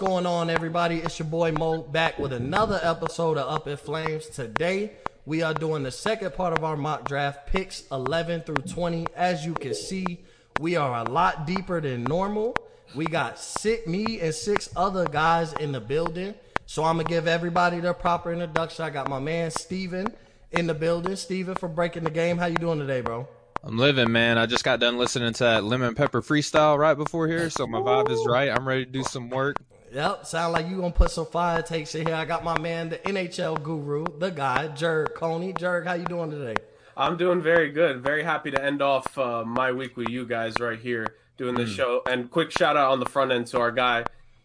Going 0.00 0.24
on, 0.24 0.48
everybody? 0.48 0.96
It's 0.96 1.18
your 1.18 1.28
boy 1.28 1.52
Mo 1.52 1.82
back 1.82 2.18
with 2.18 2.32
another 2.32 2.80
episode 2.82 3.36
of 3.36 3.46
Up 3.52 3.68
in 3.68 3.76
Flames. 3.76 4.28
Today, 4.28 4.92
we 5.26 5.42
are 5.42 5.52
doing 5.52 5.82
the 5.82 5.90
second 5.90 6.32
part 6.32 6.56
of 6.56 6.64
our 6.64 6.74
mock 6.74 7.06
draft, 7.06 7.46
picks 7.46 7.84
11 7.92 8.40
through 8.40 8.62
20. 8.66 9.08
As 9.14 9.44
you 9.44 9.52
can 9.52 9.74
see, 9.74 10.20
we 10.58 10.74
are 10.74 11.04
a 11.04 11.10
lot 11.10 11.46
deeper 11.46 11.82
than 11.82 12.04
normal. 12.04 12.56
We 12.94 13.04
got 13.04 13.38
six, 13.38 13.86
me 13.86 14.20
and 14.20 14.34
six 14.34 14.70
other 14.74 15.04
guys 15.04 15.52
in 15.52 15.70
the 15.70 15.82
building. 15.82 16.34
So 16.64 16.82
I'm 16.82 16.96
gonna 16.96 17.06
give 17.06 17.28
everybody 17.28 17.78
their 17.80 17.92
proper 17.92 18.32
introduction. 18.32 18.86
I 18.86 18.88
got 18.88 19.06
my 19.06 19.20
man 19.20 19.50
Steven 19.50 20.06
in 20.52 20.66
the 20.66 20.72
building. 20.72 21.14
Steven 21.14 21.56
for 21.56 21.68
breaking 21.68 22.04
the 22.04 22.10
game. 22.10 22.38
How 22.38 22.46
you 22.46 22.56
doing 22.56 22.78
today, 22.78 23.02
bro? 23.02 23.28
I'm 23.62 23.76
living, 23.76 24.10
man. 24.10 24.38
I 24.38 24.46
just 24.46 24.64
got 24.64 24.80
done 24.80 24.96
listening 24.96 25.34
to 25.34 25.44
that 25.44 25.64
lemon 25.64 25.94
pepper 25.94 26.22
freestyle 26.22 26.78
right 26.78 26.94
before 26.94 27.28
here, 27.28 27.50
so 27.50 27.66
my 27.66 27.80
vibe 27.80 28.08
is 28.08 28.24
right. 28.26 28.48
I'm 28.48 28.66
ready 28.66 28.86
to 28.86 28.90
do 28.90 29.02
some 29.02 29.28
work. 29.28 29.58
Yep, 29.92 30.24
sound 30.24 30.52
like 30.52 30.68
you 30.68 30.76
gonna 30.76 30.92
put 30.92 31.10
some 31.10 31.26
fire 31.26 31.62
takes 31.62 31.96
in 31.96 32.06
here. 32.06 32.14
I 32.14 32.24
got 32.24 32.44
my 32.44 32.56
man, 32.60 32.90
the 32.90 32.98
NHL 32.98 33.60
guru, 33.60 34.04
the 34.18 34.30
guy, 34.30 34.68
Jerg 34.68 35.14
Coney. 35.14 35.52
Jerg, 35.52 35.84
how 35.84 35.94
you 35.94 36.04
doing 36.04 36.30
today? 36.30 36.54
I'm 36.96 37.16
doing 37.16 37.42
very 37.42 37.70
good. 37.70 38.00
Very 38.00 38.22
happy 38.22 38.52
to 38.52 38.62
end 38.62 38.82
off 38.82 39.18
uh, 39.18 39.42
my 39.44 39.72
week 39.72 39.96
with 39.96 40.08
you 40.08 40.26
guys 40.26 40.54
right 40.60 40.78
here 40.78 41.16
doing 41.36 41.56
this 41.56 41.70
mm. 41.70 41.76
show. 41.76 42.02
And 42.08 42.30
quick 42.30 42.52
shout 42.52 42.76
out 42.76 42.92
on 42.92 43.00
the 43.00 43.06
front 43.06 43.32
end 43.32 43.48
to 43.48 43.58
our 43.58 43.72
guy, 43.72 44.04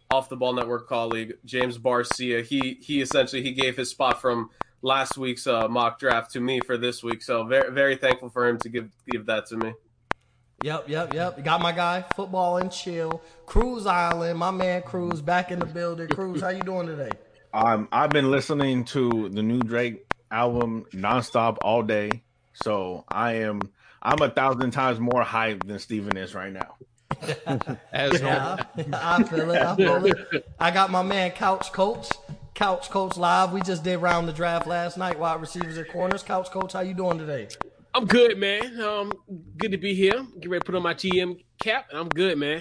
off 0.10 0.30
the 0.30 0.36
ball 0.36 0.54
network 0.54 0.90
colleague 0.90 1.34
James 1.46 1.78
Barcia. 1.78 2.44
He 2.44 2.80
he 2.82 3.02
essentially 3.02 3.44
he 3.44 3.52
gave 3.52 3.78
his 3.78 3.92
spot 3.92 4.20
from 4.20 4.50
last 4.82 5.16
week's 5.16 5.46
uh, 5.46 5.68
mock 5.68 6.00
draft 6.00 6.32
to 6.32 6.40
me 6.40 6.60
for 6.60 6.76
this 6.76 7.04
week. 7.04 7.22
So 7.22 7.44
very 7.44 7.72
very 7.72 7.98
thankful 7.98 8.30
for 8.30 8.48
him 8.48 8.58
to 8.60 8.70
give 8.70 8.90
give 9.12 9.28
that 9.28 9.46
to 9.48 9.58
me. 9.58 9.74
Yep, 10.64 10.90
yep, 10.90 11.14
yep. 11.14 11.44
got 11.44 11.62
my 11.62 11.72
guy, 11.72 12.04
football 12.16 12.58
and 12.58 12.72
chill, 12.72 13.22
Cruz 13.46 13.86
Island. 13.86 14.40
My 14.40 14.52
man 14.52 14.82
Cruz 14.82 15.22
back 15.22 15.52
in 15.52 15.60
the 15.60 15.66
building. 15.66 16.08
Cruz, 16.08 16.42
how 16.42 16.50
you 16.50 16.62
doing 16.62 16.88
today? 16.88 17.12
Um, 17.54 17.88
I've 17.92 18.10
been 18.10 18.32
listening 18.32 18.86
to 18.86 19.30
the 19.30 19.44
new 19.44 19.60
Drake 19.60 20.06
album 20.32 20.86
nonstop 20.92 21.58
all 21.62 21.84
day, 21.84 22.24
so 22.54 23.06
I 23.10 23.34
am 23.34 23.62
I'm 24.02 24.22
a 24.22 24.30
thousand 24.30 24.72
times 24.72 25.00
more 25.00 25.24
hyped 25.24 25.68
than 25.68 25.80
Steven 25.80 26.16
is 26.18 26.34
right 26.34 26.52
now. 26.52 26.76
As 27.92 28.22
yeah, 28.22 28.64
I 28.94 29.24
feel 29.24 29.52
it. 29.52 29.62
I 29.62 29.76
feel 29.76 30.06
it. 30.06 30.48
I 30.60 30.72
got 30.72 30.90
my 30.90 31.02
man 31.02 31.32
Couch 31.32 31.72
Coach. 31.72 32.10
Couch 32.54 32.90
Coach 32.90 33.18
live. 33.18 33.52
We 33.52 33.62
just 33.62 33.84
did 33.84 33.98
round 33.98 34.28
the 34.28 34.34
draft 34.34 34.68
last 34.68 34.98
night. 34.98 35.20
Wide 35.20 35.42
receivers 35.42 35.78
and 35.78 35.88
corners. 35.90 36.24
Couch 36.24 36.50
Coach, 36.50 36.74
how 36.74 36.80
you 36.80 36.94
doing 36.94 37.18
today? 37.18 37.50
I'm 37.96 38.06
good, 38.06 38.38
man. 38.38 38.82
Um, 38.82 39.14
good 39.56 39.72
to 39.72 39.78
be 39.78 39.94
here. 39.94 40.28
Get 40.42 40.50
ready 40.50 40.60
to 40.60 40.66
put 40.66 40.76
on 40.76 40.84
my 40.84 40.94
TM 40.94 41.42
cap. 41.64 41.86
and 41.90 41.98
I'm 41.98 42.10
good, 42.10 42.38
man. 42.38 42.60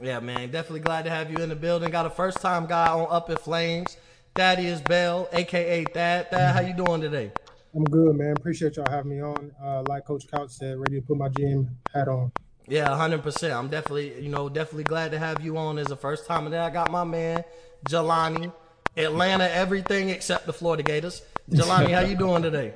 Yeah, 0.00 0.20
man. 0.20 0.52
Definitely 0.52 0.80
glad 0.80 1.06
to 1.06 1.10
have 1.10 1.28
you 1.28 1.38
in 1.38 1.48
the 1.48 1.56
building. 1.56 1.90
Got 1.90 2.06
a 2.06 2.10
first 2.10 2.40
time 2.40 2.66
guy 2.66 2.86
on 2.88 3.08
Up 3.10 3.28
in 3.30 3.36
Flames. 3.36 3.96
Thaddeus 4.36 4.80
Bell, 4.80 5.28
aka 5.32 5.84
Thad. 5.86 6.30
Thad, 6.30 6.54
how 6.54 6.60
you 6.60 6.72
doing 6.72 7.00
today? 7.00 7.32
I'm 7.74 7.82
good, 7.82 8.14
man. 8.14 8.34
Appreciate 8.36 8.76
y'all 8.76 8.86
having 8.88 9.10
me 9.10 9.20
on. 9.20 9.50
Uh, 9.60 9.82
like 9.88 10.06
Coach 10.06 10.30
Couch 10.30 10.50
said, 10.50 10.78
ready 10.78 11.00
to 11.00 11.02
put 11.04 11.16
my 11.16 11.30
GM 11.30 11.68
hat 11.92 12.06
on. 12.06 12.30
Yeah, 12.68 12.96
hundred 12.96 13.24
percent. 13.24 13.52
I'm 13.52 13.70
definitely, 13.70 14.22
you 14.22 14.28
know, 14.28 14.48
definitely 14.48 14.84
glad 14.84 15.10
to 15.10 15.18
have 15.18 15.44
you 15.44 15.58
on 15.58 15.78
as 15.78 15.90
a 15.90 15.96
first 15.96 16.26
time. 16.26 16.44
And 16.44 16.54
then 16.54 16.60
I 16.60 16.70
got 16.70 16.92
my 16.92 17.02
man 17.02 17.42
Jelani, 17.88 18.52
Atlanta, 18.96 19.50
everything 19.50 20.10
except 20.10 20.46
the 20.46 20.52
Florida 20.52 20.84
Gators. 20.84 21.22
Jelani, 21.50 21.90
how 21.92 22.02
you 22.02 22.14
doing 22.14 22.44
today? 22.44 22.72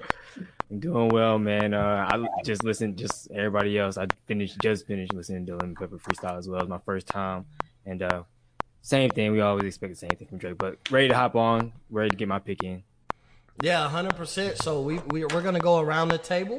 Doing 0.79 1.09
well, 1.09 1.39
man. 1.39 1.75
Uh, 1.75 2.09
I 2.11 2.43
just 2.43 2.65
listened, 2.65 2.97
just 2.99 3.31
everybody 3.31 3.79
else. 3.79 3.97
I 3.97 4.07
finished, 4.27 4.61
just 4.61 4.87
finished 4.87 5.13
listening 5.13 5.47
to 5.47 5.57
Lemon 5.57 5.75
Pepper 5.75 5.99
Freestyle 5.99 6.39
as 6.39 6.49
well. 6.49 6.61
It's 6.61 6.69
my 6.69 6.79
first 6.79 7.07
time, 7.07 7.47
and 7.87 8.03
uh, 8.03 8.23
same 8.83 9.11
thing. 9.11 9.33
We 9.33 9.41
always 9.41 9.65
expect 9.65 9.93
the 9.93 9.99
same 9.99 10.11
thing 10.11 10.27
from 10.27 10.39
Drake, 10.39 10.59
but 10.59 10.79
ready 10.91 11.09
to 11.09 11.15
hop 11.15 11.37
on, 11.37 11.73
ready 11.91 12.11
to 12.11 12.17
get 12.17 12.29
my 12.29 12.39
pick 12.39 12.63
in. 12.63 12.83
Yeah, 13.63 13.89
hundred 13.89 14.17
percent. 14.17 14.59
So 14.59 14.81
we, 14.81 14.99
we 15.09 15.25
we're 15.27 15.43
gonna 15.43 15.61
go 15.61 15.79
around 15.79 16.09
the 16.09 16.19
table. 16.19 16.59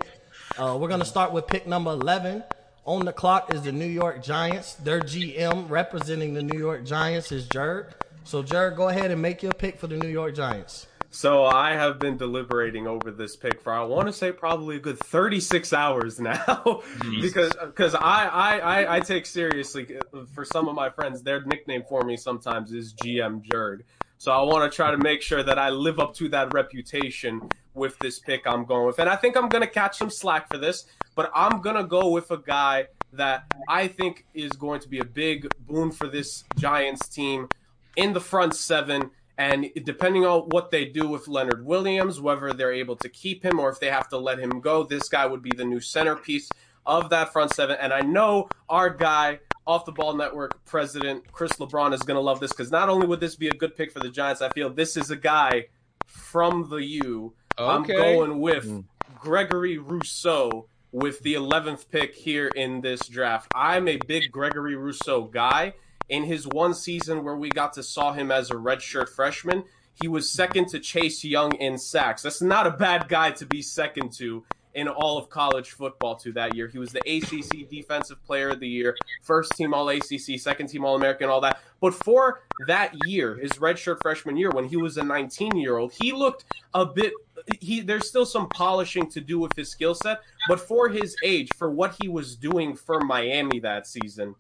Uh, 0.58 0.78
we're 0.80 0.90
gonna 0.90 1.06
start 1.06 1.34
with 1.34 1.48
pick 1.48 1.68
number 1.68 1.92
eleven. 1.92 2.44
On 2.86 3.04
the 3.04 3.14
clock 3.14 3.52
is 3.54 3.64
the 3.64 3.72
New 3.72 3.88
York 3.88 4.24
Giants. 4.24 4.76
Their 4.76 5.02
GM 5.02 5.70
representing 5.70 6.36
the 6.36 6.44
New 6.44 6.60
York 6.60 6.86
Giants 6.86 7.32
is 7.32 7.48
Jerg. 7.48 7.94
So, 8.26 8.44
Jerg, 8.44 8.76
go 8.76 8.90
ahead 8.90 9.10
and 9.10 9.22
make 9.22 9.42
your 9.42 9.54
pick 9.54 9.80
for 9.80 9.88
the 9.88 9.98
New 9.98 10.08
York 10.08 10.36
Giants. 10.36 10.86
So 11.16 11.46
I 11.46 11.72
have 11.72 11.98
been 11.98 12.18
deliberating 12.18 12.88
over 12.88 13.10
this 13.10 13.38
pick 13.38 13.62
for 13.62 13.72
I 13.72 13.86
want 13.86 14.08
to 14.08 14.12
say 14.12 14.34
probably 14.34 14.76
a 14.76 14.80
good 14.80 15.00
36 15.00 15.72
hours 15.72 16.20
now 16.20 16.84
because 17.22 17.54
because 17.62 17.96
I, 17.96 18.26
I, 18.28 18.58
I 18.58 18.96
I 18.98 19.00
take 19.00 19.26
seriously 19.26 19.96
uh, 20.14 20.26
for 20.34 20.44
some 20.44 20.68
of 20.68 20.76
my 20.76 20.90
friends 20.90 21.24
their 21.24 21.42
nickname 21.46 21.84
for 21.88 22.02
me 22.02 22.18
sometimes 22.18 22.74
is 22.74 22.94
GM 22.96 23.46
Jerd. 23.46 23.84
So 24.18 24.34
I 24.34 24.42
want 24.42 24.70
to 24.70 24.76
try 24.76 24.92
to 24.92 24.98
make 24.98 25.22
sure 25.22 25.42
that 25.42 25.58
I 25.58 25.70
live 25.70 26.00
up 26.00 26.14
to 26.16 26.28
that 26.30 26.54
reputation 26.54 27.48
with 27.74 27.98
this 28.00 28.20
pick 28.20 28.46
I'm 28.46 28.66
going 28.66 28.86
with. 28.86 29.00
And 29.00 29.10
I 29.10 29.16
think 29.16 29.38
I'm 29.38 29.48
going 29.48 29.64
to 29.64 29.72
catch 29.72 29.98
some 29.98 30.10
slack 30.10 30.50
for 30.50 30.58
this, 30.58 30.86
but 31.16 31.32
I'm 31.34 31.62
going 31.62 31.78
to 31.78 31.86
go 31.86 32.10
with 32.10 32.30
a 32.32 32.38
guy 32.38 32.88
that 33.14 33.46
I 33.70 33.88
think 33.88 34.26
is 34.34 34.52
going 34.52 34.82
to 34.82 34.90
be 34.90 35.00
a 35.00 35.06
big 35.06 35.48
boon 35.66 35.92
for 35.92 36.10
this 36.10 36.44
Giants 36.58 37.08
team 37.08 37.48
in 37.96 38.12
the 38.12 38.22
front 38.22 38.54
seven. 38.54 39.12
And 39.38 39.70
depending 39.84 40.26
on 40.26 40.42
what 40.52 40.72
they 40.72 40.86
do 40.86 41.08
with 41.08 41.28
Leonard 41.28 41.66
Williams, 41.66 42.22
whether 42.22 42.54
they're 42.54 42.72
able 42.72 42.96
to 42.98 43.10
keep 43.10 43.44
him 43.44 43.60
or 43.60 43.70
if 43.70 43.80
they 43.80 43.90
have 43.90 44.08
to 44.10 44.18
let 44.18 44.40
him 44.40 44.62
go, 44.62 44.84
this 44.84 45.10
guy 45.10 45.26
would 45.26 45.42
be 45.42 45.52
the 45.56 45.66
new 45.66 45.82
centerpiece 45.82 46.50
of 46.86 47.10
that 47.10 47.34
front 47.34 47.54
seven. 47.54 47.78
And 47.80 47.92
I 47.92 48.02
know 48.02 48.48
our 48.70 48.90
guy, 48.90 49.40
off 49.68 49.84
the 49.86 49.92
ball 49.92 50.16
network 50.16 50.64
president 50.66 51.30
Chris 51.32 51.52
LeBron, 51.54 51.94
is 51.94 52.02
going 52.02 52.16
to 52.16 52.22
love 52.22 52.40
this 52.40 52.52
because 52.52 52.72
not 52.72 52.88
only 52.88 53.08
would 53.08 53.20
this 53.20 53.36
be 53.36 53.50
a 53.50 53.54
good 53.54 53.76
pick 53.76 53.92
for 53.92 54.00
the 54.00 54.10
Giants, 54.10 54.42
I 54.42 54.50
feel 54.50 54.70
this 54.70 54.96
is 54.96 55.12
a 55.12 55.16
guy 55.16 55.66
from 56.06 56.70
the 56.70 56.78
U. 56.78 57.34
Okay. 57.60 57.72
I'm 57.72 57.84
going 57.84 58.40
with 58.40 58.66
mm. 58.66 58.86
Gregory 59.20 59.78
Rousseau 59.78 60.68
with 60.92 61.20
the 61.22 61.34
11th 61.34 61.90
pick 61.90 62.16
here 62.16 62.48
in 62.48 62.80
this 62.80 63.06
draft. 63.08 63.50
I'm 63.54 63.88
a 63.90 63.98
big 63.98 64.32
Gregory 64.32 64.76
Rousseau 64.76 65.24
guy 65.24 65.74
in 66.10 66.24
his 66.24 66.48
one 66.48 66.74
season 66.74 67.24
where 67.24 67.36
we 67.36 67.52
got 67.52 67.74
to 67.74 67.84
saw 67.84 68.14
him 68.14 68.32
as 68.32 68.52
a 68.52 68.56
redshirt 68.56 69.10
freshman, 69.10 69.64
he 69.94 70.08
was 70.08 70.30
second 70.30 70.68
to 70.70 70.80
Chase 70.80 71.24
Young 71.24 71.56
in 71.56 71.78
sacks. 71.78 72.22
That's 72.22 72.42
not 72.42 72.68
a 72.68 72.72
bad 72.72 73.08
guy 73.08 73.32
to 73.32 73.46
be 73.46 73.62
second 73.62 74.12
to 74.14 74.44
in 74.76 74.90
all 74.90 75.18
of 75.18 75.30
college 75.30 75.72
football 75.72 76.18
to 76.18 76.34
that 76.34 76.54
year. 76.54 76.68
He 76.68 76.78
was 76.78 76.92
the 76.92 77.00
ACC 77.00 77.70
Defensive 77.70 78.22
Player 78.26 78.50
of 78.50 78.60
the 78.60 78.68
Year, 78.68 78.96
first 79.22 79.56
team 79.56 79.74
All 79.74 79.88
ACC, 79.88 80.38
second 80.38 80.68
team 80.68 80.84
All 80.84 80.96
American, 80.96 81.30
all 81.30 81.42
that. 81.42 81.62
But 81.80 81.94
for 81.94 82.44
that 82.68 82.94
year, 82.94 83.36
his 83.36 83.58
redshirt 83.58 84.02
freshman 84.02 84.36
year, 84.36 84.52
when 84.52 84.66
he 84.66 84.76
was 84.76 84.98
a 84.98 85.04
19 85.04 85.56
year 85.56 85.78
old, 85.78 85.94
he 85.94 86.12
looked 86.12 86.44
a 86.74 86.86
bit. 86.86 87.14
He 87.62 87.80
there's 87.80 88.08
still 88.08 88.26
some 88.26 88.50
polishing 88.50 89.10
to 89.12 89.22
do 89.22 89.40
with 89.40 89.56
his 89.56 89.72
skill 89.72 89.96
set, 89.96 90.20
but 90.50 90.60
for 90.60 90.90
his 90.90 91.16
age, 91.24 91.54
for 91.54 91.72
what 91.72 91.96
he 91.96 92.10
was 92.10 92.36
doing 92.36 92.76
for 92.76 93.00
Miami 93.00 93.60
that 93.62 93.88
season, 93.88 94.36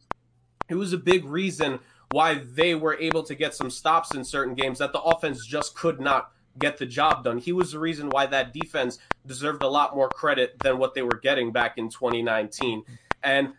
it 0.69 0.75
was 0.75 0.93
a 0.93 0.97
big 0.97 1.25
reason 1.25 1.79
why 2.09 2.35
they 2.35 2.75
were 2.75 2.97
able 2.99 3.23
to 3.23 3.35
get 3.35 3.53
some 3.53 3.69
stops 3.69 4.13
in 4.13 4.23
certain 4.23 4.55
games 4.55 4.79
that 4.79 4.93
the 4.93 5.01
offense 5.01 5.45
just 5.45 5.75
could 5.75 5.99
not 5.99 6.31
get 6.57 6.77
the 6.77 6.85
job 6.85 7.23
done. 7.23 7.37
He 7.37 7.51
was 7.51 7.72
the 7.72 7.79
reason 7.79 8.09
why 8.09 8.25
that 8.28 8.53
defense 8.53 8.99
deserved 9.25 9.63
a 9.63 9.67
lot 9.67 9.95
more 9.95 10.09
credit 10.09 10.59
than 10.59 10.78
what 10.78 10.93
they 10.93 11.01
were 11.01 11.19
getting 11.22 11.51
back 11.51 11.78
in 11.78 11.90
2019. 11.90 12.84
And 13.23 13.53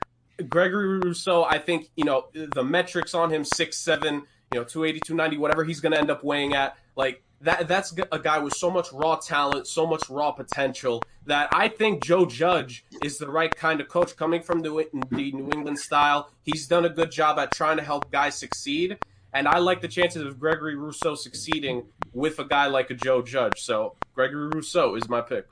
Gregory 0.49 1.01
Rousseau, 1.01 1.45
I 1.45 1.59
think, 1.59 1.91
you 1.97 2.05
know, 2.05 2.29
the 2.33 2.65
metrics 2.65 3.15
on 3.15 3.33
him, 3.33 3.45
six 3.45 3.77
seven, 3.77 4.23
you 4.53 4.61
know, 4.61 4.65
280, 4.65 5.01
290, 5.01 5.39
whatever 5.39 5.65
he's 5.65 5.81
going 5.81 5.93
to 5.93 5.99
end 5.99 6.11
up 6.11 6.23
weighing 6.23 6.55
at, 6.55 6.77
like 6.95 7.23
that 7.41 7.69
that's 7.69 7.95
a 8.13 8.19
guy 8.19 8.39
with 8.39 8.55
so 8.55 8.71
much 8.71 8.93
raw 8.93 9.17
talent, 9.17 9.67
so 9.67 9.87
much 9.87 10.09
raw 10.09 10.33
potential 10.33 11.03
that 11.27 11.49
I 11.53 11.69
think 11.69 12.03
Joe 12.03 12.25
Judge 12.25 12.85
is 13.03 13.19
the 13.19 13.29
right 13.29 13.55
kind 13.55 13.81
of 13.81 13.89
coach 13.89 14.17
coming 14.17 14.43
from 14.43 14.61
the, 14.61 14.71
the 15.11 15.33
New 15.33 15.51
England 15.53 15.79
style. 15.79 16.31
He's 16.45 16.67
done 16.67 16.85
a 16.85 16.89
good 16.89 17.11
job 17.11 17.39
at 17.39 17.53
trying 17.53 17.77
to 17.77 17.83
help 17.83 18.11
guys 18.11 18.37
succeed. 18.37 18.99
And 19.33 19.47
I 19.47 19.59
like 19.59 19.83
the 19.83 19.89
chances 19.89 20.23
of 20.23 20.41
Gregory 20.41 20.77
Rousseau 20.77 21.15
succeeding 21.15 21.85
with 22.15 22.39
a 22.39 22.45
guy 22.45 22.69
like 22.69 22.91
a 22.91 22.95
Joe 22.95 23.21
Judge. 23.21 23.61
So 23.61 23.97
Gregory 24.15 24.49
Rousseau 24.49 24.95
is 24.95 25.09
my 25.09 25.21
pick. 25.21 25.47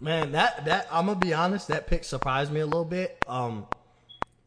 Man, 0.00 0.32
that 0.32 0.64
that 0.64 0.88
I'm 0.90 1.06
gonna 1.06 1.18
be 1.18 1.32
honest, 1.32 1.68
that 1.68 1.86
pick 1.86 2.04
surprised 2.04 2.52
me 2.52 2.60
a 2.60 2.66
little 2.66 2.84
bit. 2.84 3.22
Um, 3.26 3.66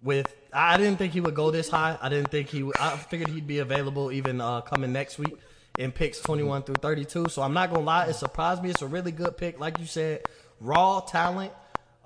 with 0.03 0.35
I 0.51 0.77
didn't 0.77 0.97
think 0.97 1.13
he 1.13 1.21
would 1.21 1.35
go 1.35 1.51
this 1.51 1.69
high. 1.69 1.97
I 2.01 2.09
didn't 2.09 2.29
think 2.29 2.49
he. 2.49 2.63
Would, 2.63 2.77
I 2.77 2.97
figured 2.97 3.29
he'd 3.29 3.47
be 3.47 3.59
available 3.59 4.11
even 4.11 4.41
uh, 4.41 4.61
coming 4.61 4.91
next 4.91 5.17
week 5.17 5.35
in 5.79 5.93
picks 5.93 6.19
21 6.19 6.63
through 6.63 6.75
32. 6.75 7.29
So 7.29 7.41
I'm 7.41 7.53
not 7.53 7.71
gonna 7.71 7.85
lie, 7.85 8.05
it 8.07 8.13
surprised 8.13 8.61
me. 8.61 8.69
It's 8.69 8.81
a 8.81 8.87
really 8.87 9.13
good 9.13 9.37
pick, 9.37 9.59
like 9.59 9.79
you 9.79 9.85
said, 9.85 10.23
raw 10.59 10.99
talent. 10.99 11.53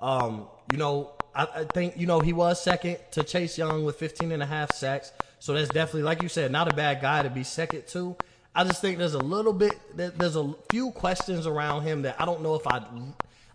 Um, 0.00 0.46
you 0.70 0.78
know, 0.78 1.10
I, 1.34 1.48
I, 1.54 1.64
think 1.64 1.96
you 1.96 2.06
know 2.06 2.20
he 2.20 2.32
was 2.32 2.62
second 2.62 2.98
to 3.10 3.24
Chase 3.24 3.58
Young 3.58 3.84
with 3.84 3.96
15 3.96 4.30
and 4.30 4.42
a 4.42 4.46
half 4.46 4.72
sacks. 4.72 5.12
So 5.40 5.54
that's 5.54 5.68
definitely, 5.68 6.04
like 6.04 6.22
you 6.22 6.28
said, 6.28 6.52
not 6.52 6.72
a 6.72 6.74
bad 6.74 7.02
guy 7.02 7.22
to 7.22 7.30
be 7.30 7.42
second 7.42 7.86
to. 7.88 8.16
I 8.54 8.62
just 8.62 8.80
think 8.80 8.98
there's 8.98 9.14
a 9.14 9.18
little 9.18 9.52
bit, 9.52 9.74
there's 9.96 10.36
a 10.36 10.54
few 10.70 10.92
questions 10.92 11.44
around 11.44 11.82
him 11.82 12.02
that 12.02 12.20
I 12.20 12.24
don't 12.24 12.42
know 12.42 12.54
if 12.54 12.66
I. 12.68 12.80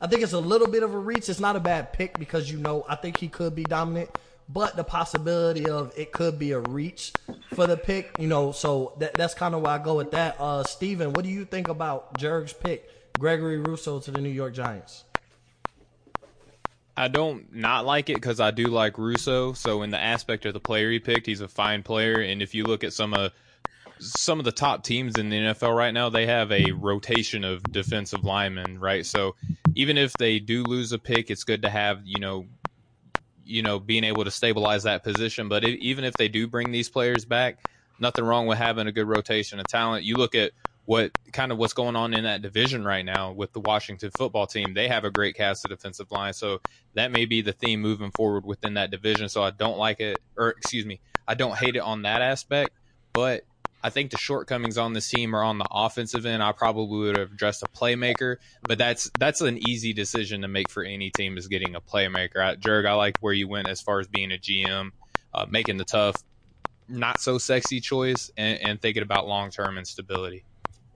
I 0.02 0.08
think 0.08 0.22
it's 0.22 0.34
a 0.34 0.40
little 0.40 0.68
bit 0.68 0.84
of 0.84 0.94
a 0.94 0.98
reach. 0.98 1.30
It's 1.30 1.40
not 1.40 1.56
a 1.56 1.60
bad 1.62 1.94
pick 1.94 2.20
because 2.20 2.52
you 2.52 2.58
know 2.58 2.86
I 2.90 2.96
think 2.96 3.18
he 3.18 3.30
could 3.30 3.56
be 3.56 3.64
dominant, 3.64 4.10
but 4.52 4.76
the 4.76 4.84
possibility 4.84 5.70
of 5.70 5.94
it 5.96 6.12
could 6.12 6.40
be 6.40 6.52
a 6.52 6.60
reach 6.60 7.14
for 7.54 7.68
the 7.68 7.78
pick, 7.78 8.14
you 8.18 8.28
know, 8.28 8.52
so 8.52 8.94
that, 8.98 9.16
that's 9.16 9.36
kind 9.36 9.54
of 9.54 9.62
why 9.62 9.76
I 9.76 9.78
go 9.78 9.96
with 9.96 10.12
that. 10.12 10.36
Uh, 10.40 10.64
Steven, 10.64 11.14
what 11.14 11.24
do 11.24 11.30
you 11.30 11.46
think 11.46 11.68
about 11.68 12.18
Jerg's 12.18 12.54
pick, 12.54 12.90
Gregory 13.18 13.60
Rousseau 13.60 14.00
to 14.00 14.12
the 14.12 14.22
New 14.22 14.30
York 14.30 14.54
Giants? 14.54 15.06
I 16.98 17.08
don't 17.08 17.54
not 17.54 17.86
like 17.86 18.10
it 18.10 18.16
because 18.16 18.42
I 18.42 18.52
do 18.52 18.68
like 18.68 18.98
Rousseau. 18.98 19.54
So 19.54 19.84
in 19.84 19.90
the 19.90 20.00
aspect 20.00 20.46
of 20.46 20.54
the 20.54 20.60
player 20.60 20.92
he 20.92 21.00
picked, 21.00 21.28
he's 21.28 21.40
a 21.40 21.48
fine 21.48 21.82
player. 21.82 22.20
And 22.20 22.42
if 22.42 22.54
you 22.54 22.66
look 22.66 22.84
at 22.84 22.92
some 22.92 23.14
of 23.14 23.32
some 24.00 24.40
of 24.40 24.46
the 24.46 24.52
top 24.52 24.84
teams 24.84 25.18
in 25.18 25.30
the 25.30 25.38
NFL 25.38 25.76
right 25.76 25.94
now, 25.94 26.10
they 26.10 26.26
have 26.26 26.52
a 26.52 26.72
rotation 26.72 27.46
of 27.46 27.72
defensive 27.72 28.26
linemen, 28.26 28.80
right? 28.80 29.06
So 29.06 29.36
even 29.76 29.98
if 29.98 30.18
they 30.18 30.40
do 30.40 30.66
lose 30.66 30.92
a 30.92 31.00
pick, 31.00 31.30
it's 31.30 31.46
good 31.46 31.62
to 31.62 31.70
have 31.70 32.02
you 32.04 32.20
know, 32.20 32.48
you 33.50 33.62
know, 33.64 33.80
being 33.80 34.04
able 34.04 34.24
to 34.24 34.32
stabilize 34.32 34.84
that 34.84 35.04
position. 35.04 35.50
But 35.50 35.64
if, 35.64 35.76
even 35.80 36.04
if 36.04 36.16
they 36.16 36.28
do 36.28 36.48
bring 36.48 36.72
these 36.72 36.90
players 36.90 37.26
back, 37.26 37.60
nothing 38.00 38.24
wrong 38.24 38.46
with 38.48 38.58
having 38.58 38.88
a 38.88 38.92
good 38.92 39.08
rotation 39.08 39.60
of 39.60 39.68
talent. 39.68 40.06
You 40.06 40.16
look 40.16 40.36
at 40.36 40.52
what 40.86 41.12
kind 41.34 41.52
of 41.52 41.58
what's 41.58 41.74
going 41.74 41.96
on 41.96 42.14
in 42.14 42.24
that 42.24 42.42
division 42.42 42.84
right 42.84 43.06
now 43.06 43.32
with 43.32 43.54
the 43.54 43.60
Washington 43.60 44.10
football 44.12 44.48
team. 44.48 44.74
They 44.74 44.88
have 44.88 45.04
a 45.04 45.12
great 45.12 45.36
cast 45.36 45.66
of 45.66 45.70
defensive 45.70 46.12
line, 46.12 46.34
so 46.34 46.62
that 46.96 47.12
may 47.12 47.26
be 47.26 47.42
the 47.42 47.54
theme 47.54 47.82
moving 47.82 48.12
forward 48.12 48.46
within 48.46 48.76
that 48.76 48.90
division. 48.90 49.30
So 49.30 49.44
I 49.44 49.52
don't 49.52 49.78
like 49.78 50.00
it, 50.00 50.22
or 50.36 50.50
excuse 50.50 50.86
me, 50.86 51.02
I 51.28 51.36
don't 51.36 51.56
hate 51.56 51.76
it 51.76 51.80
on 51.80 52.04
that 52.04 52.22
aspect, 52.22 52.76
but 53.14 53.44
I 53.82 53.90
think 53.90 54.12
the 54.12 54.18
shortcomings 54.18 54.78
on 54.78 54.94
this 54.94 55.10
team 55.10 55.36
are 55.36 55.44
on 55.44 55.58
the 55.58 55.68
offensive 55.72 56.26
end. 56.26 56.44
I 56.44 56.52
probably 56.52 57.00
would 57.00 57.18
have 57.18 57.32
addressed 57.32 57.64
a 57.64 57.68
playmaker, 57.68 58.38
but 58.64 58.78
that's 58.78 59.10
that's 59.18 59.42
an 59.42 59.58
easy 59.68 59.94
decision 59.94 60.42
to 60.42 60.48
make 60.48 60.70
for 60.70 60.84
any 60.84 61.10
team 61.12 61.38
is 61.38 61.48
getting 61.48 61.76
a 61.76 61.82
playmaker. 61.82 62.38
I, 62.38 62.56
Jerg, 62.56 62.86
I 62.86 62.94
like 62.94 63.18
where 63.22 63.34
you 63.34 63.48
went 63.48 63.70
as 63.70 63.82
far 63.82 64.00
as 64.00 64.08
being 64.08 64.32
a 64.32 64.38
GM, 64.38 64.92
uh, 65.34 65.46
making 65.50 65.78
the 65.78 65.86
tough, 65.86 66.16
not 66.88 67.22
so 67.22 67.38
sexy 67.38 67.80
choice, 67.80 68.32
and, 68.36 68.60
and 68.62 68.82
thinking 68.82 69.04
about 69.04 69.28
long 69.28 69.50
term 69.50 69.78
instability. 69.78 70.44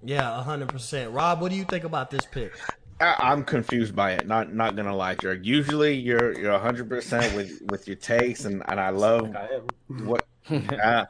Yeah, 0.04 0.44
hundred 0.44 0.70
percent. 0.70 1.12
Rob, 1.12 1.40
what 1.40 1.52
do 1.52 1.58
you 1.58 1.64
think 1.64 1.86
about 1.86 2.12
this 2.12 2.26
pick? 2.26 2.54
I, 3.00 3.32
am 3.32 3.44
confused 3.44 3.96
by 3.96 4.14
it. 4.14 4.28
Not 4.28 4.54
not 4.54 4.76
gonna 4.76 4.96
lie, 4.96 5.16
Jerk. 5.16 5.40
Usually 5.44 5.96
you're 5.96 6.38
you're 6.40 6.52
100 6.52 6.90
percent 6.90 7.36
with 7.36 7.62
with 7.70 7.88
your 7.88 7.96
takes, 7.96 8.46
and 8.46 8.64
and 8.68 8.80
I 8.80 8.90
love 8.90 9.36
I 9.36 9.62
what 9.88 10.26
uh, 10.50 11.06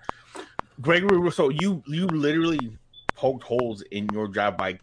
Gregory 0.82 1.18
Rousseau. 1.18 1.50
You 1.50 1.84
you 1.88 2.08
literally 2.08 2.78
poked 3.16 3.44
holes 3.44 3.82
in 3.84 4.12
your 4.12 4.28
job 4.28 4.58
by 4.58 4.80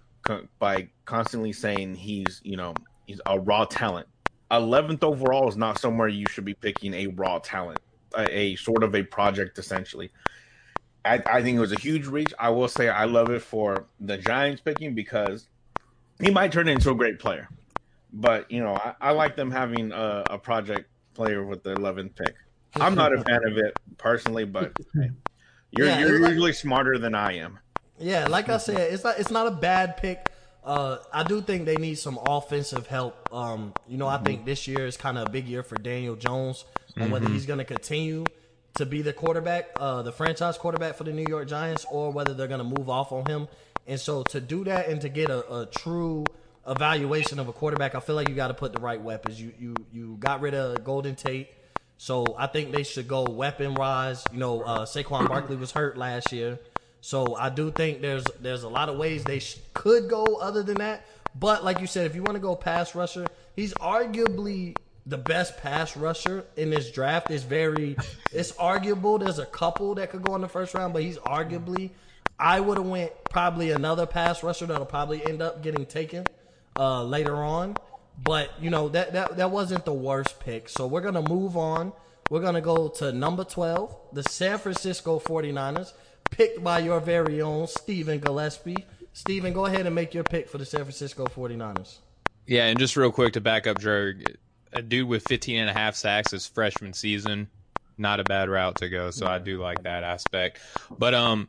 by 0.58 0.88
constantly 1.04 1.52
saying 1.52 1.96
he's 1.96 2.40
you 2.44 2.56
know 2.56 2.76
he's 3.06 3.20
a 3.26 3.38
raw 3.38 3.64
talent. 3.64 4.06
11th 4.50 5.04
overall 5.04 5.48
is 5.48 5.56
not 5.56 5.78
somewhere 5.78 6.08
you 6.08 6.26
should 6.26 6.44
be 6.44 6.54
picking 6.54 6.92
a 6.92 7.06
raw 7.06 7.38
talent, 7.38 7.80
a, 8.16 8.38
a 8.38 8.56
sort 8.56 8.82
of 8.82 8.94
a 8.96 9.02
project 9.04 9.58
essentially. 9.58 10.10
I, 11.04 11.22
I 11.26 11.42
think 11.42 11.56
it 11.56 11.60
was 11.60 11.72
a 11.72 11.76
huge 11.76 12.06
reach. 12.06 12.34
I 12.38 12.50
will 12.50 12.68
say 12.68 12.88
I 12.88 13.04
love 13.04 13.30
it 13.30 13.42
for 13.42 13.86
the 14.00 14.18
Giants 14.18 14.60
picking 14.60 14.94
because 14.94 15.48
he 16.20 16.30
might 16.30 16.52
turn 16.52 16.68
into 16.68 16.90
a 16.90 16.94
great 16.94 17.18
player. 17.18 17.48
But 18.12 18.50
you 18.50 18.62
know, 18.62 18.74
I, 18.74 18.94
I 19.00 19.10
like 19.12 19.36
them 19.36 19.50
having 19.50 19.92
a, 19.92 20.26
a, 20.30 20.38
project 20.38 20.90
player 21.14 21.44
with 21.44 21.62
the 21.62 21.76
11th 21.76 22.16
pick. 22.16 22.34
I'm 22.74 22.96
not 22.96 23.12
a 23.12 23.22
fan 23.24 23.40
of 23.46 23.56
it 23.56 23.78
personally, 23.98 24.44
but 24.44 24.74
hey, 24.94 25.10
you're 25.72 25.86
yeah, 25.86 26.00
you're 26.00 26.20
like, 26.20 26.30
usually 26.30 26.52
smarter 26.52 26.98
than 26.98 27.14
I 27.14 27.36
am. 27.36 27.58
Yeah, 27.98 28.26
like 28.28 28.48
I 28.48 28.56
said, 28.58 28.92
it's 28.92 29.04
not 29.04 29.18
it's 29.18 29.30
not 29.30 29.46
a 29.46 29.52
bad 29.52 29.96
pick. 29.96 30.26
Uh, 30.62 30.98
I 31.12 31.22
do 31.22 31.40
think 31.40 31.64
they 31.64 31.76
need 31.76 31.96
some 31.96 32.18
offensive 32.26 32.86
help. 32.86 33.32
Um, 33.32 33.72
you 33.88 33.96
know, 33.96 34.06
I 34.06 34.16
mm-hmm. 34.16 34.24
think 34.24 34.44
this 34.44 34.68
year 34.68 34.86
is 34.86 34.96
kind 34.96 35.16
of 35.16 35.28
a 35.28 35.30
big 35.30 35.46
year 35.46 35.62
for 35.62 35.76
Daniel 35.76 36.16
Jones 36.16 36.64
and 36.96 37.04
mm-hmm. 37.04 37.12
whether 37.12 37.28
he's 37.30 37.46
going 37.46 37.58
to 37.60 37.64
continue 37.64 38.24
to 38.74 38.86
be 38.86 39.02
the 39.02 39.12
quarterback, 39.12 39.70
uh, 39.76 40.02
the 40.02 40.12
franchise 40.12 40.58
quarterback 40.58 40.96
for 40.96 41.04
the 41.04 41.12
New 41.12 41.24
York 41.28 41.48
Giants, 41.48 41.86
or 41.90 42.10
whether 42.10 42.34
they're 42.34 42.48
going 42.48 42.58
to 42.58 42.78
move 42.78 42.90
off 42.90 43.10
on 43.12 43.26
him. 43.26 43.48
And 43.86 43.98
so 43.98 44.22
to 44.24 44.40
do 44.40 44.64
that 44.64 44.88
and 44.88 45.00
to 45.00 45.08
get 45.08 45.30
a, 45.30 45.60
a 45.60 45.66
true 45.66 46.24
evaluation 46.66 47.38
of 47.38 47.48
a 47.48 47.52
quarterback, 47.52 47.94
I 47.94 48.00
feel 48.00 48.14
like 48.14 48.28
you 48.28 48.34
got 48.34 48.48
to 48.48 48.54
put 48.54 48.72
the 48.72 48.80
right 48.80 49.00
weapons. 49.00 49.40
You 49.40 49.52
you 49.58 49.74
you 49.92 50.16
got 50.20 50.40
rid 50.40 50.54
of 50.54 50.84
Golden 50.84 51.14
Tate, 51.14 51.48
so 52.00 52.34
I 52.38 52.46
think 52.46 52.72
they 52.72 52.82
should 52.82 53.08
go 53.08 53.28
weapon 53.28 53.74
wise. 53.74 54.26
You 54.32 54.38
know, 54.38 54.62
uh, 54.62 54.86
Saquon 54.86 55.28
Barkley 55.28 55.56
was 55.56 55.72
hurt 55.72 55.98
last 55.98 56.32
year, 56.32 56.58
so 57.02 57.34
I 57.34 57.50
do 57.50 57.70
think 57.70 58.00
there's 58.00 58.30
there's 58.40 58.62
a 58.62 58.70
lot 58.70 58.88
of 58.88 58.96
ways 58.96 59.22
they 59.22 59.38
sh- 59.38 59.58
could 59.74 60.08
go 60.08 60.36
other 60.36 60.62
than 60.62 60.78
that. 60.78 61.04
But 61.38 61.62
like 61.62 61.78
you 61.78 61.86
said, 61.86 62.06
if 62.06 62.14
you 62.14 62.22
want 62.22 62.36
to 62.36 62.40
go 62.40 62.56
pass 62.56 62.94
rusher, 62.94 63.28
he's 63.54 63.74
arguably 63.74 64.76
the 65.04 65.18
best 65.18 65.58
pass 65.58 65.94
rusher 65.94 66.46
in 66.56 66.70
this 66.70 66.90
draft 66.90 67.30
is 67.30 67.44
very 67.44 67.96
it's 68.32 68.52
arguable. 68.56 69.18
There's 69.18 69.38
a 69.38 69.44
couple 69.44 69.94
that 69.96 70.08
could 70.10 70.22
go 70.22 70.34
in 70.36 70.40
the 70.40 70.48
first 70.48 70.72
round, 70.72 70.94
but 70.94 71.02
he's 71.02 71.18
arguably 71.18 71.90
I 72.38 72.60
would 72.60 72.78
have 72.78 72.86
went 72.86 73.12
probably 73.28 73.72
another 73.72 74.06
pass 74.06 74.42
rusher 74.42 74.64
that'll 74.64 74.86
probably 74.86 75.22
end 75.22 75.42
up 75.42 75.62
getting 75.62 75.84
taken 75.84 76.26
uh, 76.78 77.04
later 77.04 77.36
on. 77.36 77.76
But 78.22 78.52
you 78.60 78.70
know 78.70 78.88
that 78.90 79.12
that 79.12 79.36
that 79.36 79.50
wasn't 79.50 79.84
the 79.84 79.94
worst 79.94 80.40
pick. 80.40 80.68
So 80.68 80.86
we're 80.86 81.00
gonna 81.00 81.22
move 81.22 81.56
on. 81.56 81.92
We're 82.28 82.40
gonna 82.40 82.60
go 82.60 82.88
to 82.88 83.12
number 83.12 83.44
twelve, 83.44 83.96
the 84.12 84.22
San 84.22 84.58
Francisco 84.58 85.18
49ers, 85.18 85.92
picked 86.30 86.62
by 86.62 86.80
your 86.80 87.00
very 87.00 87.40
own 87.40 87.66
Stephen 87.66 88.18
Gillespie. 88.18 88.84
Stephen, 89.12 89.52
go 89.52 89.66
ahead 89.66 89.86
and 89.86 89.94
make 89.94 90.14
your 90.14 90.22
pick 90.22 90.48
for 90.48 90.58
the 90.58 90.64
San 90.64 90.80
Francisco 90.82 91.26
49ers. 91.26 91.98
Yeah, 92.46 92.66
and 92.66 92.78
just 92.78 92.96
real 92.96 93.10
quick 93.10 93.32
to 93.34 93.40
back 93.40 93.66
up 93.66 93.78
Drew, 93.78 94.14
a 94.72 94.82
dude 94.82 95.08
with 95.08 95.24
15 95.24 95.58
and 95.58 95.70
a 95.70 95.72
half 95.72 95.96
sacks 95.96 96.30
his 96.30 96.46
freshman 96.46 96.92
season, 96.92 97.48
not 97.98 98.20
a 98.20 98.24
bad 98.24 98.48
route 98.48 98.76
to 98.78 98.88
go. 98.88 99.10
So 99.10 99.26
I 99.26 99.38
do 99.38 99.60
like 99.60 99.82
that 99.82 100.04
aspect. 100.04 100.60
But 100.96 101.14
um, 101.14 101.48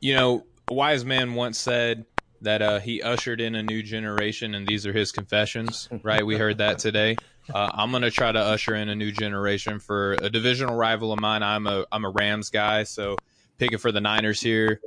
you 0.00 0.14
know, 0.14 0.46
a 0.68 0.74
wise 0.74 1.04
man 1.04 1.34
once 1.34 1.58
said 1.58 2.06
that 2.42 2.62
uh, 2.62 2.80
he 2.80 3.02
ushered 3.02 3.40
in 3.40 3.54
a 3.54 3.62
new 3.62 3.82
generation, 3.82 4.54
and 4.54 4.66
these 4.66 4.86
are 4.86 4.92
his 4.92 5.12
confessions. 5.12 5.88
Right? 6.02 6.24
We 6.24 6.36
heard 6.36 6.58
that 6.58 6.78
today. 6.78 7.18
Uh, 7.52 7.70
I'm 7.72 7.90
gonna 7.90 8.10
try 8.10 8.30
to 8.30 8.38
usher 8.38 8.74
in 8.74 8.88
a 8.88 8.94
new 8.94 9.10
generation 9.12 9.78
for 9.80 10.12
a 10.14 10.30
divisional 10.30 10.74
rival 10.76 11.12
of 11.12 11.18
mine. 11.18 11.42
I'm 11.42 11.66
a 11.66 11.86
I'm 11.90 12.04
a 12.04 12.10
Rams 12.10 12.50
guy, 12.50 12.84
so 12.84 13.20
picking 13.58 13.78
for 13.78 13.92
the 13.92 14.00
Niners 14.00 14.40
here. 14.40 14.80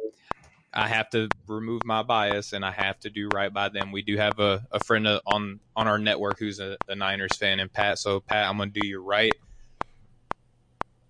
I 0.73 0.89
have 0.89 1.09
to 1.11 1.31
remove 1.47 1.85
my 1.85 2.03
bias 2.03 2.51
and 2.51 2.65
I 2.65 2.71
have 2.71 2.99
to 2.99 3.09
do 3.09 3.29
right 3.29 3.53
by 3.53 3.69
them. 3.69 3.93
We 3.93 4.01
do 4.01 4.17
have 4.17 4.39
a, 4.39 4.67
a 4.71 4.79
friend 4.79 5.07
on 5.25 5.61
on 5.75 5.87
our 5.87 5.97
network 5.97 6.39
who's 6.39 6.59
a, 6.59 6.77
a 6.87 6.95
Niners 6.95 7.37
fan, 7.37 7.59
and 7.61 7.71
Pat. 7.71 7.97
So 7.97 8.19
Pat, 8.19 8.49
I'm 8.49 8.57
going 8.57 8.69
to 8.69 8.73
do 8.73 8.85
you 8.85 9.01
right. 9.01 9.35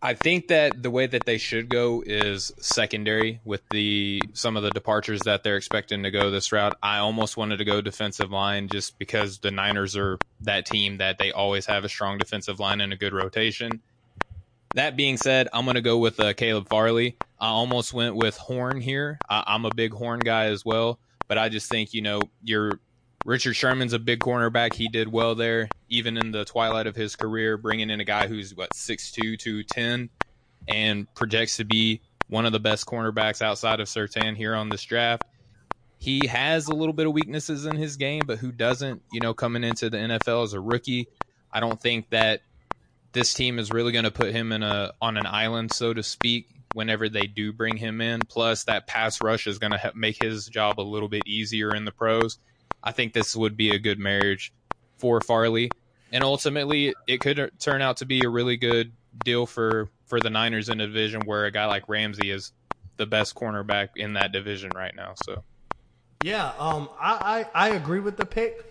I 0.05 0.13
think 0.13 0.49
that 0.49 0.83
the 0.83 0.91
way 0.91 1.07
that 1.07 1.25
they 1.25 1.39
should 1.39 1.67
go 1.67 2.03
is 2.05 2.53
secondary 2.59 3.41
with 3.43 3.67
the 3.69 4.21
some 4.33 4.55
of 4.55 4.61
the 4.61 4.69
departures 4.69 5.21
that 5.21 5.43
they're 5.43 5.57
expecting 5.57 6.03
to 6.03 6.11
go 6.11 6.29
this 6.29 6.51
route. 6.51 6.77
I 6.83 6.99
almost 6.99 7.37
wanted 7.37 7.57
to 7.57 7.65
go 7.65 7.81
defensive 7.81 8.29
line 8.29 8.67
just 8.67 8.99
because 8.99 9.39
the 9.39 9.49
Niners 9.49 9.97
are 9.97 10.19
that 10.41 10.67
team 10.67 10.97
that 10.97 11.17
they 11.17 11.31
always 11.31 11.65
have 11.65 11.83
a 11.85 11.89
strong 11.89 12.19
defensive 12.19 12.59
line 12.59 12.81
and 12.81 12.93
a 12.93 12.95
good 12.95 13.13
rotation. 13.13 13.81
That 14.75 14.95
being 14.95 15.17
said, 15.17 15.47
I'm 15.51 15.65
going 15.65 15.73
to 15.73 15.81
go 15.81 15.97
with 15.97 16.19
uh, 16.19 16.33
Caleb 16.33 16.69
Farley. 16.69 17.17
I 17.39 17.47
almost 17.47 17.91
went 17.91 18.15
with 18.15 18.37
Horn 18.37 18.81
here. 18.81 19.17
I, 19.27 19.55
am 19.55 19.65
a 19.65 19.73
big 19.73 19.91
Horn 19.91 20.19
guy 20.19 20.45
as 20.45 20.63
well, 20.63 20.99
but 21.27 21.39
I 21.39 21.49
just 21.49 21.67
think, 21.67 21.95
you 21.95 22.03
know, 22.03 22.21
your 22.43 22.79
Richard 23.25 23.55
Sherman's 23.55 23.93
a 23.93 23.99
big 23.99 24.21
cornerback. 24.21 24.73
He 24.75 24.87
did 24.87 25.11
well 25.11 25.33
there, 25.33 25.71
even 25.89 26.15
in 26.15 26.31
the 26.31 26.45
twilight 26.45 26.85
of 26.85 26.95
his 26.95 27.15
career, 27.15 27.57
bringing 27.57 27.89
in 27.89 27.99
a 27.99 28.05
guy 28.05 28.27
who's, 28.27 28.55
what, 28.55 28.71
6'2, 28.71 29.37
210, 29.39 30.09
and 30.67 31.13
projects 31.15 31.57
to 31.57 31.63
be 31.63 32.01
one 32.27 32.45
of 32.45 32.51
the 32.51 32.59
best 32.59 32.85
cornerbacks 32.85 33.41
outside 33.41 33.79
of 33.79 33.87
Surtain 33.87 34.37
here 34.37 34.55
on 34.55 34.69
this 34.69 34.83
draft. 34.83 35.25
He 35.97 36.27
has 36.27 36.67
a 36.67 36.73
little 36.73 36.93
bit 36.93 37.07
of 37.07 37.13
weaknesses 37.13 37.65
in 37.65 37.77
his 37.77 37.97
game, 37.97 38.27
but 38.27 38.37
who 38.37 38.51
doesn't, 38.51 39.01
you 39.11 39.21
know, 39.21 39.33
coming 39.33 39.63
into 39.63 39.89
the 39.89 39.97
NFL 39.97 40.43
as 40.43 40.53
a 40.53 40.59
rookie? 40.59 41.07
I 41.51 41.59
don't 41.59 41.81
think 41.81 42.11
that 42.11 42.41
this 43.11 43.33
team 43.33 43.57
is 43.57 43.71
really 43.71 43.91
going 43.91 44.05
to 44.05 44.11
put 44.11 44.33
him 44.33 44.51
in 44.51 44.61
a 44.61 44.93
on 45.01 45.17
an 45.17 45.25
island, 45.25 45.71
so 45.71 45.93
to 45.93 46.03
speak, 46.03 46.49
whenever 46.73 47.09
they 47.09 47.25
do 47.25 47.53
bring 47.53 47.77
him 47.77 48.01
in. 48.01 48.25
Plus, 48.25 48.65
that 48.65 48.85
pass 48.85 49.21
rush 49.21 49.47
is 49.47 49.57
going 49.57 49.71
to 49.71 49.91
make 49.95 50.17
his 50.17 50.47
job 50.47 50.79
a 50.79 50.83
little 50.83 51.09
bit 51.09 51.25
easier 51.25 51.73
in 51.73 51.85
the 51.85 51.91
pros. 51.91 52.37
I 52.85 52.91
think 52.91 53.13
this 53.13 53.35
would 53.35 53.57
be 53.57 53.73
a 53.73 53.79
good 53.79 53.99
marriage 53.99 54.53
for 54.97 55.19
Farley, 55.19 55.73
and 56.11 56.23
ultimately, 56.23 56.93
it 57.07 57.19
could 57.19 57.51
turn 57.59 57.81
out 57.81 57.97
to 57.97 58.05
be 58.05 58.23
a 58.23 58.29
really 58.29 58.57
good 58.57 58.93
deal 59.23 59.45
for 59.45 59.89
for 60.05 60.21
the 60.21 60.29
Niners 60.29 60.69
in 60.69 60.79
a 60.79 60.87
division 60.87 61.25
where 61.25 61.45
a 61.45 61.51
guy 61.51 61.65
like 61.65 61.89
Ramsey 61.89 62.29
is 62.29 62.51
the 62.97 63.05
best 63.05 63.35
cornerback 63.35 63.89
in 63.95 64.13
that 64.13 64.31
division 64.31 64.73
right 64.73 64.95
now. 64.95 65.13
So, 65.15 65.43
yeah, 66.21 66.53
um, 66.59 66.89
I, 66.99 67.45
I, 67.53 67.67
I 67.67 67.69
agree 67.69 67.99
with 67.99 68.17
the 68.17 68.25
pick. 68.25 68.63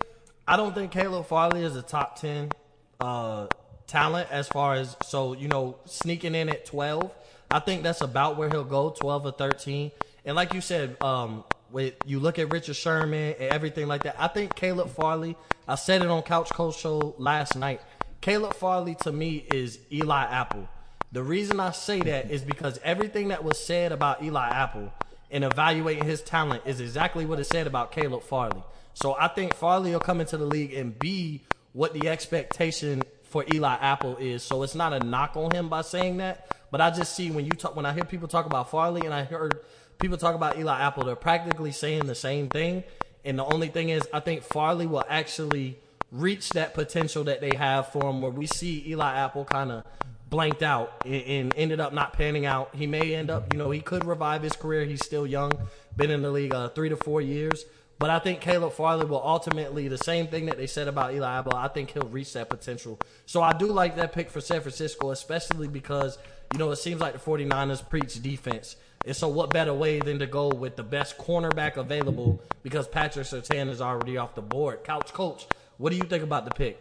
I 0.47 0.55
don't 0.55 0.73
think 0.73 0.91
Caleb 0.91 1.25
Farley 1.27 1.61
is 1.61 1.75
a 1.75 1.81
top 1.81 2.19
ten 2.19 2.55
uh, 2.99 3.47
talent 3.87 4.27
as 4.31 4.47
far 4.47 4.75
as 4.75 4.95
so 5.01 5.33
you 5.33 5.47
know 5.47 5.77
sneaking 5.85 6.33
in 6.33 6.49
at 6.49 6.65
12 6.65 7.11
i 7.51 7.59
think 7.59 7.83
that's 7.83 8.01
about 8.01 8.37
where 8.37 8.49
he'll 8.49 8.63
go 8.63 8.89
12 8.89 9.25
or 9.27 9.31
13 9.31 9.91
and 10.25 10.35
like 10.35 10.53
you 10.53 10.61
said 10.61 10.99
um 11.01 11.43
with 11.71 11.95
you 12.05 12.19
look 12.19 12.39
at 12.39 12.51
richard 12.51 12.75
sherman 12.75 13.35
and 13.39 13.49
everything 13.51 13.87
like 13.87 14.03
that 14.03 14.15
i 14.19 14.27
think 14.27 14.55
caleb 14.55 14.89
farley 14.89 15.35
i 15.67 15.75
said 15.75 16.01
it 16.01 16.07
on 16.07 16.21
couch 16.23 16.51
coach 16.51 16.77
show 16.79 17.15
last 17.17 17.55
night 17.55 17.81
caleb 18.21 18.53
farley 18.53 18.95
to 18.95 19.11
me 19.11 19.45
is 19.51 19.79
eli 19.91 20.23
apple 20.23 20.67
The 21.11 21.23
reason 21.23 21.59
I 21.61 21.71
say 21.71 22.01
that 22.01 22.29
is 22.29 22.41
because 22.43 22.79
everything 22.83 23.29
that 23.29 23.43
was 23.43 23.57
said 23.63 23.91
about 23.93 24.21
Eli 24.23 24.49
Apple 24.49 24.93
and 25.31 25.43
evaluating 25.45 26.03
his 26.05 26.21
talent 26.21 26.63
is 26.65 26.81
exactly 26.81 27.25
what 27.25 27.39
it 27.39 27.45
said 27.45 27.67
about 27.67 27.91
Caleb 27.93 28.23
Farley. 28.23 28.63
So 28.93 29.15
I 29.17 29.29
think 29.29 29.53
Farley 29.53 29.91
will 29.91 29.99
come 30.01 30.19
into 30.19 30.37
the 30.37 30.45
league 30.45 30.73
and 30.73 30.97
be 30.99 31.43
what 31.73 31.93
the 31.93 32.09
expectation 32.09 33.05
for 33.23 33.45
Eli 33.49 33.75
Apple 33.75 34.17
is. 34.17 34.43
So 34.43 34.63
it's 34.63 34.75
not 34.75 34.93
a 34.93 34.99
knock 34.99 35.37
on 35.37 35.51
him 35.51 35.69
by 35.69 35.81
saying 35.81 36.17
that, 36.17 36.49
but 36.71 36.81
I 36.81 36.91
just 36.91 37.15
see 37.15 37.31
when 37.31 37.45
you 37.45 37.55
talk 37.55 37.75
when 37.75 37.85
I 37.85 37.93
hear 37.93 38.05
people 38.05 38.27
talk 38.27 38.45
about 38.45 38.69
Farley 38.69 39.05
and 39.05 39.13
I 39.13 39.23
heard 39.23 39.61
people 39.99 40.17
talk 40.17 40.35
about 40.35 40.57
Eli 40.57 40.79
Apple, 40.79 41.03
they're 41.05 41.15
practically 41.15 41.71
saying 41.71 42.05
the 42.05 42.15
same 42.15 42.49
thing. 42.49 42.83
And 43.23 43.39
the 43.39 43.45
only 43.45 43.69
thing 43.69 43.89
is, 43.89 44.07
I 44.13 44.19
think 44.19 44.43
Farley 44.43 44.85
will 44.85 45.03
actually 45.09 45.79
reach 46.11 46.49
that 46.51 46.73
potential 46.73 47.23
that 47.25 47.41
they 47.41 47.55
have 47.55 47.91
for 47.91 48.09
him, 48.09 48.21
where 48.21 48.31
we 48.31 48.45
see 48.45 48.83
Eli 48.87 49.15
Apple 49.15 49.45
kind 49.45 49.71
of 49.71 49.83
blanked 50.29 50.63
out 50.63 51.05
and, 51.05 51.53
ended 51.55 51.79
up 51.79 51.93
not 51.93 52.13
panning 52.13 52.45
out. 52.45 52.75
He 52.75 52.87
may 52.87 53.15
end 53.15 53.29
up, 53.29 53.51
you 53.53 53.59
know, 53.59 53.71
he 53.71 53.81
could 53.81 54.05
revive 54.05 54.43
his 54.43 54.53
career. 54.53 54.85
He's 54.85 55.03
still 55.03 55.25
young, 55.25 55.51
been 55.95 56.11
in 56.11 56.21
the 56.21 56.31
league 56.31 56.53
uh, 56.53 56.69
three 56.69 56.89
to 56.89 56.97
four 56.97 57.21
years. 57.21 57.65
But 57.97 58.09
I 58.09 58.19
think 58.19 58.41
Caleb 58.41 58.73
Farley 58.73 59.05
will 59.05 59.23
ultimately, 59.23 59.87
the 59.87 59.97
same 59.97 60.27
thing 60.27 60.47
that 60.47 60.57
they 60.57 60.67
said 60.67 60.87
about 60.89 61.13
Eli 61.13 61.39
Apple, 61.39 61.55
I 61.55 61.69
think 61.69 61.91
he'll 61.91 62.09
reach 62.09 62.33
that 62.33 62.49
potential. 62.49 62.99
So 63.25 63.41
I 63.41 63.53
do 63.53 63.67
like 63.67 63.95
that 63.95 64.11
pick 64.11 64.29
for 64.29 64.41
San 64.41 64.59
Francisco, 64.59 65.11
especially 65.11 65.69
because, 65.69 66.17
you 66.51 66.59
know, 66.59 66.71
it 66.71 66.75
seems 66.75 66.99
like 66.99 67.13
the 67.13 67.19
49ers 67.19 67.87
preach 67.89 68.21
defense. 68.21 68.75
And 69.05 69.15
so 69.15 69.27
what 69.27 69.51
better 69.51 69.73
way 69.73 69.99
than 69.99 70.19
to 70.19 70.25
go 70.25 70.49
with 70.49 70.75
the 70.75 70.83
best 70.83 71.17
cornerback 71.17 71.77
available 71.77 72.41
because 72.63 72.87
Patrick 72.87 73.27
Surtain 73.27 73.69
is 73.69 73.81
already 73.81 74.17
off 74.17 74.35
the 74.35 74.41
board. 74.41 74.83
Couch 74.83 75.13
Coach, 75.13 75.47
what 75.77 75.91
do 75.91 75.97
you 75.97 76.03
think 76.03 76.23
about 76.23 76.45
the 76.45 76.51
pick? 76.51 76.79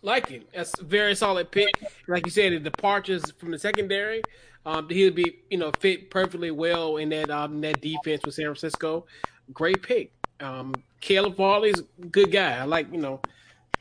Like 0.00 0.30
it. 0.30 0.48
That's 0.54 0.78
a 0.78 0.84
very 0.84 1.14
solid 1.14 1.50
pick. 1.50 1.74
Like 2.06 2.24
you 2.24 2.30
said, 2.30 2.52
the 2.52 2.60
departures 2.60 3.30
from 3.32 3.50
the 3.50 3.58
secondary, 3.58 4.22
um, 4.64 4.88
he'll 4.88 5.12
be, 5.12 5.40
you 5.50 5.58
know, 5.58 5.72
fit 5.72 6.10
perfectly 6.10 6.50
well 6.50 6.96
in 6.96 7.08
that 7.10 7.30
um, 7.30 7.60
that 7.62 7.82
defense 7.82 8.24
with 8.24 8.34
San 8.34 8.46
Francisco 8.46 9.06
great 9.52 9.82
pick. 9.82 10.12
Um, 10.40 10.82
Caleb 11.00 11.36
Farley's 11.36 11.82
good 12.10 12.30
guy. 12.30 12.58
I 12.58 12.64
like, 12.64 12.92
you 12.92 12.98
know, 12.98 13.20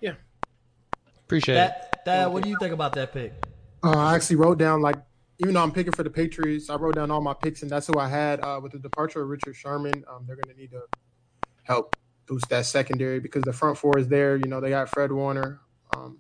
yeah. 0.02 0.14
Appreciate 1.20 1.56
that, 1.56 1.92
it. 1.94 2.06
Dad, 2.06 2.28
what 2.28 2.44
do 2.44 2.50
you 2.50 2.58
think 2.60 2.74
about 2.74 2.94
that 2.96 3.14
pick? 3.14 3.34
Uh, 3.84 3.92
I 3.92 4.16
actually 4.16 4.38
wrote 4.38 4.58
down 4.58 4.82
like 4.82 4.98
even 5.40 5.54
though 5.54 5.64
I'm 5.64 5.72
picking 5.72 5.94
for 5.94 6.04
the 6.04 6.10
Patriots, 6.10 6.70
I 6.70 6.76
wrote 6.76 6.96
down 6.96 7.12
all 7.12 7.22
my 7.22 7.34
picks, 7.34 7.62
and 7.62 7.72
that's 7.72 7.88
who 7.88 7.98
I 7.98 8.08
had. 8.08 8.40
Uh, 8.40 8.60
with 8.62 8.72
the 8.72 8.80
departure 8.80 9.22
of 9.22 9.30
Richard 9.30 9.56
Sherman, 9.56 10.04
um, 10.10 10.26
they're 10.26 10.36
going 10.36 10.48
to 10.48 10.56
need 10.56 10.72
to 10.72 10.82
help 11.64 11.96
boost 12.28 12.50
that 12.50 12.66
secondary 12.66 13.20
because 13.20 13.44
the 13.44 13.54
front 13.54 13.78
four 13.78 13.98
is 13.98 14.08
there. 14.08 14.36
You 14.36 14.48
know, 14.48 14.60
they 14.60 14.72
got 14.72 14.90
Fred 14.90 15.12
Warner 15.12 15.62
um, 15.94 16.20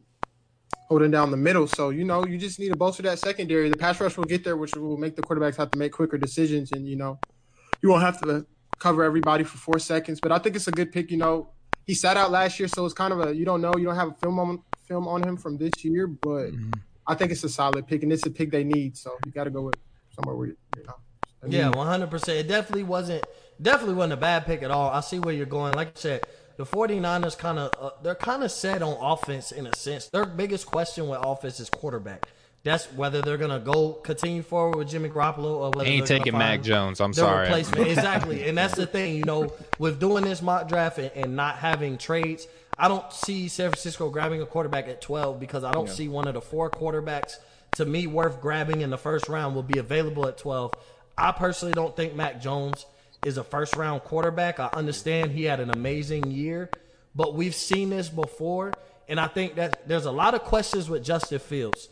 holding 0.87 1.11
down 1.11 1.31
the 1.31 1.37
middle, 1.37 1.67
so 1.67 1.89
you 1.89 2.03
know 2.03 2.25
you 2.25 2.37
just 2.37 2.59
need 2.59 2.69
to 2.69 2.75
bolster 2.75 3.03
that 3.03 3.19
secondary. 3.19 3.69
The 3.69 3.77
pass 3.77 3.99
rush 3.99 4.17
will 4.17 4.25
get 4.25 4.43
there, 4.43 4.55
which 4.55 4.75
will 4.75 4.97
make 4.97 5.15
the 5.15 5.23
quarterbacks 5.23 5.55
have 5.57 5.71
to 5.71 5.77
make 5.77 5.93
quicker 5.93 6.17
decisions, 6.17 6.71
and 6.71 6.87
you 6.87 6.95
know 6.95 7.19
you 7.81 7.89
won't 7.89 8.03
have 8.03 8.21
to 8.21 8.45
cover 8.79 9.03
everybody 9.03 9.43
for 9.43 9.57
four 9.57 9.79
seconds. 9.79 10.19
But 10.21 10.31
I 10.31 10.37
think 10.37 10.55
it's 10.55 10.67
a 10.67 10.71
good 10.71 10.91
pick. 10.91 11.09
You 11.09 11.17
know, 11.17 11.53
he 11.85 11.95
sat 11.95 12.17
out 12.17 12.29
last 12.29 12.59
year, 12.59 12.67
so 12.67 12.85
it's 12.85 12.93
kind 12.93 13.13
of 13.13 13.19
a 13.19 13.35
you 13.35 13.45
don't 13.45 13.61
know, 13.61 13.73
you 13.77 13.85
don't 13.85 13.95
have 13.95 14.09
a 14.09 14.15
film 14.15 14.39
on 14.39 14.63
film 14.83 15.07
on 15.07 15.23
him 15.23 15.37
from 15.37 15.57
this 15.57 15.83
year, 15.83 16.07
but 16.07 16.51
mm-hmm. 16.51 16.77
I 17.07 17.15
think 17.15 17.31
it's 17.31 17.43
a 17.43 17.49
solid 17.49 17.87
pick, 17.87 18.03
and 18.03 18.11
it's 18.11 18.25
a 18.25 18.31
pick 18.31 18.51
they 18.51 18.63
need. 18.63 18.97
So 18.97 19.17
you 19.25 19.31
got 19.31 19.45
to 19.45 19.49
go 19.49 19.61
with 19.63 19.75
somewhere 20.15 20.35
where 20.35 20.47
you 20.47 20.57
know. 20.85 20.95
yeah, 21.47 21.69
one 21.69 21.87
hundred 21.87 22.09
percent. 22.09 22.39
It 22.39 22.47
definitely 22.47 22.83
wasn't 22.83 23.25
definitely 23.61 23.95
wasn't 23.95 24.13
a 24.13 24.17
bad 24.17 24.45
pick 24.45 24.63
at 24.63 24.71
all. 24.71 24.89
I 24.89 25.01
see 25.01 25.19
where 25.19 25.33
you're 25.33 25.45
going. 25.45 25.73
Like 25.73 25.89
I 25.89 25.91
said, 25.95 26.27
the 26.57 26.65
49ers 26.65 27.37
kind 27.37 27.59
of 27.59 27.71
uh, 27.79 27.91
they're 28.01 28.15
kind 28.15 28.43
of 28.43 28.51
set 28.51 28.81
on 28.81 28.97
offense 28.99 29.51
in 29.51 29.67
a 29.67 29.75
sense. 29.75 30.07
Their 30.07 30.25
biggest 30.25 30.65
question 30.65 31.07
with 31.07 31.19
offense 31.21 31.59
is 31.59 31.69
quarterback. 31.69 32.25
That's 32.63 32.85
whether 32.93 33.21
they're 33.21 33.37
gonna 33.37 33.59
go 33.59 33.93
continue 33.93 34.41
forward 34.41 34.77
with 34.77 34.89
Jimmy 34.89 35.09
Garoppolo 35.09 35.45
or 35.45 35.71
whether 35.71 35.89
ain't 35.89 36.07
taking 36.07 36.37
Mac 36.37 36.61
Jones. 36.61 36.99
I'm 36.99 37.13
sorry. 37.13 37.43
Replacement. 37.43 37.87
exactly, 37.87 38.47
and 38.49 38.57
that's 38.57 38.75
the 38.75 38.85
thing. 38.85 39.15
You 39.15 39.23
know, 39.23 39.53
with 39.79 39.99
doing 39.99 40.25
this 40.25 40.41
mock 40.41 40.67
draft 40.67 40.97
and, 40.97 41.11
and, 41.15 41.35
not 41.35 41.55
having 41.55 41.97
trades, 41.97 42.47
I 42.77 42.87
don't 42.87 43.11
see 43.11 43.47
San 43.47 43.71
Francisco 43.71 44.09
grabbing 44.09 44.41
a 44.41 44.45
quarterback 44.45 44.87
at 44.87 45.01
12 45.01 45.39
because 45.39 45.63
I 45.63 45.71
don't 45.71 45.87
yeah. 45.87 45.93
see 45.93 46.07
one 46.07 46.27
of 46.27 46.33
the 46.33 46.41
four 46.41 46.69
quarterbacks 46.69 47.37
to 47.75 47.85
me 47.85 48.07
worth 48.07 48.39
grabbing 48.39 48.81
in 48.81 48.89
the 48.89 48.97
first 48.97 49.27
round 49.29 49.55
will 49.55 49.63
be 49.63 49.79
available 49.79 50.27
at 50.27 50.37
12. 50.37 50.73
I 51.17 51.31
personally 51.31 51.73
don't 51.73 51.95
think 51.95 52.15
Mac 52.15 52.41
Jones 52.41 52.85
is 53.25 53.37
a 53.37 53.43
first 53.43 53.75
round 53.75 54.03
quarterback. 54.03 54.59
I 54.59 54.67
understand 54.73 55.31
he 55.31 55.43
had 55.43 55.59
an 55.59 55.71
amazing 55.71 56.31
year, 56.31 56.69
but 57.15 57.33
we've 57.33 57.55
seen 57.55 57.89
this 57.89 58.09
before, 58.09 58.73
and 59.07 59.19
I 59.19 59.27
think 59.27 59.55
that 59.55 59.87
there's 59.87 60.05
a 60.05 60.11
lot 60.11 60.35
of 60.35 60.43
questions 60.43 60.89
with 60.89 61.03
Justin 61.03 61.39
Fields 61.39 61.89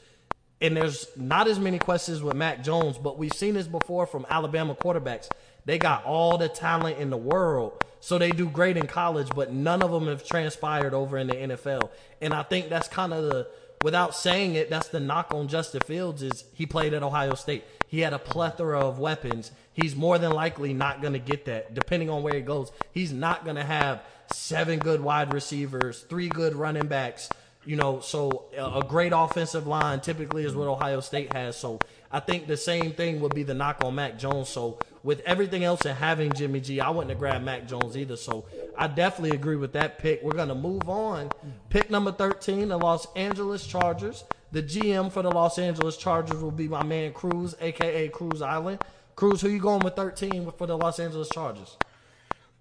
and 0.62 0.76
there's 0.76 1.08
not 1.16 1.48
as 1.48 1.60
many 1.60 1.80
questions 1.80 2.22
with 2.22 2.36
Mac 2.36 2.64
Jones, 2.64 2.98
but 2.98 3.18
we've 3.18 3.34
seen 3.34 3.56
this 3.56 3.68
before 3.68 4.06
from 4.06 4.26
Alabama 4.30 4.76
quarterbacks. 4.76 5.30
They 5.66 5.78
got 5.78 6.06
all 6.06 6.38
the 6.38 6.48
talent 6.48 7.00
in 7.00 7.10
the 7.10 7.18
world, 7.18 7.74
so 8.00 8.18
they 8.18 8.32
do 8.32 8.48
great 8.50 8.78
in 8.78 8.88
college, 8.88 9.30
but 9.36 9.52
none 9.52 9.82
of 9.82 9.92
them 9.92 10.08
have 10.08 10.24
transpired 10.24 10.94
over 10.94 11.18
in 11.18 11.28
the 11.28 11.34
NFL. 11.34 11.90
And 12.22 12.34
I 12.34 12.44
think 12.44 12.70
that's 12.70 12.88
kind 12.88 13.14
of 13.14 13.24
the, 13.24 13.48
without 13.82 14.16
saying 14.16 14.56
it, 14.56 14.70
that's 14.70 14.90
the 14.90 15.00
knock 15.00 15.34
on 15.34 15.48
Justin 15.48 15.82
Fields 15.82 16.22
is 16.22 16.46
he 16.54 16.66
played 16.66 16.94
at 16.94 17.02
Ohio 17.02 17.34
State. 17.34 17.66
He 17.88 18.02
had 18.02 18.14
a 18.14 18.20
plethora 18.20 18.80
of 18.80 19.00
weapons. 19.00 19.52
He's 19.74 19.96
more 19.96 20.18
than 20.20 20.32
likely 20.32 20.74
not 20.74 21.02
going 21.02 21.14
to 21.14 21.20
get 21.20 21.46
that, 21.46 21.74
depending 21.74 22.10
on 22.10 22.22
where 22.22 22.36
he 22.36 22.42
goes. 22.42 22.72
He's 22.92 23.12
not 23.12 23.44
going 23.44 23.56
to 23.56 23.64
have 23.64 24.04
seven 24.32 24.80
good 24.80 25.02
wide 25.02 25.34
receivers, 25.34 26.02
three 26.02 26.30
good 26.30 26.56
running 26.56 26.88
backs, 26.88 27.30
you 27.66 27.76
know, 27.76 28.00
so 28.00 28.46
a 28.56 28.84
great 28.88 29.12
offensive 29.16 29.66
line 29.66 30.00
typically 30.00 30.46
is 30.46 30.56
what 30.56 30.68
Ohio 30.68 31.00
State 31.00 31.34
has. 31.34 31.58
So 31.58 31.80
I 32.12 32.20
think 32.20 32.48
the 32.48 32.58
same 32.58 32.94
thing 32.94 33.20
would 33.22 33.34
be 33.34 33.44
the 33.44 33.56
knock 33.56 33.84
on 33.84 33.96
Mac 33.96 34.20
Jones. 34.20 34.50
So 34.50 34.80
with 35.06 35.20
everything 35.20 35.64
else 35.64 35.86
and 35.86 35.96
having 35.96 36.34
Jimmy 36.34 36.60
G, 36.60 36.82
I 36.82 36.90
wouldn't 36.90 37.12
have 37.12 37.20
grabbed 37.20 37.46
Mac 37.46 37.68
Jones 37.68 37.96
either. 37.96 38.18
So 38.18 38.46
I 38.76 38.88
definitely 38.88 39.38
agree 39.38 39.56
with 39.56 39.74
that 39.74 40.00
pick. 40.00 40.24
We're 40.24 40.32
going 40.32 40.50
to 40.50 40.56
move 40.56 40.90
on. 40.90 41.30
Pick 41.70 41.92
number 41.92 42.12
13, 42.12 42.70
the 42.70 42.78
Los 42.78 43.06
Angeles 43.16 43.68
Chargers. 43.68 44.24
The 44.52 44.64
GM 44.64 45.12
for 45.12 45.22
the 45.22 45.30
Los 45.30 45.60
Angeles 45.60 45.96
Chargers 45.96 46.42
will 46.42 46.50
be 46.50 46.68
my 46.68 46.84
man 46.84 47.14
Cruz, 47.14 47.54
aka 47.62 48.10
Cruz 48.10 48.42
Island. 48.42 48.80
Cruz, 49.16 49.42
who 49.42 49.50
you 49.50 49.60
going 49.60 49.82
with 49.82 49.96
13 49.96 50.52
for 50.58 50.66
the 50.66 50.76
Los 50.76 51.00
Angeles 51.00 51.30
Chargers? 51.30 51.78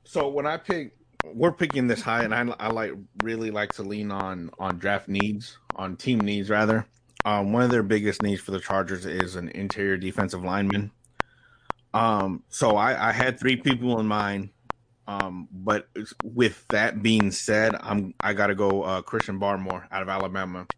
So 0.04 0.28
when 0.28 0.46
I 0.46 0.58
pick, 0.58 0.98
we're 1.24 1.50
picking 1.50 1.86
this 1.86 2.02
high, 2.02 2.24
and 2.24 2.34
I, 2.34 2.54
I 2.60 2.68
like 2.68 2.92
really 3.22 3.50
like 3.50 3.72
to 3.74 3.82
lean 3.82 4.10
on 4.10 4.50
on 4.58 4.78
draft 4.78 5.08
needs, 5.08 5.56
on 5.76 5.96
team 5.96 6.20
needs 6.20 6.50
rather. 6.50 6.84
Um, 7.24 7.54
one 7.54 7.62
of 7.62 7.70
their 7.70 7.82
biggest 7.82 8.22
needs 8.22 8.42
for 8.42 8.50
the 8.50 8.60
Chargers 8.60 9.06
is 9.06 9.34
an 9.34 9.48
interior 9.48 9.96
defensive 9.96 10.44
lineman. 10.44 10.90
Um, 11.94 12.44
so 12.50 12.76
I, 12.76 13.10
I 13.10 13.12
had 13.12 13.40
three 13.40 13.56
people 13.56 14.00
in 14.00 14.06
mind, 14.06 14.50
um, 15.06 15.48
but 15.52 15.88
with 16.24 16.66
that 16.70 17.02
being 17.02 17.32
said, 17.32 17.76
I'm 17.80 18.14
I 18.20 18.34
got 18.34 18.48
to 18.48 18.56
go 18.56 18.82
uh, 18.82 19.02
Christian 19.02 19.40
Barmore 19.40 19.86
out 19.92 20.02
of 20.02 20.10
Alabama. 20.10 20.68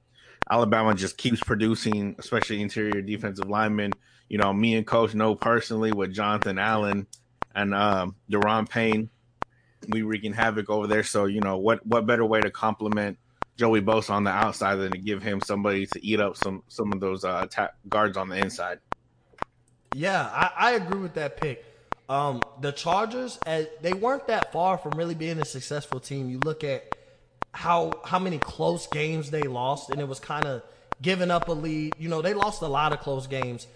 Alabama 0.50 0.94
just 0.94 1.18
keeps 1.18 1.42
producing, 1.42 2.16
especially 2.20 2.62
interior 2.62 3.02
defensive 3.02 3.48
linemen. 3.48 3.96
You 4.28 4.38
know, 4.38 4.52
me 4.52 4.76
and 4.76 4.86
Coach 4.86 5.14
know 5.14 5.36
personally 5.36 5.92
with 5.92 6.14
Jonathan 6.14 6.58
Allen 6.58 7.08
and 7.54 7.74
um, 7.74 8.16
Daron 8.30 8.68
Payne 8.68 9.10
we 9.88 10.02
wreaking 10.02 10.34
havoc 10.34 10.70
over 10.70 10.88
there. 10.88 11.04
So 11.04 11.26
you 11.26 11.42
know 11.42 11.58
what 11.58 11.86
what 11.86 12.06
better 12.06 12.26
way 12.26 12.42
to 12.42 12.50
compliment 12.50 13.18
Joey 13.56 13.82
Bosa 13.82 14.10
on 14.10 14.24
the 14.24 14.30
outside 14.30 14.76
than 14.76 14.92
to 14.92 14.98
give 14.98 15.22
him 15.22 15.40
somebody 15.40 15.86
to 15.88 16.04
eat 16.06 16.20
up 16.20 16.36
some 16.36 16.62
some 16.68 16.92
of 16.92 17.00
those 17.00 17.24
uh, 17.24 17.46
guards 17.88 18.16
on 18.16 18.28
the 18.30 18.36
inside. 18.36 18.80
Yeah, 19.90 20.22
I, 20.22 20.50
I 20.56 20.70
agree 20.72 20.98
with 21.00 21.14
that 21.14 21.36
pick. 21.36 21.64
Um, 22.08 22.44
the 22.60 22.72
Chargers, 22.72 23.40
as, 23.46 23.66
they 23.82 23.94
weren't 23.94 24.26
that 24.28 24.52
far 24.52 24.78
from 24.78 24.96
really 24.96 25.14
being 25.14 25.38
a 25.38 25.44
successful 25.44 26.00
team. 26.00 26.28
You 26.30 26.38
look 26.38 26.62
at 26.64 26.84
how 27.52 28.00
how 28.04 28.18
many 28.18 28.38
close 28.38 28.86
games 28.86 29.30
they 29.30 29.48
lost, 29.48 29.90
and 29.90 30.00
it 30.00 30.08
was 30.08 30.20
kind 30.20 30.46
of 30.46 30.62
giving 31.02 31.30
up 31.30 31.48
a 31.48 31.52
lead. 31.52 31.94
You 31.98 32.08
know, 32.08 32.22
they 32.22 32.34
lost 32.34 32.62
a 32.62 32.68
lot 32.68 32.92
of 32.92 33.00
close 33.00 33.26
games. 33.26 33.66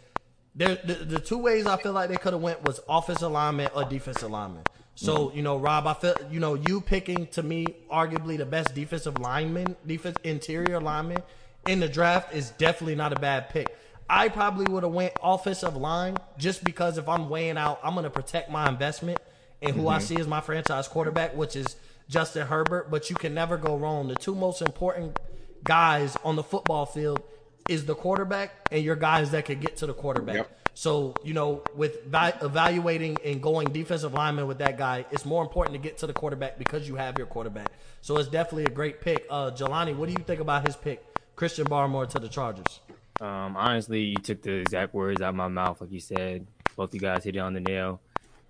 the, 0.54 0.78
the 1.04 1.20
two 1.20 1.38
ways 1.38 1.66
I 1.66 1.76
feel 1.76 1.92
like 1.92 2.08
they 2.10 2.18
could 2.18 2.32
have 2.32 2.42
went 2.42 2.62
was 2.62 2.80
offensive 2.88 3.28
alignment 3.30 3.72
or 3.74 3.84
defensive 3.84 4.28
alignment. 4.28 4.66
So 4.94 5.32
you 5.32 5.42
know, 5.42 5.56
Rob, 5.58 5.86
I 5.86 5.94
feel 5.94 6.14
you 6.30 6.40
know 6.40 6.54
you 6.54 6.80
picking 6.80 7.26
to 7.28 7.42
me 7.42 7.76
arguably 7.90 8.36
the 8.36 8.46
best 8.46 8.74
defensive 8.74 9.18
lineman, 9.18 9.76
defense 9.86 10.18
interior 10.24 10.80
lineman 10.80 11.22
in 11.66 11.80
the 11.80 11.88
draft 11.88 12.34
is 12.34 12.50
definitely 12.50 12.96
not 12.96 13.12
a 13.12 13.16
bad 13.16 13.48
pick. 13.50 13.76
I 14.10 14.28
probably 14.28 14.70
would 14.72 14.82
have 14.82 14.92
went 14.92 15.12
offensive 15.22 15.76
line 15.76 16.16
just 16.36 16.64
because 16.64 16.98
if 16.98 17.08
I'm 17.08 17.28
weighing 17.28 17.56
out, 17.56 17.78
I'm 17.84 17.94
going 17.94 18.04
to 18.04 18.10
protect 18.10 18.50
my 18.50 18.68
investment 18.68 19.20
and 19.62 19.72
who 19.76 19.82
mm-hmm. 19.82 19.88
I 19.90 19.98
see 20.00 20.16
as 20.16 20.26
my 20.26 20.40
franchise 20.40 20.88
quarterback, 20.88 21.36
which 21.36 21.54
is 21.54 21.76
Justin 22.08 22.48
Herbert. 22.48 22.90
But 22.90 23.08
you 23.08 23.14
can 23.14 23.34
never 23.34 23.56
go 23.56 23.76
wrong. 23.76 24.08
The 24.08 24.16
two 24.16 24.34
most 24.34 24.62
important 24.62 25.16
guys 25.62 26.16
on 26.24 26.34
the 26.34 26.42
football 26.42 26.86
field 26.86 27.22
is 27.68 27.86
the 27.86 27.94
quarterback 27.94 28.68
and 28.72 28.82
your 28.82 28.96
guys 28.96 29.30
that 29.30 29.44
can 29.44 29.60
get 29.60 29.76
to 29.76 29.86
the 29.86 29.94
quarterback. 29.94 30.34
Yep. 30.34 30.58
So, 30.74 31.14
you 31.22 31.32
know, 31.32 31.62
with 31.76 31.98
evaluating 32.12 33.16
and 33.24 33.40
going 33.40 33.68
defensive 33.72 34.12
lineman 34.12 34.48
with 34.48 34.58
that 34.58 34.76
guy, 34.76 35.04
it's 35.12 35.24
more 35.24 35.42
important 35.42 35.74
to 35.74 35.78
get 35.80 35.98
to 35.98 36.08
the 36.08 36.12
quarterback 36.12 36.58
because 36.58 36.88
you 36.88 36.96
have 36.96 37.16
your 37.16 37.28
quarterback. 37.28 37.70
So 38.00 38.16
it's 38.16 38.28
definitely 38.28 38.64
a 38.64 38.74
great 38.74 39.00
pick. 39.00 39.24
Uh, 39.30 39.52
Jelani, 39.52 39.94
what 39.94 40.08
do 40.08 40.14
you 40.18 40.24
think 40.24 40.40
about 40.40 40.66
his 40.66 40.74
pick, 40.74 41.04
Christian 41.36 41.66
Barmore 41.66 42.08
to 42.08 42.18
the 42.18 42.28
Chargers? 42.28 42.80
Um, 43.20 43.56
honestly, 43.56 44.00
you 44.02 44.16
took 44.16 44.42
the 44.42 44.52
exact 44.52 44.94
words 44.94 45.20
out 45.20 45.30
of 45.30 45.34
my 45.34 45.48
mouth, 45.48 45.80
like 45.80 45.92
you 45.92 46.00
said. 46.00 46.46
Both 46.76 46.94
you 46.94 47.00
guys 47.00 47.24
hit 47.24 47.36
it 47.36 47.40
on 47.40 47.52
the 47.52 47.60
nail. 47.60 48.00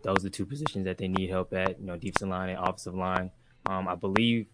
Those 0.02 0.20
are 0.20 0.28
the 0.28 0.30
two 0.30 0.46
positions 0.46 0.84
that 0.84 0.98
they 0.98 1.08
need 1.08 1.28
help 1.30 1.52
at. 1.52 1.80
You 1.80 1.86
know, 1.86 1.96
defensive 1.96 2.28
line 2.28 2.50
and 2.50 2.58
offensive 2.58 2.94
line. 2.94 3.32
Um, 3.66 3.88
I 3.88 3.96
believe 3.96 4.46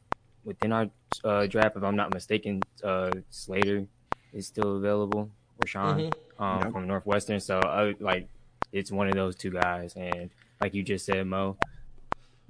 within 0.44 0.72
our 0.72 0.90
uh, 1.22 1.46
draft, 1.46 1.76
if 1.76 1.82
I'm 1.82 1.96
not 1.96 2.10
mistaken, 2.12 2.64
uh, 2.82 3.12
Slater 3.30 3.86
is 4.32 4.46
still 4.46 4.76
available. 4.76 5.30
Rashawn 5.60 6.12
Mhm. 6.38 6.42
um, 6.42 6.62
Yep. 6.64 6.72
from 6.72 6.86
Northwestern. 6.86 7.40
So, 7.40 7.60
uh, 7.60 7.92
like, 8.00 8.28
it's 8.72 8.90
one 8.92 9.08
of 9.08 9.14
those 9.14 9.36
two 9.36 9.50
guys. 9.50 9.94
And 9.96 10.30
like 10.60 10.74
you 10.74 10.82
just 10.82 11.06
said, 11.06 11.26
Mo, 11.26 11.56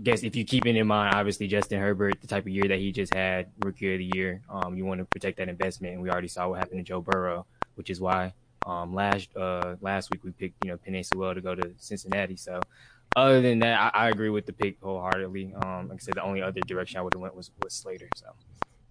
guess 0.02 0.22
if 0.22 0.34
you 0.36 0.44
keep 0.44 0.66
it 0.66 0.76
in 0.76 0.86
mind, 0.86 1.14
obviously 1.14 1.46
Justin 1.46 1.80
Herbert, 1.80 2.20
the 2.20 2.26
type 2.26 2.44
of 2.44 2.48
year 2.48 2.68
that 2.68 2.78
he 2.78 2.92
just 2.92 3.12
had, 3.12 3.50
rookie 3.58 3.92
of 3.92 3.98
the 3.98 4.04
year, 4.16 4.42
um, 4.50 4.76
you 4.76 4.84
want 4.84 4.98
to 5.00 5.04
protect 5.04 5.38
that 5.38 5.48
investment. 5.48 5.94
And 5.94 6.02
we 6.02 6.10
already 6.10 6.28
saw 6.28 6.48
what 6.48 6.58
happened 6.58 6.80
to 6.80 6.84
Joe 6.84 7.00
Burrow, 7.00 7.46
which 7.76 7.90
is 7.90 8.00
why 8.00 8.34
um, 8.66 8.94
last 8.94 9.34
uh, 9.36 9.76
last 9.80 10.10
week 10.10 10.24
we 10.24 10.32
picked 10.32 10.62
you 10.62 10.68
know 10.68 10.76
Penei 10.76 11.04
Sewell 11.04 11.34
to 11.34 11.40
go 11.40 11.54
to 11.54 11.72
Cincinnati. 11.78 12.36
So 12.36 12.66
other 13.14 13.40
than 13.40 13.60
that, 13.60 13.94
I, 13.94 14.06
I 14.06 14.08
agree 14.08 14.28
with 14.28 14.46
the 14.46 14.52
pick 14.52 14.78
wholeheartedly. 14.82 15.54
Um, 15.54 15.88
like 15.88 15.98
I 15.98 16.04
said, 16.04 16.16
the 16.16 16.22
only 16.22 16.42
other 16.42 16.60
direction 16.60 16.98
I 16.98 17.02
would 17.02 17.14
have 17.14 17.22
went 17.22 17.36
was 17.36 17.50
was 17.62 17.72
Slater. 17.72 18.10
So 18.14 18.26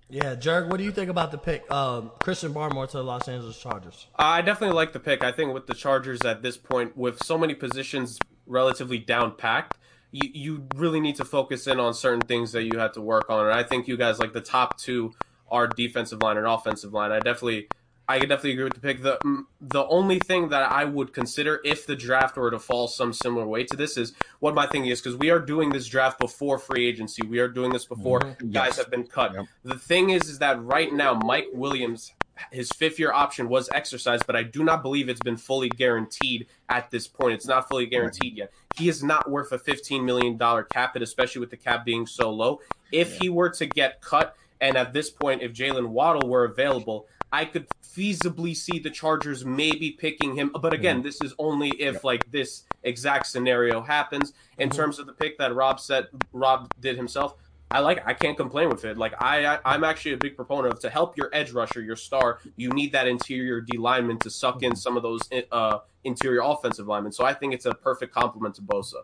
Yeah, 0.09 0.35
Jerk, 0.35 0.69
what 0.69 0.77
do 0.77 0.83
you 0.83 0.91
think 0.91 1.09
about 1.09 1.31
the 1.31 1.37
pick? 1.37 1.69
Um, 1.69 2.11
Christian 2.21 2.53
Barmore 2.53 2.87
to 2.89 2.97
the 2.97 3.03
Los 3.03 3.27
Angeles 3.27 3.59
Chargers. 3.59 4.07
I 4.15 4.41
definitely 4.41 4.75
like 4.75 4.93
the 4.93 4.99
pick. 4.99 5.23
I 5.23 5.33
think 5.33 5.53
with 5.53 5.67
the 5.67 5.75
Chargers 5.75 6.23
at 6.23 6.41
this 6.41 6.55
point, 6.55 6.95
with 6.95 7.19
so 7.19 7.37
many 7.37 7.53
positions 7.53 8.21
relatively 8.45 8.97
down 8.97 9.35
packed, 9.35 9.77
you, 10.11 10.29
you 10.33 10.67
really 10.75 11.01
need 11.01 11.17
to 11.17 11.25
focus 11.25 11.67
in 11.67 11.79
on 11.81 11.93
certain 11.93 12.25
things 12.25 12.53
that 12.53 12.63
you 12.63 12.79
have 12.79 12.93
to 12.93 13.01
work 13.01 13.29
on. 13.29 13.47
And 13.47 13.53
I 13.53 13.63
think 13.63 13.89
you 13.89 13.97
guys 13.97 14.19
like 14.19 14.31
the 14.31 14.41
top 14.41 14.77
two 14.79 15.13
are 15.51 15.67
defensive 15.67 16.21
line 16.21 16.37
and 16.37 16.47
offensive 16.47 16.93
line. 16.93 17.11
I 17.11 17.19
definitely 17.19 17.67
I 18.07 18.19
could 18.19 18.29
definitely 18.29 18.51
agree 18.51 18.63
with 18.65 18.73
the 18.73 18.79
pick. 18.79 19.01
The 19.01 19.45
the 19.61 19.85
only 19.87 20.19
thing 20.19 20.49
that 20.49 20.71
I 20.71 20.85
would 20.85 21.13
consider 21.13 21.59
if 21.65 21.87
the 21.87 21.95
draft 21.95 22.37
were 22.37 22.51
to 22.51 22.59
fall 22.59 22.87
some 22.87 23.13
similar 23.13 23.47
way 23.47 23.63
to 23.65 23.75
this 23.75 23.97
is 23.97 24.13
what 24.39 24.53
my 24.53 24.67
thing 24.67 24.85
is 24.85 25.01
because 25.01 25.17
we 25.17 25.29
are 25.31 25.39
doing 25.39 25.69
this 25.69 25.87
draft 25.87 26.19
before 26.19 26.59
free 26.59 26.87
agency. 26.87 27.25
We 27.25 27.39
are 27.39 27.47
doing 27.47 27.71
this 27.71 27.85
before 27.85 28.19
mm-hmm. 28.19 28.51
guys 28.51 28.67
Yes. 28.69 28.77
have 28.77 28.91
been 28.91 29.05
cut. 29.07 29.33
Yep. 29.33 29.45
The 29.63 29.79
thing 29.79 30.11
is, 30.11 30.29
is 30.29 30.39
that 30.39 30.61
right 30.63 30.93
now 30.93 31.15
Mike 31.15 31.47
Williams, 31.53 32.13
his 32.51 32.69
fifth 32.69 32.99
year 32.99 33.11
option 33.11 33.49
was 33.49 33.69
exercised, 33.73 34.27
but 34.27 34.35
I 34.35 34.43
do 34.43 34.63
not 34.63 34.83
believe 34.83 35.09
it's 35.09 35.21
been 35.21 35.37
fully 35.37 35.69
guaranteed 35.69 36.47
at 36.69 36.91
this 36.91 37.07
point. 37.07 37.33
It's 37.33 37.47
not 37.47 37.67
fully 37.67 37.87
guaranteed 37.87 38.37
yet. 38.37 38.51
He 38.77 38.87
is 38.87 39.03
not 39.03 39.31
worth 39.31 39.51
a 39.51 39.57
fifteen 39.57 40.05
million 40.05 40.37
dollar 40.37 40.63
cap 40.63 40.93
hit, 40.93 41.01
especially 41.01 41.39
with 41.39 41.49
the 41.49 41.57
cap 41.57 41.85
being 41.85 42.05
so 42.05 42.29
low. 42.29 42.59
If 42.91 43.17
he 43.17 43.29
were 43.29 43.49
to 43.49 43.65
get 43.65 44.01
cut, 44.01 44.35
and 44.61 44.77
at 44.77 44.93
this 44.93 45.09
point, 45.09 45.41
if 45.41 45.53
Jaylen 45.53 45.87
Waddle 45.87 46.29
were 46.29 46.45
available, 46.45 47.07
I 47.35 47.43
could 47.43 47.67
feasibly 47.83 48.55
see 48.55 48.79
the 48.79 48.89
Chargers 48.89 49.43
maybe 49.43 49.91
picking 49.91 50.35
him. 50.37 50.51
But 50.53 50.61
mm-hmm. 50.61 50.73
again, 50.73 51.01
this 51.01 51.21
is 51.21 51.33
only 51.37 51.69
if 51.69 52.05
like 52.05 52.31
this 52.31 52.63
exact 52.83 53.27
scenario 53.27 53.81
happens. 53.81 54.31
In 54.57 54.69
mm-hmm. 54.69 54.77
terms 54.77 54.99
of 54.99 55.05
the 55.05 55.11
pick 55.11 55.37
that 55.39 55.53
Rob 55.53 55.81
said, 55.81 56.07
Rob 56.31 56.69
did 56.79 56.95
himself. 56.95 57.35
I 57.71 57.79
like. 57.79 58.07
I 58.07 58.13
can't 58.13 58.37
complain 58.37 58.69
with 58.69 58.85
it. 58.85 58.97
Like 58.97 59.21
I, 59.21 59.55
I, 59.55 59.59
I'm 59.65 59.83
actually 59.83 60.13
a 60.13 60.17
big 60.17 60.37
proponent 60.37 60.73
of 60.73 60.79
to 60.81 60.89
help 60.89 61.17
your 61.17 61.29
edge 61.33 61.51
rusher, 61.51 61.81
your 61.81 61.97
star. 61.97 62.39
You 62.55 62.69
need 62.69 62.93
that 62.93 63.05
interior 63.05 63.59
D 63.59 63.77
lineman 63.77 64.17
to 64.19 64.29
suck 64.29 64.63
in 64.63 64.69
mm-hmm. 64.69 64.77
some 64.77 64.95
of 64.95 65.03
those 65.03 65.19
eh, 65.33 65.41
uh, 65.51 65.79
interior 66.05 66.41
offensive 66.41 66.87
linemen. 66.87 67.11
So 67.11 67.25
I 67.25 67.33
think 67.33 67.53
it's 67.53 67.65
a 67.65 67.73
perfect 67.73 68.13
complement 68.13 68.55
to 68.55 68.61
Bosa. 68.61 69.01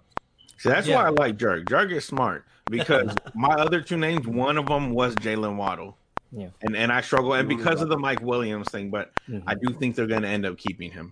See, 0.58 0.70
that's 0.70 0.88
Yeah. 0.88 0.98
why 0.98 1.08
I 1.08 1.10
like 1.10 1.38
Jerk. 1.38 1.68
Jerk 1.68 1.92
is 1.92 2.06
smart 2.06 2.46
because 2.70 3.14
my 3.36 3.56
other 3.56 3.82
two 3.82 3.98
names, 3.98 4.26
one 4.26 4.58
of 4.58 4.68
them 4.68 4.92
was 4.92 5.16
Jaylen 5.16 5.58
Waddle. 5.58 5.98
Yeah. 6.32 6.48
And 6.62 6.76
and 6.76 6.92
I 6.92 7.02
struggle, 7.02 7.34
and 7.34 7.48
because 7.50 7.82
of 7.82 7.90
the 7.90 7.98
Mike 7.98 8.22
Williams 8.22 8.70
thing, 8.70 8.90
but 8.90 9.12
Mhm. 9.30 9.44
I 9.48 9.56
do 9.56 9.74
think 9.74 9.96
they're 9.96 10.08
going 10.08 10.22
to 10.22 10.28
end 10.30 10.46
up 10.46 10.58
keeping 10.58 10.92
him. 10.92 11.12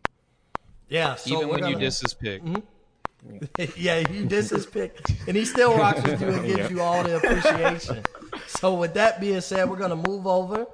Yeah, 0.88 1.16
so 1.16 1.36
Even 1.36 1.50
when 1.50 1.58
you 1.60 1.74
gonna- 1.74 1.80
diss 1.80 2.00
his 2.02 2.14
pick. 2.14 2.42
yeah, 3.78 4.00
you 4.10 4.26
diss 4.26 4.50
his 4.50 4.66
pick, 4.66 4.98
and 5.28 5.36
he 5.36 5.44
still 5.46 5.78
rocks 5.78 6.02
with 6.04 6.22
you 6.22 6.30
and 6.30 6.46
gives 6.46 6.58
Yep. 6.60 6.72
you 6.72 6.82
all 6.82 7.04
the 7.04 7.18
appreciation. 7.18 8.02
so, 8.48 8.74
with 8.76 8.94
that 8.94 9.20
being 9.20 9.42
said, 9.42 9.70
we're 9.70 9.76
gonna 9.78 9.96
move 9.96 10.26
over. 10.26 10.66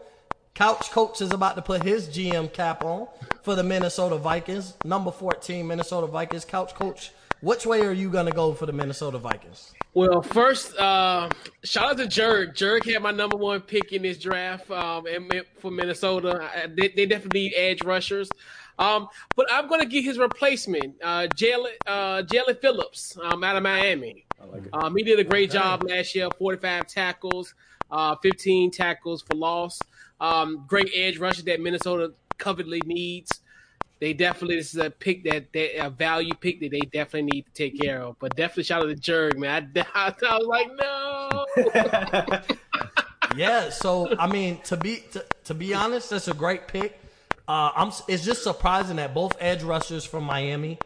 Couch 0.54 0.90
Coach 0.92 1.22
is 1.22 1.32
about 1.32 1.56
to 1.58 1.62
put 1.62 1.84
his 1.84 2.08
GM 2.08 2.48
cap 2.54 2.84
on 2.86 3.08
for 3.42 3.56
the 3.56 3.64
Minnesota 3.64 4.16
Vikings, 4.18 4.76
number 4.86 5.12
fourteen, 5.12 5.68
Minnesota 5.68 6.08
Vikings. 6.08 6.46
Couch 6.46 6.74
Coach, 6.76 7.12
which 7.42 7.66
way 7.66 7.82
are 7.82 7.92
you 7.94 8.10
gonna 8.10 8.32
go 8.32 8.54
for 8.54 8.66
the 8.66 8.74
Minnesota 8.74 9.18
Vikings? 9.18 9.74
Well, 9.94 10.22
first, 10.22 10.76
uh, 10.78 11.30
shout 11.64 11.92
out 11.92 11.98
to 11.98 12.04
Jerg. 12.04 12.54
Jerg 12.54 12.84
had 12.92 13.02
my 13.02 13.12
number 13.12 13.38
one 13.38 13.62
pick 13.62 13.94
in 13.94 14.02
this 14.02 14.18
draft 14.18 14.70
um, 14.70 15.06
and 15.08 15.32
for 15.60 15.72
Minnesota. 15.72 16.50
They, 16.76 16.90
they 16.90 17.06
definitely 17.06 17.44
need 17.44 17.54
edge 17.56 17.82
rushers. 17.82 18.30
Um, 18.78 19.08
but 19.38 19.48
I'm 19.50 19.68
going 19.70 19.80
to 19.80 19.86
get 19.86 20.04
his 20.04 20.18
replacement, 20.18 20.96
uh, 21.02 21.28
Jaelan 21.34 21.72
uh, 21.86 22.24
Jaelan 22.24 22.60
Phillips 22.60 23.18
um, 23.24 23.44
out 23.44 23.56
of 23.56 23.64
Miami. 23.64 24.26
Like 24.46 24.64
Um, 24.74 24.96
he 24.96 25.04
did 25.04 25.18
a 25.20 25.24
great 25.24 25.50
job 25.52 25.84
last 25.84 26.14
year 26.14 26.28
45 26.38 26.88
tackles, 26.88 27.56
uh, 27.90 28.16
15 28.22 28.72
tackles 28.72 29.22
for 29.22 29.36
loss. 29.36 29.80
Um, 30.20 30.66
great 30.68 30.92
edge 30.94 31.18
rusher 31.20 31.44
that 31.44 31.62
Minnesota 31.62 32.14
covetedly 32.38 32.86
needs. 32.86 33.42
They 34.00 34.14
definitely 34.14 34.58
this 34.58 34.74
is 34.74 34.82
a 34.82 34.90
pick 34.90 35.24
that 35.24 35.54
they 35.54 35.76
a 35.76 35.90
value 35.90 36.34
pick 36.34 36.60
that 36.60 36.72
they 36.72 36.82
definitely 36.82 37.32
need 37.32 37.46
to 37.46 37.52
take 37.54 37.80
care 37.80 38.02
of. 38.02 38.20
But 38.20 38.36
definitely 38.36 38.64
shout 38.64 38.82
out 38.84 38.90
to 38.90 38.96
Jerg, 38.96 39.38
man. 39.38 39.72
I, 39.94 40.14
I, 40.28 40.38
was 40.38 40.48
like, 40.48 40.70
no. 42.40 42.46
Yeah, 43.36 43.70
so 43.70 44.16
I 44.18 44.28
mean, 44.28 44.62
to 44.64 44.78
be 44.78 45.04
to, 45.12 45.26
to 45.46 45.54
be 45.54 45.74
honest, 45.74 46.10
that's 46.10 46.28
a 46.28 46.34
great 46.34 46.68
pick. 46.68 47.00
Uh, 47.48 47.72
I'm. 47.76 47.92
It's 48.08 48.24
just 48.24 48.44
surprising 48.44 48.96
that 48.96 49.14
both 49.14 49.34
edge 49.40 49.62
rushers 49.62 50.06
from 50.06 50.24
Miami 50.24 50.80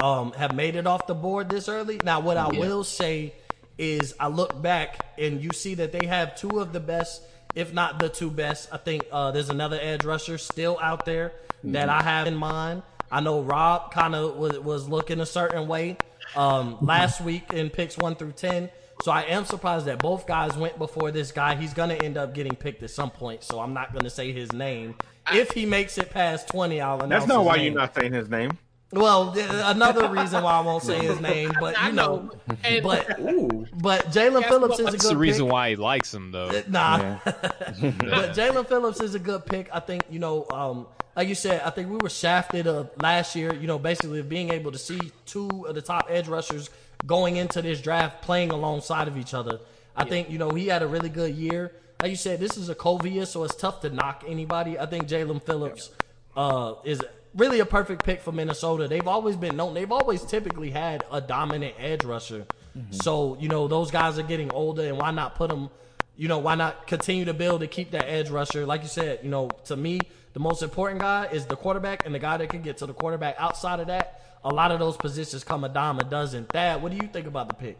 um, 0.00 0.32
have 0.32 0.54
made 0.54 0.76
it 0.76 0.86
off 0.86 1.06
the 1.06 1.14
board 1.14 1.48
this 1.48 1.68
early. 1.68 2.00
Now, 2.04 2.20
what 2.20 2.36
I 2.36 2.48
will 2.48 2.84
say 2.84 3.32
is, 3.78 4.14
I 4.20 4.28
look 4.28 4.60
back 4.60 5.14
and 5.18 5.42
you 5.42 5.50
see 5.52 5.74
that 5.76 5.92
they 5.92 6.06
have 6.06 6.36
two 6.36 6.60
of 6.60 6.72
the 6.72 6.80
best, 6.80 7.22
if 7.54 7.72
not 7.72 7.98
the 7.98 8.10
two 8.10 8.30
best. 8.30 8.68
I 8.70 8.76
think 8.76 9.04
uh, 9.10 9.30
there's 9.30 9.48
another 9.48 9.78
edge 9.80 10.04
rusher 10.04 10.36
still 10.36 10.78
out 10.80 11.06
there 11.06 11.32
that 11.64 11.88
I 11.88 12.02
have 12.02 12.26
in 12.26 12.34
mind. 12.36 12.82
I 13.10 13.20
know 13.20 13.42
Rob 13.42 13.92
kind 13.92 14.14
of 14.14 14.36
was, 14.36 14.58
was 14.58 14.88
looking 14.88 15.20
a 15.20 15.26
certain 15.26 15.68
way 15.68 15.96
um, 16.34 16.78
last 16.80 17.20
week 17.20 17.52
in 17.52 17.70
picks 17.70 17.96
one 17.96 18.16
through 18.16 18.32
ten. 18.32 18.70
So 19.02 19.12
I 19.12 19.22
am 19.22 19.44
surprised 19.44 19.86
that 19.86 19.98
both 19.98 20.26
guys 20.26 20.56
went 20.56 20.78
before 20.78 21.10
this 21.10 21.32
guy. 21.32 21.56
He's 21.56 21.74
gonna 21.74 21.94
end 21.94 22.16
up 22.16 22.32
getting 22.34 22.54
picked 22.54 22.82
at 22.82 22.90
some 22.90 23.10
point. 23.10 23.42
So 23.42 23.60
I'm 23.60 23.74
not 23.74 23.92
gonna 23.92 24.10
say 24.10 24.32
his 24.32 24.52
name. 24.52 24.94
If 25.32 25.50
he 25.52 25.66
makes 25.66 25.98
it 25.98 26.10
past 26.10 26.48
twenty, 26.48 26.80
I'll 26.80 27.00
announce. 27.02 27.10
That's 27.10 27.26
not 27.26 27.40
his 27.40 27.46
why 27.46 27.56
name. 27.56 27.72
you're 27.72 27.80
not 27.80 27.94
saying 27.94 28.12
his 28.12 28.28
name. 28.28 28.58
Well, 28.92 29.34
another 29.36 30.08
reason 30.08 30.44
why 30.44 30.52
I 30.52 30.60
won't 30.60 30.84
say 30.84 30.98
his 30.98 31.20
name, 31.20 31.50
but 31.58 31.74
you 31.86 31.92
know, 31.92 32.30
know. 32.46 32.80
But 32.82 33.18
Ooh. 33.20 33.66
but 33.74 34.06
Jaelan 34.06 34.44
Phillips 34.46 34.78
is 34.78 34.80
a 34.80 34.84
good. 34.84 34.92
That's 34.94 35.08
the 35.08 35.16
reason 35.16 35.46
pick. 35.46 35.52
why 35.52 35.70
he 35.70 35.76
likes 35.76 36.14
him, 36.14 36.30
though. 36.30 36.62
Nah, 36.68 36.98
Yeah. 36.98 37.18
but 37.24 38.34
Jaelan 38.36 38.68
Phillips 38.68 39.00
is 39.00 39.16
a 39.16 39.18
good 39.18 39.44
pick. 39.46 39.68
I 39.72 39.80
think 39.80 40.04
you 40.10 40.20
know, 40.20 40.46
um, 40.50 40.86
like 41.16 41.28
you 41.28 41.34
said, 41.34 41.62
I 41.64 41.70
think 41.70 41.90
we 41.90 41.96
were 41.96 42.08
shafted 42.08 42.66
uh, 42.66 42.84
last 42.96 43.36
year. 43.36 43.54
You 43.54 43.66
know, 43.66 43.78
basically 43.78 44.22
being 44.22 44.50
able 44.50 44.72
to 44.72 44.78
see 44.78 45.12
two 45.26 45.66
of 45.66 45.74
the 45.74 45.82
top 45.82 46.06
edge 46.08 46.28
rushers 46.28 46.70
going 47.06 47.36
into 47.36 47.62
this 47.62 47.80
draft 47.80 48.22
playing 48.22 48.50
alongside 48.50 49.08
of 49.08 49.16
each 49.16 49.34
other. 49.34 49.60
I 49.96 50.04
think 50.04 50.30
you 50.30 50.38
know 50.38 50.50
he 50.50 50.66
had 50.66 50.82
a 50.82 50.86
really 50.86 51.08
good 51.08 51.34
year. 51.34 51.72
Like 52.00 52.10
you 52.10 52.16
said, 52.16 52.40
this 52.40 52.56
is 52.56 52.68
a 52.68 52.74
Covia, 52.74 53.26
so 53.26 53.44
it's 53.44 53.54
tough 53.54 53.80
to 53.82 53.90
knock 53.90 54.24
anybody. 54.26 54.78
I 54.78 54.86
think 54.86 55.08
Jaelan 55.08 55.40
Phillips 55.42 55.90
uh, 56.36 56.74
is 56.84 57.00
really 57.34 57.60
a 57.60 57.66
perfect 57.66 58.04
pick 58.04 58.20
for 58.20 58.32
Minnesota. 58.32 58.88
They've 58.88 59.06
always 59.06 59.36
been 59.36 59.56
known. 59.56 59.74
They've 59.74 59.90
always 59.90 60.22
typically 60.22 60.70
had 60.70 61.04
a 61.12 61.20
dominant 61.20 61.74
edge 61.78 62.04
rusher. 62.04 62.46
So 62.90 63.36
you 63.38 63.48
know 63.48 63.68
those 63.68 63.92
guys 63.92 64.18
are 64.18 64.24
getting 64.24 64.52
older, 64.52 64.82
and 64.82 64.98
why 64.98 65.12
not 65.12 65.36
put 65.36 65.48
them? 65.50 65.70
You 66.16 66.26
know 66.26 66.38
why 66.38 66.56
not 66.56 66.88
continue 66.88 67.24
to 67.26 67.34
build 67.34 67.60
to 67.60 67.68
keep 67.68 67.92
that 67.92 68.08
edge 68.08 68.30
rusher? 68.30 68.66
Like 68.66 68.82
you 68.82 68.88
said, 68.88 69.20
you 69.22 69.30
know 69.30 69.48
to 69.66 69.76
me 69.76 70.00
the 70.34 70.40
most 70.40 70.62
important 70.62 71.00
guy 71.00 71.26
is 71.26 71.46
the 71.46 71.56
quarterback 71.56 72.04
and 72.04 72.14
the 72.14 72.18
guy 72.18 72.36
that 72.36 72.50
can 72.50 72.60
get 72.60 72.76
to 72.78 72.86
the 72.86 72.92
quarterback. 72.92 73.36
Outside 73.38 73.78
of 73.78 73.86
that, 73.86 74.20
a 74.44 74.52
lot 74.52 74.72
of 74.72 74.80
those 74.80 74.96
positions 74.96 75.44
come 75.44 75.62
a 75.62 75.68
dime 75.68 76.00
a 76.00 76.04
dozen. 76.04 76.44
Thad, 76.44 76.82
what 76.82 76.90
do 76.90 76.98
you 76.98 77.08
think 77.08 77.28
about 77.28 77.48
the 77.48 77.54
pick? 77.54 77.78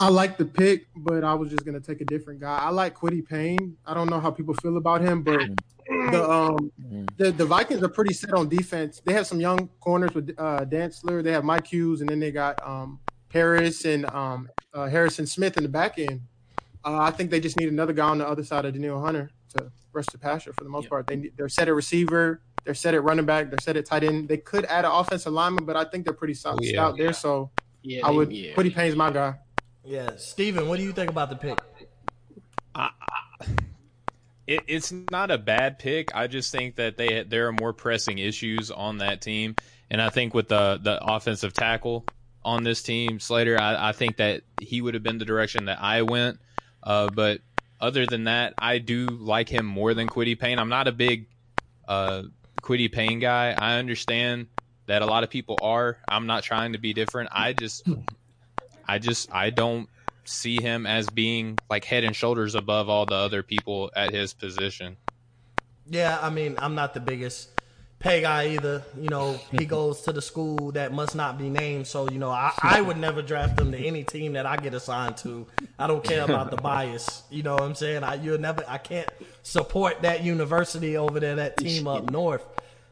I 0.00 0.08
like 0.08 0.38
the 0.38 0.46
pick, 0.46 0.86
but 0.96 1.22
I 1.22 1.34
was 1.34 1.50
just 1.50 1.66
gonna 1.66 1.80
take 1.80 2.00
a 2.00 2.04
different 2.06 2.40
guy. 2.40 2.58
I 2.58 2.70
like 2.70 2.96
Kwity 2.96 3.24
Paye. 3.24 3.58
I 3.86 3.92
don't 3.92 4.08
know 4.08 4.20
how 4.20 4.30
people 4.30 4.54
feel 4.54 4.78
about 4.78 5.02
him, 5.02 5.22
but 5.22 5.42
the 5.86 6.30
um 6.30 6.72
the, 7.18 7.30
the 7.30 7.44
Vikings 7.44 7.82
are 7.82 7.88
pretty 7.88 8.14
set 8.14 8.32
on 8.32 8.48
defense. 8.48 9.02
They 9.04 9.12
have 9.12 9.26
some 9.26 9.40
young 9.40 9.68
corners 9.78 10.14
with 10.14 10.34
uh 10.38 10.64
Dantzler. 10.64 11.22
They 11.22 11.32
have 11.32 11.44
Mike 11.44 11.66
Hughes, 11.66 12.00
and 12.00 12.10
then 12.10 12.20
they 12.20 12.32
got 12.32 12.56
um 12.66 13.00
Paris 13.28 13.84
and 13.84 14.06
um 14.06 14.48
uh, 14.72 14.88
Harrison 14.88 15.26
Smith 15.26 15.58
in 15.58 15.62
the 15.62 15.68
back 15.68 15.98
end. 15.98 16.22
Uh, 16.84 16.98
I 17.00 17.10
think 17.10 17.30
they 17.30 17.38
just 17.38 17.56
need 17.58 17.68
another 17.68 17.92
guy 17.92 18.08
on 18.08 18.18
the 18.18 18.26
other 18.26 18.42
side 18.42 18.64
of 18.64 18.72
Danielle 18.72 19.02
Hunter 19.02 19.30
to 19.52 19.70
rush 19.92 20.08
the 20.08 20.18
passer 20.18 20.52
for 20.52 20.64
the 20.64 20.70
most 20.70 20.88
part. 20.88 21.06
They 21.06 21.30
they're 21.36 21.48
set 21.48 21.68
at 21.68 21.74
receiver, 21.74 22.42
they're 22.64 22.74
set 22.74 22.94
at 22.94 23.02
running 23.02 23.26
back, 23.26 23.50
they're 23.50 23.58
set 23.58 23.76
at 23.76 23.86
tight 23.86 24.04
end. 24.04 24.28
They 24.28 24.38
could 24.38 24.64
add 24.66 24.84
an 24.84 24.90
offensive 24.92 25.32
lineman, 25.32 25.64
but 25.64 25.76
I 25.76 25.84
think 25.84 26.04
they're 26.04 26.14
pretty 26.14 26.34
solid 26.34 26.58
Oh, 26.60 26.62
yeah. 26.62 26.72
stout 26.72 26.96
there. 26.98 27.12
So 27.12 27.50
Yeah, 27.82 28.06
I 28.06 28.10
would 28.10 28.32
yeah. 28.32 28.54
Kwity 28.54 28.74
Paye's 28.74 28.96
my 28.96 29.10
guy. 29.10 29.38
Yeah, 29.84 30.16
Steven, 30.16 30.68
what 30.68 30.78
do 30.78 30.84
you 30.84 30.92
think 30.92 31.10
about 31.10 31.28
the 31.30 31.36
pick? 31.36 31.58
it, 34.46 34.64
it's 34.68 34.92
not 34.92 35.30
a 35.30 35.38
bad 35.38 35.78
pick. 35.78 36.14
I 36.14 36.26
just 36.26 36.52
think 36.52 36.76
that 36.76 36.96
they 36.96 37.22
there 37.22 37.48
are 37.48 37.52
more 37.52 37.72
pressing 37.72 38.18
issues 38.18 38.70
on 38.70 38.98
that 38.98 39.20
team, 39.22 39.56
and 39.90 40.00
I 40.00 40.10
think 40.10 40.34
with 40.34 40.48
the 40.48 40.78
the 40.82 40.98
offensive 41.02 41.52
tackle 41.52 42.08
on 42.44 42.64
this 42.64 42.82
team, 42.82 43.20
Slater, 43.20 43.58
I, 43.58 43.90
I 43.90 43.92
think 43.92 44.16
that 44.16 44.42
he 44.58 44.80
would 44.80 44.94
have 44.94 45.02
been 45.02 45.18
the 45.18 45.24
direction 45.24 45.66
that 45.66 45.80
I 45.80 46.02
went. 46.02 46.40
Uh, 46.82 47.08
but 47.08 47.40
other 47.82 48.06
than 48.06 48.24
that, 48.24 48.54
I 48.58 48.78
do 48.78 49.16
like 49.20 49.48
him 49.48 49.66
more 49.66 49.92
than 49.92 50.08
Kwity 50.08 50.38
Paye. 50.38 50.52
I'm 50.54 50.68
not 50.68 50.86
a 50.88 50.92
big 50.92 51.26
uh, 51.86 52.22
Kwity 52.62 52.90
Paye 52.90 53.16
guy. 53.16 53.50
I 53.50 53.78
understand 53.78 54.46
that 54.86 55.02
a 55.02 55.06
lot 55.06 55.24
of 55.24 55.30
people 55.30 55.58
are. 55.60 55.98
I'm 56.08 56.26
not 56.26 56.44
trying 56.44 56.72
to 56.72 56.78
be 56.78 56.94
different. 56.94 57.30
I 57.32 57.52
just, 57.52 57.86
I 58.86 58.98
just, 59.00 59.34
I 59.34 59.50
don't 59.50 59.88
see 60.24 60.60
him 60.60 60.86
as 60.86 61.10
being 61.10 61.58
like 61.68 61.84
head 61.84 62.04
and 62.04 62.14
shoulders 62.14 62.54
above 62.54 62.88
all 62.88 63.04
the 63.06 63.16
other 63.16 63.42
people 63.42 63.90
at 63.96 64.12
his 64.12 64.32
position. 64.32 64.96
Yeah, 65.90 66.18
I 66.22 66.30
mean, 66.30 66.56
I'm 66.60 66.76
not 66.76 66.94
the 66.94 67.00
biggest 67.00 67.50
Paye 68.02 68.20
guy 68.20 68.48
either. 68.48 68.82
You 69.00 69.08
know, 69.08 69.38
he 69.52 69.64
goes 69.64 70.00
to 70.02 70.12
the 70.12 70.20
school 70.20 70.72
that 70.72 70.92
must 70.92 71.14
not 71.14 71.38
be 71.38 71.48
named. 71.48 71.86
So, 71.86 72.10
you 72.10 72.18
know, 72.18 72.30
I, 72.30 72.52
I 72.60 72.80
would 72.80 72.96
never 72.96 73.22
draft 73.22 73.60
him 73.60 73.70
to 73.70 73.78
any 73.78 74.02
team 74.02 74.32
that 74.32 74.44
I 74.44 74.56
get 74.56 74.74
assigned 74.74 75.16
to. 75.18 75.46
I 75.78 75.86
don't 75.86 76.02
care 76.02 76.24
about 76.24 76.50
the 76.50 76.56
bias. 76.56 77.22
You 77.30 77.44
know 77.44 77.54
what 77.54 77.62
I'm 77.62 77.76
saying? 77.76 78.02
I 78.02 78.14
you'll 78.16 78.38
never 78.38 78.64
I 78.66 78.78
can't 78.78 79.08
support 79.44 80.02
that 80.02 80.24
university 80.24 80.96
over 80.96 81.20
there, 81.20 81.36
that 81.36 81.56
team 81.56 81.86
up 81.86 82.10
north. 82.10 82.44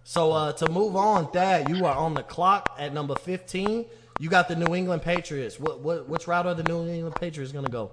So 0.04 0.30
uh, 0.30 0.52
to 0.52 0.70
move 0.70 0.94
on, 0.94 1.28
Dad, 1.32 1.68
you 1.68 1.84
are 1.86 1.94
on 1.94 2.14
the 2.14 2.22
clock 2.22 2.74
at 2.78 2.94
number 2.94 3.16
15. 3.16 3.86
You 4.20 4.28
got 4.28 4.46
the 4.46 4.54
New 4.54 4.76
England 4.76 5.02
Patriots. 5.02 5.58
What 5.58 5.80
what 5.80 6.08
which 6.08 6.28
route 6.28 6.46
are 6.46 6.54
the 6.54 6.62
New 6.62 6.86
England 6.86 7.16
Patriots 7.16 7.50
gonna 7.50 7.68
go? 7.68 7.90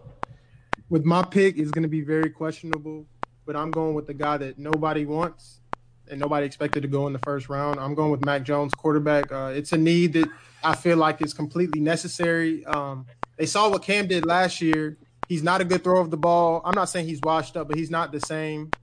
With 0.90 1.04
my 1.04 1.24
pick, 1.24 1.58
is 1.58 1.72
gonna 1.72 1.88
be 1.88 2.02
very 2.02 2.30
questionable, 2.30 3.08
but 3.48 3.56
I'm 3.56 3.72
going 3.72 3.96
with 3.96 4.06
the 4.06 4.14
guy 4.14 4.38
that 4.38 4.60
nobody 4.60 5.06
wants 5.06 5.62
and 6.10 6.20
nobody 6.20 6.46
expected 6.46 6.82
to 6.82 6.88
go 6.88 7.08
in 7.08 7.14
the 7.14 7.20
first 7.20 7.50
round. 7.50 7.80
I'm 7.80 7.96
going 7.96 8.12
with 8.12 8.26
Mac 8.26 8.44
Jones, 8.44 8.74
quarterback. 8.74 9.32
Uh, 9.32 9.52
it's 9.56 9.74
a 9.74 9.78
need 9.78 10.14
that 10.14 10.30
I 10.64 10.76
feel 10.76 10.98
like 10.98 11.22
is 11.22 11.34
completely 11.34 11.80
necessary. 11.80 12.66
Um, 12.66 13.06
they 13.38 13.46
saw 13.46 13.70
what 13.70 13.84
Cam 13.84 14.08
did 14.08 14.26
last 14.26 14.62
year. 14.62 14.98
He's 15.28 15.44
not 15.44 15.62
a 15.62 15.66
good 15.66 15.84
thrower 15.84 16.02
of 16.02 16.12
the 16.12 16.18
ball. 16.18 16.62
I'm 16.66 16.76
not 16.76 16.90
saying 16.90 17.08
he's 17.08 17.22
washed 17.22 17.58
up, 17.58 17.68
but 17.68 17.78
he's 17.78 17.92
not 17.92 18.12
the 18.12 18.20
same. 18.20 18.74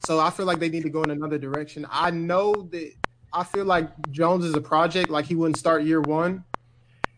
So 0.00 0.20
I 0.20 0.30
feel 0.30 0.46
like 0.46 0.60
they 0.60 0.68
need 0.68 0.84
to 0.84 0.90
go 0.90 1.02
in 1.02 1.10
another 1.10 1.38
direction. 1.38 1.86
I 1.90 2.10
know 2.10 2.54
that 2.70 2.92
I 3.32 3.44
feel 3.44 3.64
like 3.64 3.90
Jones 4.10 4.44
is 4.44 4.54
a 4.54 4.60
project, 4.60 5.10
like 5.10 5.26
he 5.26 5.34
wouldn't 5.34 5.58
start 5.58 5.82
year 5.82 6.00
one 6.00 6.44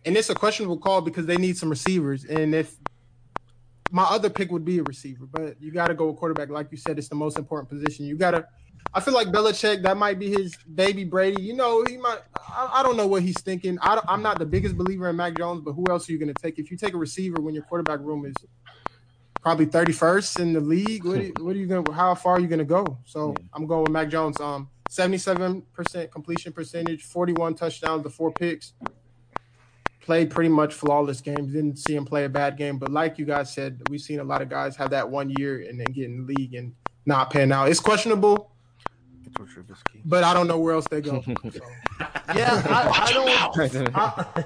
and 0.05 0.17
it's 0.17 0.31
a 0.31 0.35
questionable 0.35 0.79
call 0.79 1.01
because 1.03 1.27
they 1.27 1.37
need 1.37 1.57
some 1.57 1.69
receivers. 1.69 2.25
And 2.25 2.55
if 2.55 2.75
my 3.91 4.05
other 4.05 4.31
pick 4.31 4.51
would 4.51 4.65
be 4.65 4.79
a 4.79 4.83
receiver, 4.83 5.27
but 5.27 5.61
you 5.61 5.73
got 5.73 5.89
to 5.89 5.95
go 5.95 6.07
with 6.07 6.17
quarterback. 6.17 6.49
Like 6.49 6.69
you 6.71 6.79
said, 6.79 6.99
it's 6.99 7.09
the 7.09 7.17
most 7.17 7.39
important 7.39 7.69
position. 7.69 8.07
You 8.07 8.17
got 8.17 8.33
to. 8.33 8.47
I 8.93 9.01
feel 9.01 9.15
like 9.15 9.29
Belichick, 9.29 9.83
that 9.83 9.97
might 9.97 10.19
be 10.19 10.31
his 10.31 10.57
baby 10.75 11.05
Brady. 11.05 11.43
You 11.43 11.55
know, 11.55 11.85
he 11.85 11.97
might. 11.97 12.21
I, 12.35 12.81
I 12.81 12.83
don't 12.83 12.97
know 12.97 13.07
what 13.07 13.23
he's 13.23 13.41
thinking. 13.41 13.79
I 13.81 14.01
am 14.09 14.23
not 14.23 14.39
the 14.39 14.47
biggest 14.47 14.77
believer 14.77 15.09
in 15.09 15.17
Mac 15.17 15.37
Jones, 15.37 15.63
but 15.65 15.73
who 15.73 15.91
else 15.91 16.09
are 16.09 16.13
you 16.13 16.19
going 16.19 16.35
to 16.35 16.41
take? 16.41 16.59
If 16.59 16.71
you 16.71 16.77
take 16.77 16.95
a 16.95 16.99
receiver 16.99 17.41
when 17.41 17.55
your 17.55 17.65
quarterback 17.65 18.01
room 18.01 18.27
is 18.27 18.45
probably 19.43 19.67
31st 19.67 20.41
in 20.41 20.53
the 20.55 20.61
league, 20.61 21.05
what 21.05 21.19
are, 21.19 21.23
you, 21.25 21.35
what 21.45 21.57
are 21.57 21.59
you 21.59 21.67
going? 21.67 21.85
to 21.85 21.93
How 21.93 22.15
far 22.15 22.35
are 22.35 22.41
you 22.41 22.49
going 22.49 22.59
to 22.59 22.65
go? 22.65 22.99
So 23.05 23.37
I'm 23.53 23.67
going 23.67 23.83
with 23.85 23.93
Mac 23.93 24.09
Jones. 24.09 24.41
Um, 24.41 24.71
77% 24.89 26.11
completion 26.11 26.53
percentage, 26.53 27.05
41 27.05 27.55
touchdowns, 27.55 28.03
the 28.03 28.11
four 28.11 28.33
picks 28.33 28.75
played 30.01 30.31
pretty 30.31 30.49
much 30.51 30.75
flawless 30.75 31.21
games. 31.21 31.53
Didn't 31.53 31.79
see 31.79 31.95
him 31.95 32.05
play 32.05 32.25
a 32.25 32.29
bad 32.29 32.57
game, 32.57 32.79
but 32.79 32.91
like 32.91 33.19
you 33.19 33.25
guys 33.25 33.53
said, 33.55 33.81
we've 33.87 34.01
seen 34.01 34.19
a 34.21 34.25
lot 34.25 34.43
of 34.43 34.49
guys 34.49 34.77
have 34.77 34.91
that 34.91 35.09
one 35.09 35.31
year 35.31 35.61
and 35.69 35.81
then 35.81 35.93
get 35.93 36.07
in 36.07 36.19
the 36.19 36.25
league 36.25 36.55
and 36.55 36.75
not 37.07 37.31
pan 37.31 37.53
out. 37.53 37.69
It's 37.69 37.81
questionable, 37.81 38.53
but 40.05 40.25
I 40.25 40.35
don't 40.35 40.47
know 40.47 40.59
where 40.59 40.75
else 40.75 40.87
they 40.91 41.01
go. 41.01 41.23
So. 41.53 41.61
yeah, 42.37 42.63
I, 42.69 43.07
I 43.07 43.13
don't. 43.13 43.97
I, 43.97 44.45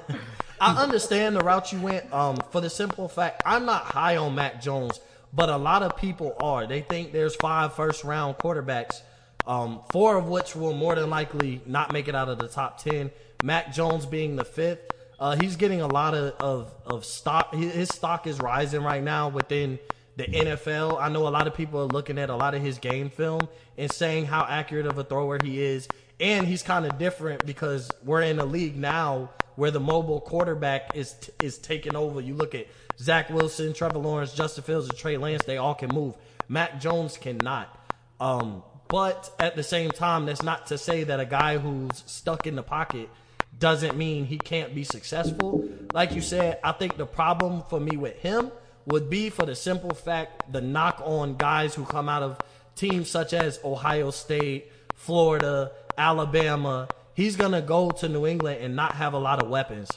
I, 0.61 0.83
understand 0.83 1.37
the 1.37 1.40
route 1.40 1.73
you 1.73 1.81
went. 1.81 2.12
Um, 2.12 2.37
for 2.51 2.61
the 2.61 2.70
simple 2.70 3.09
fact, 3.09 3.42
I'm 3.44 3.66
not 3.66 3.85
high 3.85 4.16
on 4.16 4.35
Mac 4.35 4.62
Jones, 4.62 5.01
but 5.33 5.49
a 5.51 5.57
lot 5.57 5.83
of 5.83 5.97
people 5.97 6.35
are. 6.40 6.66
They 6.66 6.81
think 6.81 7.12
there's 7.12 7.37
five 7.37 7.75
first 7.75 8.05
round 8.05 8.38
quarterbacks. 8.38 9.03
Um, 9.47 9.83
four 9.92 10.16
of 10.16 10.29
which 10.29 10.57
will 10.57 10.73
more 10.73 10.94
than 10.94 11.11
likely 11.11 11.61
not 11.66 11.92
make 11.92 12.09
it 12.09 12.14
out 12.14 12.29
of 12.29 12.38
the 12.38 12.49
top 12.49 12.83
10. 12.83 13.11
Mac 13.42 13.75
Jones 13.75 14.07
being 14.07 14.37
the 14.37 14.44
fifth. 14.44 14.81
Uh, 15.20 15.37
he's 15.40 15.57
getting 15.57 15.81
a 15.81 15.87
lot 15.87 16.14
of, 16.14 16.35
of, 16.40 16.75
of 16.87 17.05
stock. 17.05 17.55
His 17.55 17.88
stock 17.88 18.27
is 18.27 18.38
rising 18.38 18.83
right 18.83 19.03
now 19.03 19.29
within 19.29 19.79
the 20.16 20.24
NFL. 20.24 21.00
I 21.00 21.09
know 21.09 21.27
a 21.27 21.31
lot 21.31 21.46
of 21.46 21.55
people 21.55 21.81
are 21.81 21.87
looking 21.87 22.18
at 22.18 22.31
a 22.31 22.37
lot 22.37 22.55
of 22.55 22.62
his 22.62 22.79
game 22.79 23.11
film 23.11 23.48
and 23.77 23.90
saying 23.90 24.27
how 24.27 24.46
accurate 24.48 24.87
of 24.87 24.98
a 24.98 25.05
thrower 25.05 25.38
he 25.42 25.61
is. 25.61 25.88
And 26.20 26.46
he's 26.46 26.62
kind 26.62 26.87
of 26.87 26.98
different 26.98 27.44
because 27.44 27.90
we're 28.05 28.22
in 28.22 28.38
a 28.38 28.44
league 28.44 28.77
now 28.77 29.31
where 29.57 29.70
the 29.70 29.81
mobile 29.81 30.20
quarterback 30.20 30.96
is 30.96 31.14
is 31.40 31.59
taking 31.59 31.96
over. 31.96 32.20
You 32.20 32.35
look 32.35 32.55
at 32.55 32.66
Zach 32.98 33.31
Wilson, 33.31 33.72
Trevor 33.72 33.98
Lawrence, 33.98 34.33
Justin 34.33 34.64
Fields, 34.64 34.88
and 34.88 34.96
Trey 34.96 35.16
Lance. 35.16 35.44
They 35.44 35.57
all 35.57 35.74
can 35.74 35.90
move. 35.92 36.14
Mac 36.48 36.81
Jones 36.81 37.16
cannot. 37.16 37.77
Um, 38.20 38.62
but 38.88 39.35
at 39.40 39.57
the 39.57 39.62
same 39.62 39.90
time, 39.90 40.27
that's 40.27 40.42
not 40.42 40.68
to 40.68 40.79
say 40.79 41.05
that 41.05 41.18
a 41.18 41.24
guy 41.24 41.59
who's 41.59 42.05
stuck 42.07 42.46
in 42.46 42.55
the 42.55 42.62
pocket– 42.62 43.09
doesn't 43.59 43.96
mean 43.96 44.24
he 44.24 44.38
can't 44.38 44.74
be 44.74 44.85
successful. 44.85 45.68
Like 45.92 46.12
you 46.14 46.20
said, 46.20 46.59
I 46.62 46.72
think 46.72 46.96
the 46.96 47.07
problem 47.07 47.62
for 47.68 47.81
me 47.81 47.96
with 47.96 48.18
him 48.18 48.50
would 48.87 49.09
be 49.09 49.31
for 49.31 49.47
the 49.47 49.55
simple 49.55 49.94
fact 49.94 50.53
the 50.53 50.61
knock 50.61 51.01
on 51.05 51.37
guys 51.37 51.75
who 51.75 51.85
come 51.85 52.09
out 52.09 52.23
of 52.23 52.38
teams 52.77 53.09
such 53.09 53.33
as 53.33 53.61
Ohio 53.64 54.11
State, 54.11 54.70
Florida, 54.94 55.73
Alabama. 55.97 56.88
He's 57.14 57.37
gonna 57.37 57.62
go 57.62 57.90
to 57.90 58.09
New 58.09 58.27
England 58.27 58.59
and 58.61 58.77
not 58.77 58.94
have 58.94 59.14
a 59.14 59.18
lot 59.18 59.42
of 59.42 59.49
weapons. 59.49 59.90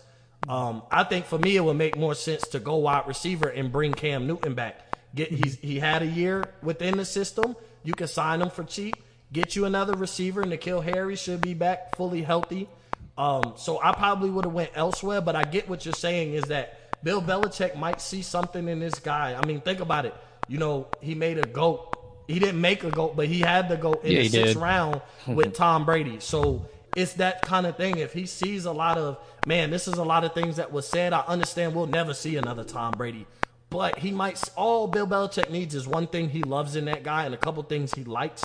Um, 0.47 0.84
I 0.89 1.04
think 1.04 1.26
for 1.26 1.38
me 1.38 1.58
it 1.58 1.63
would 1.63 1.78
make 1.78 1.97
more 1.97 2.15
sense 2.15 2.43
to 2.50 2.60
go 2.60 2.76
wide 2.78 3.08
receiver 3.08 3.50
and 3.50 3.71
bring 3.71 3.93
Cam 3.93 4.28
Newton 4.28 4.54
back. 4.54 4.82
Get 5.15 5.32
he's 5.32 5.58
he 5.58 5.80
had 5.80 6.04
a 6.04 6.06
year 6.06 6.45
within 6.62 6.97
the 6.97 7.06
system. 7.06 7.56
You 7.84 7.93
can 7.93 8.08
sign 8.08 8.41
him 8.41 8.50
for 8.50 8.63
cheap. 8.63 8.95
Get 9.34 9.56
you 9.56 9.65
another 9.65 9.93
receiver. 9.93 10.43
N'Keal 10.43 10.84
Harry 10.84 11.15
should 11.15 11.41
be 11.41 11.54
back 11.54 11.95
fully 11.95 12.21
healthy. 12.21 12.69
Um, 13.17 13.54
so 13.58 13.82
I 13.82 13.93
probably 13.93 14.30
would 14.30 14.45
have 14.45 14.54
went 14.54 14.71
elsewhere, 14.76 15.21
but 15.21 15.36
I 15.36 15.43
get 15.43 15.67
what 15.67 15.86
you're 15.86 15.93
saying 15.93 16.34
is 16.34 16.43
that 16.45 16.87
Bill 17.08 17.22
Belichick 17.22 17.78
might 17.78 18.02
see 18.02 18.22
something 18.22 18.67
in 18.67 18.82
this 18.82 19.00
guy. 19.00 19.34
I 19.34 19.46
mean, 19.46 19.62
think 19.62 19.80
about 19.80 20.06
it. 20.06 20.13
You 20.50 20.58
know, 20.58 20.88
he 21.00 21.15
made 21.15 21.38
a 21.38 21.48
goat. 21.48 21.96
He 22.28 22.38
didn't 22.38 22.60
make 22.60 22.84
a 22.84 22.91
goat, 22.91 23.15
but 23.15 23.28
he 23.28 23.39
had 23.39 23.70
the 23.70 23.78
goat 23.78 24.04
in 24.04 24.12
yeah, 24.12 24.24
the 24.24 24.28
sixth 24.28 24.54
did. 24.56 24.62
round 24.62 25.02
with 25.26 25.54
Tom 25.54 25.86
Brady. 25.86 26.20
So 26.20 26.67
it's 26.98 27.13
that 27.13 27.43
kind 27.43 27.65
of 27.65 27.78
thing. 27.78 27.98
If 28.00 28.12
he 28.12 28.26
sees 28.26 28.65
a 28.65 28.74
lot 28.74 28.98
of 28.98 29.26
man, 29.46 29.70
this 29.70 29.88
is 29.88 29.93
a 29.93 30.04
lot 30.04 30.26
of 30.26 30.34
things 30.34 30.58
that 30.58 30.74
was 30.74 30.86
said. 30.86 31.13
I 31.13 31.22
understand 31.22 31.74
we'll 31.76 31.88
never 31.88 32.13
see 32.13 32.36
another 32.36 32.65
Tom 32.65 32.91
Brady, 32.91 33.26
but 33.70 34.00
he 34.00 34.12
might. 34.12 34.43
All 34.58 34.86
Bill 34.86 35.08
Belichick 35.08 35.50
needs 35.50 35.76
is 35.76 35.88
one 35.88 36.08
thing 36.08 36.28
he 36.28 36.43
loves 36.43 36.76
in 36.76 36.84
that 36.86 37.04
guy 37.04 37.24
and 37.24 37.34
a 37.34 37.38
couple 37.38 37.63
things 37.63 37.93
he 37.93 38.04
likes, 38.04 38.43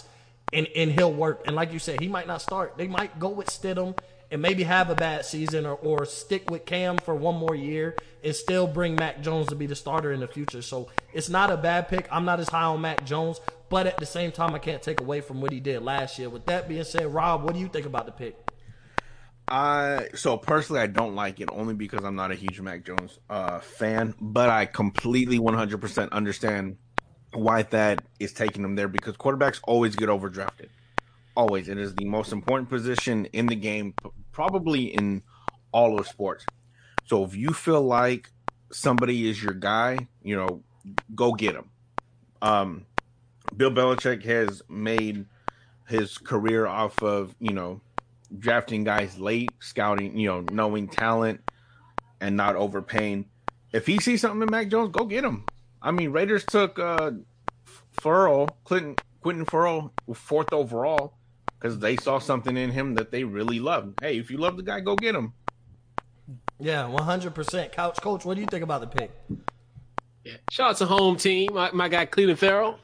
and 0.53 0.69
and 0.77 0.93
he'll 0.93 1.13
work. 1.13 1.43
And 1.49 1.57
like 1.57 1.73
you 1.73 1.81
said, 1.81 2.01
he 2.01 2.07
might 2.07 2.29
not 2.29 2.41
start. 2.41 2.79
They 2.79 2.87
might 2.87 3.19
go 3.19 3.31
with 3.31 3.49
Stidham 3.49 3.99
and 4.33 4.43
maybe 4.43 4.65
have 4.65 4.91
a 4.91 4.97
bad 4.97 5.27
season 5.27 5.67
or, 5.67 5.77
or 5.77 6.07
stick 6.07 6.49
with 6.49 6.67
Cam 6.67 7.01
for 7.01 7.15
one 7.15 7.37
more 7.37 7.55
year 7.55 8.01
and 8.25 8.35
still 8.35 8.67
bring 8.67 8.99
Mac 8.99 9.23
Jones 9.23 9.51
to 9.51 9.57
be 9.57 9.67
the 9.67 9.77
starter 9.77 10.13
in 10.13 10.21
the 10.21 10.29
future. 10.29 10.63
So 10.63 10.91
it's 11.13 11.29
not 11.31 11.51
a 11.53 11.59
bad 11.59 11.89
pick. 11.89 12.09
I'm 12.11 12.25
not 12.25 12.41
as 12.41 12.51
high 12.51 12.65
on 12.65 12.81
Mac 12.81 13.05
Jones, 13.05 13.41
but 13.71 13.87
at 13.87 14.01
the 14.01 14.07
same 14.07 14.33
time, 14.33 14.55
I 14.55 14.61
can't 14.61 14.83
take 14.83 15.01
away 15.01 15.21
from 15.21 15.43
what 15.43 15.53
he 15.53 15.61
did 15.61 15.83
last 15.83 16.19
year. 16.19 16.31
With 16.31 16.47
that 16.47 16.69
being 16.69 16.85
said, 16.85 17.15
Rob, 17.15 17.45
what 17.45 17.55
do 17.55 17.61
you 17.61 17.69
think 17.69 17.87
about 17.87 18.07
the 18.07 18.13
pick? 18.13 18.39
I 19.49 20.09
so 20.15 20.39
personally 20.39 20.81
I 20.83 20.87
don't 20.87 21.15
like 21.15 21.41
it 21.41 21.49
only 21.53 21.75
because 21.75 22.05
I'm 22.05 22.17
not 22.17 22.33
a 22.33 22.35
huge 22.37 22.61
Mac 22.61 22.85
Jones 22.85 23.19
uh, 23.29 23.61
fan, 23.61 24.15
but 24.21 24.51
I 24.51 24.67
completely 24.67 25.39
100% 25.39 26.11
understand 26.13 26.79
why 27.33 27.63
that 27.65 28.07
is 28.19 28.33
taking 28.33 28.65
him 28.65 28.77
there 28.77 28.89
because 28.89 29.17
quarterbacks 29.17 29.61
always 29.65 29.97
get 29.97 30.09
overdrafted. 30.09 30.71
Always, 31.37 31.69
it 31.69 31.79
is 31.79 31.95
the 31.95 32.05
most 32.05 32.33
important 32.33 32.71
position 32.71 33.27
in 33.27 33.49
the 33.49 33.57
game, 33.57 33.95
probably 34.33 34.85
in 34.85 35.23
all 35.73 35.99
of 35.99 36.09
sports. 36.09 36.47
So 37.05 37.25
if 37.25 37.35
you 37.35 37.53
feel 37.53 37.83
like 37.83 38.31
somebody 38.71 39.29
is 39.29 39.43
your 39.43 39.55
guy, 39.55 40.09
you 40.23 40.37
know, 40.37 40.63
go 41.15 41.33
get 41.33 41.55
him. 41.55 41.71
Um, 42.41 42.87
Bill 43.57 43.71
Belichick 43.71 44.25
has 44.25 44.63
made 44.69 45.27
his 45.87 46.19
career 46.19 46.67
off 46.67 47.03
of 47.03 47.35
you 47.39 47.53
know 47.53 47.81
drafting 48.37 48.83
guys 48.85 49.19
late, 49.19 49.57
scouting, 49.61 50.17
you 50.17 50.29
know, 50.29 50.41
knowing 50.41 50.89
talent 50.89 51.43
and 52.21 52.37
not 52.37 52.57
overpaying. 52.57 53.27
If 53.73 53.87
he 53.87 53.99
sees 54.01 54.21
something 54.21 54.43
in 54.43 54.51
Mac 54.51 54.69
Jones, 54.69 54.91
go 54.91 55.05
get 55.05 55.25
him. 55.25 55.49
I 55.81 55.91
mean, 55.91 56.11
Raiders 56.11 56.47
took 56.47 56.79
uh 56.79 57.13
Ferrell, 57.91 58.59
Clinton, 58.65 58.97
Quentin 59.21 59.45
Ferrell, 59.45 59.93
fourth 60.15 60.53
overall 60.53 61.15
because 61.63 61.79
they 61.79 61.97
saw 61.97 62.19
something 62.19 62.57
in 62.57 62.71
him 62.71 62.95
that 62.95 63.13
they 63.13 63.23
really 63.23 63.61
loved. 63.61 64.03
Hey, 64.03 64.19
if 64.19 64.31
you 64.31 64.39
love 64.39 64.57
the 64.57 64.65
guy, 64.65 64.81
go 64.81 64.97
get 64.97 65.15
him. 65.15 65.33
Yeah, 66.59 66.87
one 66.87 67.05
hundred 67.05 67.35
percent. 67.35 67.73
Couch 67.73 68.01
coach, 68.01 68.25
what 68.25 68.35
do 68.35 68.41
you 68.41 68.47
think 68.47 68.65
about 68.65 68.81
the 68.81 68.87
pick? 68.89 69.13
Yeah, 70.25 70.35
shout 70.51 70.71
out 70.71 70.77
to 70.79 70.87
home 70.87 71.17
team. 71.17 71.55
My, 71.55 71.71
my 71.73 71.89
guy 71.89 72.07
Clelin 72.07 72.37
Ferrell. 72.37 72.79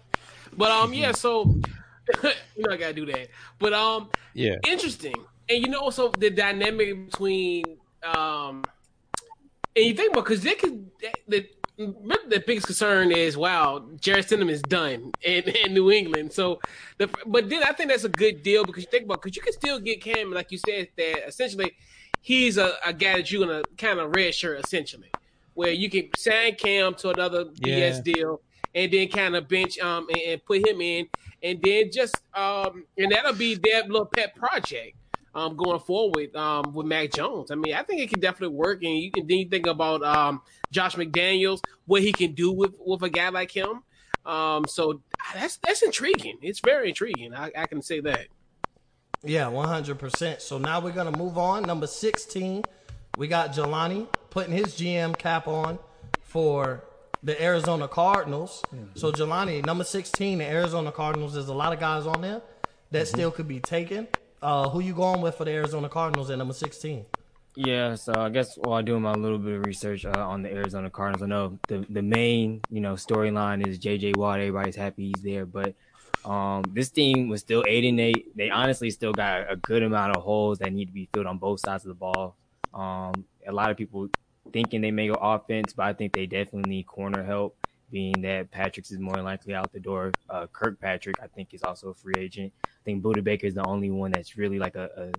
But 0.56 0.70
um, 0.70 0.92
yeah. 0.92 1.12
So 1.12 1.44
you 2.22 2.32
know 2.58 2.72
I 2.72 2.76
gotta 2.76 2.94
do 2.94 3.06
that. 3.06 3.28
But 3.58 3.72
um, 3.72 4.10
yeah, 4.34 4.56
interesting. 4.66 5.14
And 5.48 5.64
you 5.64 5.68
know 5.68 5.80
also 5.80 6.10
the 6.12 6.30
dynamic 6.30 7.06
between 7.06 7.64
um, 8.04 8.64
and 9.74 9.86
you 9.86 9.94
think 9.94 10.12
about 10.12 10.24
because 10.24 10.42
they 10.42 10.54
could 10.54 10.88
the 11.26 11.48
the 11.78 12.42
biggest 12.44 12.66
concern 12.66 13.12
is 13.12 13.36
wow, 13.36 13.84
Jarrett 14.00 14.26
Stidham 14.26 14.50
is 14.50 14.62
done 14.62 15.12
in, 15.22 15.42
in 15.64 15.74
New 15.74 15.90
England. 15.90 16.32
So, 16.32 16.60
the, 16.98 17.08
but 17.26 17.48
then 17.48 17.62
I 17.62 17.72
think 17.72 17.90
that's 17.90 18.04
a 18.04 18.08
good 18.08 18.42
deal 18.42 18.64
because 18.64 18.82
you 18.82 18.90
think 18.90 19.04
about 19.04 19.22
because 19.22 19.36
you 19.36 19.42
can 19.42 19.52
still 19.52 19.78
get 19.78 20.02
Cam, 20.02 20.32
like 20.32 20.50
you 20.50 20.58
said, 20.58 20.88
that 20.96 21.28
essentially 21.28 21.72
he's 22.20 22.58
a, 22.58 22.74
a 22.84 22.92
guy 22.92 23.18
that 23.18 23.30
you're 23.30 23.46
gonna 23.46 23.62
kind 23.76 24.00
of 24.00 24.14
red 24.14 24.34
shirt 24.34 24.60
essentially, 24.64 25.10
where 25.54 25.70
you 25.70 25.88
can 25.88 26.08
sign 26.16 26.56
Cam 26.56 26.94
to 26.96 27.10
another 27.10 27.46
yeah. 27.64 27.90
BS 27.90 28.02
deal 28.02 28.40
and 28.74 28.92
then 28.92 29.08
kind 29.08 29.34
of 29.34 29.48
bench 29.48 29.78
um 29.78 30.06
and, 30.10 30.20
and, 30.22 30.44
put 30.44 30.66
him 30.66 30.80
in, 30.80 31.08
and 31.42 31.60
then 31.62 31.90
just 31.92 32.16
um 32.34 32.84
and 32.96 33.12
that'll 33.12 33.32
be 33.34 33.54
their 33.54 33.84
little 33.84 34.06
pet 34.06 34.34
project 34.34 34.96
um, 35.34 35.56
going 35.56 35.80
forward 35.80 36.34
um, 36.34 36.72
with 36.74 36.86
Mac 36.86 37.12
Jones. 37.12 37.50
I 37.50 37.54
mean, 37.54 37.74
I 37.74 37.82
think 37.82 38.00
it 38.00 38.10
can 38.10 38.20
definitely 38.20 38.56
work. 38.56 38.82
And 38.82 38.98
you 38.98 39.10
can 39.10 39.26
then 39.26 39.38
you 39.38 39.48
think 39.48 39.66
about 39.66 40.02
um, 40.02 40.42
Josh 40.70 40.96
McDaniels, 40.96 41.60
what 41.86 42.02
he 42.02 42.12
can 42.12 42.32
do 42.32 42.52
with 42.52 42.74
with 42.78 43.02
a 43.02 43.10
guy 43.10 43.28
like 43.28 43.50
him. 43.50 43.82
Um, 44.26 44.64
so 44.68 45.00
that's 45.34 45.58
that's 45.58 45.82
intriguing. 45.82 46.38
It's 46.42 46.60
very 46.60 46.90
intriguing. 46.90 47.34
I, 47.34 47.50
I 47.56 47.66
can 47.66 47.82
say 47.82 48.00
that. 48.00 48.26
Yeah, 49.24 49.48
one 49.48 49.68
hundred 49.68 49.98
percent. 49.98 50.42
So 50.42 50.58
now 50.58 50.80
we're 50.80 50.92
gonna 50.92 51.16
move 51.16 51.38
on. 51.38 51.62
Number 51.62 51.86
sixteen, 51.86 52.62
we 53.16 53.28
got 53.28 53.52
Jelani 53.52 54.06
putting 54.30 54.52
his 54.52 54.74
GM 54.74 55.16
cap 55.16 55.48
on 55.48 55.78
for 56.22 56.84
the 57.22 57.40
Arizona 57.42 57.88
Cardinals. 57.88 58.62
Mm-hmm. 58.72 58.98
So 58.98 59.10
Jelani, 59.10 59.64
number 59.64 59.84
sixteen, 59.84 60.38
the 60.38 60.44
Arizona 60.44 60.92
Cardinals. 60.92 61.34
There's 61.34 61.48
a 61.48 61.54
lot 61.54 61.72
of 61.72 61.80
guys 61.80 62.06
on 62.06 62.20
there 62.20 62.42
that 62.90 63.06
mm-hmm. 63.06 63.16
still 63.16 63.30
could 63.30 63.48
be 63.48 63.60
taken. 63.60 64.08
Uh, 64.40 64.68
who 64.68 64.80
you 64.80 64.94
going 64.94 65.20
with 65.20 65.34
for 65.34 65.44
the 65.44 65.50
Arizona 65.50 65.88
Cardinals 65.88 66.30
at 66.30 66.38
number 66.38 66.54
16? 66.54 67.04
Yeah, 67.60 67.96
so 67.96 68.20
I 68.20 68.28
guess 68.28 68.56
while 68.56 68.84
doing 68.84 69.02
my 69.02 69.14
little 69.14 69.36
bit 69.36 69.54
of 69.54 69.60
research 69.62 70.04
uh, 70.04 70.28
on 70.28 70.42
the 70.42 70.48
Arizona 70.48 70.90
Cardinals, 70.90 71.24
I 71.24 71.26
know 71.26 71.58
the 71.66 71.84
the 71.90 72.02
main 72.02 72.62
you 72.70 72.80
know 72.80 72.94
storyline 72.94 73.66
is 73.66 73.80
J.J. 73.80 74.14
Watt. 74.14 74.38
Everybody's 74.38 74.76
happy 74.76 75.08
he's 75.08 75.22
there, 75.22 75.44
but 75.44 75.74
um, 76.24 76.70
this 76.72 76.88
team 76.88 77.28
was 77.28 77.40
still 77.40 77.64
eight 77.66 77.82
and 77.84 77.98
eight. 77.98 78.36
They 78.36 78.48
honestly 78.48 78.90
still 78.90 79.12
got 79.12 79.50
a 79.50 79.56
good 79.56 79.82
amount 79.82 80.12
of 80.12 80.22
holes 80.22 80.60
that 80.60 80.72
need 80.72 80.86
to 80.86 80.92
be 80.92 81.06
filled 81.06 81.26
on 81.26 81.38
both 81.38 81.58
sides 81.58 81.84
of 81.84 81.88
the 81.88 81.94
ball. 81.94 82.36
Um, 82.72 83.24
a 83.44 83.50
lot 83.50 83.72
of 83.72 83.76
people 83.76 84.08
thinking 84.52 84.80
they 84.80 84.92
may 84.92 85.08
go 85.08 85.14
offense, 85.14 85.72
but 85.72 85.86
I 85.86 85.94
think 85.94 86.12
they 86.12 86.26
definitely 86.26 86.68
need 86.68 86.86
corner 86.86 87.24
help 87.24 87.56
being 87.90 88.20
that 88.20 88.52
Patrick's 88.52 88.92
is 88.92 89.00
more 89.00 89.20
likely 89.20 89.54
out 89.54 89.72
the 89.72 89.80
door. 89.80 90.14
Uh, 90.30 90.46
Kirkpatrick, 90.46 91.18
I 91.20 91.26
think, 91.26 91.52
is 91.54 91.64
also 91.64 91.88
a 91.88 91.94
free 91.94 92.18
agent. 92.18 92.52
I 92.54 92.84
think 92.84 93.02
Budda 93.02 93.24
Baker 93.24 93.48
is 93.48 93.54
the 93.54 93.64
only 93.64 93.90
one 93.90 94.12
that's 94.12 94.36
really 94.36 94.60
like 94.60 94.76
a, 94.76 94.90
a 94.96 95.14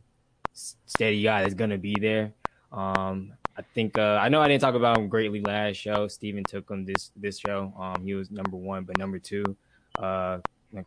steady 0.86 1.22
guy 1.24 1.42
that's 1.42 1.54
going 1.54 1.70
to 1.70 1.78
be 1.78 2.00
there. 2.00 2.34
Um, 2.72 3.34
I 3.58 3.62
think 3.74 3.98
uh, 3.98 4.20
I 4.22 4.30
know 4.30 4.42
I 4.42 4.48
didn't 4.48 4.62
talk 4.62 4.76
about 4.76 5.00
him 5.00 5.10
greatly 5.10 5.42
last 5.42 5.76
show. 5.76 6.08
Steven 6.08 6.46
took 6.46 6.70
him 6.70 6.86
this 6.86 7.12
this 7.16 7.38
show. 7.38 7.74
Um, 7.78 8.04
he 8.04 8.14
was 8.14 8.32
number 8.32 8.56
one, 8.56 8.86
but 8.86 8.96
number 8.96 9.20
two, 9.20 9.58
uh, 9.98 10.40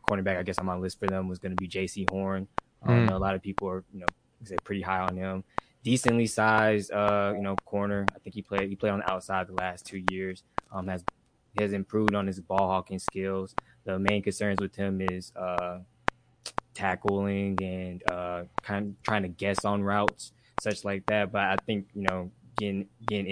cornerback. 0.08 0.38
I 0.38 0.42
guess 0.42 0.58
on 0.58 0.66
my 0.66 0.76
list 0.76 0.98
for 0.98 1.08
them 1.08 1.28
was 1.28 1.38
going 1.38 1.52
to 1.52 1.58
be 1.58 1.68
Jaycee 1.68 2.06
Horn. 2.06 2.48
Um, 2.82 3.08
mm. 3.08 3.12
A 3.12 3.18
lot 3.18 3.34
of 3.34 3.42
people 3.42 3.68
are 3.68 3.84
you 3.92 4.00
know 4.00 4.08
say 4.44 4.58
pretty 4.58 4.82
high 4.82 5.00
on 5.00 5.16
him. 5.16 5.44
Decently 5.84 6.26
sized, 6.26 6.92
uh, 6.92 7.34
you 7.36 7.42
know, 7.42 7.58
corner. 7.64 8.10
I 8.14 8.18
think 8.20 8.34
he 8.34 8.42
played 8.42 8.68
he 8.68 8.76
played 8.76 8.92
on 8.92 9.00
the 9.00 9.08
outside 9.08 9.48
the 9.48 9.54
last 9.54 9.84
two 9.84 9.98
years. 9.98 10.42
Um, 10.70 10.88
has 10.88 11.04
has 11.58 11.72
improved 11.72 12.14
on 12.14 12.26
his 12.26 12.40
ball 12.40 12.68
hawking 12.68 12.98
skills. 12.98 13.54
The 13.84 13.98
main 13.98 14.22
concerns 14.22 14.60
with 14.60 14.74
him 14.76 15.00
is 15.00 15.34
uh, 15.36 15.80
tackling 16.74 17.60
and 17.62 18.02
uh, 18.04 18.44
kind 18.62 18.88
of 18.88 19.02
trying 19.02 19.22
to 19.22 19.28
guess 19.28 19.64
on 19.64 19.82
routes, 19.82 20.32
such 20.56 20.84
like 20.84 21.06
that. 21.06 21.32
But 21.32 21.42
I 21.42 21.56
think 21.56 21.88
you 21.94 22.02
know, 22.02 22.30
getting 22.56 22.88
getting 23.06 23.26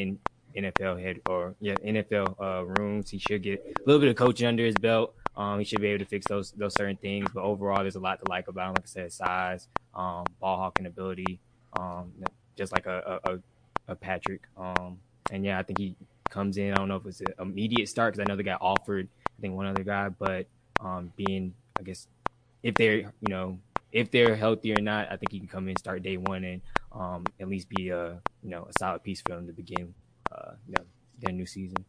in 0.54 0.64
NFL 0.64 1.00
head 1.00 1.20
or 1.26 1.54
yeah 1.60 1.76
NFL 1.76 2.40
uh, 2.40 2.64
rooms, 2.64 3.10
he 3.10 3.18
should 3.18 3.42
get 3.42 3.60
a 3.64 3.82
little 3.86 4.00
bit 4.00 4.10
of 4.10 4.16
coaching 4.16 4.46
under 4.46 4.64
his 4.64 4.76
belt. 4.76 5.14
Um, 5.36 5.58
he 5.58 5.64
should 5.64 5.80
be 5.80 5.88
able 5.88 6.04
to 6.04 6.08
fix 6.08 6.26
those 6.26 6.52
those 6.52 6.74
certain 6.74 6.96
things. 6.96 7.30
But 7.32 7.42
overall, 7.44 7.82
there's 7.82 7.96
a 7.96 8.00
lot 8.00 8.20
to 8.20 8.26
like 8.26 8.48
about 8.48 8.68
him. 8.68 8.74
Like 8.74 8.84
I 8.84 8.88
said, 8.88 9.12
size, 9.12 9.68
um, 9.94 10.34
ball 10.40 10.56
hawking 10.58 10.86
ability, 10.86 11.40
um, 11.72 12.12
just 12.56 12.72
like 12.72 12.86
a, 12.86 13.20
a, 13.24 13.38
a 13.92 13.96
Patrick. 13.96 14.42
Um, 14.56 14.98
and 15.30 15.44
yeah, 15.44 15.58
I 15.58 15.62
think 15.62 15.78
he 15.78 15.96
comes 16.28 16.56
in. 16.56 16.72
I 16.72 16.76
don't 16.76 16.88
know 16.88 16.96
if 16.96 17.06
it's 17.06 17.20
an 17.20 17.34
immediate 17.38 17.88
start 17.88 18.12
because 18.12 18.22
I 18.22 18.24
know 18.24 18.36
they 18.36 18.42
got 18.42 18.60
offered. 18.60 19.08
I 19.38 19.40
think 19.40 19.54
one 19.54 19.66
other 19.66 19.84
guy, 19.84 20.08
but 20.08 20.46
um, 20.78 21.12
being 21.16 21.54
I 21.78 21.82
guess 21.82 22.08
if 22.62 22.76
they're 22.76 23.12
you 23.20 23.28
know 23.28 23.58
if 23.92 24.10
they're 24.10 24.36
healthy 24.36 24.72
or 24.72 24.80
not, 24.80 25.10
I 25.10 25.16
think 25.16 25.32
he 25.32 25.38
can 25.38 25.48
come 25.48 25.68
in 25.68 25.76
start 25.76 26.02
day 26.02 26.16
one 26.16 26.44
and 26.44 26.60
um, 26.92 27.32
at 27.40 27.48
least 27.48 27.68
be 27.68 27.90
a 27.90 28.20
you 28.42 28.50
know 28.50 28.66
a 28.68 28.72
solid 28.72 29.02
piece 29.02 29.20
for 29.20 29.34
them 29.34 29.46
to 29.46 29.52
begin 29.52 29.94
uh, 30.32 30.52
you 30.66 30.74
know, 30.74 30.84
their 31.20 31.32
new 31.32 31.46
season. 31.46 31.84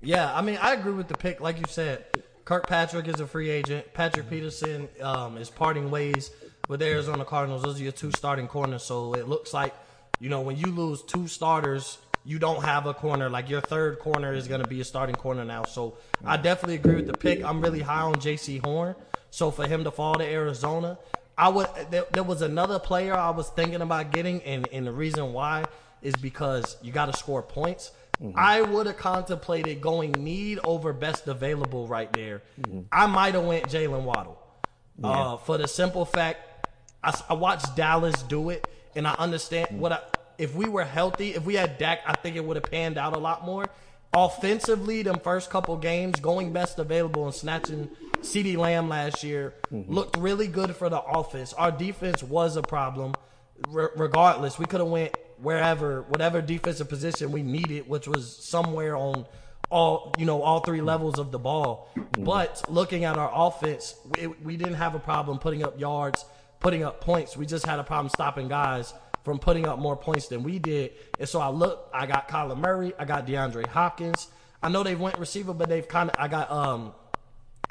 Yeah, 0.00 0.34
I 0.34 0.42
mean 0.42 0.58
I 0.60 0.72
agree 0.74 0.92
with 0.92 1.08
the 1.08 1.14
pick. 1.14 1.40
Like 1.40 1.60
you 1.60 1.66
said, 1.66 2.04
Kirkpatrick 2.44 3.08
is 3.08 3.20
a 3.20 3.26
free 3.26 3.50
agent. 3.50 3.92
Patrick 3.94 4.30
Peterson 4.30 4.88
um, 5.02 5.36
is 5.36 5.50
parting 5.50 5.90
ways 5.90 6.30
with 6.66 6.80
the 6.80 6.86
Arizona 6.86 7.24
Cardinals. 7.24 7.62
Those 7.62 7.80
are 7.80 7.82
your 7.82 7.92
two 7.92 8.12
starting 8.12 8.46
corners. 8.48 8.82
So 8.82 9.14
it 9.14 9.28
looks 9.28 9.52
like 9.52 9.74
you 10.20 10.28
know 10.28 10.40
when 10.40 10.56
you 10.56 10.70
lose 10.70 11.02
two 11.02 11.28
starters 11.28 11.98
you 12.24 12.38
don't 12.38 12.62
have 12.62 12.84
a 12.84 12.92
corner. 12.92 13.30
Like 13.30 13.48
your 13.48 13.62
third 13.62 14.00
corner 14.00 14.34
is 14.34 14.48
going 14.48 14.60
to 14.60 14.68
be 14.68 14.82
a 14.82 14.84
starting 14.84 15.16
corner 15.16 15.46
now. 15.46 15.64
So 15.64 15.96
I 16.22 16.36
definitely 16.36 16.74
agree 16.74 16.96
with 16.96 17.06
the 17.06 17.14
pick. 17.14 17.42
I'm 17.42 17.62
really 17.62 17.80
high 17.80 18.02
on 18.02 18.16
Jaycee 18.16 18.60
Horn. 18.60 18.94
So 19.30 19.50
for 19.50 19.66
him 19.66 19.84
to 19.84 19.90
fall 19.90 20.14
to 20.14 20.24
Arizona, 20.24 20.98
I 21.36 21.48
would. 21.48 21.68
There, 21.90 22.04
there 22.10 22.22
was 22.22 22.42
another 22.42 22.78
player 22.78 23.14
I 23.14 23.30
was 23.30 23.48
thinking 23.50 23.80
about 23.80 24.12
getting, 24.12 24.42
and 24.42 24.68
and 24.72 24.86
the 24.86 24.92
reason 24.92 25.32
why 25.32 25.64
is 26.02 26.14
because 26.16 26.76
you 26.82 26.92
got 26.92 27.06
to 27.06 27.16
score 27.16 27.42
points. 27.42 27.92
Mm-hmm. 28.22 28.36
I 28.36 28.62
would 28.62 28.86
have 28.86 28.96
contemplated 28.96 29.80
going 29.80 30.10
need 30.12 30.58
over 30.64 30.92
best 30.92 31.28
available 31.28 31.86
right 31.86 32.12
there. 32.12 32.42
Mm-hmm. 32.60 32.80
I 32.90 33.06
might 33.06 33.34
have 33.34 33.44
went 33.44 33.68
Jaylen 33.68 34.02
Waddle 34.02 34.36
yeah. 34.98 35.08
uh, 35.08 35.36
for 35.36 35.56
the 35.56 35.68
simple 35.68 36.04
fact 36.04 36.66
I, 37.02 37.20
I 37.28 37.34
watched 37.34 37.76
Dallas 37.76 38.22
do 38.24 38.50
it, 38.50 38.66
and 38.96 39.06
I 39.06 39.12
understand 39.14 39.68
mm-hmm. 39.68 39.80
what 39.80 39.92
I 39.92 40.00
if 40.36 40.54
we 40.54 40.68
were 40.68 40.84
healthy, 40.84 41.34
if 41.34 41.44
we 41.44 41.54
had 41.54 41.78
Dak, 41.78 42.00
I 42.06 42.14
think 42.14 42.36
it 42.36 42.44
would 42.44 42.56
have 42.56 42.70
panned 42.70 42.96
out 42.96 43.16
a 43.16 43.18
lot 43.18 43.44
more. 43.44 43.66
Offensively, 44.14 45.02
them 45.02 45.18
first 45.18 45.50
couple 45.50 45.76
games, 45.76 46.20
going 46.20 46.52
best 46.52 46.78
available 46.78 47.26
and 47.26 47.34
snatching 47.34 47.90
CeeDee 48.22 48.56
Lamb 48.56 48.88
last 48.88 49.22
year 49.22 49.54
mm-hmm. 49.72 49.92
looked 49.92 50.16
really 50.16 50.48
good 50.48 50.74
for 50.76 50.88
the 50.88 51.00
offense. 51.00 51.52
Our 51.52 51.70
defense 51.70 52.22
was 52.22 52.56
a 52.56 52.62
problem. 52.62 53.14
R- 53.74 53.92
regardless, 53.96 54.58
we 54.58 54.66
could 54.66 54.80
have 54.80 54.88
went 54.88 55.16
wherever, 55.40 56.02
whatever 56.02 56.40
defensive 56.40 56.88
position 56.88 57.32
we 57.32 57.42
needed, 57.42 57.88
which 57.88 58.06
was 58.06 58.36
somewhere 58.36 58.96
on 58.96 59.26
all 59.70 60.14
you 60.18 60.24
know 60.24 60.40
all 60.40 60.60
three 60.60 60.80
levels 60.80 61.18
of 61.18 61.30
the 61.30 61.38
ball. 61.38 61.90
Mm-hmm. 61.96 62.24
But 62.24 62.62
looking 62.68 63.04
at 63.04 63.16
our 63.18 63.30
offense, 63.32 63.94
we, 64.16 64.26
we 64.26 64.56
didn't 64.56 64.74
have 64.74 64.94
a 64.94 64.98
problem 64.98 65.38
putting 65.38 65.62
up 65.62 65.78
yards, 65.78 66.24
putting 66.60 66.82
up 66.82 67.00
points. 67.00 67.36
We 67.36 67.46
just 67.46 67.66
had 67.66 67.78
a 67.78 67.84
problem 67.84 68.08
stopping 68.08 68.48
guys 68.48 68.94
from 69.24 69.38
putting 69.38 69.66
up 69.66 69.78
more 69.78 69.96
points 69.96 70.28
than 70.28 70.42
we 70.42 70.58
did. 70.58 70.92
And 71.18 71.28
so 71.28 71.40
I 71.40 71.50
look, 71.50 71.90
I 71.92 72.06
got 72.06 72.28
Kyler 72.28 72.58
Murray, 72.58 72.92
I 72.98 73.04
got 73.04 73.26
DeAndre 73.26 73.66
Hopkins. 73.66 74.28
I 74.62 74.68
know 74.68 74.82
they 74.82 74.94
went 74.94 75.18
receiver, 75.18 75.52
but 75.52 75.68
they've 75.68 75.86
kind 75.86 76.10
of, 76.10 76.16
I 76.18 76.28
got 76.28 76.50
um 76.50 76.92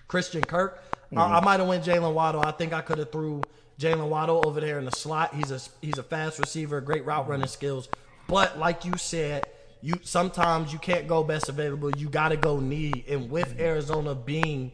Christian 0.08 0.42
Kirk. 0.42 0.84
Mm-hmm. 1.08 1.18
I, 1.20 1.38
I 1.38 1.44
might 1.44 1.60
have 1.60 1.70
went 1.70 1.84
Jaylen 1.84 2.14
Waddle. 2.14 2.42
I 2.42 2.52
think 2.52 2.74
I 2.74 2.82
could 2.82 2.98
have 2.98 3.12
threw 3.12 3.42
Jaylen 3.80 4.10
Waddle 4.10 4.44
over 4.46 4.60
there 4.60 4.80
in 4.80 4.86
the 4.86 4.92
slot. 4.92 5.36
He's 5.36 5.52
a 5.52 5.60
he's 5.82 5.98
a 5.98 6.04
fast 6.04 6.40
receiver, 6.40 6.82
great 6.82 7.06
route 7.06 7.28
running 7.28 7.48
skills. 7.48 7.90
But 8.28 8.58
like 8.58 8.86
you 8.86 8.94
said, 8.98 9.46
you 9.82 9.96
sometimes 10.04 10.74
you 10.74 10.80
can't 10.80 11.08
go 11.08 11.24
best 11.24 11.50
available. 11.50 11.92
You 11.96 12.10
got 12.10 12.30
to 12.30 12.38
go 12.38 12.60
need. 12.60 13.06
And 13.08 13.30
with 13.30 13.50
mm-hmm. 13.50 13.62
Arizona 13.62 14.16
being 14.16 14.72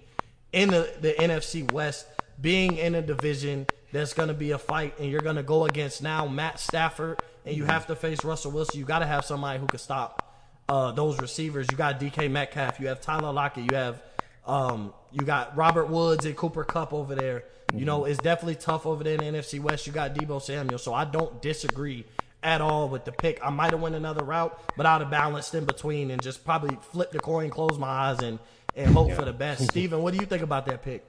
in 0.51 0.69
the, 0.69 0.91
the 1.01 1.13
NFC 1.13 1.69
West, 1.71 2.07
being 2.39 2.77
in 2.77 2.95
a 2.95 3.01
division 3.01 3.67
that's 3.91 4.13
going 4.13 4.29
to 4.29 4.33
be 4.33 4.51
a 4.51 4.57
fight, 4.57 4.97
and 4.99 5.11
you're 5.11 5.21
going 5.21 5.35
to 5.35 5.43
go 5.43 5.65
against 5.65 6.01
now 6.01 6.27
Matt 6.27 6.59
Stafford, 6.59 7.21
and 7.45 7.55
you 7.55 7.65
have 7.65 7.87
to 7.87 7.95
face 7.95 8.23
Russell 8.23 8.51
Wilson. 8.51 8.79
You 8.79 8.85
got 8.85 8.99
to 8.99 9.05
have 9.05 9.25
somebody 9.25 9.59
who 9.59 9.67
can 9.67 9.79
stop 9.79 10.33
uh, 10.69 10.91
those 10.91 11.19
receivers. 11.19 11.67
You 11.69 11.77
got 11.77 11.99
DK 11.99 12.31
Metcalf, 12.31 12.79
you 12.79 12.87
have 12.87 13.01
Tyler 13.01 13.31
Lockett, 13.31 13.69
you 13.69 13.77
have 13.77 14.01
um, 14.45 14.93
you 15.13 15.25
got 15.25 15.55
Robert 15.55 15.89
Woods 15.89 16.25
and 16.25 16.35
Cooper 16.35 16.63
Kupp 16.63 16.93
over 16.93 17.15
there. 17.15 17.45
Mm-hmm. 17.67 17.79
You 17.79 17.85
know, 17.85 18.05
it's 18.05 18.19
definitely 18.19 18.55
tough 18.55 18.85
over 18.85 19.03
there 19.03 19.13
in 19.15 19.33
the 19.33 19.39
NFC 19.39 19.59
West. 19.59 19.87
You 19.87 19.93
got 19.93 20.15
Deebo 20.15 20.41
Samuel, 20.41 20.79
so 20.79 20.93
I 20.93 21.05
don't 21.05 21.41
disagree 21.41 22.05
at 22.41 22.61
all 22.61 22.89
with 22.89 23.05
the 23.05 23.11
pick. 23.11 23.39
I 23.43 23.49
might 23.49 23.71
have 23.71 23.81
went 23.81 23.95
another 23.95 24.23
route, 24.23 24.59
but 24.75 24.85
I'd 24.85 25.01
have 25.01 25.09
balanced 25.09 25.55
in 25.55 25.65
between 25.65 26.11
and 26.11 26.21
just 26.21 26.43
probably 26.43 26.77
flip 26.91 27.11
the 27.11 27.19
coin, 27.19 27.49
close 27.49 27.77
my 27.77 27.87
eyes, 27.87 28.19
and 28.19 28.39
and 28.75 28.91
hope 28.91 29.09
yeah. 29.09 29.15
for 29.15 29.25
the 29.25 29.33
best. 29.33 29.63
Steven, 29.69 30.01
what 30.01 30.13
do 30.13 30.19
you 30.19 30.25
think 30.25 30.41
about 30.41 30.65
that 30.65 30.81
pick? 30.81 31.05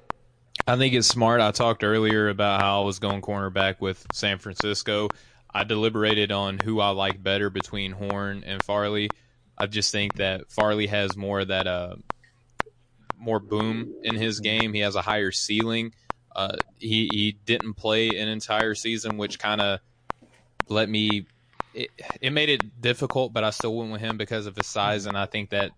I 0.67 0.77
think 0.77 0.95
it's 0.95 1.09
smart. 1.09 1.41
I 1.41 1.51
talked 1.51 1.83
earlier 1.83 2.29
about 2.29 2.61
how 2.61 2.83
I 2.83 2.85
was 2.85 2.99
going 2.99 3.23
cornerback 3.23 3.81
with 3.81 4.07
San 4.13 4.39
Francisco. 4.39 5.09
I 5.53 5.65
deliberated 5.65 6.33
on 6.33 6.59
who 6.59 6.81
I 6.81 6.91
like 6.91 7.23
better 7.23 7.51
between 7.51 7.93
Horn 7.93 8.45
and 8.47 8.63
Farley. 8.63 9.09
I 9.57 9.67
just 9.67 9.93
think 9.93 10.15
that 10.15 10.51
Farley 10.51 10.87
has 10.89 11.17
more 11.17 11.41
of 11.41 11.49
that 11.49 11.67
uh, 11.67 11.97
more 13.19 13.41
boom 13.41 13.95
in 14.03 14.17
his 14.17 14.41
game. 14.41 14.73
He 14.73 14.81
has 14.81 14.97
a 14.97 15.03
higher 15.03 15.33
ceiling. 15.33 15.95
Uh, 16.35 16.59
he 16.79 17.09
he 17.09 17.39
didn't 17.45 17.75
play 17.75 18.19
an 18.19 18.29
entire 18.29 18.75
season, 18.75 19.17
which 19.19 19.39
kind 19.39 19.61
of 19.61 19.81
let 20.69 20.89
me. 20.89 21.27
It, 21.73 21.91
it 22.21 22.31
made 22.31 22.51
it 22.51 22.81
difficult, 22.81 23.33
but 23.33 23.43
I 23.43 23.51
still 23.51 23.77
went 23.77 23.91
with 23.91 24.01
him 24.01 24.17
because 24.17 24.47
of 24.47 24.55
his 24.55 24.67
size, 24.67 25.07
and 25.07 25.19
I 25.19 25.27
think 25.27 25.51
that 25.51 25.73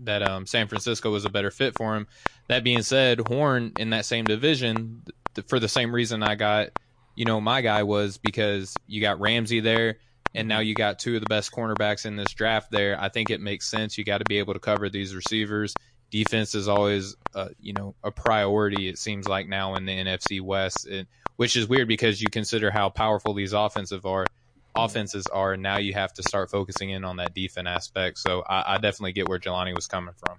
that 0.00 0.22
um, 0.22 0.46
San 0.46 0.68
Francisco 0.68 1.10
was 1.10 1.24
a 1.24 1.30
better 1.30 1.50
fit 1.50 1.76
for 1.76 1.96
him. 1.96 2.06
That 2.48 2.64
being 2.64 2.82
said, 2.82 3.20
Horn 3.20 3.74
in 3.76 3.90
that 3.90 4.06
same 4.06 4.26
division, 4.26 5.04
th- 5.34 5.46
for 5.46 5.60
the 5.60 5.68
same 5.68 5.94
reason 5.94 6.22
I 6.22 6.34
got, 6.34 6.70
you 7.14 7.24
know, 7.24 7.40
my 7.40 7.60
guy 7.60 7.82
was 7.82 8.18
because 8.18 8.80
you 8.86 9.00
got 9.00 9.20
Ramsey 9.20 9.60
there, 9.60 9.98
and 10.34 10.48
now 10.48 10.60
you 10.60 10.74
got 10.74 10.98
two 10.98 11.14
of 11.16 11.20
the 11.20 11.26
best 11.26 11.52
cornerbacks 11.52 12.06
in 12.06 12.16
this 12.16 12.32
draft 12.32 12.70
there. 12.70 13.00
I 13.00 13.08
think 13.08 13.30
it 13.30 13.40
makes 13.40 13.70
sense. 13.70 13.98
You 13.98 14.04
got 14.04 14.18
to 14.18 14.24
be 14.24 14.38
able 14.38 14.54
to 14.54 14.60
cover 14.60 14.88
these 14.88 15.14
receivers. 15.14 15.76
Defense 16.10 16.54
is 16.54 16.68
always, 16.68 17.16
uh, 17.34 17.48
you 17.60 17.72
know, 17.72 17.94
a 18.02 18.10
priority. 18.10 18.88
It 18.88 18.98
seems 18.98 19.28
like 19.28 19.48
now 19.48 19.74
in 19.76 19.86
the 19.86 19.92
NFC 19.92 20.40
West, 20.40 20.86
it, 20.86 21.06
which 21.36 21.56
is 21.56 21.68
weird 21.68 21.88
because 21.88 22.20
you 22.20 22.30
consider 22.30 22.70
how 22.70 22.90
powerful 22.90 23.34
these 23.34 23.52
offensive 23.52 24.04
are 24.06 24.26
offenses 24.74 25.28
are. 25.28 25.54
And 25.54 25.62
now 25.62 25.78
you 25.78 25.92
have 25.94 26.12
to 26.14 26.22
start 26.22 26.50
focusing 26.50 26.90
in 26.90 27.04
on 27.04 27.16
that 27.16 27.34
defense 27.34 27.68
aspect. 27.68 28.18
So 28.18 28.42
I, 28.42 28.74
I 28.74 28.78
definitely 28.78 29.12
get 29.12 29.28
where 29.28 29.38
Jelani 29.38 29.74
was 29.74 29.86
coming 29.86 30.14
from. 30.14 30.38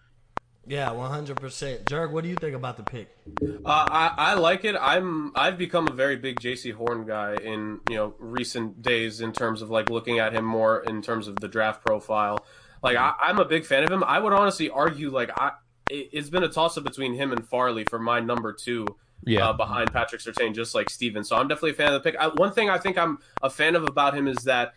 Yeah, 0.68 0.92
one 0.92 1.10
hundred 1.10 1.38
percent. 1.38 1.86
Jerg, 1.86 2.12
what 2.12 2.24
do 2.24 2.30
you 2.30 2.36
think 2.36 2.56
about 2.56 2.78
the 2.78 2.84
pick? 2.84 3.10
Uh, 3.42 3.58
I 3.66 4.14
I 4.16 4.34
like 4.36 4.64
it. 4.64 4.76
I'm 4.80 5.32
I've 5.36 5.58
become 5.58 5.88
a 5.88 5.94
very 5.94 6.18
big 6.18 6.40
Jaycee 6.40 6.74
Horn 6.74 7.08
guy 7.08 7.36
in 7.36 7.80
you 7.90 7.96
know 7.96 8.14
recent 8.20 8.82
days 8.82 9.22
in 9.22 9.34
terms 9.34 9.64
of 9.64 9.72
like 9.72 9.90
looking 9.90 10.20
at 10.20 10.34
him 10.34 10.46
more 10.46 10.84
in 10.84 11.02
terms 11.02 11.28
of 11.28 11.40
the 11.40 11.48
draft 11.48 11.84
profile. 11.84 12.46
Like 12.84 12.98
I, 12.98 13.14
I'm 13.22 13.40
a 13.40 13.46
big 13.46 13.66
fan 13.66 13.84
of 13.84 13.92
him. 13.92 14.04
I 14.04 14.20
would 14.20 14.34
honestly 14.34 14.70
argue 14.70 15.12
like 15.12 15.30
I 15.38 15.52
it, 15.90 16.10
it's 16.14 16.30
been 16.30 16.44
a 16.44 16.50
toss 16.50 16.78
up 16.78 16.84
between 16.84 17.14
him 17.14 17.32
and 17.32 17.48
Farley 17.48 17.84
for 17.86 18.00
my 18.00 18.20
number 18.20 18.54
two 18.54 18.86
Yeah. 19.26 19.50
uh, 19.50 19.54
behind 19.54 19.92
Patrick 19.92 20.22
Surtain, 20.22 20.54
just 20.56 20.74
like 20.74 20.90
Steven. 20.90 21.24
So 21.24 21.36
I'm 21.36 21.48
definitely 21.48 21.72
a 21.72 21.74
fan 21.76 21.94
of 21.94 22.02
the 22.02 22.12
pick. 22.12 22.20
I, 22.20 22.28
one 22.28 22.52
thing 22.54 22.70
I 22.70 22.78
think 22.78 22.98
I'm 22.98 23.20
a 23.42 23.50
fan 23.50 23.76
of 23.76 23.84
about 23.84 24.16
him 24.16 24.28
is 24.28 24.38
that 24.46 24.74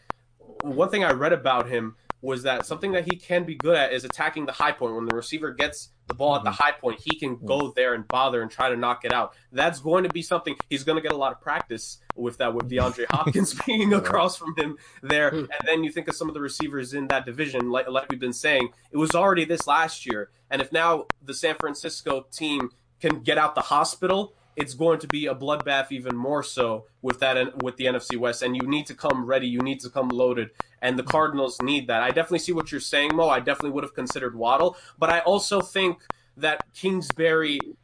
one 0.62 0.88
thing 0.90 1.05
I 1.05 1.12
read 1.12 1.33
about 1.33 1.69
him 1.69 1.97
was 2.25 2.43
that 2.45 2.65
something 2.65 2.93
that 2.93 3.05
he 3.05 3.17
can 3.17 3.45
be 3.45 3.55
good 3.55 3.77
at 3.77 3.93
is 3.93 4.03
attacking 4.03 4.47
the 4.47 4.53
high 4.53 4.73
point. 4.73 4.95
When 4.95 5.05
the 5.05 5.15
receiver 5.15 5.53
gets 5.53 5.91
the 6.07 6.15
ball 6.15 6.37
at 6.37 6.43
the 6.43 6.51
mm-hmm. 6.51 6.63
high 6.63 6.73
point, 6.73 7.01
he 7.01 7.17
can 7.17 7.37
go 7.45 7.73
there 7.77 7.93
and 7.93 8.09
bother 8.09 8.41
and 8.41 8.51
try 8.51 8.71
to 8.71 8.77
knock 8.77 9.05
it 9.05 9.13
out. 9.13 9.35
That's 9.53 9.79
going 9.79 10.05
to 10.05 10.09
be 10.09 10.23
something 10.23 10.57
he's 10.71 10.85
going 10.85 10.97
to 10.97 11.03
get 11.03 11.13
a 11.13 11.17
lot 11.17 11.33
of 11.33 11.41
practice 11.43 11.99
with 12.17 12.39
that 12.39 12.55
with 12.55 12.71
DeAndre 12.71 13.05
Hopkins 13.11 13.55
being 13.67 13.93
across 13.93 14.37
from 14.37 14.57
him 14.57 14.79
there. 15.03 15.31
Hmm. 15.31 15.37
And 15.37 15.49
then 15.67 15.85
you 15.85 15.93
think 15.93 16.09
of 16.09 16.17
some 16.17 16.29
of 16.29 16.35
the 16.35 16.41
receivers 16.41 16.95
in 16.95 17.09
that 17.09 17.27
division, 17.27 17.71
like 17.71 17.89
like 17.89 18.09
we've 18.09 18.19
been 18.19 18.33
saying, 18.33 18.71
it 18.91 18.97
was 18.97 19.15
already 19.15 19.45
this 19.45 19.67
last 19.67 20.07
year. 20.07 20.31
And 20.51 20.63
if 20.63 20.73
now 20.73 21.07
the 21.23 21.35
San 21.35 21.57
Francisco 21.57 22.27
team 22.33 22.71
can 23.01 23.21
get 23.21 23.37
out 23.37 23.55
the 23.55 23.61
hospital, 23.61 24.35
it's 24.57 24.75
going 24.75 24.99
to 25.01 25.09
be 25.09 25.27
a 25.27 25.35
bloodbath 25.35 25.90
even 25.90 26.14
more 26.14 26.43
so 26.43 26.87
with 27.03 27.19
that 27.21 27.57
with 27.59 27.77
the 27.77 27.87
NFC 27.87 28.17
West. 28.17 28.43
And 28.43 28.57
you 28.57 28.67
need 28.67 28.87
to 28.87 28.95
come 28.95 29.25
ready. 29.27 29.47
You 29.49 29.61
need 29.62 29.81
to 29.81 29.90
come 29.90 30.09
loaded. 30.11 30.51
And 30.81 30.99
the 30.99 31.03
Cardinals 31.03 31.61
need 31.61 31.87
that. 31.88 32.03
I 32.03 32.09
definitely 32.11 32.38
see 32.40 32.53
what 32.53 32.71
you're 32.71 32.81
saying, 32.81 33.14
Mo. 33.17 33.29
I 33.29 33.40
definitely 33.40 33.71
would 33.71 33.85
have 33.85 33.95
considered 33.95 34.37
Waddle, 34.37 34.77
but 34.99 35.11
I 35.11 35.21
also 35.21 35.61
think 35.62 36.09
that 36.37 36.73
Kingsbury. 36.75 37.75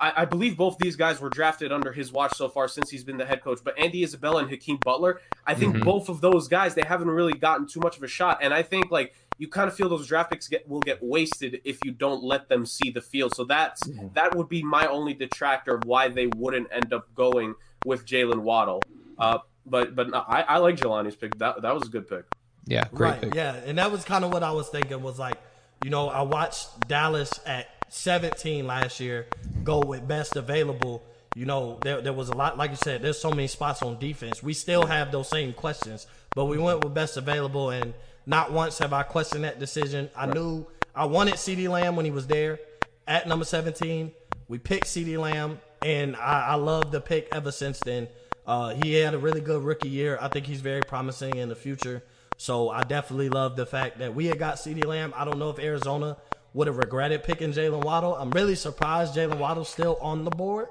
I, 0.00 0.22
I 0.22 0.24
believe 0.24 0.56
both 0.56 0.78
these 0.78 0.96
guys 0.96 1.20
were 1.20 1.28
drafted 1.30 1.70
under 1.70 1.92
his 1.92 2.10
watch 2.10 2.34
so 2.34 2.48
far 2.48 2.66
since 2.66 2.90
he's 2.90 3.04
been 3.04 3.18
the 3.18 3.26
head 3.26 3.42
coach. 3.44 3.60
But 3.62 3.78
Andy 3.78 4.02
Isabella 4.02 4.40
and 4.40 4.50
Hakeem 4.50 4.78
Butler, 4.78 5.20
I 5.46 5.54
think 5.54 5.76
Mhm. 5.76 5.84
both 5.84 6.08
of 6.08 6.20
those 6.20 6.48
guys 6.48 6.74
they 6.74 6.82
haven't 6.82 7.10
really 7.10 7.34
gotten 7.34 7.66
too 7.68 7.80
much 7.80 7.96
of 7.96 8.02
a 8.02 8.08
shot. 8.08 8.38
And 8.42 8.52
I 8.52 8.62
think 8.62 8.90
like 8.90 9.14
you 9.38 9.48
kind 9.48 9.68
of 9.68 9.76
feel 9.76 9.88
those 9.88 10.06
draft 10.06 10.30
picks 10.30 10.48
get 10.48 10.68
will 10.68 10.80
get 10.80 11.02
wasted 11.02 11.60
if 11.64 11.84
you 11.84 11.90
don't 11.90 12.22
let 12.22 12.48
them 12.48 12.64
see 12.64 12.90
the 12.90 13.00
field. 13.00 13.34
So 13.34 13.44
that's 13.44 13.82
that 14.14 14.34
would 14.34 14.48
be 14.48 14.62
my 14.62 14.86
only 14.86 15.14
detractor 15.14 15.74
of 15.74 15.84
why 15.84 16.08
they 16.08 16.28
wouldn't 16.36 16.68
end 16.72 16.92
up 16.92 17.14
going 17.14 17.54
with 17.84 18.06
Jalen 18.06 18.40
Waddle. 18.40 18.82
Uh, 19.18 19.38
but 19.66 19.94
but 19.94 20.10
no, 20.10 20.24
I, 20.26 20.42
I 20.42 20.58
like 20.58 20.76
Jelani's 20.76 21.16
pick. 21.16 21.38
That 21.38 21.62
that 21.62 21.74
was 21.74 21.84
a 21.84 21.90
good 21.90 22.08
pick. 22.08 22.24
Yeah, 22.66 22.84
great 22.92 23.10
right, 23.10 23.20
pick. 23.20 23.34
yeah, 23.34 23.54
and 23.54 23.78
that 23.78 23.92
was 23.92 24.04
kind 24.04 24.24
of 24.24 24.32
what 24.32 24.42
I 24.42 24.52
was 24.52 24.68
thinking. 24.68 25.02
Was 25.02 25.18
like, 25.18 25.36
you 25.84 25.90
know, 25.90 26.08
I 26.08 26.22
watched 26.22 26.88
Dallas 26.88 27.38
at 27.46 27.68
17 27.88 28.66
last 28.66 29.00
year 29.00 29.26
go 29.62 29.80
with 29.80 30.06
best 30.08 30.36
available. 30.36 31.04
You 31.34 31.44
know, 31.44 31.78
there 31.82 32.00
there 32.00 32.12
was 32.12 32.30
a 32.30 32.34
lot, 32.34 32.56
like 32.56 32.70
you 32.70 32.76
said, 32.76 33.02
there's 33.02 33.18
so 33.18 33.30
many 33.30 33.46
spots 33.46 33.82
on 33.82 33.98
defense. 33.98 34.42
We 34.42 34.54
still 34.54 34.86
have 34.86 35.12
those 35.12 35.28
same 35.28 35.52
questions, 35.52 36.06
but 36.34 36.46
we 36.46 36.56
went 36.58 36.82
with 36.82 36.94
best 36.94 37.16
available, 37.16 37.70
and 37.70 37.92
not 38.26 38.52
once 38.52 38.78
have 38.78 38.92
I 38.92 39.04
questioned 39.04 39.44
that 39.44 39.58
decision. 39.58 40.10
I 40.14 40.26
knew 40.26 40.66
I 40.94 41.06
wanted 41.06 41.34
CeeDee 41.34 41.68
Lamb 41.68 41.96
when 41.96 42.04
he 42.04 42.10
was 42.10 42.26
there 42.26 42.58
at 43.06 43.28
number 43.28 43.44
17. 43.44 44.12
We 44.48 44.58
picked 44.58 44.86
CeeDee 44.86 45.18
Lamb, 45.18 45.60
and 45.82 46.16
I, 46.16 46.48
I 46.48 46.54
love 46.56 46.90
the 46.90 47.00
pick 47.00 47.28
ever 47.32 47.52
since 47.52 47.78
then. 47.80 48.08
Uh, 48.46 48.74
he 48.82 48.94
had 48.94 49.14
a 49.14 49.18
really 49.18 49.40
good 49.40 49.62
rookie 49.62 49.88
year. 49.88 50.18
I 50.20 50.28
think 50.28 50.46
he's 50.46 50.60
very 50.60 50.80
promising 50.82 51.36
in 51.36 51.48
the 51.48 51.56
future. 51.56 52.02
So 52.36 52.68
I 52.68 52.82
definitely 52.82 53.28
love 53.28 53.56
the 53.56 53.66
fact 53.66 53.98
that 53.98 54.14
we 54.14 54.26
had 54.26 54.38
got 54.38 54.56
CeeDee 54.56 54.84
Lamb. 54.84 55.14
I 55.16 55.24
don't 55.24 55.38
know 55.38 55.50
if 55.50 55.58
Arizona 55.58 56.16
would 56.52 56.66
have 56.66 56.76
regretted 56.76 57.22
picking 57.22 57.52
Jalen 57.52 57.84
Waddle. 57.84 58.14
I'm 58.14 58.30
really 58.30 58.54
surprised 58.54 59.14
Jalen 59.14 59.38
Waddle's 59.38 59.68
still 59.68 59.98
on 60.00 60.24
the 60.24 60.30
board. 60.30 60.68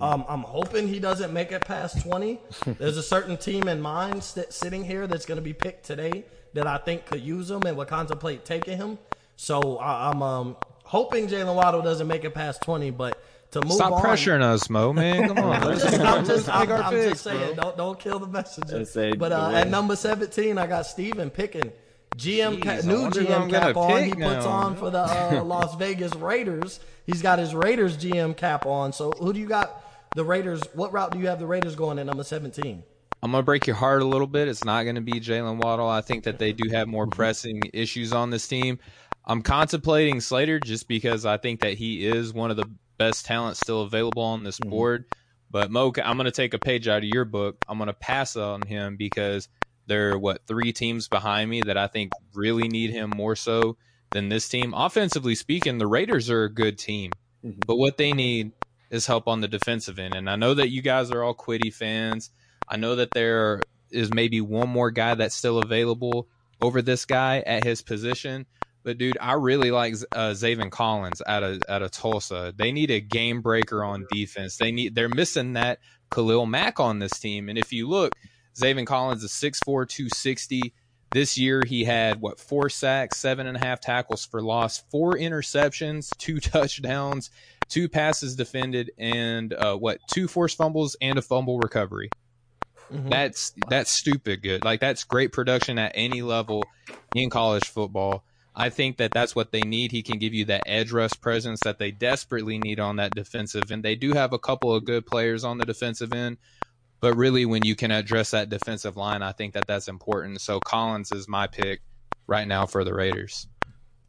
Um, 0.00 0.24
I'm 0.28 0.42
hoping 0.42 0.88
he 0.88 0.98
doesn't 0.98 1.32
make 1.32 1.52
it 1.52 1.60
past 1.64 2.02
20. 2.02 2.40
There's 2.78 2.96
a 2.96 3.02
certain 3.02 3.36
team 3.36 3.68
in 3.68 3.80
mind 3.80 4.24
st- 4.24 4.52
sitting 4.52 4.82
here 4.84 5.06
that's 5.06 5.24
going 5.26 5.36
to 5.36 5.42
be 5.42 5.52
picked 5.52 5.84
today 5.86 6.24
that 6.56 6.66
I 6.66 6.78
think 6.78 7.04
could 7.04 7.20
use 7.20 7.50
him 7.50 7.62
and 7.66 7.76
would 7.76 7.88
contemplate 7.88 8.44
taking 8.44 8.78
him. 8.78 8.98
So 9.36 9.76
I, 9.76 10.10
I'm 10.10 10.22
um, 10.22 10.56
hoping 10.84 11.28
Jalen 11.28 11.54
Waddle 11.54 11.82
doesn't 11.82 12.06
make 12.06 12.24
it 12.24 12.32
past 12.32 12.62
20. 12.62 12.90
But 12.92 13.22
to 13.50 13.60
move 13.62 13.72
Stop 13.72 13.92
on, 13.92 14.02
pressuring 14.02 14.42
us, 14.42 14.70
Mo. 14.70 14.92
Man, 14.94 15.28
come 15.34 15.38
on. 15.38 15.62
I'm 15.62 15.68
Let's 15.68 15.82
just, 15.82 16.00
I'm 16.00 16.24
just, 16.24 16.48
I'm, 16.48 16.72
I'm 16.72 16.92
picks, 16.94 17.10
just 17.10 17.24
saying, 17.24 17.54
bro. 17.56 17.62
don't 17.62 17.76
don't 17.76 18.00
kill 18.00 18.18
the 18.18 18.26
messenger. 18.26 18.78
Let's 18.78 18.90
say 18.90 19.12
But 19.12 19.28
the 19.28 19.38
uh, 19.38 19.50
at 19.52 19.68
number 19.68 19.96
17, 19.96 20.56
I 20.56 20.66
got 20.66 20.86
Steven 20.86 21.28
picking 21.28 21.72
GM 22.16 22.56
Jeez, 22.56 22.62
cap, 22.62 22.84
new 22.84 23.02
wonder 23.02 23.22
who 23.22 23.32
I'm 23.34 23.50
GM 23.50 23.50
cap 23.50 23.76
on. 23.76 24.02
He 24.02 24.10
pick 24.10 24.18
puts 24.20 24.44
now. 24.46 24.50
on 24.50 24.76
for 24.76 24.88
the 24.90 25.00
uh, 25.00 25.42
Las 25.44 25.74
Vegas 25.74 26.14
Raiders. 26.14 26.80
He's 27.04 27.20
got 27.20 27.38
his 27.38 27.54
Raiders 27.54 27.98
GM 27.98 28.34
cap 28.34 28.64
on. 28.64 28.94
So 28.94 29.10
who 29.12 29.34
do 29.34 29.38
you 29.38 29.46
got? 29.46 29.82
The 30.14 30.24
Raiders. 30.24 30.62
What 30.72 30.94
route 30.94 31.10
do 31.12 31.18
you 31.18 31.26
have 31.26 31.38
the 31.38 31.46
Raiders 31.46 31.76
going 31.76 31.98
at 31.98 32.06
number 32.06 32.24
17? 32.24 32.82
I'm 33.22 33.32
gonna 33.32 33.42
break 33.42 33.66
your 33.66 33.76
heart 33.76 34.02
a 34.02 34.06
little 34.06 34.26
bit. 34.26 34.48
It's 34.48 34.64
not 34.64 34.84
gonna 34.84 35.00
be 35.00 35.14
Jalen 35.14 35.62
Waddle. 35.62 35.88
I 35.88 36.00
think 36.00 36.24
that 36.24 36.38
they 36.38 36.52
do 36.52 36.68
have 36.70 36.88
more 36.88 37.06
mm-hmm. 37.06 37.16
pressing 37.16 37.60
issues 37.72 38.12
on 38.12 38.30
this 38.30 38.46
team. 38.46 38.78
I'm 39.24 39.42
contemplating 39.42 40.20
Slater 40.20 40.60
just 40.60 40.86
because 40.86 41.26
I 41.26 41.36
think 41.36 41.60
that 41.60 41.74
he 41.74 42.06
is 42.06 42.32
one 42.32 42.50
of 42.50 42.56
the 42.56 42.70
best 42.98 43.26
talents 43.26 43.60
still 43.60 43.82
available 43.82 44.22
on 44.22 44.44
this 44.44 44.58
mm-hmm. 44.60 44.70
board. 44.70 45.04
But 45.50 45.70
Mo, 45.70 45.92
I'm 46.04 46.16
gonna 46.16 46.30
take 46.30 46.54
a 46.54 46.58
page 46.58 46.88
out 46.88 46.98
of 46.98 47.04
your 47.04 47.24
book. 47.24 47.56
I'm 47.68 47.78
gonna 47.78 47.92
pass 47.92 48.36
on 48.36 48.62
him 48.62 48.96
because 48.96 49.48
there 49.86 50.12
are 50.12 50.18
what 50.18 50.46
three 50.46 50.72
teams 50.72 51.08
behind 51.08 51.48
me 51.50 51.62
that 51.62 51.76
I 51.78 51.86
think 51.86 52.12
really 52.34 52.68
need 52.68 52.90
him 52.90 53.10
more 53.10 53.36
so 53.36 53.76
than 54.12 54.28
this 54.28 54.48
team. 54.48 54.74
Offensively 54.74 55.34
speaking, 55.34 55.78
the 55.78 55.86
Raiders 55.86 56.30
are 56.30 56.44
a 56.44 56.52
good 56.52 56.78
team, 56.78 57.12
mm-hmm. 57.44 57.60
but 57.66 57.76
what 57.76 57.96
they 57.96 58.12
need 58.12 58.52
is 58.90 59.06
help 59.06 59.26
on 59.26 59.40
the 59.40 59.48
defensive 59.48 59.98
end. 59.98 60.14
And 60.14 60.28
I 60.30 60.36
know 60.36 60.54
that 60.54 60.70
you 60.70 60.82
guys 60.82 61.10
are 61.10 61.22
all 61.22 61.34
Kwity 61.34 61.72
fans. 61.72 62.30
I 62.68 62.76
know 62.76 62.96
that 62.96 63.12
there 63.12 63.66
is 63.90 64.10
maybe 64.10 64.40
one 64.40 64.68
more 64.68 64.90
guy 64.90 65.14
that's 65.14 65.34
still 65.34 65.58
available 65.58 66.28
over 66.60 66.82
this 66.82 67.04
guy 67.04 67.40
at 67.40 67.62
his 67.62 67.82
position. 67.82 68.46
But 68.82 68.98
dude, 68.98 69.18
I 69.20 69.32
really 69.32 69.72
like 69.72 69.94
uh, 70.14 70.30
Zaven 70.30 70.70
Collins 70.70 71.20
out 71.26 71.42
of 71.42 71.64
out 71.68 71.82
of 71.82 71.90
Tulsa. 71.90 72.54
They 72.56 72.70
need 72.70 72.90
a 72.90 73.00
game 73.00 73.42
breaker 73.42 73.82
on 73.82 74.06
defense. 74.08 74.58
They 74.58 74.70
need 74.70 74.94
they're 74.94 75.08
missing 75.08 75.54
that 75.54 75.80
Khalil 76.10 76.46
Mack 76.46 76.78
on 76.78 77.00
this 77.00 77.18
team. 77.18 77.48
And 77.48 77.58
if 77.58 77.72
you 77.72 77.88
look, 77.88 78.14
Zaven 78.54 78.86
Collins 78.86 79.24
is 79.24 79.32
6'4", 79.32 79.88
260. 79.88 80.72
This 81.10 81.36
year 81.36 81.64
he 81.64 81.84
had 81.84 82.20
what 82.20 82.38
four 82.38 82.68
sacks, 82.68 83.16
seven 83.16 83.46
and 83.46 83.56
a 83.56 83.60
half 83.60 83.80
tackles 83.80 84.24
for 84.24 84.40
loss, 84.40 84.78
four 84.90 85.16
interceptions, 85.16 86.16
two 86.16 86.38
touchdowns, 86.40 87.30
two 87.68 87.88
passes 87.88 88.36
defended, 88.36 88.92
and 88.98 89.52
uh, 89.52 89.76
what 89.76 89.98
two 90.06 90.28
forced 90.28 90.56
fumbles 90.56 90.96
and 91.00 91.18
a 91.18 91.22
fumble 91.22 91.58
recovery. 91.58 92.12
That's 92.90 93.52
that's 93.68 93.90
stupid 93.90 94.42
good. 94.42 94.64
Like 94.64 94.80
that's 94.80 95.04
great 95.04 95.32
production 95.32 95.78
at 95.78 95.92
any 95.94 96.22
level 96.22 96.62
in 97.14 97.30
college 97.30 97.68
football. 97.68 98.24
I 98.54 98.70
think 98.70 98.96
that 98.96 99.12
that's 99.12 99.36
what 99.36 99.52
they 99.52 99.60
need. 99.60 99.92
He 99.92 100.02
can 100.02 100.18
give 100.18 100.32
you 100.32 100.46
that 100.46 100.62
edge 100.64 100.90
rush 100.90 101.12
presence 101.20 101.60
that 101.62 101.78
they 101.78 101.90
desperately 101.90 102.58
need 102.58 102.80
on 102.80 102.96
that 102.96 103.14
defensive 103.14 103.70
end. 103.70 103.82
They 103.82 103.96
do 103.96 104.14
have 104.14 104.32
a 104.32 104.38
couple 104.38 104.74
of 104.74 104.84
good 104.84 105.04
players 105.04 105.44
on 105.44 105.58
the 105.58 105.66
defensive 105.66 106.14
end, 106.14 106.38
but 107.00 107.14
really 107.14 107.44
when 107.44 107.64
you 107.64 107.76
can 107.76 107.90
address 107.90 108.30
that 108.30 108.48
defensive 108.48 108.96
line, 108.96 109.22
I 109.22 109.32
think 109.32 109.52
that 109.54 109.66
that's 109.66 109.88
important. 109.88 110.40
So 110.40 110.58
Collins 110.58 111.12
is 111.12 111.28
my 111.28 111.46
pick 111.46 111.82
right 112.26 112.48
now 112.48 112.64
for 112.64 112.82
the 112.82 112.94
Raiders. 112.94 113.46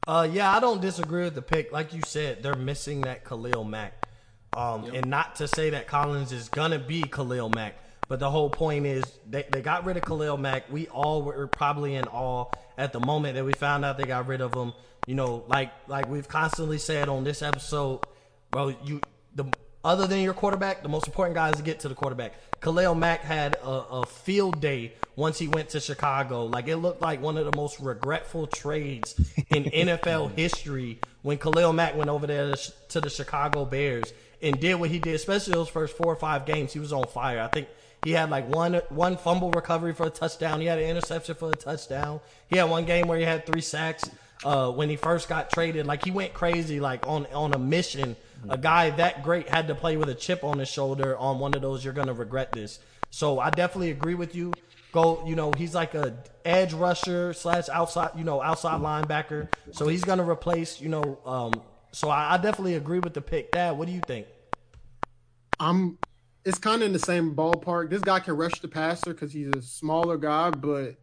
Uh, 0.07 0.25
yeah, 0.31 0.55
I 0.55 0.61
don't 0.61 0.79
disagree 0.79 1.25
with 1.25 1.35
the 1.35 1.41
pick. 1.41 1.73
Like 1.73 1.93
you 1.93 2.01
said, 2.05 2.41
they're 2.41 2.55
missing 2.55 3.01
that 3.01 3.25
Khalil 3.25 3.65
Mack. 3.65 4.05
Um, 4.55 4.85
and 4.85 5.09
not 5.09 5.35
to 5.35 5.47
say 5.47 5.71
that 5.71 5.87
Collins 5.87 6.31
is 6.31 6.47
gonna 6.47 6.79
be 6.79 7.01
Khalil 7.01 7.49
Mack, 7.49 7.75
but 8.07 8.19
the 8.19 8.29
whole 8.29 8.49
point 8.49 8.85
is 8.85 9.03
they, 9.29 9.45
they 9.51 9.61
got 9.61 9.85
rid 9.85 9.97
of 9.97 10.03
Khalil 10.03 10.37
Mack. 10.37 10.71
We 10.71 10.87
all 10.87 11.23
were 11.23 11.47
probably 11.47 11.95
in 11.95 12.05
awe 12.05 12.45
at 12.77 12.93
the 12.93 12.99
moment 12.99 13.35
that 13.35 13.45
we 13.45 13.53
found 13.53 13.83
out 13.83 13.97
they 13.97 14.05
got 14.05 14.27
rid 14.27 14.41
of 14.41 14.53
him. 14.53 14.73
You 15.05 15.15
know, 15.15 15.43
like 15.47 15.71
like 15.87 16.09
we've 16.09 16.27
constantly 16.27 16.77
said 16.77 17.09
on 17.09 17.23
this 17.23 17.41
episode, 17.41 18.01
bro. 18.51 18.75
You 18.83 19.01
the 19.35 19.45
other 19.83 20.07
than 20.07 20.21
your 20.21 20.33
quarterback, 20.33 20.83
the 20.83 20.89
most 20.89 21.07
important 21.07 21.35
guy 21.35 21.49
is 21.49 21.55
to 21.57 21.63
get 21.63 21.79
to 21.81 21.89
the 21.89 21.95
quarterback. 21.95 22.33
Khalil 22.59 22.95
Mack 22.95 23.21
had 23.21 23.55
a, 23.55 23.69
a, 23.69 24.05
field 24.05 24.59
day 24.59 24.93
once 25.15 25.37
he 25.37 25.47
went 25.47 25.69
to 25.69 25.79
Chicago. 25.79 26.45
Like 26.45 26.67
it 26.67 26.77
looked 26.77 27.01
like 27.01 27.21
one 27.21 27.37
of 27.37 27.45
the 27.45 27.55
most 27.55 27.79
regretful 27.79 28.47
trades 28.47 29.15
in 29.49 29.63
NFL 29.65 30.35
history 30.35 30.99
when 31.21 31.37
Khalil 31.37 31.71
Mack 31.71 31.95
went 31.95 32.09
over 32.09 32.27
there 32.27 32.53
to 32.89 32.99
the 32.99 33.09
Chicago 33.09 33.63
Bears 33.63 34.11
and 34.41 34.59
did 34.59 34.75
what 34.75 34.89
he 34.89 34.99
did, 34.99 35.15
especially 35.15 35.53
those 35.53 35.69
first 35.69 35.95
four 35.95 36.11
or 36.11 36.15
five 36.15 36.45
games. 36.45 36.73
He 36.73 36.79
was 36.79 36.91
on 36.91 37.05
fire. 37.05 37.39
I 37.41 37.47
think 37.47 37.67
he 38.03 38.11
had 38.11 38.29
like 38.29 38.47
one 38.47 38.75
one 38.89 39.17
fumble 39.17 39.51
recovery 39.51 39.93
for 39.93 40.07
a 40.07 40.09
touchdown. 40.09 40.61
He 40.61 40.67
had 40.67 40.79
an 40.79 40.85
interception 40.85 41.35
for 41.35 41.49
a 41.49 41.55
touchdown. 41.55 42.19
He 42.49 42.57
had 42.57 42.65
one 42.65 42.85
game 42.85 43.07
where 43.07 43.17
he 43.17 43.25
had 43.25 43.45
three 43.45 43.61
sacks. 43.61 44.09
Uh, 44.45 44.71
when 44.71 44.87
he 44.87 44.95
first 44.95 45.27
got 45.27 45.49
traded, 45.49 45.87
like 45.87 46.05
he 46.05 46.11
went 46.11 46.31
crazy, 46.33 46.79
like 46.79 47.07
on 47.07 47.25
on 47.33 47.53
a 47.53 47.59
mission. 47.59 48.15
A 48.49 48.57
guy 48.57 48.91
that 48.91 49.23
great 49.23 49.49
had 49.49 49.67
to 49.67 49.75
play 49.75 49.97
with 49.97 50.09
a 50.09 50.15
chip 50.15 50.43
on 50.43 50.59
his 50.59 50.69
shoulder 50.69 51.17
on 51.17 51.39
one 51.39 51.55
of 51.55 51.61
those. 51.61 51.83
You're 51.83 51.93
gonna 51.93 52.13
regret 52.13 52.51
this. 52.51 52.79
So 53.09 53.39
I 53.39 53.49
definitely 53.49 53.89
agree 53.89 54.13
with 54.13 54.35
you. 54.35 54.53
Go, 54.91 55.23
you 55.25 55.35
know, 55.35 55.51
he's 55.57 55.73
like 55.73 55.95
a 55.95 56.15
edge 56.45 56.73
rusher 56.73 57.33
slash 57.33 57.67
outside, 57.67 58.11
you 58.15 58.23
know, 58.23 58.41
outside 58.41 58.79
linebacker. 58.79 59.49
So 59.71 59.87
he's 59.87 60.03
gonna 60.03 60.27
replace, 60.29 60.79
you 60.79 60.89
know, 60.89 61.19
um, 61.25 61.51
so 61.91 62.09
I, 62.09 62.35
I 62.35 62.37
definitely 62.37 62.75
agree 62.75 62.99
with 62.99 63.13
the 63.15 63.21
pick. 63.21 63.51
Dad, 63.51 63.77
what 63.77 63.87
do 63.87 63.93
you 63.93 64.01
think? 64.01 64.27
I'm 65.59 65.97
it's 66.47 66.59
kind 66.59 66.81
of 66.81 66.85
in 66.87 66.93
the 66.93 66.99
same 66.99 67.35
ballpark. 67.35 67.89
This 67.89 68.01
guy 68.01 68.21
can 68.21 68.37
rush 68.37 68.61
the 68.61 68.69
passer 68.69 69.13
because 69.13 69.33
he's 69.33 69.49
a 69.49 69.61
smaller 69.61 70.17
guy, 70.17 70.49
but 70.49 70.95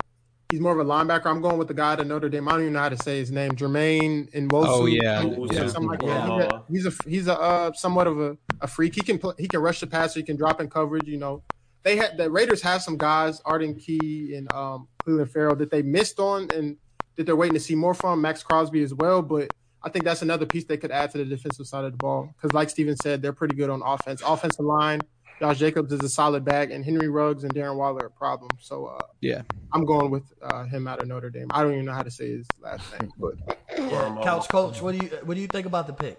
he's 0.49 0.59
more 0.59 0.72
of 0.72 0.78
a 0.78 0.90
linebacker. 0.90 1.26
I'm 1.26 1.42
going 1.42 1.59
with 1.59 1.68
the 1.68 1.74
guy 1.74 1.92
at 1.92 2.07
Notre 2.07 2.30
Dame. 2.30 2.49
I 2.49 2.53
don't 2.53 2.62
even 2.62 2.72
know 2.72 2.80
how 2.80 2.88
to 2.88 2.97
say 2.97 3.18
his 3.18 3.30
name. 3.30 3.51
Jermaine 3.51 4.32
and 4.34 4.51
Oh 4.53 4.86
yeah, 4.86 5.22
yeah. 5.22 5.68
something 5.68 5.86
like 5.86 6.01
that. 6.01 6.64
He's 6.70 6.86
a 6.86 6.92
he's 7.07 7.28
a 7.28 7.38
uh, 7.38 7.72
somewhat 7.74 8.07
of 8.07 8.18
a, 8.18 8.38
a 8.62 8.66
freak. 8.66 8.95
He 8.95 9.03
can 9.03 9.18
play, 9.18 9.34
he 9.38 9.47
can 9.47 9.61
rush 9.61 9.80
the 9.80 9.86
passer. 9.86 10.18
He 10.20 10.24
can 10.24 10.36
drop 10.36 10.62
in 10.62 10.70
coverage. 10.70 11.07
You 11.07 11.18
know, 11.18 11.42
they 11.82 11.97
had 11.97 12.16
the 12.16 12.30
Raiders 12.30 12.62
have 12.62 12.82
some 12.82 12.97
guys, 12.97 13.42
Arden 13.45 13.74
Key 13.74 14.34
and 14.34 14.51
um, 14.51 14.88
Clelin 15.07 15.28
Ferrell, 15.28 15.57
that 15.57 15.70
they 15.70 15.82
missed 15.82 16.18
on 16.18 16.51
and 16.55 16.78
that 17.16 17.26
they're 17.26 17.36
waiting 17.36 17.55
to 17.55 17.61
see 17.61 17.74
more 17.74 17.92
from. 17.92 18.22
Maxx 18.22 18.42
Crosby 18.42 18.82
as 18.82 18.95
well, 18.95 19.20
but 19.20 19.53
I 19.82 19.90
think 19.90 20.07
that's 20.07 20.22
another 20.22 20.47
piece 20.47 20.64
they 20.64 20.78
could 20.78 20.90
add 20.90 21.11
to 21.11 21.18
the 21.18 21.26
defensive 21.26 21.66
side 21.66 21.84
of 21.84 21.92
the 21.92 21.99
ball 21.99 22.32
because, 22.34 22.55
like 22.55 22.70
Steven 22.70 22.97
said, 22.97 23.20
they're 23.20 23.34
pretty 23.34 23.55
good 23.55 23.68
on 23.68 23.82
offense. 23.84 24.22
Offensive 24.26 24.64
line, 24.64 25.07
Josh 25.41 25.59
Jacobs 25.59 25.93
is 25.93 26.03
a 26.03 26.09
solid 26.09 26.45
bag, 26.45 26.70
and 26.70 26.85
Henry 26.85 27.09
Ruggs 27.09 27.45
and 27.45 27.55
Darren 27.55 27.76
Waller 27.76 28.05
are 28.05 28.07
a 28.07 28.11
problem. 28.11 28.57
So 28.61 28.87
uh, 28.87 29.07
yeah, 29.20 29.43
I'm 29.72 29.85
going 29.85 30.11
with 30.11 30.32
uh, 30.43 30.64
him 30.64 30.87
out 30.87 31.01
of 31.01 31.09
Notre 31.09 31.30
Dame. 31.30 31.49
I 31.51 31.62
don't 31.62 31.72
even 31.72 31.85
know 31.87 31.93
how 31.93 32.03
to 32.03 32.11
say 32.11 32.30
his 32.30 32.53
last 32.61 32.93
name, 32.99 33.11
but 33.18 33.35
yeah. 33.76 34.20
Couch 34.24 34.49
Coach, 34.49 34.80
what 34.80 34.93
do 34.93 34.99
you 34.99 35.09
what 35.24 35.35
do 35.35 35.41
you 35.41 35.49
think 35.49 35.66
about 35.66 35.87
the 35.87 35.93
pick? 35.93 36.18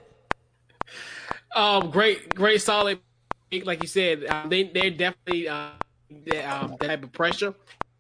Um, 1.55 1.89
great, 1.89 2.35
great, 2.35 2.61
solid. 2.61 2.99
Like 3.63 3.79
you 3.79 3.87
said, 3.87 4.25
um, 4.25 4.49
they 4.49 4.63
they're 4.63 4.91
definitely 4.91 5.47
uh, 5.47 5.69
they, 6.09 6.43
um, 6.43 6.75
that 6.79 6.87
type 6.87 7.03
of 7.03 7.11
pressure. 7.11 7.53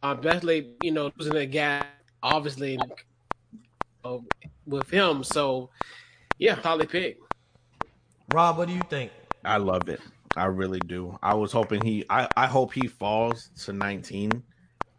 Um, 0.03 0.21
definitely, 0.21 0.75
you 0.79 0.91
know, 0.91 1.11
losing 1.17 1.35
a 1.35 1.45
guy, 1.45 1.85
obviously, 2.21 2.77
uh, 4.03 4.17
with 4.67 4.89
him. 4.89 5.23
So, 5.23 5.71
yeah, 6.37 6.61
solid 6.61 6.89
pick. 6.89 7.17
Rob, 8.27 8.57
what 8.57 8.67
do 8.67 8.73
you 8.75 8.83
think? 8.83 9.11
I 9.43 9.57
love 9.57 9.89
it. 9.89 9.99
I 10.35 10.45
really 10.45 10.81
do. 10.81 11.17
I 11.21 11.33
was 11.35 11.51
hoping 11.51 11.83
he. 11.83 12.05
I, 12.09 12.29
I 12.35 12.47
hope 12.47 12.73
he 12.73 12.87
falls 12.87 13.49
to 13.65 13.73
19. 13.73 14.43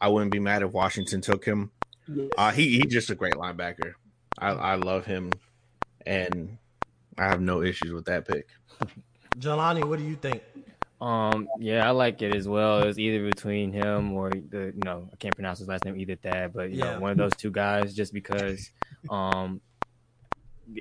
I 0.01 0.09
wouldn't 0.09 0.31
be 0.31 0.39
mad 0.39 0.63
if 0.63 0.73
Washington 0.73 1.21
took 1.21 1.45
him. 1.45 1.71
Yes. 2.09 2.31
Uh, 2.37 2.53
he 2.53 2.79
he's 2.79 2.93
just 2.93 3.11
a 3.11 3.15
great 3.15 3.35
linebacker. 3.35 3.95
I, 4.39 4.51
I 4.51 4.75
love 4.75 5.07
him, 5.07 5.41
and 6.07 6.59
I 7.19 7.25
have 7.25 7.41
no 7.41 7.63
issues 7.63 7.93
with 7.93 8.07
that 8.07 8.27
pick. 8.27 8.49
Jelani, 9.39 9.85
what 9.85 9.99
do 9.99 10.05
you 10.05 10.17
think? 10.17 10.43
Um, 11.01 11.49
yeah, 11.59 11.87
I 11.87 11.91
like 11.91 12.23
it 12.23 12.35
as 12.35 12.49
well. 12.49 12.83
It 12.83 12.87
was 12.87 12.99
either 12.99 13.25
between 13.25 13.73
him 13.73 14.13
or 14.13 14.31
the 14.31 14.73
you 14.75 14.83
know 14.83 15.09
I 15.13 15.17
can't 15.17 15.35
pronounce 15.35 15.59
his 15.59 15.69
last 15.69 15.85
name 15.85 15.99
either. 15.99 16.17
That, 16.23 16.55
but 16.55 16.71
you 16.71 16.79
yeah. 16.79 16.93
know 16.93 17.01
one 17.01 17.11
of 17.11 17.19
those 17.19 17.37
two 17.37 17.51
guys, 17.51 17.95
just 17.95 18.13
because 18.13 18.71
um 19.11 19.61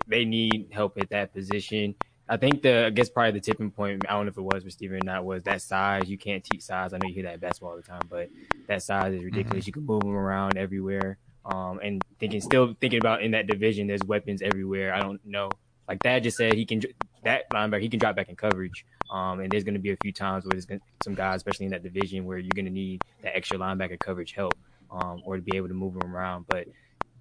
they 0.07 0.25
need 0.25 0.69
help 0.71 0.97
at 0.97 1.09
that 1.09 1.33
position. 1.33 1.95
I 2.27 2.37
think 2.37 2.63
the 2.63 2.87
I 2.87 2.89
guess 2.89 3.09
probably 3.09 3.31
the 3.31 3.39
tipping 3.39 3.71
point. 3.71 4.03
I 4.09 4.13
don't 4.13 4.25
know 4.25 4.31
if 4.31 4.37
it 4.37 4.41
was 4.41 4.63
for 4.63 4.69
Steven 4.69 4.97
or 4.97 5.05
not. 5.05 5.25
Was 5.25 5.43
that 5.43 5.61
size? 5.61 6.09
You 6.09 6.17
can't 6.17 6.43
teach 6.43 6.61
size. 6.61 6.93
I 6.93 6.97
know 6.97 7.07
you 7.07 7.13
hear 7.13 7.23
that 7.23 7.39
basketball 7.39 7.71
all 7.71 7.77
the 7.77 7.83
time, 7.83 8.01
but 8.09 8.29
that 8.67 8.81
size 8.81 9.13
is 9.13 9.23
ridiculous. 9.23 9.61
Mm-hmm. 9.61 9.67
You 9.67 9.73
can 9.73 9.85
move 9.85 10.01
them 10.01 10.15
around 10.15 10.57
everywhere. 10.57 11.17
Um, 11.45 11.79
and 11.83 12.03
thinking, 12.19 12.41
still 12.41 12.75
thinking 12.81 12.97
about 12.97 13.21
in 13.21 13.31
that 13.31 13.45
division, 13.45 13.85
there's 13.85 14.03
weapons 14.03 14.41
everywhere. 14.41 14.93
I 14.93 14.99
don't 14.99 15.23
know. 15.23 15.49
Like 15.87 16.01
that 16.01 16.23
just 16.23 16.37
said, 16.37 16.53
he 16.53 16.65
can 16.65 16.81
that 17.23 17.49
linebacker 17.51 17.81
he 17.81 17.89
can 17.89 17.99
drop 17.99 18.15
back 18.15 18.29
in 18.29 18.35
coverage. 18.35 18.85
Um, 19.11 19.39
and 19.39 19.51
there's 19.51 19.63
going 19.63 19.75
to 19.75 19.79
be 19.79 19.91
a 19.91 19.97
few 19.97 20.11
times 20.11 20.45
where 20.45 20.51
there's 20.51 20.65
gonna, 20.65 20.81
some 21.03 21.13
guys, 21.13 21.37
especially 21.37 21.65
in 21.65 21.71
that 21.73 21.83
division, 21.83 22.25
where 22.25 22.39
you're 22.39 22.55
going 22.55 22.65
to 22.65 22.71
need 22.71 23.03
that 23.21 23.35
extra 23.35 23.57
linebacker 23.57 23.99
coverage 23.99 24.31
help, 24.31 24.57
um, 24.89 25.21
or 25.25 25.35
to 25.35 25.43
be 25.43 25.55
able 25.55 25.67
to 25.67 25.75
move 25.75 25.93
them 25.93 26.15
around. 26.15 26.45
But 26.47 26.67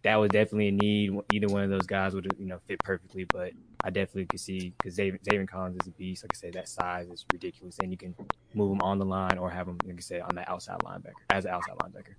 that 0.05 0.17
was 0.17 0.31
definitely 0.31 0.69
a 0.69 0.73
need. 0.73 1.19
Either 1.33 1.49
one 1.49 1.63
of 1.63 1.71
those 1.71 1.87
guys 1.87 2.15
would 2.15 2.31
you 2.39 2.45
know 2.45 2.61
fit 2.69 2.79
perfectly, 2.85 3.25
but 3.25 3.53
I 3.83 3.91
definitely 3.91 4.27
could 4.27 4.41
see 4.41 4.75
because 4.77 4.97
Zaven 4.97 5.49
Collins 5.49 5.81
is 5.81 5.89
a 5.89 5.91
beast. 5.93 6.23
Like 6.23 6.33
I 6.35 6.37
said, 6.37 6.53
that 6.53 6.69
size 6.69 7.09
is 7.09 7.25
ridiculous, 7.33 7.79
and 7.79 7.91
you 7.91 7.97
can 7.97 8.15
move 8.53 8.71
him 8.71 8.83
on 8.83 8.99
the 8.99 9.07
line 9.07 9.39
or 9.39 9.51
have 9.51 9.67
him, 9.67 9.79
like 9.85 9.97
I 9.97 10.01
said, 10.01 10.21
on 10.21 10.35
the 10.35 10.49
outside 10.49 10.79
linebacker 10.81 11.13
as 11.31 11.47
an 11.47 11.53
outside 11.53 11.77
linebacker. 11.79 12.15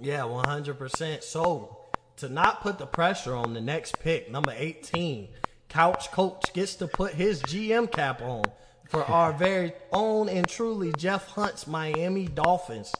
Yeah, 0.00 0.24
one 0.24 0.46
hundred 0.46 0.78
percent. 0.78 1.24
So 1.24 1.78
to 2.18 2.28
not 2.28 2.62
put 2.62 2.78
the 2.78 2.86
pressure 2.86 3.34
on 3.34 3.52
the 3.52 3.60
next 3.60 3.98
pick, 3.98 4.30
number 4.30 4.54
eighteen, 4.56 5.28
Couch 5.68 6.12
Coach 6.12 6.52
gets 6.54 6.76
to 6.76 6.86
put 6.86 7.14
his 7.14 7.42
GM 7.42 7.90
cap 7.90 8.22
on 8.22 8.44
for 8.88 9.02
our 9.10 9.32
very 9.32 9.72
own 9.92 10.28
and 10.28 10.46
truly 10.48 10.92
Jeff 10.96 11.26
Hunt's 11.30 11.66
Miami 11.66 12.28
Dolphins. 12.28 12.94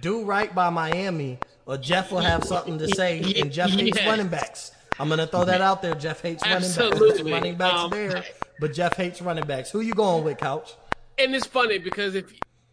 Do 0.00 0.24
right 0.24 0.54
by 0.54 0.70
Miami 0.70 1.40
or 1.66 1.76
Jeff 1.76 2.12
will 2.12 2.20
have 2.20 2.44
something 2.44 2.78
to 2.78 2.88
say, 2.88 3.34
and 3.40 3.52
Jeff 3.52 3.70
hates 3.70 3.98
yeah. 4.00 4.08
running 4.08 4.28
backs. 4.28 4.70
I'm 4.98 5.08
gonna 5.08 5.26
throw 5.26 5.44
that 5.44 5.60
out 5.60 5.82
there. 5.82 5.94
Jeff 5.94 6.22
hates 6.22 6.42
Absolutely. 6.44 7.30
running 7.30 7.56
backs. 7.56 7.74
Running 7.74 7.90
backs 7.90 8.14
um, 8.14 8.22
there, 8.22 8.24
but 8.60 8.72
Jeff 8.72 8.96
hates 8.96 9.20
running 9.20 9.46
backs. 9.46 9.70
Who 9.70 9.80
you 9.80 9.92
going 9.92 10.24
with, 10.24 10.38
Couch? 10.38 10.74
And 11.18 11.34
it's 11.34 11.46
funny 11.46 11.78
because 11.78 12.14
if 12.14 12.32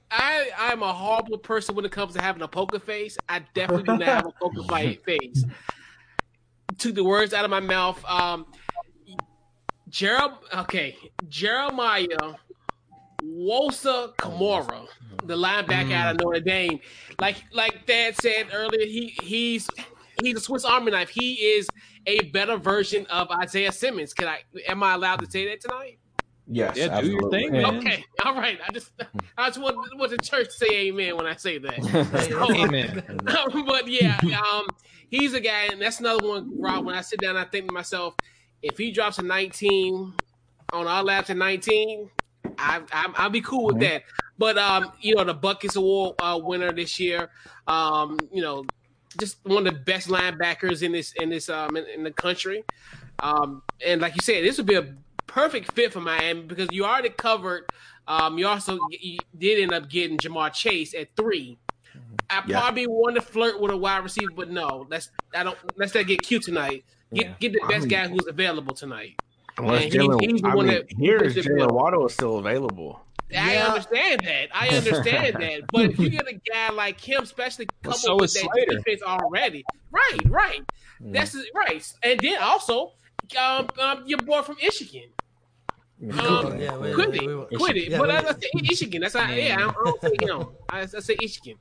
I 0.10 0.50
I'm 0.58 0.84
a 0.84 0.94
horrible 0.94 1.38
person 1.38 1.76
when 1.76 1.86
it 1.86 1.92
comes 1.92 2.14
to 2.14 2.22
having 2.22 2.42
a 2.42 2.48
poker 2.48 2.80
face, 2.80 3.18
I 3.28 3.42
definitely 3.54 3.84
do 3.84 3.98
not 3.98 4.08
have 4.08 4.26
a 4.28 4.32
poker 4.42 4.96
face. 5.04 5.44
Took 6.78 6.96
the 6.96 7.04
words 7.04 7.34
out 7.34 7.46
of 7.46 7.52
my 7.52 7.60
mouth. 7.60 8.04
Um, 8.06 8.46
Gerald, 9.90 10.34
okay, 10.54 10.96
Jeremiah 11.30 12.08
Owusu-Koramoah, 13.34 14.88
the 15.26 15.36
linebacker 15.36 15.90
mm. 15.90 15.94
out 15.94 16.16
of 16.16 16.22
Notre 16.22 16.40
Dame. 16.40 16.80
Like 17.20 17.38
like 17.52 17.86
Dad 17.86 18.16
said 18.16 18.48
earlier, 18.54 18.86
he 18.86 19.18
he's 19.22 19.70
he's 20.22 20.38
a 20.38 20.40
Swiss 20.40 20.66
Army 20.66 20.92
knife. 20.92 21.10
He 21.10 21.34
is 21.34 21.68
a 22.06 22.22
better 22.30 22.58
version 22.58 23.06
of 23.08 23.30
Isaiah 23.32 23.72
Simmons. 23.72 24.14
Can 24.14 24.28
I 24.28 24.42
am 24.68 24.84
I 24.84 24.94
allowed 24.94 25.20
to 25.22 25.30
say 25.30 25.48
that 25.48 25.62
tonight? 25.62 26.00
Yes, 26.46 26.76
yeah, 26.76 27.00
do 27.00 27.08
your 27.08 27.30
thing, 27.30 27.54
man. 27.54 27.78
Okay, 27.78 28.04
all 28.26 28.36
right. 28.36 28.60
I 28.68 28.72
just 28.72 28.92
I 29.38 29.48
just 29.48 29.62
want, 29.62 29.78
want 29.98 30.12
the 30.12 30.18
church 30.18 30.48
to 30.48 30.52
say 30.52 30.88
amen 30.88 31.16
when 31.16 31.26
I 31.26 31.36
say 31.36 31.58
that. 31.58 31.84
so, 32.30 32.54
amen. 32.54 33.20
but 33.66 33.88
yeah, 33.88 34.20
um, 34.52 34.68
he's 35.10 35.34
a 35.34 35.40
guy, 35.40 35.68
and 35.72 35.82
that's 35.82 36.00
another 36.00 36.28
one. 36.28 36.52
Rob, 36.60 36.86
when 36.86 36.96
I 36.96 37.02
sit 37.02 37.22
down, 37.22 37.38
I 37.38 37.46
think 37.46 37.68
to 37.68 37.74
myself, 37.74 38.16
if 38.62 38.78
he 38.78 38.92
drops 38.92 39.20
a 39.20 39.22
19 39.22 40.14
on 40.74 40.88
our 40.88 41.04
laps 41.04 41.30
at 41.30 41.38
19, 41.38 42.10
I, 42.58 42.82
I 42.92 43.24
will 43.24 43.32
be 43.32 43.42
cool 43.42 43.66
with 43.66 43.76
mm-hmm. 43.76 43.84
that. 43.84 44.04
But 44.38 44.58
um, 44.58 44.92
you 45.00 45.16
know, 45.16 45.24
the 45.24 45.36
Butkus 45.36 45.76
Award 45.76 46.16
uh, 46.20 46.40
winner 46.42 46.72
this 46.72 47.00
year, 47.00 47.30
um, 47.68 48.18
you 48.32 48.42
know, 48.42 48.66
just 49.18 49.38
one 49.44 49.68
of 49.68 49.74
the 49.74 49.80
best 49.80 50.08
linebackers 50.08 50.82
in 50.82 50.92
this 50.92 51.14
in 51.14 51.30
this 51.30 51.50
um 51.50 51.76
in, 51.76 51.86
in 51.86 52.04
the 52.04 52.12
country. 52.12 52.64
Um, 53.20 53.62
and 53.86 54.02
like 54.02 54.16
you 54.16 54.22
said, 54.22 54.44
this 54.44 54.58
would 54.58 54.66
be 54.66 54.76
a 54.76 54.96
perfect 55.28 55.72
fit 55.74 55.94
for 55.94 56.02
Miami 56.02 56.42
because 56.42 56.70
you 56.72 56.86
already 56.86 57.10
covered. 57.10 57.66
Um, 58.08 58.38
you 58.38 58.48
also 58.48 58.80
you 58.90 59.18
did 59.38 59.62
end 59.62 59.74
up 59.74 59.90
getting 59.90 60.18
Ja'Marr 60.18 60.52
Chase 60.54 60.94
at 60.94 61.16
three. 61.16 61.58
I 62.30 62.44
yeah. 62.48 62.60
probably 62.60 62.88
want 62.88 63.16
to 63.16 63.22
flirt 63.22 63.60
with 63.62 63.72
a 63.72 63.78
wide 63.78 64.04
receiver, 64.04 64.32
but 64.36 64.50
no, 64.50 64.88
let's 64.90 65.10
I 65.36 65.44
don't 65.44 65.58
let's 65.78 65.94
not 65.94 66.08
get 66.08 66.22
cute 66.22 66.44
tonight. 66.44 66.84
Get 67.14 67.26
yeah. 67.26 67.34
get 67.40 67.54
the 67.54 67.62
best 67.70 67.88
guy 67.88 68.08
who's 68.08 68.28
available 68.28 68.74
tonight. 68.74 69.16
Unless 69.58 69.86
Jalen, 69.94 70.22
he, 70.22 70.28
he's 70.28 70.44
I 70.44 70.56
mean, 70.56 70.68
that 70.68 70.86
here's 70.98 71.36
Jalen 71.36 71.72
Waddle 71.72 72.06
is 72.08 72.14
still 72.14 72.38
available. 72.38 73.02
I 73.36 73.54
yeah. 73.54 73.68
understand 73.68 74.22
that. 74.26 74.50
I 74.54 74.70
understand 74.70 75.36
that. 75.40 75.62
But 75.72 75.86
if 75.86 76.00
you 76.00 76.10
get 76.10 76.28
a 76.28 76.34
guy 76.34 76.70
like 76.72 77.00
him, 77.00 77.24
especially 77.24 77.68
coupled 77.82 78.02
so 78.02 78.16
with 78.16 78.34
that 78.34 78.50
Slater. 78.54 78.78
defense 78.78 79.02
already, 79.02 79.64
right, 79.92 80.20
right. 80.28 80.62
Mm. 81.02 81.14
That's 81.14 81.36
right. 81.56 81.94
And 82.04 82.20
then 82.20 82.42
also, 82.42 82.94
um, 83.40 83.68
um, 83.80 84.04
your 84.06 84.20
boy 84.20 84.42
from 84.44 84.58
Michigan. 84.62 85.10
Um, 86.20 86.60
yeah, 86.60 86.76
wait, 86.76 86.96
quit, 86.96 87.10
wait, 87.12 87.22
it, 87.24 87.58
quit 87.58 87.78
it, 87.78 87.88
yeah, 87.90 87.98
but 87.98 88.10
I, 88.12 88.18
I 88.18 88.34
say 88.34 88.50
Michigan. 88.56 89.02
That's 89.02 89.16
how. 89.16 89.32
Yeah, 89.32 89.56
I 89.56 89.72
don't, 89.72 90.02
say 90.02 90.12
him. 90.22 90.48
I, 90.70 90.82
I 90.82 90.86
say 90.86 91.16
Michigan. 91.20 91.58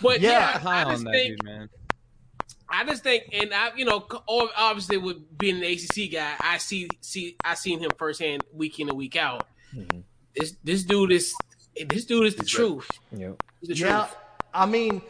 But 0.00 0.20
yeah, 0.20 0.60
yeah 0.62 0.70
I 0.70 0.84
just 0.92 1.04
think. 1.04 1.44
Dude, 1.44 1.68
I 2.68 2.84
just 2.84 3.02
think, 3.02 3.24
and 3.32 3.52
I, 3.52 3.70
you 3.76 3.84
know, 3.84 4.06
obviously 4.28 4.96
with 4.96 5.38
being 5.38 5.56
an 5.56 5.64
ACC 5.64 6.12
guy, 6.12 6.34
I 6.40 6.58
see, 6.58 6.88
see, 7.00 7.36
I 7.44 7.54
seen 7.54 7.80
him 7.80 7.92
firsthand, 7.98 8.44
week 8.52 8.80
in 8.80 8.88
and 8.88 8.96
week 8.96 9.16
out. 9.16 9.46
Mm-hmm. 9.74 10.00
This, 10.34 10.54
this 10.64 10.82
dude 10.84 11.12
is, 11.12 11.34
this 11.88 12.04
dude 12.04 12.26
is 12.26 12.36
the 12.36 12.44
truth. 12.44 12.90
Yep. 13.12 13.38
The 13.62 13.74
yeah, 13.74 13.98
truth. 13.98 14.16
I 14.52 14.66
mean, 14.66 15.02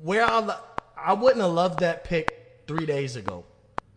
where 0.00 0.24
I, 0.24 0.58
I 0.96 1.12
wouldn't 1.14 1.42
have 1.42 1.52
loved 1.52 1.80
that 1.80 2.04
pick 2.04 2.62
three 2.66 2.86
days 2.86 3.16
ago. 3.16 3.44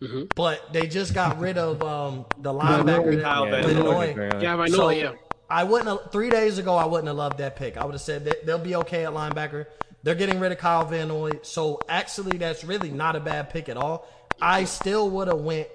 Mm-hmm. 0.01 0.23
But 0.35 0.73
they 0.73 0.87
just 0.87 1.13
got 1.13 1.39
rid 1.39 1.57
of 1.57 1.81
um, 1.83 2.25
the 2.39 2.53
linebacker. 2.53 3.21
Kyle 3.21 3.49
that, 3.49 3.65
Van 3.65 3.75
Noy. 3.79 4.13
Yeah, 4.41 4.57
I 4.57 4.67
know. 4.67 4.75
So, 4.75 4.89
yeah. 4.89 5.13
I 5.49 5.63
wouldn't 5.63 5.87
have, 5.87 6.11
three 6.11 6.29
days 6.29 6.57
ago. 6.57 6.75
I 6.75 6.85
wouldn't 6.85 7.07
have 7.07 7.17
loved 7.17 7.37
that 7.37 7.55
pick. 7.55 7.77
I 7.77 7.85
would 7.85 7.93
have 7.93 8.01
said 8.01 8.25
that 8.25 8.45
they'll 8.45 8.57
be 8.57 8.75
okay 8.77 9.05
at 9.05 9.13
linebacker. 9.13 9.67
They're 10.05 10.13
getting 10.13 10.39
rid 10.39 10.51
of 10.51 10.59
Kyle 10.59 10.85
Van 10.85 11.07
Noy, 11.07 11.39
so 11.41 11.83
actually, 11.89 12.37
that's 12.37 12.63
really 12.63 12.91
not 12.91 13.15
a 13.15 13.19
bad 13.19 13.49
pick 13.49 13.69
at 13.69 13.75
all. 13.75 14.07
I 14.39 14.65
still 14.65 15.09
would 15.09 15.27
have 15.27 15.39
went 15.39 15.67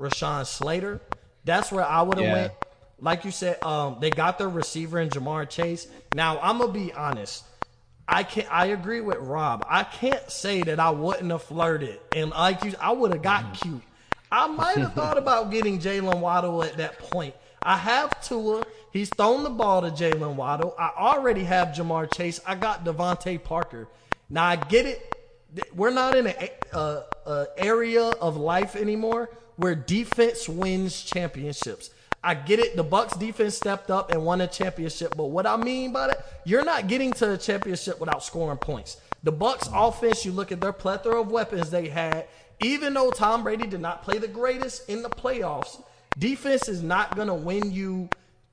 Rashawn 0.00 0.44
Slater. 0.44 1.00
That's 1.44 1.70
where 1.70 1.84
I 1.84 2.02
would 2.02 2.18
have 2.18 2.26
Yeah. 2.26 2.32
went. 2.32 2.52
Like 3.00 3.24
you 3.24 3.30
said, 3.30 3.62
um, 3.62 3.98
they 4.00 4.10
got 4.10 4.38
their 4.38 4.48
receiver 4.48 4.98
in 4.98 5.10
Ja'Marr 5.10 5.48
Chase. 5.48 5.86
Now 6.12 6.40
I'm 6.42 6.58
gonna 6.58 6.72
be 6.72 6.92
honest. 6.94 7.44
I 8.08 8.24
can 8.24 8.46
I 8.50 8.66
agree 8.66 9.00
with 9.00 9.18
Rob. 9.18 9.64
I 9.68 9.84
can't 9.84 10.28
say 10.32 10.64
that 10.64 10.80
I 10.80 10.90
wouldn't 10.90 11.30
have 11.30 11.44
flirted 11.44 12.00
and 12.12 12.30
like 12.30 12.64
you, 12.64 12.74
I 12.80 12.90
would 12.90 13.12
have 13.12 13.22
got 13.22 13.54
cute. 13.54 13.82
I 14.32 14.48
might 14.48 14.78
have 14.78 14.94
thought 14.94 15.16
about 15.16 15.52
getting 15.52 15.78
Jalen 15.78 16.18
Waddle 16.18 16.64
at 16.64 16.78
that 16.78 16.98
point. 16.98 17.36
I 17.62 17.76
have 17.76 18.20
Tua. 18.20 18.64
He's 18.92 19.10
thrown 19.10 19.42
the 19.44 19.50
ball 19.50 19.82
to 19.82 19.90
Jalen 19.90 20.36
Waddle. 20.36 20.74
I 20.78 20.90
already 20.96 21.44
have 21.44 21.68
Ja'Marr 21.68 22.12
Chase. 22.14 22.40
I 22.46 22.54
got 22.54 22.84
DeVante 22.84 23.42
Parker. 23.42 23.88
Now 24.30 24.44
I 24.44 24.56
get 24.56 24.86
it. 24.86 25.14
We're 25.74 25.90
not 25.90 26.16
in 26.16 26.26
an 26.26 27.02
area 27.56 28.02
of 28.02 28.36
life 28.36 28.76
anymore 28.76 29.30
where 29.56 29.74
defense 29.74 30.48
wins 30.48 31.02
championships. 31.02 31.90
I 32.24 32.34
get 32.34 32.58
it. 32.58 32.76
The 32.76 32.82
Bucks 32.82 33.16
defense 33.16 33.56
stepped 33.56 33.90
up 33.90 34.10
and 34.10 34.24
won 34.24 34.40
a 34.40 34.46
championship, 34.46 35.14
but 35.16 35.26
what 35.26 35.46
I 35.46 35.56
mean 35.56 35.92
by 35.92 36.08
that, 36.08 36.40
you're 36.44 36.64
not 36.64 36.88
getting 36.88 37.12
to 37.12 37.26
the 37.26 37.38
championship 37.38 38.00
without 38.00 38.24
scoring 38.24 38.58
points. 38.58 38.96
The 39.22 39.32
Bucks 39.32 39.68
offense, 39.72 40.24
you 40.24 40.32
look 40.32 40.50
at 40.52 40.60
their 40.60 40.72
plethora 40.72 41.20
of 41.20 41.30
weapons 41.30 41.70
they 41.70 41.88
had. 41.88 42.26
Even 42.62 42.94
though 42.94 43.10
Tom 43.10 43.42
Brady 43.42 43.66
did 43.66 43.80
not 43.80 44.02
play 44.02 44.18
the 44.18 44.28
greatest 44.28 44.88
in 44.88 45.02
the 45.02 45.10
playoffs, 45.10 45.82
defense 46.18 46.68
is 46.68 46.82
not 46.82 47.14
going 47.14 47.28
to 47.28 47.34
win 47.34 47.70
you 47.70 48.08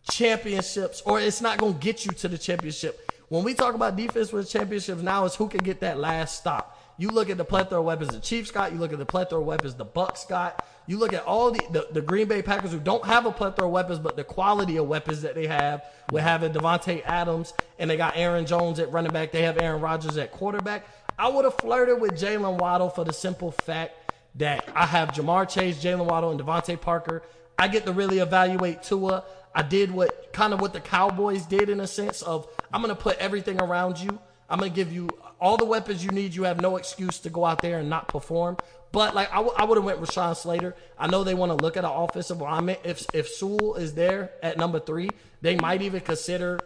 championships 0.10 1.02
or 1.06 1.20
it's 1.20 1.42
not 1.42 1.58
going 1.58 1.74
to 1.74 1.80
get 1.80 2.06
you 2.06 2.12
to 2.12 2.28
the 2.28 2.38
championship. 2.38 3.12
When 3.30 3.44
we 3.44 3.54
talk 3.54 3.74
about 3.74 3.96
defense 3.96 4.32
with 4.32 4.50
championships 4.50 5.02
now, 5.02 5.26
is 5.26 5.36
who 5.36 5.48
can 5.48 5.64
get 5.64 5.80
that 5.80 5.98
last 5.98 6.38
stop. 6.38 6.80
You 6.98 7.10
look 7.10 7.30
at 7.30 7.38
the 7.38 7.46
plethora 7.46 7.80
of 7.80 7.86
weapons 7.86 8.12
the 8.12 8.20
Chiefs 8.20 8.52
got. 8.52 8.72
You 8.72 8.78
look 8.78 8.94
at 8.94 9.00
the 9.00 9.06
plethora 9.06 9.40
of 9.40 9.46
weapons 9.46 9.74
the 9.74 9.86
Bucks 9.86 10.26
got. 10.26 10.64
You 10.86 11.00
look 11.00 11.14
at 11.14 11.24
all 11.24 11.52
the, 11.52 11.66
the, 11.72 11.88
the 11.92 12.02
Green 12.02 12.28
Bay 12.28 12.44
Packers 12.44 12.72
who 12.72 12.80
don't 12.80 13.04
have 13.06 13.26
a 13.26 13.32
plethora 13.32 13.66
of 13.66 13.72
weapons, 13.72 13.98
but 13.98 14.16
the 14.16 14.24
quality 14.24 14.78
of 14.78 14.88
weapons 14.88 15.22
that 15.24 15.34
they 15.34 15.48
have. 15.48 15.84
We're 16.12 16.22
having 16.22 16.54
Davante 16.54 17.02
Adams, 17.06 17.54
and 17.80 17.90
they 17.90 17.98
got 17.98 18.16
Aaron 18.16 18.46
Jones 18.46 18.80
at 18.80 18.92
running 18.92 19.12
back. 19.12 19.32
They 19.32 19.42
have 19.42 19.60
Aaron 19.60 19.82
Rodgers 19.82 20.18
at 20.18 20.32
quarterback. 20.32 20.86
I 21.18 21.30
would 21.30 21.46
have 21.46 21.56
flirted 21.56 22.00
with 22.00 22.12
Jalen 22.12 22.60
Waddle 22.60 22.90
for 22.90 23.04
the 23.04 23.14
simple 23.14 23.52
fact 23.52 23.96
that 24.36 24.68
I 24.76 24.86
have 24.86 25.10
Ja'Marr 25.10 25.50
Chase, 25.50 25.84
Jalen 25.84 26.06
Waddle, 26.06 26.32
and 26.32 26.40
DeVante 26.40 26.80
Parker. 26.80 27.24
I 27.58 27.68
get 27.68 27.86
to 27.86 27.94
really 27.94 28.20
evaluate 28.20 28.84
Tua. 28.84 29.24
I 29.56 29.62
did 29.62 29.92
what 29.92 30.34
kind 30.34 30.54
of 30.54 30.62
what 30.62 30.74
the 30.74 30.80
Cowboys 30.80 31.46
did 31.46 31.70
in 31.70 31.80
a 31.80 31.88
sense 31.88 32.22
of 32.22 32.48
I'm 32.72 32.82
going 32.82 32.96
to 32.96 33.02
put 33.02 33.18
everything 33.18 33.62
around 33.62 34.00
you. 34.00 34.20
I'm 34.50 34.60
going 34.60 34.72
to 34.72 34.76
give 34.76 34.92
you 34.92 35.10
all 35.40 35.58
the 35.58 35.66
weapons 35.66 36.04
you 36.04 36.12
need. 36.12 36.36
You 36.36 36.44
have 36.44 36.62
no 36.62 36.78
excuse 36.78 37.20
to 37.20 37.30
go 37.30 37.46
out 37.46 37.62
there 37.62 37.80
and 37.80 37.90
not 37.90 38.08
perform. 38.08 38.58
But 38.92 39.16
like 39.16 39.32
I, 39.32 39.38
w- 39.38 39.54
I 39.58 39.66
would 39.66 39.78
have 39.78 39.86
went 39.86 40.00
Rashawn 40.00 40.36
Slater. 40.36 40.76
I 40.98 41.08
know 41.08 41.24
they 41.24 41.34
want 41.34 41.52
to 41.52 41.64
look 41.64 41.78
at 41.78 41.84
an 41.84 41.92
offensive 41.92 42.40
lineman. 42.40 42.78
If 42.84 43.06
if 43.14 43.28
Sewell 43.28 43.76
is 43.76 43.94
there 43.96 44.32
at 44.42 44.58
number 44.58 44.80
three, 44.80 45.10
they 45.42 45.56
might 45.56 45.82
even 45.82 46.02
consider 46.02 46.60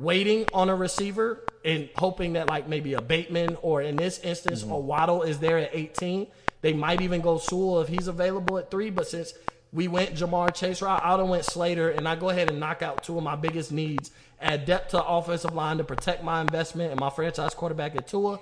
waiting 0.00 0.46
on 0.54 0.68
a 0.68 0.74
receiver 0.74 1.44
and 1.64 1.88
hoping 1.96 2.34
that 2.34 2.48
like 2.48 2.68
maybe 2.68 2.94
a 2.94 3.00
Bateman 3.00 3.58
or 3.62 3.82
in 3.82 3.96
this 3.96 4.20
instance 4.20 4.62
a 4.62 4.66
mm-hmm. 4.66 4.86
Waddle 4.86 5.22
is 5.22 5.38
there 5.40 5.58
at 5.58 5.70
18. 5.72 6.28
They 6.60 6.72
might 6.72 7.00
even 7.00 7.20
go 7.20 7.38
Sewell 7.38 7.80
if 7.80 7.88
he's 7.88 8.06
available 8.06 8.58
at 8.58 8.70
three. 8.70 8.90
But 8.90 9.08
since 9.08 9.34
we 9.72 9.88
went 9.88 10.14
Ja'Marr 10.14 10.54
Chase 10.54 10.82
route, 10.82 11.02
I 11.02 11.16
went 11.22 11.44
Slater, 11.44 11.90
and 11.90 12.06
I 12.06 12.14
go 12.14 12.28
ahead 12.28 12.50
and 12.50 12.60
knock 12.60 12.82
out 12.82 13.02
two 13.02 13.16
of 13.16 13.24
my 13.24 13.36
biggest 13.36 13.72
needs: 13.72 14.10
add 14.40 14.66
depth 14.66 14.90
to 14.90 15.02
offensive 15.02 15.54
line 15.54 15.78
to 15.78 15.84
protect 15.84 16.22
my 16.22 16.40
investment 16.42 16.90
and 16.90 17.00
my 17.00 17.10
franchise 17.10 17.54
quarterback 17.54 17.96
at 17.96 18.06
Tua, 18.06 18.38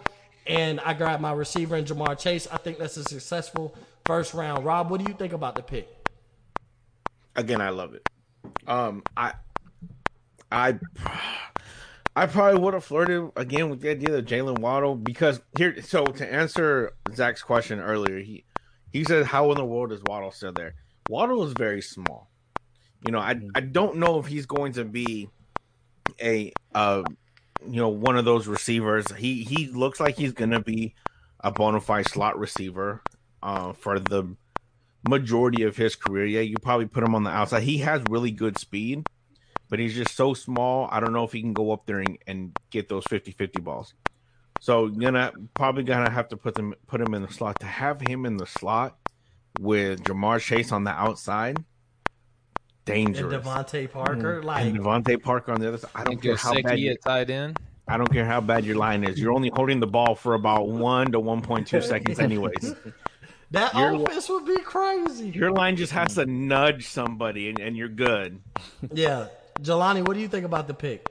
and 0.47 0.81
I 0.81 0.93
grab 0.93 1.21
my 1.21 1.33
receiver 1.33 1.77
in 1.77 1.85
Ja'Marr 1.85 2.19
Chase. 2.19 2.49
I 2.51 2.57
think 2.57 2.79
that's 2.79 2.97
a 2.97 3.05
successful 3.05 3.77
first 4.05 4.35
round. 4.35 4.65
Rob, 4.65 4.91
what 4.91 5.01
do 5.01 5.11
you 5.11 5.17
think 5.17 5.33
about 5.33 5.55
the 5.55 5.63
pick? 5.63 5.89
Again, 7.37 7.61
I 7.61 7.71
love 7.71 7.95
it. 7.95 8.05
Um, 8.67 9.05
I, 9.17 9.35
I, 10.51 10.79
I 12.17 12.27
probably 12.27 12.61
would 12.61 12.75
have 12.75 12.85
flirted 12.85 13.31
again 13.37 13.71
with 13.71 13.83
the 13.83 13.91
idea 13.91 14.17
of 14.17 14.25
Jalen 14.25 14.59
Waddle 14.59 14.97
because 14.97 15.41
here. 15.57 15.81
So 15.83 16.05
to 16.07 16.33
answer 16.33 16.93
Zach's 17.15 17.43
question 17.43 17.79
earlier, 17.79 18.19
he 18.19 18.45
he 18.93 19.05
said, 19.05 19.27
"How 19.27 19.53
in 19.53 19.59
the 19.59 19.65
world 19.65 19.93
is 19.93 20.03
Waddle 20.03 20.33
still 20.33 20.53
there?" 20.53 20.75
Waddle 21.11 21.43
is 21.45 21.55
very 21.55 21.83
small. 21.83 22.31
You 23.03 23.11
know, 23.11 23.19
I 23.19 23.41
I 23.57 23.61
don't 23.61 23.97
know 23.97 24.21
if 24.21 24.27
he's 24.27 24.47
going 24.47 24.75
to 24.75 24.85
be 24.85 25.29
a 26.23 26.55
uh 26.73 27.03
you 27.67 27.77
know 27.81 27.89
one 27.89 28.17
of 28.17 28.25
those 28.25 28.47
receivers. 28.47 29.11
He 29.11 29.43
he 29.43 29.67
looks 29.67 29.99
like 29.99 30.17
he's 30.17 30.33
going 30.33 30.51
to 30.51 30.61
be 30.61 30.95
a 31.41 31.51
bona 31.51 31.81
fide 31.81 32.07
slot 32.07 32.39
receiver 32.39 33.03
uh 33.43 33.73
for 33.73 33.99
the 33.99 34.37
majority 35.03 35.63
of 35.65 35.77
his 35.77 35.97
career. 35.97 36.27
Yeah, 36.27 36.43
you 36.43 36.59
probably 36.61 36.87
put 36.87 37.03
him 37.03 37.17
on 37.17 37.25
the 37.25 37.31
outside. 37.31 37.65
He 37.65 37.79
has 37.79 38.05
really 38.05 38.31
good 38.31 38.57
speed, 38.57 39.05
but 39.69 39.81
he's 39.81 39.97
just 39.97 40.15
so 40.15 40.33
small. 40.33 40.89
I 40.93 41.01
don't 41.01 41.13
know 41.13 41.25
if 41.25 41.33
he 41.33 41.41
can 41.41 41.55
go 41.55 41.73
up 41.73 41.87
there 41.87 41.99
and, 41.99 42.19
and 42.29 42.55
get 42.71 42.89
those 42.89 43.07
50-50 43.07 43.65
balls. 43.65 43.95
So 44.61 44.87
you're 44.87 45.11
gonna 45.11 45.33
probably 45.55 45.83
gonna 45.83 46.11
have 46.11 46.29
to 46.29 46.37
put 46.37 46.55
them 46.55 46.75
put 46.87 47.01
him 47.01 47.15
in 47.15 47.23
the 47.23 47.33
slot. 47.33 47.59
To 47.61 47.67
have 47.67 48.01
him 48.01 48.27
in 48.27 48.37
the 48.37 48.47
slot 48.47 49.00
with 49.61 50.03
Ja'Marr 50.05 50.41
Chase 50.41 50.73
on 50.73 50.85
the 50.85 50.91
outside, 50.91 51.57
And 51.57 51.65
dangerous. 52.87 53.45
DeVante 53.45 53.91
Parker, 53.91 54.43
like 54.43 54.65
And 54.65 54.79
DeVante 54.79 55.23
Parker 55.23 55.53
on 55.53 55.61
the 55.61 55.69
other 55.69 55.79
side. 55.79 55.91
I 55.95 56.05
don't 56.05 56.21
care 56.21 56.37
how 56.37 56.55
bad 56.55 56.65
Seki 56.71 56.81
you, 56.81 56.91
at 56.93 57.03
tight 57.03 57.31
end. 57.31 57.59
I 57.87 57.97
don't 57.97 58.11
care 58.13 58.25
how 58.25 58.41
bad 58.41 58.65
your 58.65 58.77
line 58.77 59.05
is. 59.05 59.19
You're 59.21 59.33
only 59.33 59.51
holding 59.53 59.81
the 59.81 59.87
ball 59.87 60.15
for 60.15 60.35
about 60.35 60.69
one 60.69 61.13
to 61.13 61.21
one 61.21 61.43
point 61.43 61.67
two 61.67 61.81
seconds, 61.83 62.19
anyways. 62.29 62.75
that 63.51 63.75
You're- 63.75 64.03
offense 64.03 64.29
would 64.29 64.47
be 64.47 64.57
crazy. 64.63 65.29
Your 65.31 65.51
line 65.53 65.77
just 65.77 65.93
has 65.93 66.15
to 66.15 66.25
nudge 66.25 66.87
somebody, 66.87 67.49
and, 67.51 67.59
and 67.59 67.77
you're 67.77 67.89
good. 67.89 68.41
Yeah, 68.95 69.27
Jelani, 69.61 70.07
what 70.07 70.15
do 70.15 70.21
you 70.21 70.29
think 70.29 70.47
about 70.47 70.67
the 70.69 70.75
pick? 70.75 71.07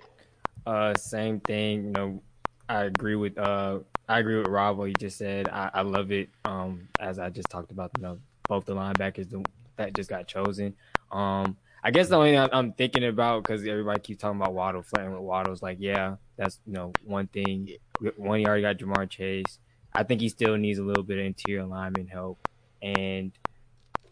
Uh, 0.66 0.96
same 0.96 1.40
thing. 1.40 1.86
You 1.86 1.92
know, 1.92 2.24
I 2.68 2.84
agree 2.86 3.16
with 3.16 3.38
uh, 3.38 3.80
I 4.08 4.20
agree 4.20 4.38
with 4.38 4.48
Rob. 4.48 4.78
What 4.78 4.88
he 4.90 4.96
just 4.96 5.18
said. 5.18 5.50
I, 5.50 5.70
I 5.74 5.82
love 5.82 6.12
it. 6.12 6.30
Um, 6.46 6.88
as 7.00 7.20
I 7.20 7.30
just 7.30 7.50
talked 7.50 7.72
about, 7.72 7.92
you 7.98 8.04
know, 8.04 8.20
both 8.50 8.66
the 8.66 8.76
linebackers 8.76 9.30
the, 9.30 9.46
that 9.78 9.94
just 9.94 10.10
got 10.10 10.28
chosen. 10.28 10.76
Um, 11.12 11.56
I 11.82 11.92
guess 11.92 12.10
the 12.10 12.18
only 12.18 12.32
thing 12.32 12.40
I'm- 12.40 12.74
thinking 12.74 13.06
about 13.06 13.44
because 13.44 13.66
everybody 13.66 14.02
keeps 14.02 14.22
talking 14.22 14.42
about 14.42 14.54
Waddle, 14.54 14.82
flirting 14.84 15.14
with 15.14 15.22
Waddle's 15.22 15.62
like, 15.62 15.78
yeah, 15.80 16.18
that's 16.36 16.60
you 16.66 16.74
know 16.74 16.94
one 17.06 17.28
thing. 17.28 17.70
One, 18.18 18.40
he 18.40 18.46
already 18.46 18.64
got 18.64 18.78
Ja'Marr 18.78 19.10
Chase. 19.10 19.60
I 19.94 20.04
think 20.04 20.20
he 20.20 20.28
still 20.30 20.58
needs 20.58 20.78
a 20.80 20.84
little 20.84 21.04
bit 21.04 21.18
of 21.20 21.26
interior 21.26 21.64
lineman 21.66 22.08
help, 22.08 22.40
and 22.82 23.32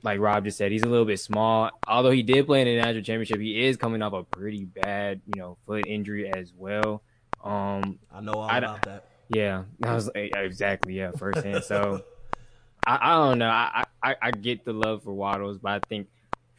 like 0.04 0.20
Rob 0.20 0.46
just 0.46 0.58
said, 0.58 0.72
he's 0.72 0.84
a 0.84 0.88
little 0.90 1.06
bit 1.06 1.20
small. 1.20 1.72
Although 1.86 2.12
he 2.12 2.24
did 2.24 2.46
play 2.46 2.62
in 2.62 2.68
the 2.68 2.78
national 2.78 3.04
championship, 3.04 3.40
he 3.42 3.66
is 3.66 3.76
coming 3.78 4.02
off 4.02 4.14
a 4.14 4.24
pretty 4.24 4.64
bad, 4.64 5.22
you 5.26 5.42
know, 5.42 5.58
foot 5.66 5.86
injury 5.88 6.32
as 6.32 6.54
well. 6.56 7.02
Um, 7.44 8.00
I 8.14 8.22
know 8.22 8.34
all 8.34 8.44
I 8.50 8.60
about 8.60 8.84
that. 8.84 9.06
yeah, 9.30 9.64
I 9.84 9.94
was 9.94 10.10
eh, 10.16 10.30
exactly 10.36 10.94
yeah, 10.98 11.12
firsthand. 11.12 11.64
So 11.64 12.04
I, 12.86 13.00
I 13.02 13.14
don't 13.16 13.40
know. 13.40 13.50
I, 13.50 13.86
I 14.02 14.16
I 14.22 14.32
get 14.32 14.66
the 14.66 14.74
love 14.74 15.04
for 15.04 15.14
Waddles, 15.14 15.58
but 15.58 15.72
I 15.72 15.80
think 15.80 16.08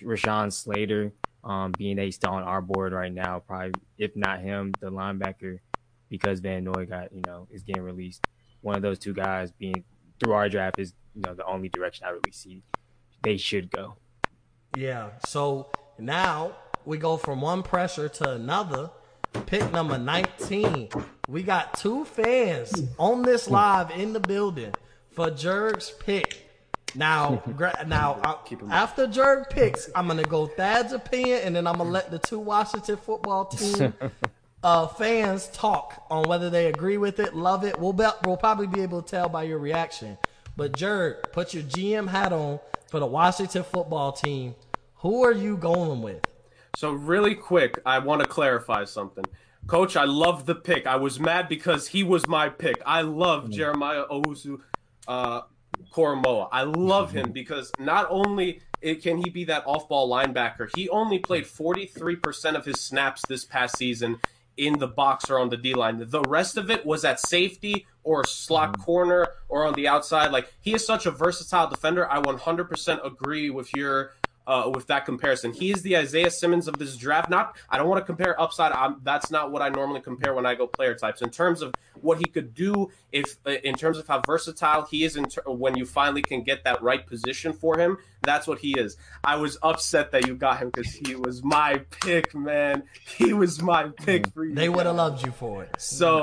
Rashawn 0.02 0.52
Slater, 0.52 1.12
um, 1.44 1.74
being 1.74 1.96
that 1.96 2.04
he's 2.04 2.16
still 2.16 2.30
on 2.30 2.42
our 2.42 2.62
board 2.62 2.92
right 2.92 3.12
now, 3.12 3.40
probably 3.40 3.80
if 3.96 4.14
not 4.16 4.40
him, 4.40 4.76
the 4.80 4.90
linebacker, 4.90 5.60
because 6.08 6.40
Van 6.40 6.64
Noy 6.64 6.86
got 6.86 7.12
you 7.12 7.22
know 7.22 7.48
is 7.50 7.62
getting 7.62 7.82
released. 7.82 8.22
One 8.60 8.76
of 8.76 8.82
those 8.82 8.98
two 8.98 9.14
guys 9.14 9.52
being 9.52 9.84
through 10.18 10.32
our 10.32 10.48
draft 10.48 10.78
is 10.78 10.94
you 11.14 11.22
know 11.22 11.34
the 11.34 11.44
only 11.46 11.68
direction 11.68 12.06
I 12.06 12.10
really 12.10 12.32
see 12.32 12.62
they 13.22 13.36
should 13.36 13.70
go. 13.70 13.96
Yeah. 14.76 15.18
So 15.20 15.70
now 15.98 16.56
we 16.84 16.98
go 16.98 17.16
from 17.16 17.40
one 17.40 17.62
pressure 17.62 18.08
to 18.08 18.32
another. 18.32 18.90
Pick 19.46 19.72
number 19.72 19.98
19. 19.98 20.88
We 21.26 21.42
got 21.42 21.74
two 21.74 22.04
fans 22.04 22.88
on 22.98 23.22
this 23.22 23.48
live 23.48 23.90
in 23.90 24.12
the 24.12 24.20
building 24.20 24.74
for 25.10 25.30
Jerg's 25.30 25.90
pick. 25.90 26.47
Now, 26.94 27.42
gra- 27.56 27.84
now 27.86 28.20
after 28.70 29.06
Jerg 29.06 29.50
picks, 29.50 29.88
I'm 29.94 30.06
gonna 30.06 30.22
go 30.22 30.46
Thad's 30.46 30.92
opinion, 30.92 31.40
and 31.44 31.56
then 31.56 31.66
I'm 31.66 31.76
gonna 31.76 31.90
let 31.90 32.10
the 32.10 32.18
two 32.18 32.38
Washington 32.38 32.96
football 32.96 33.44
team 33.46 33.94
uh, 34.62 34.86
fans 34.86 35.48
talk 35.48 36.06
on 36.10 36.24
whether 36.28 36.50
they 36.50 36.66
agree 36.66 36.96
with 36.96 37.20
it, 37.20 37.34
love 37.34 37.64
it. 37.64 37.78
We'll 37.78 37.92
be, 37.92 38.06
we'll 38.24 38.36
probably 38.36 38.66
be 38.66 38.80
able 38.80 39.02
to 39.02 39.08
tell 39.08 39.28
by 39.28 39.44
your 39.44 39.58
reaction. 39.58 40.18
But 40.56 40.72
Jerg, 40.72 41.30
put 41.32 41.54
your 41.54 41.62
GM 41.62 42.08
hat 42.08 42.32
on 42.32 42.58
for 42.88 42.98
the 42.98 43.06
Washington 43.06 43.62
football 43.62 44.12
team. 44.12 44.54
Who 44.96 45.24
are 45.24 45.32
you 45.32 45.56
going 45.56 46.02
with? 46.02 46.24
So 46.74 46.90
really 46.92 47.34
quick, 47.34 47.78
I 47.86 48.00
want 48.00 48.22
to 48.22 48.28
clarify 48.28 48.84
something. 48.84 49.24
Coach, 49.66 49.96
I 49.96 50.04
love 50.04 50.46
the 50.46 50.54
pick. 50.54 50.86
I 50.86 50.96
was 50.96 51.20
mad 51.20 51.48
because 51.48 51.88
he 51.88 52.02
was 52.02 52.26
my 52.26 52.48
pick. 52.48 52.80
I 52.86 53.02
love 53.02 53.44
mm. 53.44 53.52
Jeremiah 53.52 54.04
Owusu 54.10 54.60
uh, 55.06 55.42
Koramoah. 55.92 56.48
I 56.52 56.62
love 56.62 57.12
him 57.12 57.32
because 57.32 57.72
not 57.78 58.06
only 58.10 58.60
can 58.80 59.18
he 59.18 59.30
be 59.30 59.44
that 59.44 59.64
off-ball 59.66 60.08
linebacker, 60.08 60.74
he 60.76 60.88
only 60.88 61.18
played 61.18 61.44
43% 61.44 62.54
of 62.54 62.64
his 62.64 62.80
snaps 62.80 63.22
this 63.28 63.44
past 63.44 63.76
season 63.76 64.18
in 64.58 64.78
the 64.78 64.88
box 64.88 65.30
or 65.30 65.38
on 65.38 65.48
the 65.48 65.56
D 65.56 65.72
line. 65.72 66.04
The 66.10 66.22
rest 66.22 66.56
of 66.56 66.70
it 66.70 66.84
was 66.84 67.04
at 67.04 67.20
safety 67.20 67.86
or 68.02 68.24
slot 68.24 68.72
mm. 68.72 68.84
corner 68.84 69.28
or 69.48 69.64
on 69.64 69.74
the 69.74 69.88
outside. 69.88 70.32
Like 70.32 70.52
he 70.60 70.74
is 70.74 70.84
such 70.84 71.06
a 71.06 71.10
versatile 71.10 71.68
defender. 71.68 72.10
I 72.10 72.20
100% 72.20 73.06
agree 73.06 73.50
with 73.50 73.72
your 73.74 74.12
uh, 74.48 74.70
with 74.74 74.86
that 74.86 75.04
comparison. 75.04 75.52
He 75.52 75.70
is 75.70 75.82
the 75.82 75.98
Isaiah 75.98 76.30
Simmons 76.30 76.66
of 76.66 76.78
this 76.78 76.96
draft. 76.96 77.28
Not, 77.28 77.56
I 77.68 77.76
don't 77.76 77.86
want 77.86 78.00
to 78.00 78.06
compare 78.06 78.40
upside. 78.40 78.72
I'm, 78.72 78.96
that's 79.04 79.30
not 79.30 79.52
what 79.52 79.60
I 79.60 79.68
normally 79.68 80.00
compare 80.00 80.34
when 80.34 80.46
I 80.46 80.54
go 80.54 80.66
player 80.66 80.94
types. 80.94 81.20
In 81.20 81.30
terms 81.30 81.60
of 81.60 81.74
what 82.00 82.18
he 82.18 82.24
could 82.24 82.54
do, 82.54 82.90
if 83.12 83.36
uh, 83.46 83.50
in 83.62 83.74
terms 83.74 83.98
of 83.98 84.08
how 84.08 84.22
versatile 84.26 84.86
he 84.90 85.04
is, 85.04 85.16
in 85.16 85.26
ter- 85.26 85.42
when 85.46 85.76
you 85.76 85.84
finally 85.84 86.22
can 86.22 86.42
get 86.42 86.64
that 86.64 86.82
right 86.82 87.06
position 87.06 87.52
for 87.52 87.78
him, 87.78 87.98
that's 88.22 88.46
what 88.46 88.58
he 88.58 88.72
is. 88.72 88.96
I 89.22 89.36
was 89.36 89.58
upset 89.62 90.10
that 90.12 90.26
you 90.26 90.34
got 90.34 90.58
him 90.58 90.70
because 90.70 90.92
he 90.92 91.14
was 91.14 91.44
my 91.44 91.82
pick, 92.00 92.34
man. 92.34 92.84
He 93.18 93.34
was 93.34 93.60
my 93.62 93.88
pick 93.88 94.32
for 94.32 94.46
you. 94.46 94.54
They 94.54 94.70
would 94.70 94.86
have 94.86 94.96
loved 94.96 95.24
you 95.24 95.30
for 95.32 95.62
it. 95.62 95.76
So. 95.78 96.22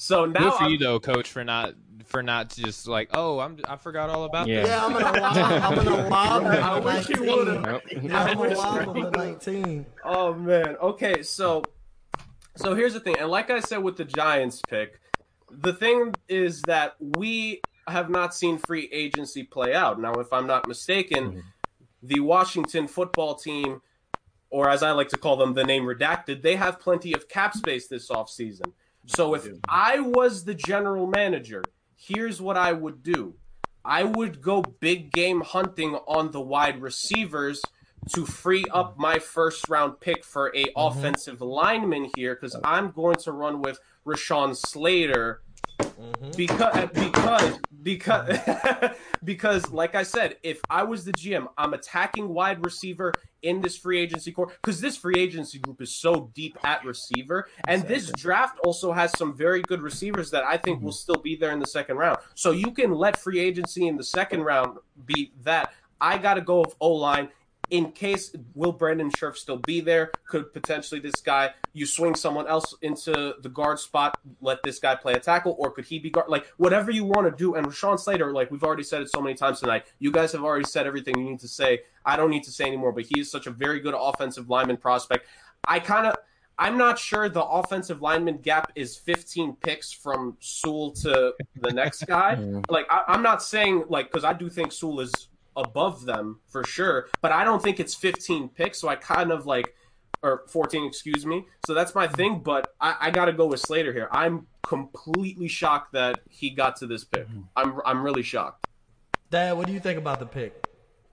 So 0.00 0.26
now, 0.26 0.38
good 0.38 0.52
for 0.52 0.62
I'm, 0.62 0.70
you 0.70 0.78
though, 0.78 1.00
Coach, 1.00 1.28
for 1.28 1.42
not 1.42 1.74
for 2.08 2.22
not 2.22 2.50
to 2.50 2.62
just 2.62 2.88
like, 2.88 3.10
oh, 3.14 3.38
I'm 3.38 3.58
I 3.68 3.76
forgot 3.76 4.10
all 4.10 4.24
about 4.24 4.48
yeah. 4.48 4.66
Yeah, 4.66 4.84
I'm 4.84 4.92
gonna 4.92 5.20
lob. 5.20 5.36
I'm 5.36 5.84
gonna 5.84 6.08
lob. 6.08 6.44
I 6.46 6.78
wish 6.80 7.08
you 7.10 7.22
would 7.22 7.46
have. 7.48 7.82
I'm 7.92 8.36
gonna 8.36 8.56
lob 8.56 8.94
the 8.94 9.10
19. 9.10 9.86
Oh 10.04 10.34
man. 10.34 10.76
Okay, 10.80 11.22
so 11.22 11.62
so 12.56 12.74
here's 12.74 12.94
the 12.94 13.00
thing, 13.00 13.16
and 13.18 13.28
like 13.28 13.50
I 13.50 13.60
said 13.60 13.78
with 13.78 13.96
the 13.96 14.04
Giants 14.04 14.60
pick, 14.68 15.00
the 15.50 15.72
thing 15.72 16.14
is 16.28 16.62
that 16.62 16.96
we 16.98 17.60
have 17.86 18.10
not 18.10 18.34
seen 18.34 18.58
free 18.58 18.88
agency 18.92 19.44
play 19.44 19.74
out. 19.74 20.00
Now, 20.00 20.12
if 20.14 20.32
I'm 20.32 20.46
not 20.46 20.66
mistaken, 20.66 21.30
mm-hmm. 21.30 21.40
the 22.02 22.20
Washington 22.20 22.88
football 22.88 23.34
team, 23.34 23.80
or 24.50 24.68
as 24.68 24.82
I 24.82 24.92
like 24.92 25.08
to 25.10 25.16
call 25.16 25.36
them, 25.36 25.54
the 25.54 25.64
name 25.64 25.84
redacted, 25.84 26.42
they 26.42 26.56
have 26.56 26.80
plenty 26.80 27.12
of 27.14 27.28
cap 27.28 27.54
space 27.54 27.86
this 27.86 28.08
offseason. 28.08 28.72
So 29.06 29.34
if 29.34 29.48
I 29.68 30.00
was 30.00 30.44
the 30.44 30.54
general 30.54 31.06
manager, 31.06 31.62
here's 31.98 32.40
what 32.40 32.56
I 32.56 32.72
would 32.72 33.02
do 33.02 33.34
I 33.84 34.04
would 34.04 34.40
go 34.40 34.62
big 34.62 35.12
game 35.12 35.40
hunting 35.40 35.94
on 36.06 36.30
the 36.30 36.40
wide 36.40 36.80
receivers 36.80 37.62
to 38.14 38.24
free 38.24 38.64
up 38.72 38.98
my 38.98 39.18
first 39.18 39.68
round 39.68 40.00
pick 40.00 40.24
for 40.24 40.48
a 40.48 40.64
mm-hmm. 40.64 40.78
offensive 40.78 41.40
lineman 41.40 42.10
here 42.16 42.34
because 42.34 42.56
I'm 42.64 42.90
going 42.90 43.16
to 43.16 43.32
run 43.32 43.60
with 43.60 43.80
Rashawn 44.06 44.56
Slater 44.56 45.42
Mm-hmm. 45.80 46.30
Because 46.36 46.88
because 46.92 47.58
because 47.82 48.38
because 49.24 49.70
like 49.72 49.94
I 49.94 50.02
said, 50.02 50.36
if 50.42 50.60
I 50.70 50.82
was 50.82 51.04
the 51.04 51.12
GM, 51.12 51.46
I'm 51.56 51.74
attacking 51.74 52.28
wide 52.28 52.64
receiver 52.64 53.12
in 53.42 53.60
this 53.60 53.76
free 53.76 54.00
agency 54.00 54.32
core 54.32 54.52
because 54.62 54.80
this 54.80 54.96
free 54.96 55.14
agency 55.16 55.58
group 55.58 55.80
is 55.80 55.94
so 55.94 56.30
deep 56.34 56.58
at 56.64 56.84
receiver, 56.84 57.48
and 57.66 57.82
exactly. 57.82 57.94
this 57.94 58.12
draft 58.12 58.58
also 58.64 58.92
has 58.92 59.16
some 59.16 59.36
very 59.36 59.62
good 59.62 59.80
receivers 59.80 60.30
that 60.30 60.44
I 60.44 60.56
think 60.56 60.78
mm-hmm. 60.78 60.86
will 60.86 60.92
still 60.92 61.20
be 61.20 61.36
there 61.36 61.52
in 61.52 61.58
the 61.58 61.66
second 61.66 61.96
round. 61.96 62.18
So 62.34 62.50
you 62.50 62.72
can 62.72 62.92
let 62.92 63.18
free 63.18 63.40
agency 63.40 63.86
in 63.86 63.96
the 63.96 64.04
second 64.04 64.42
round 64.42 64.78
be 65.06 65.32
that. 65.42 65.72
I 66.00 66.16
got 66.16 66.34
to 66.34 66.40
go 66.40 66.60
of 66.62 66.76
O 66.80 66.92
line 66.92 67.28
in 67.70 67.92
case 67.92 68.34
will 68.54 68.72
Brandon 68.72 69.10
Scherff 69.10 69.36
still 69.36 69.58
be 69.58 69.80
there? 69.80 70.10
Could 70.26 70.52
potentially 70.52 71.00
this 71.00 71.20
guy 71.20 71.54
you 71.72 71.86
swing 71.86 72.14
someone 72.14 72.46
else 72.46 72.74
into 72.82 73.34
the 73.40 73.48
guard 73.48 73.78
spot, 73.78 74.18
let 74.40 74.62
this 74.62 74.78
guy 74.78 74.94
play 74.94 75.12
a 75.12 75.20
tackle, 75.20 75.56
or 75.58 75.70
could 75.70 75.84
he 75.84 75.98
be 75.98 76.10
guard? 76.10 76.28
Like 76.28 76.46
whatever 76.56 76.90
you 76.90 77.04
want 77.04 77.30
to 77.30 77.36
do. 77.36 77.54
And 77.54 77.66
Rashawn 77.66 77.98
Slater, 77.98 78.32
like 78.32 78.50
we've 78.50 78.64
already 78.64 78.82
said 78.82 79.02
it 79.02 79.10
so 79.10 79.20
many 79.20 79.34
times 79.34 79.60
tonight, 79.60 79.86
you 79.98 80.10
guys 80.10 80.32
have 80.32 80.44
already 80.44 80.64
said 80.64 80.86
everything 80.86 81.18
you 81.18 81.24
need 81.24 81.40
to 81.40 81.48
say. 81.48 81.80
I 82.04 82.16
don't 82.16 82.30
need 82.30 82.44
to 82.44 82.52
say 82.52 82.64
anymore. 82.64 82.92
But 82.92 83.04
he 83.04 83.20
is 83.20 83.30
such 83.30 83.46
a 83.46 83.50
very 83.50 83.80
good 83.80 83.94
offensive 83.96 84.48
lineman 84.48 84.78
prospect. 84.78 85.26
I 85.66 85.80
kind 85.80 86.06
of. 86.06 86.16
I'm 86.60 86.76
not 86.76 86.98
sure 86.98 87.28
the 87.28 87.44
offensive 87.44 88.02
lineman 88.02 88.38
gap 88.38 88.72
is 88.74 88.96
15 88.96 89.58
picks 89.60 89.92
from 89.92 90.36
Sewell 90.40 90.90
to 91.02 91.34
the 91.54 91.70
next 91.70 92.04
guy. 92.04 92.34
like, 92.68 92.86
I, 92.90 93.04
I'm 93.06 93.22
not 93.22 93.44
saying, 93.44 93.84
like, 93.88 94.10
because 94.10 94.24
I 94.24 94.32
do 94.32 94.50
think 94.50 94.72
Sewell 94.72 94.98
is 94.98 95.28
above 95.58 96.06
them 96.06 96.40
for 96.48 96.64
sure. 96.64 97.08
But 97.20 97.32
I 97.32 97.44
don't 97.44 97.62
think 97.62 97.80
it's 97.80 97.94
15 97.94 98.48
picks, 98.50 98.80
so 98.80 98.88
I 98.88 98.96
kind 98.96 99.32
of 99.32 99.46
like 99.46 99.74
or 100.22 100.44
14, 100.48 100.84
excuse 100.84 101.24
me. 101.24 101.46
So 101.66 101.74
that's 101.74 101.94
my 101.94 102.08
thing. 102.08 102.40
But 102.40 102.74
I, 102.80 102.96
I 103.00 103.10
got 103.10 103.26
to 103.26 103.32
go 103.32 103.46
with 103.46 103.60
Slater 103.60 103.92
here. 103.92 104.08
I'm 104.10 104.46
completely 104.66 105.48
shocked 105.48 105.92
that 105.92 106.20
he 106.28 106.50
got 106.50 106.76
to 106.76 106.86
this 106.86 107.04
pick. 107.04 107.28
Mm-hmm. 107.28 107.40
I'm 107.56 107.80
I'm 107.84 108.02
really 108.02 108.22
shocked. 108.22 108.66
Dad, 109.30 109.56
what 109.56 109.66
do 109.66 109.72
you 109.72 109.80
think 109.80 109.98
about 109.98 110.20
the 110.20 110.26
pick? 110.26 110.66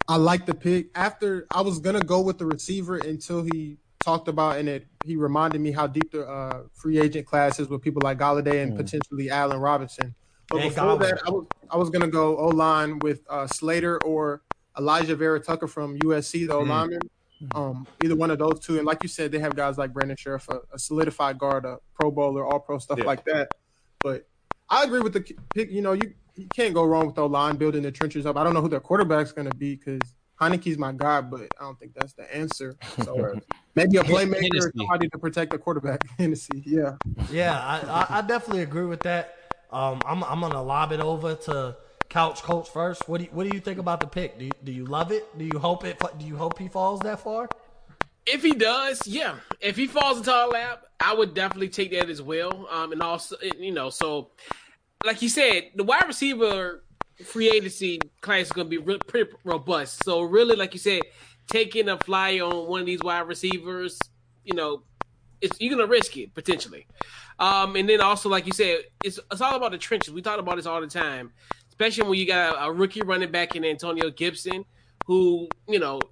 I 0.08 0.18
like 0.18 0.46
the 0.46 0.54
pick. 0.54 0.88
After 0.96 1.48
I 1.52 1.62
was 1.62 1.80
gonna 1.80 2.00
go 2.00 2.22
with 2.22 2.38
the 2.38 2.46
receiver 2.46 2.98
until 2.98 3.44
he 3.44 3.78
talked 4.04 4.28
about 4.28 4.58
and 4.58 4.70
it 4.70 4.86
he 5.04 5.16
reminded 5.16 5.60
me 5.60 5.72
how 5.72 5.88
deep 5.88 6.12
the 6.12 6.28
uh, 6.28 6.62
free 6.74 7.00
agent 7.00 7.26
class 7.26 7.60
is 7.60 7.68
with 7.68 7.82
people 7.82 8.02
like 8.04 8.20
Golladay 8.20 8.62
and 8.62 8.74
mm. 8.74 8.78
potentially 8.78 9.30
Allen 9.30 9.60
Robinson. 9.60 10.14
But 10.50 10.62
and 10.62 10.70
before 10.70 10.98
that, 10.98 11.22
I 11.26 11.30
was 11.30 11.46
I 11.70 11.78
was 11.78 11.90
gonna 11.90 12.08
go 12.08 12.38
O 12.38 12.48
line 12.48 13.00
with 13.00 13.22
uh, 13.30 13.48
Slater 13.48 13.98
or 14.04 14.42
Alijah 14.78 15.18
Vera-Tucker 15.18 15.68
from 15.68 15.98
USC, 16.00 16.48
the 16.48 16.54
O 16.54 16.62
mm-hmm. 16.62 16.70
lineman. 16.70 17.00
Mm-hmm. 17.42 17.58
Um, 17.58 17.88
either 18.04 18.16
one 18.16 18.32
of 18.32 18.40
those 18.40 18.60
two, 18.62 18.78
and 18.78 18.86
like 18.86 19.04
you 19.04 19.10
said, 19.10 19.32
they 19.32 19.40
have 19.40 19.56
guys 19.56 19.78
like 19.78 19.94
Brandon 19.94 20.16
Scherff, 20.16 20.48
a, 20.48 20.62
a 20.74 20.80
solidified 20.80 21.38
guard, 21.38 21.66
a 21.66 21.80
Pro 22.00 22.10
Bowler, 22.10 22.46
All 22.46 22.60
Pro 22.60 22.78
stuff 22.78 23.00
yeah. 23.00 23.06
like 23.06 23.26
that. 23.26 23.52
But 24.02 24.28
I 24.70 24.84
agree 24.84 25.02
with 25.02 25.14
the 25.14 25.36
pick. 25.54 25.72
You 25.72 25.82
know, 25.82 25.94
you, 25.94 26.14
you 26.36 26.48
can't 26.54 26.74
go 26.74 26.86
wrong 26.86 27.08
with 27.08 27.16
the 27.16 27.28
line 27.28 27.58
building 27.58 27.84
the 27.84 27.92
trenches 27.92 28.26
up. 28.26 28.38
I 28.38 28.44
don't 28.44 28.54
know 28.54 28.62
who 28.62 28.70
their 28.70 28.80
quarterback's 28.80 29.32
going 29.32 29.50
to 29.50 29.56
be 29.56 29.76
because 29.76 30.02
Heinicke's 30.40 30.78
my 30.78 30.92
guy, 30.92 31.22
but 31.22 31.48
I 31.60 31.64
don't 31.64 31.80
think 31.80 31.94
that's 31.94 32.14
the 32.14 32.34
answer. 32.36 32.76
So 33.04 33.40
maybe 33.76 33.98
a 33.98 34.04
playmaker, 34.04 34.72
somebody 34.76 35.10
to 35.10 35.18
protect 35.18 35.52
the 35.52 35.58
quarterback. 35.58 36.02
Hennessy, 36.18 36.64
yeah, 36.66 36.96
yeah, 37.32 37.60
I, 37.60 38.20
I, 38.20 38.22
definitely 38.22 38.64
agree 38.64 38.86
with 38.86 39.02
that. 39.02 39.38
Um, 39.76 40.00
I'm 40.06 40.24
I'm 40.24 40.40
gonna 40.40 40.64
lob 40.64 40.94
it 40.94 41.02
over 41.02 41.36
to 41.36 41.76
Couch 42.08 42.42
Coach 42.42 42.70
first. 42.70 43.10
What 43.10 43.18
do 43.18 43.26
you, 43.26 43.30
what 43.32 43.50
do 43.50 43.54
you 43.54 43.60
think 43.60 43.78
about 43.78 44.00
the 44.00 44.08
pick? 44.08 44.40
Do 44.40 44.46
you, 44.46 44.52
do 44.64 44.72
you 44.72 44.86
love 44.86 45.12
it? 45.12 45.38
Do 45.38 45.44
you 45.44 45.60
hope 45.60 45.84
it? 45.84 46.02
Do 46.18 46.26
you 46.26 46.38
hope 46.38 46.58
he 46.58 46.70
falls 46.70 47.02
that 47.02 47.20
far? 47.20 47.50
If 48.26 48.42
he 48.42 48.54
does, 48.54 49.06
yeah. 49.06 49.36
If 49.60 49.76
he 49.76 49.86
falls 49.86 50.20
into 50.20 50.34
our 50.34 50.48
lap, 50.48 50.86
I 51.02 51.14
would 51.14 51.34
definitely 51.34 51.68
take 51.68 51.92
that 51.92 52.10
as 52.10 52.22
well. 52.22 52.70
Um, 52.72 52.94
and 52.94 53.02
also, 53.02 53.36
you 53.60 53.74
know, 53.74 53.90
so 53.90 54.32
like 55.04 55.22
you 55.22 55.28
said, 55.28 55.72
the 55.76 55.84
wide 55.84 56.08
receiver 56.08 56.86
free 57.26 57.50
agency 57.50 58.00
class 58.22 58.46
is 58.46 58.52
going 58.54 58.68
to 58.68 58.70
be 58.70 58.78
re- 58.78 58.98
pretty 59.08 59.30
robust. 59.44 60.06
So 60.06 60.22
really, 60.22 60.56
like 60.56 60.74
you 60.74 60.80
said, 60.80 61.02
taking 61.48 61.90
a 61.90 61.98
fly 61.98 62.40
on 62.40 62.68
one 62.68 62.80
of 62.80 62.86
these 62.86 63.04
wide 63.04 63.28
receivers, 63.28 64.00
you 64.46 64.56
know, 64.56 64.84
it's 65.46 65.62
you're 65.62 65.76
going 65.76 65.88
to 65.88 65.92
risk 65.92 66.18
it 66.18 66.34
potentially. 66.34 66.88
Um, 67.40 67.76
and 67.76 67.88
then 67.88 68.02
also, 68.02 68.30
like 68.30 68.46
you 68.46 68.54
said, 68.54 68.80
it's 69.02 69.20
it's 69.32 69.42
all 69.42 69.56
about 69.56 69.72
the 69.72 69.78
trenches. 69.78 70.14
We 70.14 70.22
talk 70.22 70.40
about 70.40 70.56
this 70.56 70.66
all 70.66 70.82
the 70.82 70.88
time, 70.88 71.32
especially 71.70 72.04
when 72.04 72.20
you 72.20 72.26
got 72.26 72.56
a, 72.56 72.66
a 72.66 72.72
rookie 72.72 73.02
running 73.02 73.32
back 73.32 73.56
in 73.56 73.66
Antonio 73.66 74.10
Gibson, 74.10 74.66
who 75.04 75.54
you 75.68 75.80
know, 75.80 76.10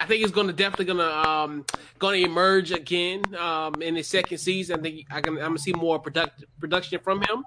I 0.00 0.06
think 0.06 0.24
is 0.24 0.30
going 0.30 0.46
to 0.46 0.52
definitely 0.52 0.86
going 0.86 0.98
to 0.98 1.16
um, 1.16 1.66
going 1.98 2.20
to 2.20 2.28
emerge 2.28 2.72
again 2.72 3.34
um, 3.34 3.82
in 3.82 3.96
his 3.96 4.08
second 4.08 4.38
season. 4.38 4.80
I 4.80 4.82
think 4.82 5.06
I 5.10 5.20
can, 5.20 5.34
I'm 5.34 5.38
going 5.38 5.56
to 5.56 5.62
see 5.62 5.72
more 5.72 5.98
product, 5.98 6.44
production 6.60 7.00
from 7.00 7.20
him. 7.20 7.38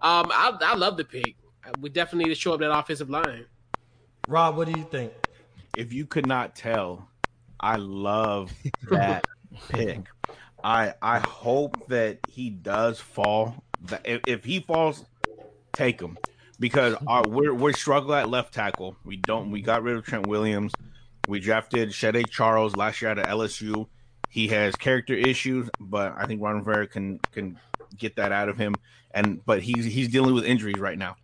Um, 0.00 0.30
I, 0.32 0.56
I 0.60 0.74
love 0.74 0.96
the 0.96 1.04
pick. 1.04 1.36
We 1.80 1.90
definitely 1.90 2.24
need 2.24 2.34
to 2.34 2.40
show 2.40 2.54
up 2.54 2.60
that 2.60 2.72
offensive 2.72 3.10
line. 3.10 3.46
Rob, 4.26 4.56
what 4.56 4.66
do 4.68 4.72
you 4.72 4.84
think? 4.84 5.12
If 5.74 5.92
you 5.92 6.06
could 6.06 6.26
not 6.26 6.54
tell, 6.54 7.08
I 7.60 7.76
love 7.76 8.52
that 8.90 9.24
pick. 9.68 10.00
I 10.62 10.94
I 11.00 11.18
hope 11.18 11.86
that 11.88 12.20
he 12.26 12.50
does 12.50 13.00
fall. 13.00 13.64
If, 14.04 14.22
if 14.26 14.44
he 14.44 14.60
falls, 14.60 15.04
take 15.74 16.00
him 16.00 16.18
because 16.58 16.96
our, 17.06 17.26
we're 17.26 17.54
we're 17.54 17.72
struggling 17.72 18.18
at 18.18 18.28
left 18.28 18.54
tackle. 18.54 18.96
We 19.04 19.16
don't. 19.16 19.50
We 19.50 19.62
got 19.62 19.82
rid 19.82 19.96
of 19.96 20.04
Trent 20.04 20.26
Williams. 20.26 20.76
We 21.26 21.40
drafted 21.40 21.90
Saahdiq 21.90 22.30
Charles 22.30 22.76
last 22.76 23.02
year 23.02 23.10
out 23.10 23.18
of 23.18 23.26
LSU. 23.26 23.88
He 24.28 24.48
has 24.48 24.76
character 24.76 25.14
issues, 25.14 25.70
but 25.80 26.12
I 26.16 26.26
think 26.26 26.42
Ron 26.42 26.56
Rivera 26.58 26.88
can 26.88 27.20
can 27.32 27.60
get 27.96 28.16
that 28.16 28.32
out 28.32 28.48
of 28.48 28.58
him. 28.58 28.80
And 29.12 29.44
but 29.44 29.62
he's 29.62 29.84
he's 29.86 30.08
dealing 30.08 30.34
with 30.34 30.44
injuries 30.44 30.78
right 30.80 30.98
now, 30.98 31.16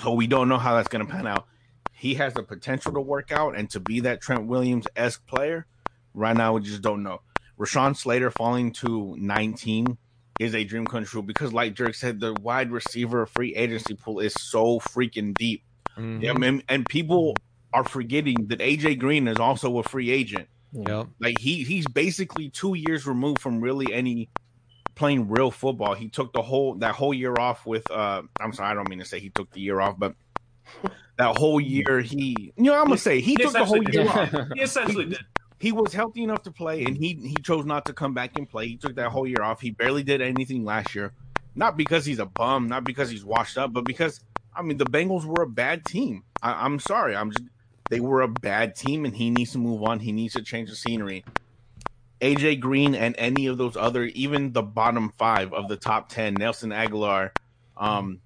so 0.00 0.14
we 0.14 0.26
don't 0.26 0.48
know 0.48 0.58
how 0.58 0.76
that's 0.76 0.88
going 0.88 1.06
to 1.06 1.12
pan 1.12 1.26
out. 1.26 1.46
He 1.92 2.14
has 2.14 2.34
the 2.34 2.42
potential 2.42 2.92
to 2.94 3.00
work 3.00 3.30
out 3.30 3.56
and 3.56 3.68
to 3.70 3.80
be 3.80 4.00
that 4.00 4.22
Trent 4.22 4.46
Williams 4.46 4.86
esque 4.96 5.26
player. 5.26 5.66
Right 6.14 6.36
now, 6.36 6.54
we 6.54 6.62
just 6.62 6.82
don't 6.82 7.02
know. 7.02 7.20
Rashawn 7.60 7.96
Slater 7.96 8.30
falling 8.30 8.72
to 8.74 9.14
19 9.18 9.98
is 10.38 10.54
a 10.54 10.64
dream 10.64 10.86
come 10.86 11.04
true 11.04 11.22
because, 11.22 11.52
like 11.52 11.74
Dirk 11.74 11.94
said, 11.94 12.18
the 12.18 12.32
wide 12.34 12.70
receiver 12.70 13.26
free 13.26 13.54
agency 13.54 13.94
pool 13.94 14.20
is 14.20 14.34
so 14.34 14.78
freaking 14.80 15.36
deep. 15.36 15.62
Mhm. 15.98 16.22
Yeah, 16.22 16.32
man, 16.32 16.62
and 16.68 16.88
people 16.88 17.34
are 17.72 17.84
forgetting 17.84 18.46
that 18.48 18.60
AJ 18.60 18.98
Green 18.98 19.28
is 19.28 19.38
also 19.38 19.78
a 19.78 19.82
free 19.82 20.10
agent. 20.10 20.48
Yep. 20.72 21.08
Like 21.20 21.38
he 21.38 21.64
he's 21.64 21.86
basically 21.86 22.48
two 22.48 22.74
years 22.74 23.06
removed 23.06 23.40
from 23.40 23.60
really 23.60 23.92
any 23.92 24.30
playing 24.94 25.28
real 25.28 25.50
football. 25.50 25.94
He 25.94 26.08
took 26.08 26.32
the 26.32 26.42
whole 26.42 26.76
that 26.76 26.94
whole 26.94 27.12
year 27.12 27.34
off 27.38 27.66
with 27.66 27.90
uh 27.90 28.22
I'm 28.40 28.52
sorry, 28.52 28.70
I 28.70 28.74
don't 28.74 28.88
mean 28.88 29.00
to 29.00 29.04
say 29.04 29.18
he 29.20 29.30
took 29.30 29.50
the 29.52 29.60
year 29.60 29.80
off, 29.80 29.98
but 29.98 30.14
that 31.18 31.36
whole 31.36 31.60
year 31.60 32.00
he 32.00 32.52
you 32.56 32.64
know 32.64 32.74
I'm 32.78 32.84
gonna 32.86 32.98
say 32.98 33.20
he 33.20 33.32
He 33.32 33.36
took 33.36 33.52
the 33.52 33.64
whole 33.64 33.82
year 33.82 34.04
did. 34.04 34.06
off. 34.06 34.34
He 34.54 34.62
essentially 34.62 35.06
did. 35.06 35.18
He 35.60 35.72
was 35.72 35.92
healthy 35.92 36.22
enough 36.22 36.42
to 36.44 36.50
play 36.50 36.86
and 36.86 36.96
he 36.96 37.14
he 37.14 37.42
chose 37.42 37.66
not 37.66 37.86
to 37.86 37.92
come 37.92 38.14
back 38.14 38.36
and 38.36 38.48
play. 38.48 38.66
He 38.66 38.78
took 38.78 38.96
that 38.96 39.10
whole 39.10 39.26
year 39.26 39.42
off. 39.42 39.60
He 39.60 39.70
barely 39.70 40.02
did 40.02 40.22
anything 40.22 40.64
last 40.64 40.94
year. 40.94 41.12
Not 41.54 41.76
because 41.76 42.06
he's 42.06 42.18
a 42.18 42.26
bum, 42.26 42.68
not 42.68 42.86
because 42.86 43.10
he's 43.10 43.24
washed 43.24 43.58
up, 43.58 43.72
but 43.72 43.84
because 43.84 44.24
I 44.54 44.62
mean 44.62 44.78
the 44.78 44.86
Bengals 44.86 45.26
were 45.26 45.42
a 45.42 45.48
bad 45.48 45.84
team. 45.84 46.24
I, 46.42 46.64
I'm 46.64 46.80
sorry. 46.80 47.14
I'm 47.14 47.30
just 47.30 47.44
they 47.90 48.00
were 48.00 48.22
a 48.22 48.28
bad 48.28 48.74
team 48.74 49.04
and 49.04 49.14
he 49.14 49.28
needs 49.28 49.52
to 49.52 49.58
move 49.58 49.82
on. 49.82 50.00
He 50.00 50.12
needs 50.12 50.34
to 50.34 50.42
change 50.42 50.70
the 50.70 50.76
scenery. 50.76 51.26
AJ 52.22 52.60
Green 52.60 52.94
and 52.94 53.14
any 53.18 53.46
of 53.46 53.58
those 53.58 53.76
other, 53.76 54.04
even 54.04 54.52
the 54.52 54.62
bottom 54.62 55.12
five 55.18 55.52
of 55.52 55.68
the 55.68 55.76
top 55.76 56.08
ten, 56.08 56.38
Nelson 56.38 56.70
Agholor, 56.70 57.32
um, 57.76 58.22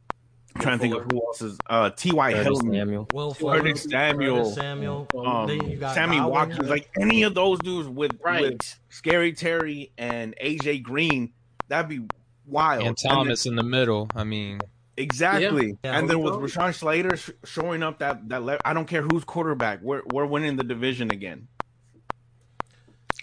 I'm 0.56 0.62
trying 0.62 0.78
to 0.78 0.82
think 0.82 0.94
of 0.94 1.02
who 1.10 1.20
else 1.26 1.42
is 1.42 1.58
uh 1.68 1.90
T.Y. 1.90 2.30
Curtis 2.32 2.44
Hilton, 2.46 2.72
Samuel. 2.72 3.08
Will 3.12 3.34
Curtis 3.34 3.82
Fuller, 3.82 3.90
Samuel. 3.90 4.36
Curtis 4.38 4.54
Samuel, 4.54 5.08
um, 5.26 5.46
Then 5.48 5.70
you 5.70 5.76
got 5.78 5.94
Sammy 5.94 6.16
Godwin. 6.16 6.32
Watkins, 6.32 6.68
like 6.70 6.90
any 7.00 7.24
of 7.24 7.34
those 7.34 7.58
dudes 7.58 7.88
with, 7.88 8.18
Right. 8.24 8.40
with 8.42 8.78
Scary 8.88 9.32
Terry 9.32 9.90
and 9.98 10.34
AJ 10.40 10.82
Green, 10.84 11.32
that'd 11.68 11.88
be 11.88 12.04
wild. 12.46 12.84
And 12.84 12.96
Thomas 12.96 13.46
in 13.46 13.56
the 13.56 13.64
middle. 13.64 14.08
I 14.14 14.22
mean, 14.22 14.60
exactly. 14.96 15.76
Yeah. 15.82 15.98
and 15.98 16.08
then 16.08 16.20
with 16.20 16.34
Yeah. 16.34 16.40
Rashawn 16.40 16.74
Slater 16.74 17.16
sh- 17.16 17.30
showing 17.44 17.82
up 17.82 17.98
that 17.98 18.28
that 18.28 18.42
le- 18.44 18.60
I 18.64 18.74
don't 18.74 18.86
care 18.86 19.02
who's 19.02 19.24
quarterback, 19.24 19.80
we're 19.82 20.02
we're 20.06 20.26
winning 20.26 20.54
the 20.54 20.64
division 20.64 21.10
again. 21.10 21.48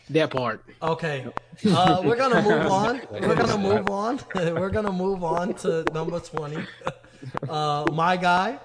That 0.09 0.31
part. 0.31 0.65
Okay, 0.81 1.25
uh, 1.65 2.01
we're 2.03 2.17
gonna 2.17 2.41
move 2.41 2.65
on. 2.71 3.01
We're 3.11 3.35
gonna 3.35 3.57
move 3.57 3.89
on. 3.89 4.19
we're 4.35 4.69
gonna 4.69 4.91
move 4.91 5.23
on 5.23 5.53
to 5.55 5.85
number 5.93 6.19
twenty. 6.19 6.57
Uh, 7.49 7.85
my 7.91 8.17
guy, 8.17 8.59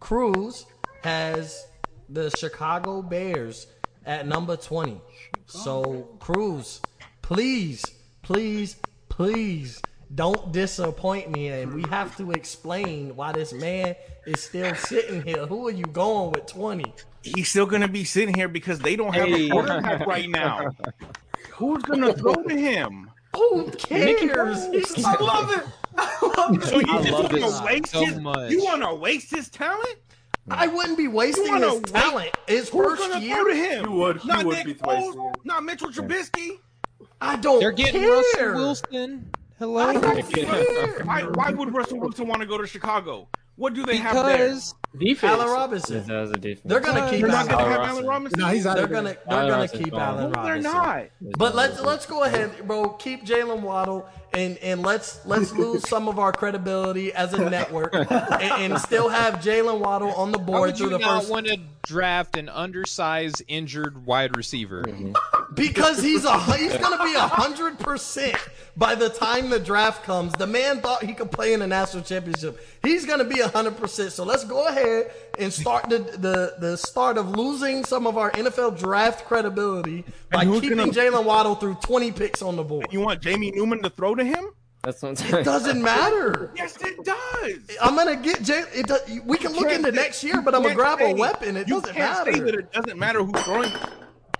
Cruz, 0.00 0.66
has 1.02 1.66
the 2.08 2.30
Chicago 2.30 3.02
Bears 3.02 3.66
at 4.06 4.26
number 4.26 4.56
twenty. 4.56 5.00
So 5.46 6.08
Cruz, 6.20 6.80
please, 7.22 7.84
please, 8.22 8.76
please 9.08 9.82
don't 10.14 10.52
disappoint 10.52 11.30
me, 11.30 11.48
and 11.48 11.72
we 11.74 11.82
have 11.90 12.16
to 12.16 12.32
explain 12.32 13.14
why 13.16 13.32
this 13.32 13.52
man 13.52 13.94
is 14.26 14.40
still 14.40 14.74
sitting 14.74 15.22
here. 15.22 15.46
Who 15.46 15.68
are 15.68 15.72
you 15.72 15.84
going 15.84 16.32
with 16.32 16.46
twenty? 16.46 16.92
He's 17.22 17.48
still 17.48 17.66
gonna 17.66 17.88
be 17.88 18.04
sitting 18.04 18.34
here 18.34 18.48
because 18.48 18.78
they 18.78 18.96
don't 18.96 19.14
have 19.14 19.28
Hey. 19.28 19.46
a 19.48 19.50
quarterback 19.50 20.06
right 20.06 20.28
now. 20.30 20.70
Who's 21.52 21.82
gonna 21.82 22.14
throw 22.14 22.34
to 22.34 22.56
him? 22.56 23.10
Who 23.36 23.70
cares? 23.72 24.66
He's 24.68 25.04
I 25.04 25.14
love 25.20 25.50
it. 25.52 25.64
I 25.98 26.32
love 26.36 26.54
it. 26.56 26.62
So 26.64 26.78
you 26.78 26.84
I 26.88 27.02
just 27.02 27.12
love 27.12 27.32
wanna 27.32 27.64
waste 27.66 27.88
so 27.92 28.04
his, 28.04 28.18
much. 28.20 28.50
You 28.50 28.64
want 28.64 28.82
to 28.82 28.94
waste 28.94 29.30
his 29.34 29.48
talent? 29.48 29.96
I 30.50 30.66
wouldn't 30.66 30.96
be 30.96 31.08
wasting 31.08 31.44
You 31.46 31.54
his 31.56 31.72
wait- 31.74 31.86
talent. 31.86 32.30
His 32.46 32.68
Who's 32.70 32.86
first 32.98 33.02
gonna 33.10 33.20
year. 33.24 33.44
to 33.44 33.54
him? 33.54 33.84
You 33.86 33.92
would- 33.92 34.22
you 34.24 34.28
Not 34.28 34.44
would 34.46 34.56
Nick 34.58 34.66
be 34.66 34.74
Foles, 34.74 35.04
wasting 35.06 35.24
it. 35.26 35.36
not 35.44 35.64
Mitchell 35.64 35.88
Trubisky. 35.90 36.58
I 37.20 37.36
don't 37.36 37.60
they're 37.60 37.72
getting 37.72 38.00
care. 38.00 38.12
Russell 38.52 38.54
Wilson. 38.54 39.30
Hello. 39.58 39.88
I 39.88 39.92
don't 39.94 40.32
care. 40.32 41.04
Why, 41.04 41.22
why 41.34 41.50
would 41.50 41.74
Russell 41.74 41.98
Wilson 42.00 42.28
want 42.28 42.40
to 42.40 42.46
go 42.46 42.56
to 42.58 42.66
Chicago? 42.66 43.28
What 43.56 43.74
do 43.74 43.84
they 43.84 43.96
have 43.96 44.14
there? 44.24 44.36
Because 44.38 44.74
Defense. 44.96 45.32
Allen 45.32 45.48
Robinson. 45.48 46.06
That 46.06 46.20
was 46.20 46.30
a 46.30 46.34
defense. 46.34 46.60
They're 46.64 46.80
gonna 46.80 47.10
keep 47.10 47.20
They're 47.20 47.28
not 47.28 47.48
Allen 47.50 47.50
going 47.50 47.64
to 47.64 47.70
have 47.70 47.78
Robinson. 47.80 47.94
Allen 47.96 48.06
Robinson. 48.06 48.40
No, 48.40 48.46
he's 48.46 48.66
out 48.66 48.76
They're 48.76 48.84
of 48.84 48.90
gonna 48.90 49.08
they're 49.10 49.18
Allen 49.28 49.40
gonna 49.48 49.52
Robinson's 49.54 49.84
keep 49.84 49.90
gone. 49.92 50.00
Allen 50.00 50.32
No, 50.32 50.44
they're 50.44 50.58
not. 50.60 51.04
But 51.36 51.54
let's 51.56 51.80
let's 51.82 52.06
go 52.06 52.22
ahead, 52.22 52.66
bro. 52.66 52.90
Keep 52.90 53.26
Jalen 53.26 53.60
Waddle 53.60 54.08
and 54.34 54.58
and 54.58 54.82
let's 54.82 55.24
let's 55.26 55.52
lose 55.52 55.88
some 55.88 56.08
of 56.08 56.18
our 56.18 56.32
credibility 56.32 57.12
as 57.12 57.32
a 57.34 57.48
network 57.50 57.94
and, 57.94 58.10
and 58.10 58.78
still 58.80 59.08
have 59.08 59.34
Jalen 59.36 59.80
Waddle 59.80 60.12
on 60.12 60.32
the 60.32 60.38
Why 60.38 60.44
board 60.44 60.60
would 60.68 60.76
through 60.76 60.86
you 60.86 60.92
the 60.92 60.98
not 60.98 61.20
first 61.20 61.30
want 61.30 61.46
to 61.46 61.58
draft 61.84 62.36
an 62.36 62.48
undersized, 62.48 63.42
injured 63.48 64.04
wide 64.06 64.36
receiver? 64.36 64.82
Mm-hmm. 64.82 65.54
because 65.54 66.02
he's 66.02 66.24
a 66.24 66.38
he's 66.56 66.76
gonna 66.76 67.02
be 67.04 67.14
a 67.14 67.20
hundred 67.20 67.78
percent 67.78 68.36
by 68.76 68.94
the 68.94 69.08
time 69.08 69.50
the 69.50 69.58
draft 69.58 70.04
comes. 70.04 70.32
The 70.34 70.46
man 70.46 70.80
thought 70.80 71.02
he 71.04 71.14
could 71.14 71.30
play 71.32 71.52
in 71.52 71.60
the 71.60 71.66
national 71.66 72.02
championship. 72.04 72.60
He's 72.82 73.04
gonna 73.06 73.24
be 73.24 73.40
a 73.40 73.48
hundred 73.48 73.76
percent. 73.76 74.12
So 74.12 74.24
let's 74.24 74.44
go 74.44 74.66
ahead 74.68 75.10
and 75.38 75.52
start 75.52 75.88
the, 75.88 75.98
the 75.98 76.54
the 76.58 76.76
start 76.76 77.16
of 77.16 77.30
losing 77.30 77.84
some 77.84 78.06
of 78.06 78.18
our 78.18 78.30
NFL 78.32 78.78
draft 78.78 79.24
credibility 79.26 80.04
by 80.30 80.42
And 80.42 80.50
who's 80.50 80.60
keeping 80.60 80.78
gonna- 80.78 80.92
Jalen 80.92 81.24
Waddle 81.24 81.54
through 81.54 81.76
twenty 81.82 82.12
picks 82.12 82.42
on 82.42 82.56
the 82.56 82.62
board. 82.64 82.86
You 82.92 83.00
want 83.00 83.20
Jamie 83.20 83.50
Newman 83.52 83.82
to 83.82 83.90
throw 83.90 84.14
to 84.18 84.24
him? 84.24 84.50
That's 84.82 85.02
what 85.02 85.10
I'm 85.10 85.16
saying. 85.16 85.44
Doesn't 85.44 85.82
matter. 85.82 86.52
Yes, 86.56 86.76
it 86.80 87.04
does. 87.04 87.76
I'm 87.80 87.94
gonna 87.96 88.16
get 88.16 88.42
Jay. 88.42 88.62
It 88.74 88.86
does, 88.86 89.00
we 89.24 89.36
can 89.38 89.52
look 89.52 89.70
into 89.70 89.90
say- 89.90 89.96
next 89.96 90.24
year, 90.24 90.40
but 90.40 90.54
I'm 90.54 90.62
gonna 90.62 90.74
can't 90.74 90.98
grab 90.98 91.00
a 91.00 91.14
weapon. 91.14 91.56
It 91.56 91.68
you 91.68 91.80
doesn't 91.80 91.94
can't 91.94 92.24
say 92.24 92.32
that 92.40 92.44
matter. 92.44 92.58
it 92.60 92.72
doesn't 92.72 92.98
matter 92.98 93.22
who's 93.24 93.42
throwing. 93.42 93.70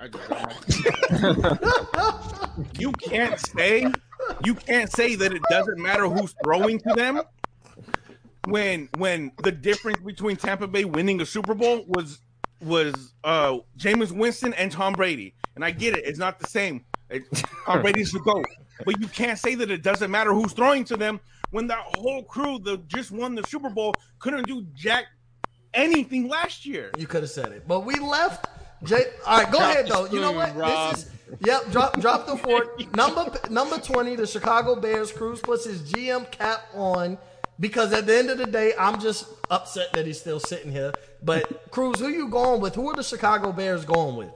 you 2.78 2.92
can't 2.92 3.38
say 3.40 3.90
you 4.44 4.54
can't 4.54 4.92
say 4.92 5.14
that 5.16 5.32
it 5.32 5.42
doesn't 5.50 5.78
matter 5.78 6.06
who's 6.08 6.34
throwing 6.44 6.78
to 6.80 6.94
them 6.94 7.20
when 8.46 8.88
when 8.96 9.32
the 9.42 9.50
difference 9.52 9.98
between 10.00 10.36
Tampa 10.36 10.68
Bay 10.68 10.84
winning 10.84 11.20
a 11.20 11.26
Super 11.26 11.54
Bowl 11.54 11.84
was 11.88 12.20
was 12.62 13.12
uh 13.24 13.58
Jameis 13.76 14.12
Winston 14.12 14.54
and 14.54 14.70
Tom 14.70 14.92
Brady. 14.92 15.34
And 15.56 15.64
I 15.64 15.72
get 15.72 15.96
it, 15.96 16.04
it's 16.06 16.18
not 16.18 16.38
the 16.38 16.46
same. 16.46 16.84
It, 17.10 17.24
Tom 17.66 17.82
Brady's 17.82 18.12
the 18.12 18.20
GOAT. 18.20 18.46
But 18.84 19.00
you 19.00 19.08
can't 19.08 19.38
say 19.38 19.54
that 19.56 19.70
it 19.70 19.82
doesn't 19.82 20.10
matter 20.10 20.32
who's 20.32 20.52
throwing 20.52 20.84
to 20.84 20.96
them 20.96 21.20
when 21.50 21.66
that 21.68 21.78
whole 21.78 22.22
crew 22.24 22.58
that 22.60 22.88
just 22.88 23.10
won 23.10 23.34
the 23.34 23.42
Super 23.44 23.70
Bowl 23.70 23.94
couldn't 24.18 24.46
do 24.46 24.66
jack 24.74 25.06
anything 25.74 26.28
last 26.28 26.66
year. 26.66 26.90
You 26.98 27.06
could 27.06 27.22
have 27.22 27.30
said 27.30 27.52
it, 27.52 27.66
but 27.66 27.80
we 27.80 27.94
left. 27.96 28.46
Jay, 28.84 29.04
all 29.26 29.38
right, 29.38 29.50
go 29.50 29.58
Drop 29.58 29.70
ahead 29.70 29.86
the 29.86 29.92
though. 29.92 30.06
You 30.06 30.20
know 30.20 30.32
what? 30.32 30.54
Rob. 30.54 30.94
This 30.94 31.06
is 31.06 31.10
yep. 31.44 31.70
Drop 31.72 32.00
drop 32.00 32.26
the 32.26 32.36
fork. 32.36 32.94
Number 32.94 33.32
number 33.50 33.78
twenty, 33.78 34.14
the 34.14 34.26
Chicago 34.26 34.76
Bears. 34.76 35.10
Cruz 35.10 35.40
puts 35.40 35.64
his 35.64 35.82
GM 35.82 36.30
cap 36.30 36.64
on 36.74 37.18
because 37.58 37.92
at 37.92 38.06
the 38.06 38.16
end 38.16 38.30
of 38.30 38.38
the 38.38 38.46
day, 38.46 38.72
I'm 38.78 39.00
just 39.00 39.26
upset 39.50 39.92
that 39.94 40.06
he's 40.06 40.20
still 40.20 40.38
sitting 40.38 40.70
here. 40.70 40.92
But 41.22 41.70
Cruz, 41.72 41.98
who 41.98 42.08
you 42.08 42.28
going 42.28 42.60
with? 42.60 42.76
Who 42.76 42.88
are 42.88 42.94
the 42.94 43.02
Chicago 43.02 43.50
Bears 43.50 43.84
going 43.84 44.16
with? 44.16 44.30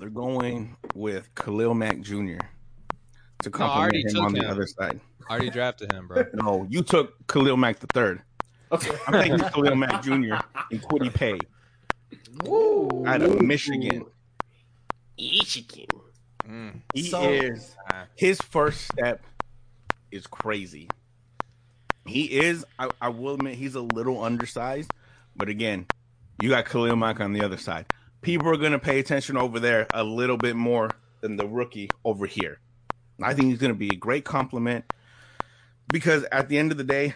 They're 0.00 0.08
going 0.08 0.76
with 0.94 1.32
Khalil 1.36 1.74
Mack 1.74 2.00
Jr. 2.00 2.38
to 3.42 3.50
No, 3.50 3.56
I 3.56 3.58
complement 3.58 3.92
already 3.94 4.02
him 4.18 4.24
on 4.24 4.32
the 4.32 4.46
other 4.48 4.66
side. 4.66 5.00
I 5.28 5.32
already 5.32 5.50
drafted 5.50 5.92
him, 5.92 6.08
bro. 6.08 6.24
No, 6.34 6.66
you 6.68 6.82
took 6.82 7.26
Khalil 7.28 7.56
Mack 7.56 7.80
the 7.80 7.86
third. 7.88 8.22
Okay. 8.72 8.96
I'm 9.06 9.12
taking 9.14 9.38
Khalil 9.38 9.76
Mack 9.76 10.02
Jr. 10.02 10.12
and 10.70 10.82
Kwity 10.82 11.12
Paye 11.12 11.46
out 13.06 13.22
of 13.22 13.40
Michigan. 13.42 14.06
Michigan. 15.18 15.86
Mm. 16.46 16.80
He 16.92 17.02
So- 17.04 17.22
is 17.30 17.76
his 18.16 18.40
first 18.40 18.86
step 18.86 19.24
is 20.10 20.26
crazy. 20.26 20.92
He 22.06 22.24
is, 22.38 22.66
I, 22.78 22.90
I 23.00 23.08
will 23.08 23.34
admit, 23.34 23.54
he's 23.54 23.74
a 23.74 23.80
little 23.80 24.22
undersized, 24.22 24.92
but 25.34 25.48
again, 25.48 25.86
you 26.36 26.50
got 26.50 26.66
Khalil 26.66 26.96
Mack 26.96 27.18
on 27.20 27.32
the 27.32 27.42
other 27.42 27.56
side. 27.56 27.86
People 28.20 28.48
are 28.48 28.56
going 28.58 28.72
to 28.72 28.78
pay 28.78 28.98
attention 28.98 29.36
over 29.38 29.58
there 29.58 29.88
a 29.92 30.04
little 30.04 30.36
bit 30.36 30.54
more 30.56 30.96
than 31.22 31.36
the 31.36 31.46
rookie 31.46 31.92
over 32.04 32.26
here. 32.26 32.60
I 33.22 33.34
think 33.34 33.50
he's 33.50 33.58
going 33.58 33.72
to 33.72 33.78
be 33.78 33.92
a 33.92 33.96
great 33.96 34.24
compliment 34.24 34.84
because 35.88 36.24
at 36.32 36.48
the 36.48 36.58
end 36.58 36.72
of 36.72 36.78
the 36.78 36.84
day, 36.84 37.14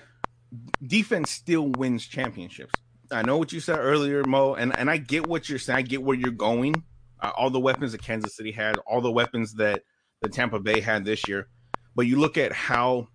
defense 0.85 1.31
still 1.31 1.67
wins 1.69 2.07
championships. 2.07 2.81
I 3.11 3.23
know 3.23 3.39
what 3.39 3.53
you 3.53 3.61
said 3.61 3.79
earlier, 3.79 4.25
Mo, 4.25 4.55
and, 4.55 4.73
and 4.77 4.91
I 4.91 4.99
get 4.99 5.27
what 5.27 5.49
you're 5.49 5.59
saying. 5.59 5.79
I 5.79 5.83
get 5.83 6.03
where 6.03 6.17
you're 6.17 6.31
going. 6.31 6.85
Uh, 7.21 7.33
all 7.37 7.51
the 7.51 7.59
weapons 7.59 7.93
that 7.93 8.03
Kansas 8.03 8.37
City 8.37 8.53
had, 8.53 8.79
all 8.87 9.01
the 9.01 9.11
weapons 9.11 9.55
that 9.55 9.83
the 10.21 10.29
Tampa 10.29 10.61
Bay 10.61 10.81
had 10.81 11.05
this 11.05 11.27
year. 11.27 11.49
But 11.97 12.07
you 12.07 12.21
look 12.21 12.39
at 12.39 12.53
how 12.53 13.09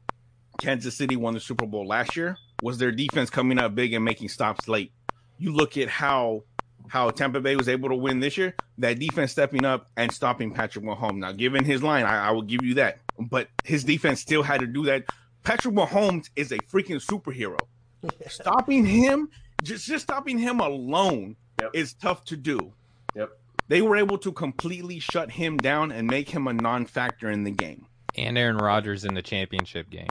Kansas 0.60 0.96
City 0.96 1.16
won 1.16 1.34
the 1.34 1.40
Super 1.40 1.66
Bowl 1.66 1.88
last 1.88 2.16
year 2.16 2.38
was 2.60 2.78
their 2.78 2.92
defense 2.92 3.30
coming 3.30 3.60
up 3.60 3.76
big 3.76 3.94
and 3.94 4.04
making 4.04 4.30
stops 4.30 4.68
late. 4.68 4.92
You 5.38 5.54
look 5.54 5.78
at 5.78 5.90
how 5.90 6.44
how 6.88 7.10
Tampa 7.12 7.40
Bay 7.42 7.56
was 7.56 7.70
able 7.70 7.90
to 7.90 7.96
win 7.96 8.20
this 8.20 8.38
year, 8.38 8.56
that 8.78 9.00
defense 9.00 9.32
stepping 9.32 9.66
up 9.66 9.90
and 9.98 10.12
stopping 10.12 10.54
Patrick 10.54 10.84
Mahomes. 10.86 11.18
Now, 11.18 11.32
given 11.32 11.64
his 11.66 11.82
line, 11.84 12.06
I, 12.06 12.28
I 12.28 12.32
will 12.32 12.42
give 12.42 12.64
you 12.64 12.76
that. 12.76 13.00
But 13.20 13.50
his 13.64 13.84
defense 13.84 14.20
still 14.22 14.44
had 14.44 14.62
to 14.62 14.68
do 14.68 14.84
that. 14.86 15.06
Patrick 15.44 15.76
Mahomes 15.76 16.30
is 16.36 16.52
a 16.52 16.60
freaking 16.60 17.02
superhero. 17.04 17.68
stopping 18.28 18.86
him, 18.86 19.30
just 19.62 19.86
just 19.86 20.04
stopping 20.04 20.38
him 20.38 20.60
alone 20.60 21.36
Yep. 21.62 21.72
is 21.74 21.94
tough 21.94 22.26
to 22.26 22.36
do. 22.38 22.74
Yep. 23.16 23.30
They 23.68 23.82
were 23.82 23.96
able 23.96 24.18
to 24.18 24.32
completely 24.32 25.00
shut 25.00 25.32
him 25.32 25.62
down 25.62 25.92
and 25.92 26.10
make 26.10 26.30
him 26.30 26.48
a 26.48 26.54
non-factor 26.54 27.30
in 27.30 27.44
the 27.44 27.52
game. 27.52 27.86
and 28.18 28.38
Aaron 28.38 28.58
Rodgers 28.58 29.06
in 29.06 29.14
the 29.14 29.22
championship 29.22 29.90
game. 29.90 30.10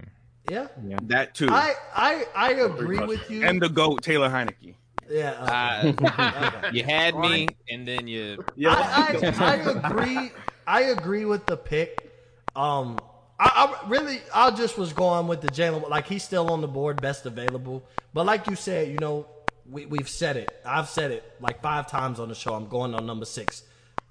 Yeah, 0.51 0.69
That 1.03 1.35
too, 1.35 1.49
I 1.51 1.75
I 1.95 2.25
I 2.35 2.53
agree 2.55 2.99
with 3.01 3.31
you. 3.31 3.45
and 3.45 3.61
the 3.61 3.69
goat 3.69 4.03
Taylor 4.03 4.29
Heinicke. 4.31 4.75
Yeah, 5.13 5.83
okay. 5.91 6.07
Okay. 6.09 6.71
You 6.73 6.85
had 6.85 7.17
me, 7.17 7.57
and 7.69 7.87
then 7.87 8.09
you. 8.09 8.45
Yeah, 8.57 8.75
I, 8.77 9.33
I, 9.39 9.53
I 9.53 9.55
agree. 9.57 10.33
I 10.67 10.81
agree 10.83 11.25
with 11.25 11.47
the 11.47 11.57
pick. 11.57 12.13
Um, 12.57 13.03
I, 13.39 13.79
I 13.85 13.89
really, 13.89 14.21
I 14.35 14.51
just 14.53 14.79
was 14.79 14.93
going 14.93 15.27
with 15.27 15.41
the 15.41 15.49
Jalen. 15.51 15.89
Like 15.89 16.07
he's 16.07 16.23
still 16.23 16.51
on 16.51 16.61
the 16.61 16.69
board, 16.69 17.01
best 17.01 17.27
available. 17.27 17.83
But 18.15 18.27
like 18.27 18.47
you 18.47 18.57
said, 18.57 18.89
you 18.89 18.99
know, 18.99 19.27
we 19.69 19.87
we've 19.87 20.09
said 20.09 20.37
it. 20.37 20.51
I've 20.65 20.89
said 20.89 21.11
it 21.11 21.25
like 21.41 21.61
five 21.63 21.89
times 21.89 22.19
on 22.19 22.29
the 22.29 22.35
show. 22.35 22.55
I'm 22.55 22.69
going 22.69 22.95
on 22.95 23.07
number 23.07 23.25
six. 23.27 23.63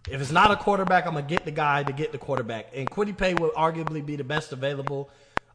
If 0.08 0.22
it's 0.22 0.32
not 0.32 0.52
a 0.52 0.56
quarterback, 0.56 1.06
I'm 1.06 1.14
gonna 1.14 1.26
get 1.26 1.46
the 1.46 1.52
guy 1.52 1.84
to 1.84 1.94
get 1.94 2.12
the 2.12 2.18
quarterback. 2.18 2.68
And 2.76 2.90
Kwity 2.90 3.18
Paye 3.18 3.34
will 3.34 3.52
arguably 3.52 4.06
be 4.06 4.16
the 4.16 4.24
best 4.24 4.52
available. 4.52 5.10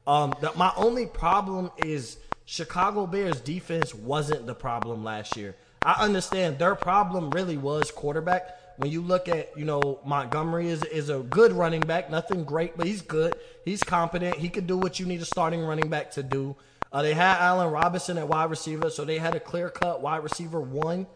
Um, 0.07 0.37
the, 0.41 0.53
my 0.55 0.73
only 0.77 1.07
problem 1.07 1.71
is 1.77 2.19
Chicago 2.47 3.07
Bears 3.07 3.41
defense 3.41 3.93
wasn't 3.93 4.47
the 4.47 4.55
problem 4.55 5.03
last 5.03 5.37
year. 5.37 5.57
I 5.85 6.05
understand 6.05 6.59
their 6.59 6.77
problem 6.77 7.31
really 7.31 7.57
was 7.57 7.91
quarterback. 7.91 8.57
When 8.79 8.91
you 8.91 9.03
look 9.03 9.29
at, 9.29 9.57
you 9.59 9.65
know, 9.65 10.01
Montgomery 10.05 10.69
is 10.69 10.83
is 10.85 11.11
a 11.11 11.19
good 11.19 11.53
running 11.53 11.81
back, 11.81 12.09
nothing 12.09 12.45
great, 12.45 12.77
but 12.77 12.87
he's 12.87 13.03
good. 13.03 13.35
He's 13.65 13.83
competent. 13.83 14.37
He 14.37 14.49
can 14.49 14.67
do 14.67 14.77
what 14.77 15.01
you 15.01 15.07
need 15.07 15.21
a 15.21 15.25
starting 15.25 15.61
running 15.61 15.91
back 15.91 16.13
to 16.13 16.23
do. 16.23 16.57
Uh, 16.93 17.03
they 17.03 17.15
had 17.15 17.39
Allen 17.39 17.71
Robinson 17.71 18.17
at 18.17 18.29
wide 18.29 18.49
receiver, 18.51 18.91
so 18.91 19.05
they 19.05 19.19
had 19.19 19.35
a 19.35 19.41
clear 19.41 19.69
cut 19.69 20.01
wide 20.01 20.23
receiver 20.23 20.61
one. 20.61 21.07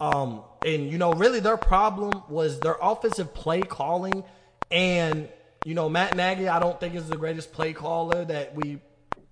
Um, 0.00 0.42
and 0.64 0.90
you 0.90 0.98
know, 0.98 1.12
really 1.12 1.40
their 1.40 1.56
problem 1.56 2.22
was 2.28 2.60
their 2.60 2.76
offensive 2.82 3.32
play 3.32 3.62
calling, 3.62 4.24
and 4.70 5.28
you 5.64 5.74
know, 5.74 5.88
Matt 5.88 6.16
Nagy, 6.16 6.48
I 6.48 6.60
don't 6.60 6.78
think 6.78 6.94
is 6.94 7.08
the 7.08 7.16
greatest 7.16 7.52
play 7.52 7.72
caller 7.72 8.24
that 8.24 8.54
we 8.54 8.78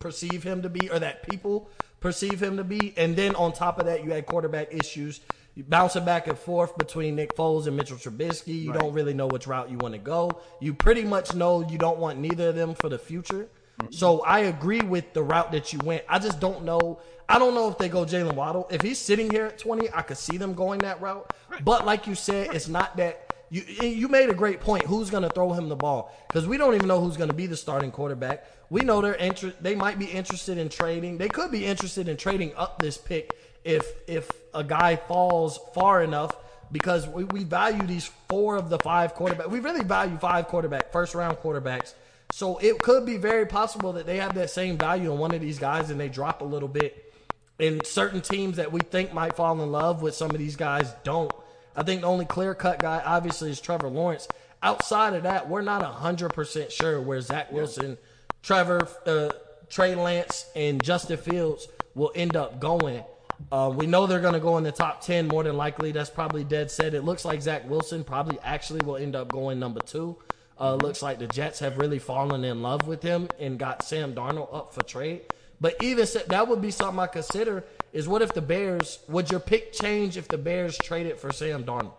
perceive 0.05 0.43
him 0.43 0.61
to 0.61 0.69
be, 0.69 0.91
or 0.91 0.99
that 0.99 1.27
people 1.27 1.71
perceive 1.99 2.41
him 2.41 2.59
to 2.59 2.63
be. 2.63 2.93
And 2.99 3.17
then 3.17 3.35
on 3.37 3.55
top 3.55 3.81
of 3.81 3.87
that, 3.87 4.05
you 4.05 4.11
had 4.11 4.27
quarterback 4.27 4.75
issues, 4.75 5.23
you 5.55 5.65
bouncing 5.65 6.05
back 6.05 6.29
and 6.29 6.39
forth 6.39 6.77
between 6.77 7.17
Nick 7.17 7.35
Foles 7.35 7.67
and 7.67 7.75
Mitchell 7.75 7.97
Trubisky. 7.97 8.63
You 8.63 8.75
don't 8.75 8.93
really 8.93 9.15
know 9.15 9.27
which 9.27 9.47
route 9.47 9.71
you 9.71 9.79
want 9.79 9.95
to 9.95 9.99
go. 9.99 10.43
You 10.61 10.75
pretty 10.75 11.05
much 11.05 11.35
know 11.35 11.67
you 11.71 11.79
don't 11.79 11.99
want 11.99 12.19
neither 12.19 12.51
of 12.51 12.55
them 12.55 12.75
for 12.75 12.91
the 12.91 12.99
future. 12.99 13.49
Mm-hmm. 13.81 13.93
So 13.93 14.21
I 14.21 14.41
agree 14.41 14.83
with 14.83 15.15
the 15.15 15.23
route 15.23 15.51
that 15.53 15.73
you 15.73 15.79
went. 15.83 16.05
I 16.07 16.19
just 16.19 16.39
don't 16.39 16.65
know. 16.65 17.01
I 17.27 17.39
don't 17.39 17.55
know 17.55 17.71
if 17.71 17.79
they 17.79 17.89
go 17.89 18.05
Jalen 18.05 18.35
Waddle. 18.35 18.69
If 18.71 18.83
he's 18.83 18.99
sitting 18.99 19.31
here 19.31 19.47
at 19.47 19.57
20, 19.57 19.89
I 19.95 20.03
could 20.03 20.19
see 20.19 20.37
them 20.37 20.53
going 20.53 20.81
that 20.81 21.01
route. 21.01 21.33
But 21.63 21.87
like 21.87 22.07
you 22.07 22.15
said, 22.15 22.55
it's 22.55 22.69
not 22.69 22.99
that 22.99 23.24
you 23.55 23.89
you 23.89 24.09
made 24.09 24.31
a 24.31 24.35
great 24.35 24.61
point. 24.61 24.85
Who's 24.85 25.11
going 25.11 25.23
to 25.23 25.29
throw 25.29 25.53
him 25.53 25.69
the 25.69 25.77
ball? 25.77 26.13
Because 26.27 26.45
we 26.49 26.57
don't 26.59 26.75
even 26.75 26.89
know 26.89 27.01
who's 27.01 27.17
going 27.17 27.31
to 27.31 27.37
be 27.37 27.47
the 27.47 27.57
starting 27.57 27.93
quarterback. 27.93 28.47
We 28.69 28.81
know 28.81 29.01
they're 29.01 29.13
inter- 29.13 29.53
They 29.61 29.77
might 29.77 29.97
be 29.97 30.07
interested 30.07 30.59
in 30.59 30.69
trading. 30.69 31.19
They 31.19 31.29
could 31.29 31.53
be 31.53 31.65
interested 31.65 32.09
in 32.09 32.17
trading 32.17 32.53
up 32.57 32.81
this 32.81 32.99
pick 32.99 33.33
if 33.63 33.87
if 34.09 34.29
a 34.53 34.65
guy 34.65 34.97
falls 34.97 35.61
far 35.73 36.03
enough. 36.03 36.33
Because 36.73 37.07
we, 37.07 37.23
we 37.25 37.45
value 37.45 37.87
these 37.87 38.11
four 38.29 38.57
of 38.57 38.71
the 38.71 38.79
five 38.79 39.15
quarterbacks. 39.15 39.49
We 39.49 39.61
really 39.61 39.85
value 39.85 40.17
five 40.19 40.49
quarterback, 40.49 40.91
first 40.91 41.15
round 41.15 41.37
quarterbacks. 41.37 41.95
So 42.33 42.59
it 42.59 42.81
could 42.81 43.07
be 43.07 43.19
very 43.19 43.47
possible 43.47 43.93
that 43.93 44.07
they 44.07 44.17
have 44.17 44.35
that 44.35 44.51
same 44.51 44.77
value 44.77 45.13
in 45.13 45.19
one 45.19 45.33
of 45.33 45.41
these 45.41 45.61
guys 45.61 45.91
and 45.91 46.01
they 46.01 46.09
drop 46.09 46.41
a 46.41 46.45
little 46.45 46.69
bit. 46.69 47.15
And 47.61 47.87
certain 47.87 48.21
teams 48.21 48.57
that 48.57 48.73
we 48.73 48.81
think 48.81 49.13
might 49.13 49.37
fall 49.37 49.63
in 49.63 49.71
love 49.71 50.03
with 50.03 50.17
some 50.17 50.33
of 50.33 50.39
these 50.39 50.57
guys 50.57 50.93
don't. 51.05 51.31
I 51.77 51.83
think 51.83 52.03
the 52.03 52.07
only 52.07 52.25
clear 52.25 52.55
cut 52.55 52.79
guy, 52.79 53.03
obviously, 53.05 53.51
is 53.51 53.61
Trevor 53.61 53.89
Lawrence. 53.89 54.29
Outside 54.63 55.15
of 55.15 55.25
that, 55.25 55.49
we're 55.49 55.63
not 55.63 55.83
100% 55.83 56.71
sure 56.71 57.01
where 57.01 57.21
Zach 57.21 57.53
Wilson, 57.53 57.99
Trevor, 58.43 58.89
uh, 59.07 59.31
Trey 59.69 59.95
Lance, 59.95 60.47
and 60.55 60.83
Justin 60.83 61.19
Fields 61.19 61.69
will 61.95 62.13
end 62.15 62.37
up 62.37 62.61
going. 62.61 63.03
Uh, 63.51 63.73
we 63.75 63.87
know 63.87 64.07
they're 64.07 64.21
going 64.21 64.35
to 64.35 64.41
go 64.41 64.57
in 64.59 64.65
the 64.65 64.73
top 64.73 65.01
10 65.01 65.29
more 65.29 65.43
than 65.43 65.57
likely. 65.57 65.93
That's 65.93 66.11
probably 66.11 66.45
dead 66.45 66.71
set. 66.71 66.95
It 66.95 67.03
looks 67.03 67.25
like 67.25 67.43
Zach 67.43 67.69
Wilson 67.69 68.05
probably 68.05 68.39
actually 68.43 68.85
will 68.85 68.97
end 68.97 69.17
up 69.17 69.29
going 69.29 69.59
number 69.59 69.81
two. 69.81 70.17
Uh, 70.59 70.77
looks 70.77 71.03
like 71.03 71.19
the 71.19 71.27
Jets 71.27 71.59
have 71.59 71.79
really 71.79 71.99
fallen 71.99 72.45
in 72.45 72.63
love 72.63 72.87
with 72.87 73.03
him 73.03 73.29
and 73.41 73.59
got 73.59 73.83
Sam 73.83 74.15
Darnold 74.15 74.55
up 74.55 74.73
for 74.73 74.83
trade. 74.85 75.23
But 75.61 75.81
even 75.81 76.07
that 76.29 76.49
would 76.49 76.61
be 76.63 76.71
something 76.71 76.99
I 77.01 77.07
consider 77.07 77.65
is 77.93 78.09
what 78.09 78.23
if 78.23 78.35
the 78.35 78.43
Bears, 78.43 79.01
would 79.09 79.31
your 79.31 79.41
pick 79.41 79.73
change 79.73 80.17
if 80.17 80.29
the 80.29 80.39
Bears 80.39 80.79
traded 80.79 81.19
for 81.19 81.33
Sam 81.33 81.65
Darnold? 81.65 81.95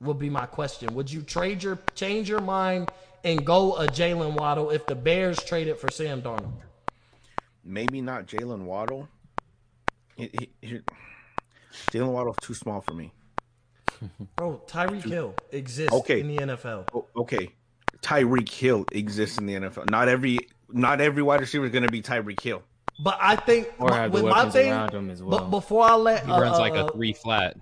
Would 0.00 0.18
be 0.18 0.30
my 0.30 0.46
question. 0.46 0.94
Would 0.94 1.10
you 1.12 1.22
trade 1.22 1.62
your, 1.62 1.78
change 1.94 2.28
your 2.28 2.40
mind 2.40 2.88
and 3.24 3.46
go 3.46 3.76
a 3.76 3.88
Jalen 3.88 4.34
Waddle 4.34 4.70
if 4.70 4.86
the 4.86 4.96
Bears 4.96 5.44
traded 5.44 5.78
for 5.78 5.90
Sam 5.90 6.22
Darnold? 6.22 6.52
Maybe 7.64 8.00
not 8.00 8.26
Jalen 8.26 8.64
Waddle. 8.64 9.08
Jalen 10.18 12.12
Waddle's 12.12 12.38
too 12.38 12.54
small 12.54 12.80
for 12.80 12.94
me. 12.94 13.12
Bro, 14.36 14.62
Tyreek 14.66 15.04
Hill 15.04 15.36
exists 15.50 15.94
Okay. 15.94 16.20
in 16.20 16.28
the 16.28 16.38
NFL. 16.38 16.86
Okay, 17.16 17.54
Tyreek 18.00 18.48
Hill 18.48 18.86
exists 18.90 19.38
in 19.38 19.46
the 19.46 19.54
NFL. 19.54 19.86
Not 19.86 20.08
every 20.08 20.48
not 20.72 21.00
every 21.00 21.22
wide 21.22 21.40
receiver 21.40 21.64
is 21.66 21.72
going 21.72 21.84
to 21.84 21.90
be 21.90 22.02
Tyreek 22.02 22.40
Hill. 22.40 22.62
But 23.02 23.18
I 23.20 23.36
think 23.36 23.72
Or 23.78 23.88
my- 23.88 23.96
have 23.96 24.12
the 24.12 24.22
with 24.22 24.24
my 24.24 24.36
weapons 24.38 24.52
thing, 24.54 24.72
around 24.72 24.92
him 24.92 25.10
as 25.10 25.22
well. 25.22 25.38
but 25.38 25.50
before 25.50 25.84
I 25.84 25.94
let 25.94 26.24
He 26.26 26.30
uh, 26.32 26.40
runs 26.40 26.58
like 26.58 26.74
uh, 26.74 26.86
a 26.86 26.92
three 26.92 27.12
flat. 27.12 27.56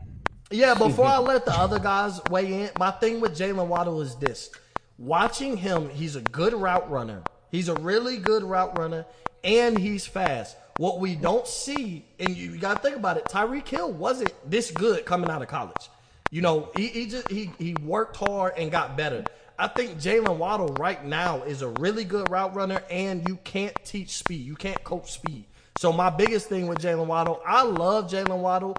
Yeah, 0.51 0.75
before 0.79 1.07
I 1.07 1.19
let 1.19 1.45
the 1.45 1.53
other 1.59 1.79
guys 1.79 2.21
weigh 2.31 2.65
in, 2.65 2.71
my 2.79 2.91
thing 2.91 3.21
with 3.21 3.39
Jalen 3.39 3.67
Waddle 3.67 4.01
is 4.01 4.17
this. 4.17 4.51
Watching 4.99 5.57
him, 5.57 5.89
he's 5.91 6.17
a 6.17 6.21
good 6.21 6.53
route 6.53 6.91
runner. 6.91 7.23
He's 7.51 7.69
a 7.69 7.75
really 7.75 8.17
good 8.19 8.43
route 8.43 8.79
runner, 8.79 9.07
and 9.45 9.79
he's 9.79 10.07
fast. 10.07 10.57
What 10.77 11.01
we 11.01 11.15
don't 11.15 11.47
see, 11.47 12.05
and 12.19 12.37
you, 12.37 12.57
got 12.59 12.77
to 12.77 12.83
think 12.83 12.97
about 12.97 13.17
it, 13.17 13.25
Tyreek 13.25 13.69
Hill 13.69 13.93
wasn't 13.93 14.33
this 14.49 14.71
good 14.71 15.05
coming 15.05 15.31
out 15.31 15.43
of 15.43 15.49
college. 15.49 15.91
You 16.31 16.43
know, 16.43 16.71
he, 16.77 16.87
he 16.89 17.07
just 17.07 17.29
he 17.31 17.51
he 17.59 17.75
worked 17.83 18.17
hard 18.17 18.53
and 18.57 18.71
got 18.71 18.97
better. 18.97 19.25
I 19.61 19.69
think 19.69 19.99
Jalen 19.99 20.39
Waddle 20.39 20.69
right 20.79 21.05
now 21.05 21.43
is 21.43 21.61
a 21.61 21.69
really 21.69 22.05
good 22.05 22.31
route 22.31 22.57
runner, 22.57 22.83
and 22.91 23.29
you 23.29 23.37
can't 23.45 23.77
teach 23.85 24.17
speed. 24.17 24.47
You 24.47 24.55
can't 24.55 24.83
coach 24.85 25.13
speed. 25.13 25.45
So 25.77 25.93
my 25.93 26.09
biggest 26.09 26.49
thing 26.49 26.67
with 26.67 26.79
Jalen 26.79 27.07
Waddle, 27.07 27.43
I 27.47 27.65
love 27.65 28.11
Jalen 28.11 28.39
Waddle. 28.39 28.75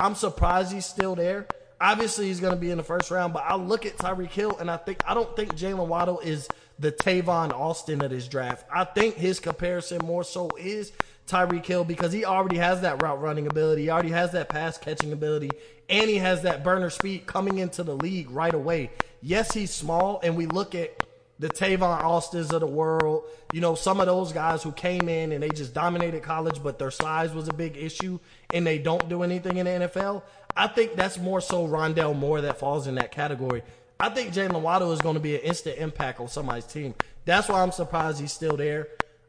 I'm 0.00 0.16
surprised 0.16 0.72
he's 0.72 0.86
still 0.86 1.14
there. 1.14 1.46
Obviously, 1.80 2.26
he's 2.26 2.40
going 2.40 2.52
to 2.52 2.58
be 2.58 2.72
in 2.72 2.78
the 2.78 2.82
first 2.82 3.12
round, 3.12 3.32
but 3.32 3.44
I 3.46 3.54
look 3.54 3.86
at 3.86 3.96
Tyreek 3.96 4.30
Hill 4.30 4.58
and 4.58 4.68
I 4.68 4.76
think 4.76 5.04
I 5.06 5.14
don't 5.14 5.36
think 5.36 5.54
Jalen 5.54 5.86
Waddle 5.86 6.18
is 6.18 6.48
the 6.78 6.92
Tavon 6.92 7.52
Austin 7.52 8.02
of 8.02 8.10
this 8.10 8.28
draft. 8.28 8.66
I 8.72 8.84
think 8.84 9.16
his 9.16 9.40
comparison 9.40 10.00
more 10.04 10.24
so 10.24 10.50
is 10.58 10.92
Tyreek 11.26 11.64
Hill 11.64 11.84
because 11.84 12.12
he 12.12 12.24
already 12.24 12.58
has 12.58 12.80
that 12.82 13.02
route 13.02 13.20
running 13.20 13.46
ability, 13.46 13.82
he 13.82 13.90
already 13.90 14.10
has 14.10 14.32
that 14.32 14.48
pass 14.48 14.76
catching 14.76 15.12
ability, 15.12 15.50
and 15.88 16.08
he 16.08 16.16
has 16.16 16.42
that 16.42 16.62
burner 16.64 16.90
speed 16.90 17.26
coming 17.26 17.58
into 17.58 17.82
the 17.82 17.96
league 17.96 18.30
right 18.30 18.54
away. 18.54 18.90
Yes, 19.22 19.54
he's 19.54 19.72
small, 19.72 20.20
and 20.22 20.36
we 20.36 20.46
look 20.46 20.74
at 20.74 21.02
the 21.38 21.48
Tavon 21.48 22.02
Austins 22.02 22.52
of 22.52 22.60
the 22.60 22.66
world, 22.66 23.24
you 23.52 23.60
know, 23.60 23.74
some 23.74 24.00
of 24.00 24.06
those 24.06 24.32
guys 24.32 24.62
who 24.62 24.72
came 24.72 25.08
in 25.08 25.32
and 25.32 25.42
they 25.42 25.48
just 25.48 25.74
dominated 25.74 26.22
college, 26.22 26.62
but 26.62 26.78
their 26.78 26.90
size 26.90 27.34
was 27.34 27.48
a 27.48 27.52
big 27.52 27.76
issue 27.76 28.18
and 28.52 28.66
they 28.66 28.78
don't 28.78 29.08
do 29.08 29.22
anything 29.22 29.56
in 29.56 29.66
the 29.66 29.88
NFL. 29.88 30.22
I 30.56 30.68
think 30.68 30.94
that's 30.94 31.18
more 31.18 31.40
so 31.40 31.66
Rondale 31.66 32.16
Moore 32.16 32.40
that 32.42 32.58
falls 32.58 32.86
in 32.86 32.94
that 32.96 33.10
category. 33.10 33.62
I 34.00 34.08
think 34.08 34.32
Jalen 34.32 34.60
Waddle 34.60 34.92
is 34.92 35.00
going 35.00 35.14
to 35.14 35.20
be 35.20 35.36
an 35.36 35.42
instant 35.42 35.78
impact 35.78 36.20
on 36.20 36.28
somebody's 36.28 36.64
team. 36.64 36.94
That's 37.24 37.48
why 37.48 37.62
I'm 37.62 37.72
surprised 37.72 38.20
he's 38.20 38.32
still 38.32 38.56
there. 38.56 38.88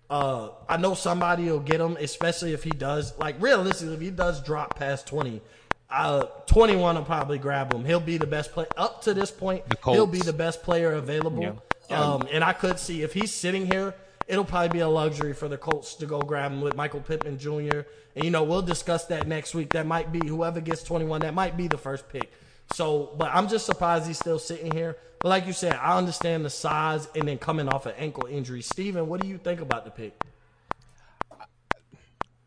Uh, 0.10 0.50
I 0.70 0.78
know 0.78 0.94
somebody 0.94 1.46
will 1.46 1.60
get 1.60 1.82
him, 1.82 1.98
especially 2.00 2.54
if 2.54 2.64
he 2.64 2.72
does. 2.72 3.18
Like 3.18 3.42
realistically, 3.42 3.96
if 3.96 4.02
he 4.02 4.12
does 4.12 4.42
drop 4.42 4.76
past 4.78 5.08
20, 5.08 5.42
uh, 5.90 6.26
21 6.48 6.96
will 6.96 7.04
probably 7.04 7.38
grab 7.38 7.74
him. 7.74 7.86
He'll 7.86 8.00
be 8.00 8.18
the 8.18 8.28
best 8.28 8.52
player 8.52 8.68
up 8.78 9.02
to 9.04 9.14
this 9.14 9.32
point. 9.32 9.64
He'll 9.96 10.08
be 10.08 10.20
the 10.20 10.34
best 10.34 10.64
player 10.64 10.94
available. 10.94 11.42
Um, 11.90 12.28
and 12.32 12.44
I 12.44 12.54
could 12.54 12.80
see 12.80 13.02
if 13.04 13.14
he's 13.14 13.32
sitting 13.34 13.66
here, 13.72 13.96
it'll 14.28 14.46
probably 14.46 14.70
be 14.70 14.80
a 14.80 14.90
luxury 14.90 15.34
for 15.34 15.48
the 15.48 15.58
Colts 15.58 15.96
to 15.96 16.06
go 16.06 16.20
grab 16.22 16.52
him 16.52 16.62
with 16.62 16.76
Michael 16.76 17.02
Pittman 17.02 17.38
Jr. 17.38 17.82
And 18.16 18.24
you 18.24 18.32
know 18.32 18.44
we'll 18.44 18.62
discuss 18.62 19.06
that 19.06 19.28
next 19.28 19.54
week. 19.54 19.72
That 19.74 19.86
might 19.86 20.12
be 20.12 20.26
whoever 20.28 20.62
gets 20.62 20.84
21. 20.84 21.22
That 21.22 21.34
might 21.34 21.58
be 21.58 21.68
the 21.68 21.78
first 21.78 22.10
pick. 22.10 22.32
So, 22.68 23.14
but 23.18 23.32
I'm 23.34 23.48
just 23.48 23.66
surprised 23.66 24.08
he's 24.08 24.18
still 24.18 24.40
sitting 24.40 24.72
here. 24.72 24.98
But 25.22 25.30
like 25.30 25.48
you 25.48 25.54
said, 25.54 25.76
I 25.76 25.98
understand 25.98 26.46
the 26.46 26.50
size 26.50 27.08
and 27.16 27.28
then 27.28 27.38
coming 27.38 27.68
off 27.68 27.86
an 27.86 27.94
ankle 27.98 28.26
injury. 28.26 28.62
Steven, 28.62 29.08
what 29.08 29.20
do 29.20 29.26
you 29.26 29.38
think 29.38 29.62
about 29.62 29.86
the 29.86 29.92
pick? 29.92 30.16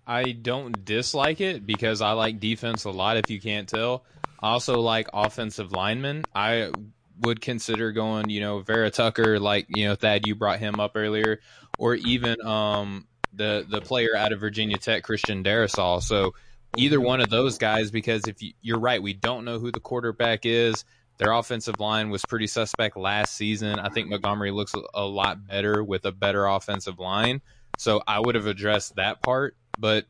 I 0.06 0.32
don't 0.32 0.84
dislike 0.84 1.40
it 1.40 1.66
because 1.66 2.00
I 2.00 2.12
like 2.12 2.40
defense 2.40 2.84
a 2.84 2.90
lot. 2.90 3.18
If 3.18 3.30
you 3.30 3.40
can't 3.40 3.68
tell, 3.68 4.04
I 4.40 4.50
also 4.50 4.80
like 4.80 5.08
offensive 5.12 5.70
linemen. 5.70 6.26
I 6.34 6.72
would 7.20 7.40
consider 7.40 7.92
going, 7.92 8.30
you 8.30 8.40
know, 8.40 8.60
Vera 8.60 8.90
Tucker, 8.90 9.38
like 9.38 9.66
you 9.68 9.86
know, 9.86 9.96
Thad, 9.96 10.24
you 10.24 10.34
brought 10.34 10.60
him 10.60 10.80
up 10.80 10.92
earlier, 10.94 11.40
or 11.76 11.94
even 11.96 12.40
um 12.40 13.06
the 13.32 13.66
the 13.68 13.82
player 13.82 14.16
out 14.16 14.32
of 14.32 14.40
Virginia 14.40 14.78
Tech, 14.78 15.02
Christian 15.02 15.44
Darrisaw. 15.44 16.02
So 16.02 16.34
either 16.78 17.00
one 17.00 17.20
of 17.20 17.30
those 17.30 17.58
guys, 17.58 17.90
because 17.90 18.26
if 18.26 18.42
you, 18.42 18.52
you're 18.62 18.78
right, 18.78 19.02
we 19.02 19.12
don't 19.12 19.44
know 19.44 19.58
who 19.58 19.70
the 19.70 19.80
quarterback 19.80 20.46
is. 20.46 20.84
Their 21.18 21.32
offensive 21.32 21.80
line 21.80 22.10
was 22.10 22.24
pretty 22.24 22.46
suspect 22.46 22.96
last 22.96 23.34
season. 23.34 23.78
I 23.78 23.88
think 23.88 24.08
Montgomery 24.08 24.52
looks 24.52 24.74
a 24.94 25.04
lot 25.04 25.46
better 25.46 25.82
with 25.82 26.04
a 26.04 26.12
better 26.12 26.46
offensive 26.46 26.98
line. 26.98 27.40
So 27.76 28.02
I 28.06 28.20
would 28.20 28.36
have 28.36 28.46
addressed 28.46 28.96
that 28.96 29.20
part. 29.20 29.56
But 29.78 30.06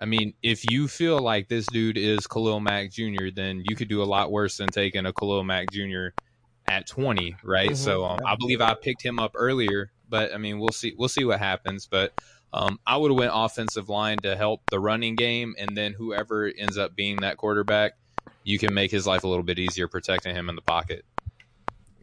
I 0.00 0.04
mean, 0.04 0.34
if 0.42 0.68
you 0.70 0.88
feel 0.88 1.18
like 1.18 1.48
this 1.48 1.66
dude 1.66 1.96
is 1.96 2.26
Khalil 2.26 2.60
Mack 2.60 2.90
Jr., 2.90 3.28
then 3.34 3.62
you 3.68 3.76
could 3.76 3.88
do 3.88 4.02
a 4.02 4.04
lot 4.04 4.30
worse 4.30 4.56
than 4.56 4.68
taking 4.68 5.06
a 5.06 5.12
Khalil 5.12 5.44
Mack 5.44 5.70
Jr. 5.70 6.08
at 6.66 6.86
20, 6.86 7.36
right? 7.44 7.70
Mm-hmm. 7.70 7.76
So 7.76 8.04
um, 8.04 8.18
I 8.26 8.36
believe 8.36 8.60
I 8.60 8.74
picked 8.74 9.02
him 9.02 9.18
up 9.18 9.32
earlier, 9.34 9.90
but 10.08 10.32
I 10.32 10.38
mean, 10.38 10.58
we'll 10.58 10.72
see. 10.72 10.94
We'll 10.96 11.08
see 11.08 11.24
what 11.24 11.38
happens. 11.38 11.86
But 11.86 12.12
um, 12.52 12.78
I 12.86 12.96
would 12.96 13.10
have 13.10 13.18
went 13.18 13.32
offensive 13.34 13.88
line 13.88 14.18
to 14.22 14.36
help 14.36 14.62
the 14.68 14.78
running 14.78 15.16
game, 15.16 15.54
and 15.58 15.76
then 15.76 15.94
whoever 15.94 16.52
ends 16.56 16.76
up 16.76 16.94
being 16.94 17.20
that 17.20 17.36
quarterback, 17.38 17.92
you 18.44 18.58
can 18.58 18.74
make 18.74 18.90
his 18.90 19.06
life 19.06 19.24
a 19.24 19.28
little 19.28 19.42
bit 19.42 19.58
easier 19.58 19.88
protecting 19.88 20.34
him 20.34 20.48
in 20.48 20.56
the 20.56 20.62
pocket. 20.62 21.04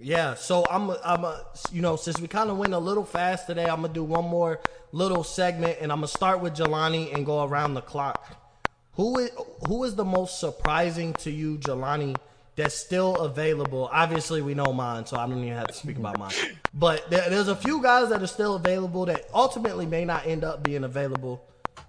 Yeah, 0.02 0.36
so 0.36 0.66
I'm 0.70 0.92
I'm 1.04 1.26
a, 1.26 1.44
you 1.72 1.82
know 1.82 1.98
since 1.98 2.22
we 2.22 2.28
kind 2.28 2.50
of 2.50 2.58
went 2.58 2.74
a 2.74 2.80
little 2.80 3.04
fast 3.04 3.48
today, 3.48 3.68
I'm 3.68 3.82
gonna 3.82 3.94
do 3.94 4.04
one 4.04 4.26
more 4.26 4.62
little 4.92 5.24
segment, 5.24 5.80
and 5.82 5.92
I'm 5.92 5.98
gonna 5.98 6.08
start 6.08 6.40
with 6.40 6.56
Jelani 6.56 7.14
and 7.14 7.26
go 7.26 7.44
around 7.44 7.74
the 7.74 7.82
clock. 7.82 8.38
Who 8.94 9.20
is 9.20 9.32
who 9.68 9.84
is 9.84 9.96
the 9.96 10.06
most 10.06 10.40
surprising 10.40 11.14
to 11.16 11.32
you, 11.32 11.58
Jelani, 11.58 12.16
that's 12.60 12.76
still 12.76 13.16
available? 13.16 13.90
Obviously, 13.92 14.42
we 14.42 14.54
know 14.54 14.74
mine, 14.74 15.06
so 15.06 15.18
I 15.18 15.28
don't 15.28 15.44
even 15.44 15.58
have 15.58 15.68
to 15.68 15.74
speak 15.74 15.98
about 15.98 16.20
mine. 16.20 16.34
But 16.74 17.10
there, 17.10 17.30
there's 17.30 17.48
a 17.48 17.56
few 17.56 17.82
guys 17.82 18.10
that 18.10 18.22
are 18.22 18.28
still 18.28 18.56
available 18.56 19.06
that 19.06 19.30
ultimately 19.34 19.86
may 19.86 20.06
not 20.06 20.28
end 20.28 20.44
up 20.44 20.62
being 20.62 20.84
available. 20.84 21.44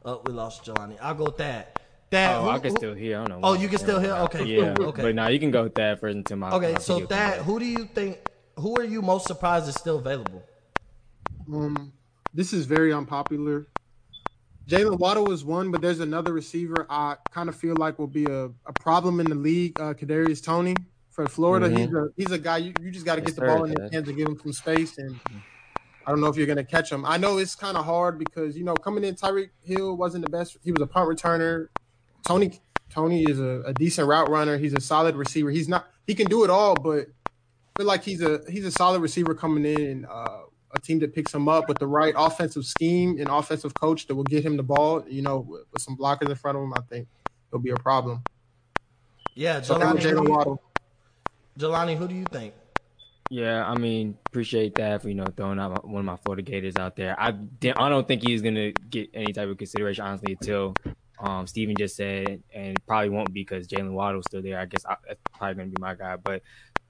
Oh, 0.05 0.23
we 0.25 0.33
lost 0.33 0.65
Jelani. 0.65 0.97
I'll 1.03 1.15
go 1.15 1.25
with 1.25 1.39
that. 1.39 1.81
That 2.11 2.37
oh, 2.37 2.43
who, 2.43 2.49
I 2.51 2.59
can 2.59 2.71
who, 2.71 2.77
still 2.77 2.95
hear. 2.95 3.21
I 3.21 3.25
don't 3.25 3.41
know. 3.41 3.49
Oh, 3.49 3.55
you 3.55 3.69
can 3.69 3.79
still 3.79 4.01
hear. 4.01 4.13
Okay. 4.13 4.45
Yeah. 4.45 4.75
okay. 4.79 5.03
But 5.03 5.15
now 5.15 5.29
you 5.29 5.39
can 5.39 5.51
go 5.51 5.65
with 5.65 5.75
that 5.75 6.01
first 6.01 6.17
until 6.17 6.37
my. 6.37 6.51
Okay. 6.53 6.73
My 6.73 6.79
so 6.79 7.01
that 7.07 7.39
who 7.39 7.59
do 7.59 7.67
you 7.67 7.85
think? 7.85 8.19
Who 8.57 8.77
are 8.77 8.85
you 8.85 9.03
most 9.03 9.27
surprised 9.27 9.69
is 9.69 9.75
still 9.75 9.99
available? 9.99 10.43
Um, 11.53 11.93
this 12.33 12.53
is 12.53 12.67
very 12.67 12.93
unpopular. 12.93 13.67
Jaylen 14.71 15.01
Waddle 15.01 15.33
is 15.33 15.45
one, 15.45 15.73
but 15.73 15.83
there's 15.83 15.99
another 15.99 16.33
receiver 16.33 16.87
I 16.89 17.17
kind 17.33 17.49
of 17.49 17.57
feel 17.57 17.75
like 17.77 17.99
will 17.99 18.07
be 18.07 18.25
a, 18.27 18.45
a 18.45 18.73
problem 18.79 19.19
in 19.19 19.27
the 19.27 19.35
league. 19.35 19.81
Uh, 19.81 19.95
Kadarius 19.95 20.41
Toney 20.41 20.77
for 21.11 21.27
Florida. 21.27 21.69
Mm-hmm. 21.69 21.77
He's 21.77 21.93
a 21.93 22.09
he's 22.17 22.31
a 22.31 22.39
guy 22.39 22.59
you, 22.59 22.73
you 22.81 22.93
just 22.93 23.05
got 23.05 23.17
to 23.17 23.21
get 23.21 23.35
the 23.35 23.41
ball 23.41 23.65
in 23.65 23.71
his 23.71 23.91
hands 23.91 24.09
and 24.09 24.17
give 24.17 24.29
him 24.29 24.39
some 24.39 24.53
space. 24.53 24.97
And 24.99 25.19
I 26.07 26.11
don't 26.13 26.21
know 26.21 26.29
if 26.29 26.37
you're 26.37 26.47
going 26.47 26.57
to 26.57 26.65
catch 26.65 26.93
him. 26.93 27.05
I 27.05 27.17
know 27.17 27.39
it's 27.39 27.57
kind 27.57 27.77
of 27.77 27.85
hard 27.85 28.17
because 28.17 28.57
you 28.57 28.63
know 28.63 28.75
coming 28.75 29.03
in 29.03 29.17
Tyreek 29.17 29.51
Hill 29.65 29.97
wasn't 29.97 30.25
the 30.25 30.31
best. 30.31 30.57
He 30.63 30.71
was 30.71 30.81
a 30.81 30.87
punt 30.87 31.11
returner. 31.11 31.67
Toney 32.25 32.61
Toney 32.91 33.25
is 33.25 33.41
a, 33.41 33.63
a, 33.67 33.75
decent 33.75 34.07
route 34.07 34.31
runner. 34.31 34.57
He's 34.57 34.75
a 34.75 34.81
solid 34.81 35.17
receiver. 35.17 35.51
He's 35.51 35.69
not 35.69 35.89
he 36.07 36.15
can 36.15 36.29
do 36.29 36.45
it 36.45 36.51
all, 36.51 36.77
but 36.77 37.09
I 37.27 37.79
feel 37.79 37.87
like 37.87 38.05
he's 38.05 38.23
a 38.23 38.41
he's 38.49 38.65
a 38.65 38.71
solid 38.71 39.03
receiver 39.03 39.35
coming 39.35 39.65
in. 39.65 40.07
Uh, 40.09 40.43
a 40.73 40.79
team 40.79 40.99
that 41.01 41.15
picks 41.15 41.35
him 41.35 41.49
up 41.49 41.69
with 41.69 41.79
the 41.79 41.87
right 41.87 42.15
offensive 42.17 42.65
scheme 42.65 43.19
and 43.19 43.29
offensive 43.29 43.75
coach 43.75 44.07
that 44.07 44.15
will 44.15 44.25
get 44.25 44.45
him 44.45 44.57
the 44.57 44.63
ball. 44.63 45.05
You 45.09 45.23
know, 45.23 45.41
with, 45.41 45.63
with 45.73 45.83
some 45.83 45.97
blockers 45.97 46.29
in 46.29 46.35
front 46.37 46.57
of 46.57 46.65
him, 46.65 46.75
I 46.75 46.81
think 46.83 47.09
it'll 47.49 47.61
be 47.61 47.71
a 47.71 47.77
problem. 47.77 48.25
Yeah, 49.35 49.61
Jelani, 49.61 50.03
so, 50.03 50.23
Waddle. 50.23 50.63
Jelani, 51.59 51.97
who 51.97 52.09
do 52.09 52.15
you 52.15 52.25
think? 52.25 52.55
Yeah, 53.29 53.65
I 53.65 53.77
mean, 53.77 54.19
appreciate 54.31 54.75
that 54.77 55.03
for 55.03 55.09
you 55.09 55.15
know 55.15 55.33
throwing 55.37 55.61
out 55.61 55.87
one 55.89 56.01
of 56.01 56.05
my 56.05 56.17
Florida 56.17 56.43
Gators 56.43 56.77
out 56.77 56.97
there. 56.97 57.19
I 57.19 57.29
I 57.29 57.89
don't 57.89 58.09
think 58.09 58.23
he's 58.23 58.43
gonna 58.43 58.73
get 58.73 59.11
any 59.15 59.33
type 59.33 59.49
of 59.49 59.57
consideration 59.57 60.05
honestly 60.05 60.33
until 60.33 60.77
um, 61.21 61.47
Steven 61.47 61.77
just 61.77 61.97
said, 61.97 62.43
and 62.55 62.85
probably 62.87 63.11
won't 63.11 63.33
be 63.33 63.43
because 63.43 63.69
Jaylen 63.69 63.93
Waddle's 63.93 64.27
still 64.27 64.43
there. 64.43 64.59
I 64.59 64.65
guess 64.65 64.87
I, 64.87 64.97
that's 65.07 65.21
probably 65.35 65.55
going 65.55 65.71
to 65.71 65.77
be 65.77 65.81
my 65.81 65.95
guy. 65.95 66.17
But 66.17 66.43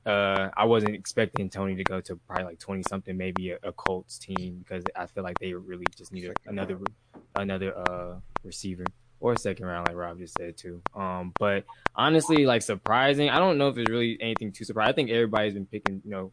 uh, 0.07 0.48
I 0.57 0.64
wasn't 0.64 0.94
expecting 0.94 1.51
Toney 1.51 1.76
to 1.76 1.84
go 1.84 2.01
to 2.01 2.16
probably 2.16 2.44
like 2.44 2.59
20 2.59 2.82
something, 2.82 3.16
maybe 3.16 3.51
a, 3.51 3.59
a, 3.62 3.72
Colts 3.72 4.18
team 4.18 4.59
because 4.59 4.86
I 4.96 5.07
feel 5.07 5.22
like 5.22 5.38
they 5.38 5.53
really 5.53 5.90
just 5.96 6.12
need 6.12 6.30
another 6.46 6.78
another 7.34 7.76
uh, 7.76 8.20
receiver 8.42 8.92
or 9.20 9.34
a 9.34 9.36
second 9.36 9.66
round, 9.66 9.86
like 9.86 9.96
Rob 9.96 10.18
just 10.18 10.34
said 10.34 10.57
too. 10.57 10.82
Um, 10.94 11.34
but 11.38 11.64
honestly, 11.94 12.46
like 12.46 12.62
surprising, 12.62 13.28
I 13.28 13.38
don't 13.38 13.59
know 13.59 13.68
if 13.68 13.76
it's 13.76 13.90
really 13.90 14.16
anything 14.20 14.53
too 14.53 14.64
surprising. 14.64 14.90
I 14.90 14.94
think 14.94 15.11
everybody's 15.11 15.55
been 15.55 15.66
picking, 15.66 16.01
you 16.05 16.11
know, 16.11 16.32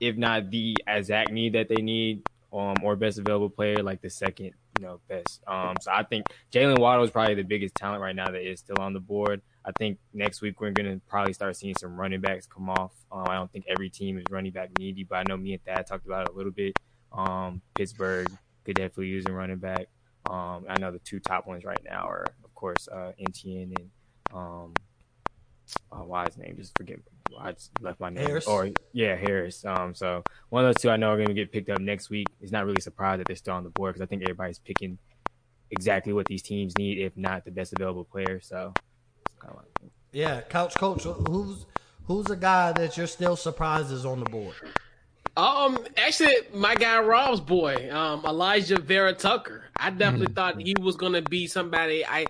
if 0.00 0.16
not 0.16 0.50
the 0.50 0.82
exact 0.86 1.30
need 1.30 1.52
that 1.52 1.68
they 1.68 1.82
need, 1.82 2.22
um, 2.52 2.82
or 2.82 2.96
best 2.96 3.18
available 3.18 3.50
player, 3.50 3.82
like 3.82 4.02
the 4.02 4.10
second 4.10 4.54
you 4.80 4.86
know, 4.86 5.00
best. 5.08 5.42
Um, 5.46 5.76
so 5.80 5.90
I 5.92 6.02
think 6.04 6.26
Jaylen 6.50 6.78
Waddle 6.78 7.04
is 7.04 7.10
probably 7.10 7.34
the 7.34 7.42
biggest 7.42 7.76
talent 7.76 8.00
right 8.00 8.16
now 8.16 8.30
that 8.30 8.40
is 8.40 8.60
still 8.60 8.80
on 8.80 8.94
the 8.94 9.00
board. 9.00 9.42
I 9.64 9.72
think 9.72 9.98
next 10.14 10.40
week 10.40 10.60
we're 10.60 10.70
going 10.70 10.86
to 10.86 11.00
probably 11.06 11.34
start 11.34 11.54
seeing 11.56 11.74
some 11.74 11.96
running 12.00 12.22
backs 12.22 12.46
come 12.46 12.70
off. 12.70 12.92
Um, 13.12 13.28
I 13.28 13.34
don't 13.34 13.52
think 13.52 13.66
every 13.68 13.90
team 13.90 14.18
is 14.18 14.30
running 14.30 14.52
back 14.52 14.70
needy, 14.72 15.04
but 15.04 15.16
I 15.16 15.22
know 15.24 15.36
me 15.36 15.52
and 15.52 15.62
Thad 15.62 15.86
talked 15.86 16.06
about 16.06 16.26
it 16.26 16.32
a 16.32 16.36
little 16.36 16.52
bit. 16.52 16.76
Um, 17.12 17.60
Pittsburgh 17.74 18.30
could 18.64 18.76
definitely 18.76 19.08
use 19.08 19.26
a 19.26 19.32
running 19.32 19.58
back. 19.58 19.88
Um, 20.26 20.64
I 20.68 20.78
know 20.78 20.90
the 20.90 20.98
two 20.98 21.20
top 21.20 21.46
ones 21.46 21.64
right 21.64 21.82
now 21.84 22.08
are, 22.08 22.34
of 22.42 22.54
course, 22.54 22.88
uh, 22.88 23.12
Etienne 23.18 23.72
and 23.74 23.90
um, 24.32 24.80
oh, 25.92 26.04
why 26.04 26.24
his 26.24 26.38
name? 26.38 26.56
Just 26.56 26.74
forget. 26.74 27.00
I 27.38 27.52
just 27.52 27.70
left 27.80 28.00
my 28.00 28.10
name. 28.10 28.26
Harris. 28.26 28.46
Or 28.46 28.70
yeah, 28.92 29.16
Harris. 29.16 29.64
Um, 29.64 29.94
so 29.94 30.22
one 30.48 30.64
of 30.64 30.68
those 30.68 30.82
two 30.82 30.90
I 30.90 30.96
know 30.96 31.10
are 31.10 31.16
going 31.16 31.28
to 31.28 31.34
get 31.34 31.52
picked 31.52 31.70
up 31.70 31.80
next 31.80 32.10
week. 32.10 32.28
It's 32.40 32.52
not 32.52 32.66
really 32.66 32.80
surprised 32.80 33.20
that 33.20 33.26
they're 33.26 33.36
still 33.36 33.54
on 33.54 33.64
the 33.64 33.70
board 33.70 33.94
because 33.94 34.04
I 34.04 34.06
think 34.06 34.22
everybody's 34.22 34.58
picking 34.58 34.98
exactly 35.70 36.12
what 36.12 36.26
these 36.26 36.42
teams 36.42 36.76
need, 36.78 36.98
if 36.98 37.16
not 37.16 37.44
the 37.44 37.50
best 37.50 37.72
available 37.72 38.04
player. 38.04 38.40
So 38.40 38.72
kind 39.38 39.54
of 39.54 39.56
like 39.56 39.90
yeah, 40.12 40.40
couch 40.42 40.74
coach. 40.74 41.04
Who's 41.04 41.66
who's 42.04 42.30
a 42.30 42.36
guy 42.36 42.72
that 42.72 42.96
you're 42.96 43.06
still 43.06 43.36
surprised 43.36 43.92
is 43.92 44.04
on 44.04 44.20
the 44.20 44.30
board? 44.30 44.54
Um, 45.36 45.78
actually, 45.96 46.34
my 46.52 46.74
guy 46.74 46.98
Rob's 47.00 47.40
boy, 47.40 47.88
um, 47.92 48.22
Alijah 48.22 48.80
Vera 48.80 49.12
Tucker. 49.12 49.64
I 49.76 49.90
definitely 49.90 50.26
mm-hmm. 50.26 50.34
thought 50.34 50.60
he 50.60 50.74
was 50.80 50.96
gonna 50.96 51.22
be 51.22 51.46
somebody. 51.46 52.04
I, 52.04 52.26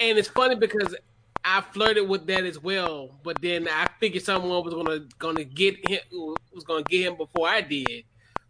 and 0.00 0.18
it's 0.18 0.28
funny 0.28 0.54
because 0.54 0.96
I 1.44 1.60
flirted 1.60 2.08
with 2.08 2.26
that 2.26 2.44
as 2.44 2.62
well, 2.62 3.18
but 3.22 3.40
then 3.40 3.68
I 3.68 3.88
figured 3.98 4.22
someone 4.22 4.64
was 4.64 4.74
gonna 4.74 5.00
gonna 5.18 5.44
get 5.44 5.84
him 5.84 6.00
was 6.12 6.64
gonna 6.64 6.84
get 6.84 7.06
him 7.06 7.16
before 7.16 7.48
I 7.48 7.60
did, 7.60 8.04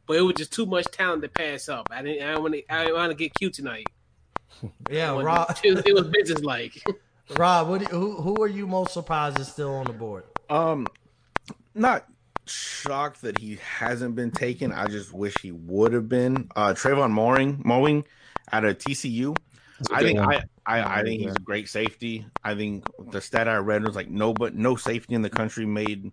but 0.06 0.16
it 0.16 0.22
was 0.22 0.36
just 0.36 0.52
too 0.52 0.66
much 0.66 0.90
talent 0.90 1.22
to 1.22 1.28
pass 1.28 1.68
up. 1.68 1.88
I 1.90 2.02
didn't. 2.02 2.28
I 2.28 2.38
want 2.38 2.54
to. 2.54 2.72
I 2.72 2.90
want 2.92 3.10
to 3.10 3.16
get 3.16 3.34
cute 3.34 3.54
tonight. 3.54 3.90
Yeah, 4.90 5.18
Rob. 5.22 5.56
It 5.64 5.74
was, 5.74 5.86
it 5.86 5.94
was 5.94 6.08
business 6.08 6.42
like. 6.42 6.84
Rob, 7.36 7.68
what 7.68 7.80
you, 7.80 7.86
who 7.86 8.20
who 8.20 8.42
are 8.42 8.48
you 8.48 8.66
most 8.66 8.92
surprised 8.92 9.38
is 9.38 9.48
still 9.48 9.72
on 9.74 9.86
the 9.86 9.92
board? 9.92 10.24
Um, 10.50 10.90
not 11.74 12.06
shocked 12.46 13.22
that 13.22 13.36
he 13.36 13.58
hasn't 13.78 14.16
been 14.16 14.32
taken. 14.32 14.72
I 14.72 14.88
just 14.88 15.12
wish 15.12 15.40
he 15.40 15.52
would 15.52 15.92
have 15.92 16.08
been. 16.08 16.50
Uh, 16.56 16.74
Trevon 16.74 17.12
Moehrig, 17.12 17.62
Moehrig 17.62 18.04
out 18.52 18.64
of 18.64 18.78
TCU. 18.78 19.38
I 19.92 20.02
think 20.02 20.18
I, 20.18 20.42
I, 20.70 21.00
I 21.00 21.02
think 21.02 21.22
he's 21.22 21.36
a 21.36 21.40
great 21.40 21.68
safety. 21.68 22.26
I 22.44 22.54
think 22.54 22.84
the 22.98 23.20
stat 23.20 23.48
I 23.48 23.56
read 23.56 23.82
was 23.82 23.96
like 23.96 24.08
no, 24.08 24.32
but 24.32 24.54
no 24.54 24.76
safety 24.76 25.14
in 25.14 25.22
the 25.22 25.30
country 25.30 25.66
made 25.66 26.12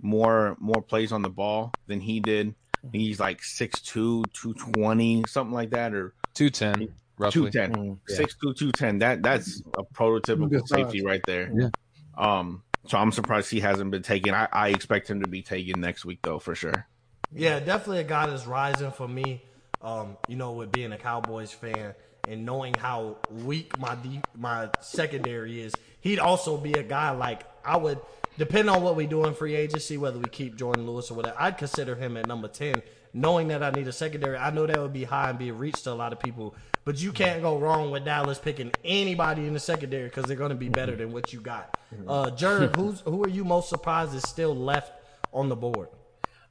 more 0.00 0.56
more 0.58 0.82
plays 0.82 1.12
on 1.12 1.22
the 1.22 1.30
ball 1.30 1.76
than 1.86 2.00
he 2.00 2.20
did. 2.20 2.54
He's 2.92 3.20
like 3.20 3.40
6'2", 3.40 4.32
220, 4.32 5.26
something 5.26 5.52
like 5.52 5.70
that, 5.70 5.92
or 5.94 6.14
two 6.32 6.48
ten, 6.48 6.94
roughly 7.18 7.50
210, 7.50 7.70
mm, 7.70 7.98
yeah. 8.08 8.16
6'2", 8.16 8.56
210. 8.56 8.98
That 8.98 9.22
that's 9.22 9.62
a 9.76 9.82
prototypical 9.82 10.66
safety 10.66 11.04
right 11.04 11.24
there. 11.26 11.52
Yeah. 11.54 11.68
Um. 12.16 12.62
So 12.86 12.96
I'm 12.96 13.12
surprised 13.12 13.50
he 13.50 13.60
hasn't 13.60 13.90
been 13.90 14.02
taken. 14.02 14.32
I, 14.32 14.48
I 14.52 14.68
expect 14.68 15.10
him 15.10 15.20
to 15.20 15.26
be 15.26 15.42
taken 15.42 15.80
next 15.80 16.04
week 16.04 16.20
though, 16.22 16.38
for 16.38 16.54
sure. 16.54 16.86
Yeah, 17.30 17.60
definitely 17.60 17.98
a 17.98 18.04
guy 18.04 18.26
that's 18.26 18.46
rising 18.46 18.92
for 18.92 19.06
me. 19.06 19.42
Um, 19.82 20.16
you 20.26 20.36
know, 20.36 20.52
with 20.52 20.72
being 20.72 20.92
a 20.92 20.98
Cowboys 20.98 21.52
fan 21.52 21.94
and 22.28 22.44
knowing 22.44 22.76
how 22.76 23.16
weak 23.30 23.78
my 23.78 23.94
deep, 23.94 24.22
my 24.34 24.70
secondary 24.80 25.60
is, 25.60 25.78
he'd 26.00 26.18
also 26.18 26.56
be 26.56 26.76
a 26.76 26.82
guy 26.82 27.10
like 27.10 27.42
I 27.64 27.76
would 27.76 28.00
depend 28.36 28.70
on 28.70 28.82
what 28.82 28.96
we 28.96 29.06
do 29.06 29.24
in 29.26 29.34
free 29.34 29.54
agency, 29.54 29.96
whether 29.96 30.18
we 30.18 30.28
keep 30.28 30.56
Jourdan 30.56 30.86
Lewis 30.86 31.10
or 31.10 31.14
whatever. 31.14 31.36
I'd 31.38 31.58
consider 31.58 31.94
him 31.96 32.16
at 32.16 32.26
number 32.26 32.48
ten, 32.48 32.82
knowing 33.12 33.48
that 33.48 33.62
I 33.62 33.70
need 33.70 33.88
a 33.88 33.92
secondary. 33.92 34.36
I 34.36 34.50
know 34.50 34.66
that 34.66 34.80
would 34.80 34.92
be 34.92 35.04
high 35.04 35.30
and 35.30 35.38
be 35.38 35.48
a 35.48 35.54
reach 35.54 35.82
to 35.82 35.92
a 35.92 35.94
lot 35.94 36.12
of 36.12 36.20
people, 36.20 36.54
but 36.84 37.00
you 37.00 37.12
can't 37.12 37.42
go 37.42 37.58
wrong 37.58 37.90
with 37.90 38.04
Dallas 38.04 38.38
picking 38.38 38.72
anybody 38.84 39.46
in 39.46 39.54
the 39.54 39.60
secondary 39.60 40.04
because 40.04 40.26
they're 40.26 40.36
going 40.36 40.50
to 40.50 40.54
be 40.56 40.68
better 40.68 40.94
than 40.96 41.12
what 41.12 41.32
you 41.32 41.40
got. 41.40 41.74
Uh, 42.06 42.30
Jared, 42.30 42.70
who's 42.72 43.00
who 43.00 43.24
are 43.24 43.28
you 43.28 43.44
most 43.44 43.68
surprised 43.68 44.14
is 44.14 44.24
still 44.24 44.54
left 44.54 44.92
on 45.32 45.48
the 45.48 45.56
board? 45.56 45.88